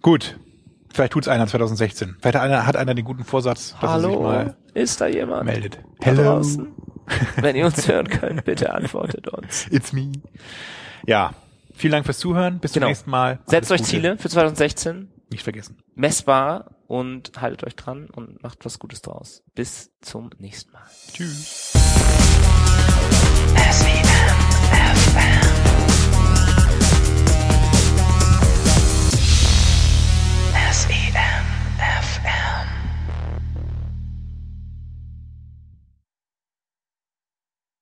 Gut. 0.00 0.38
Vielleicht 0.94 1.12
tut's 1.14 1.28
einer 1.28 1.46
2016. 1.46 2.16
Vielleicht 2.20 2.34
hat 2.36 2.42
einer, 2.42 2.66
hat 2.66 2.76
einer 2.76 2.94
den 2.94 3.04
guten 3.04 3.24
Vorsatz, 3.24 3.74
dass 3.80 3.90
er 3.94 4.00
sich 4.00 4.08
Hallo, 4.10 4.22
mal 4.22 4.56
ist 4.74 5.00
da 5.00 5.06
jemand? 5.06 5.44
meldet. 5.44 5.78
Da 6.00 6.12
draußen? 6.14 6.68
Wenn 7.36 7.56
ihr 7.56 7.64
uns 7.66 7.88
hören 7.88 8.08
könnt, 8.08 8.44
bitte 8.44 8.74
antwortet 8.74 9.28
uns. 9.28 9.66
It's 9.70 9.92
me. 9.92 10.12
Ja. 11.06 11.32
Vielen 11.74 11.92
Dank 11.92 12.04
fürs 12.04 12.18
Zuhören. 12.18 12.58
Bis 12.58 12.74
Genau. 12.74 12.84
zum 12.86 12.90
nächsten 12.90 13.10
Mal. 13.10 13.38
Setzt 13.46 13.70
Alles 13.70 13.70
euch 13.70 13.78
Gute. 13.78 13.90
Ziele 13.90 14.18
für 14.18 14.28
2016, 14.28 15.08
Nicht 15.32 15.42
vergessen. 15.44 15.78
messbar 15.94 16.76
und 16.86 17.32
haltet 17.40 17.64
euch 17.64 17.76
dran 17.76 18.08
und 18.10 18.42
macht 18.42 18.64
was 18.64 18.78
Gutes 18.78 19.02
draus. 19.02 19.42
Bis 19.54 19.90
zum 20.00 20.30
nächsten 20.38 20.72
Mal. 20.72 20.82
Tschüss. 21.12 21.72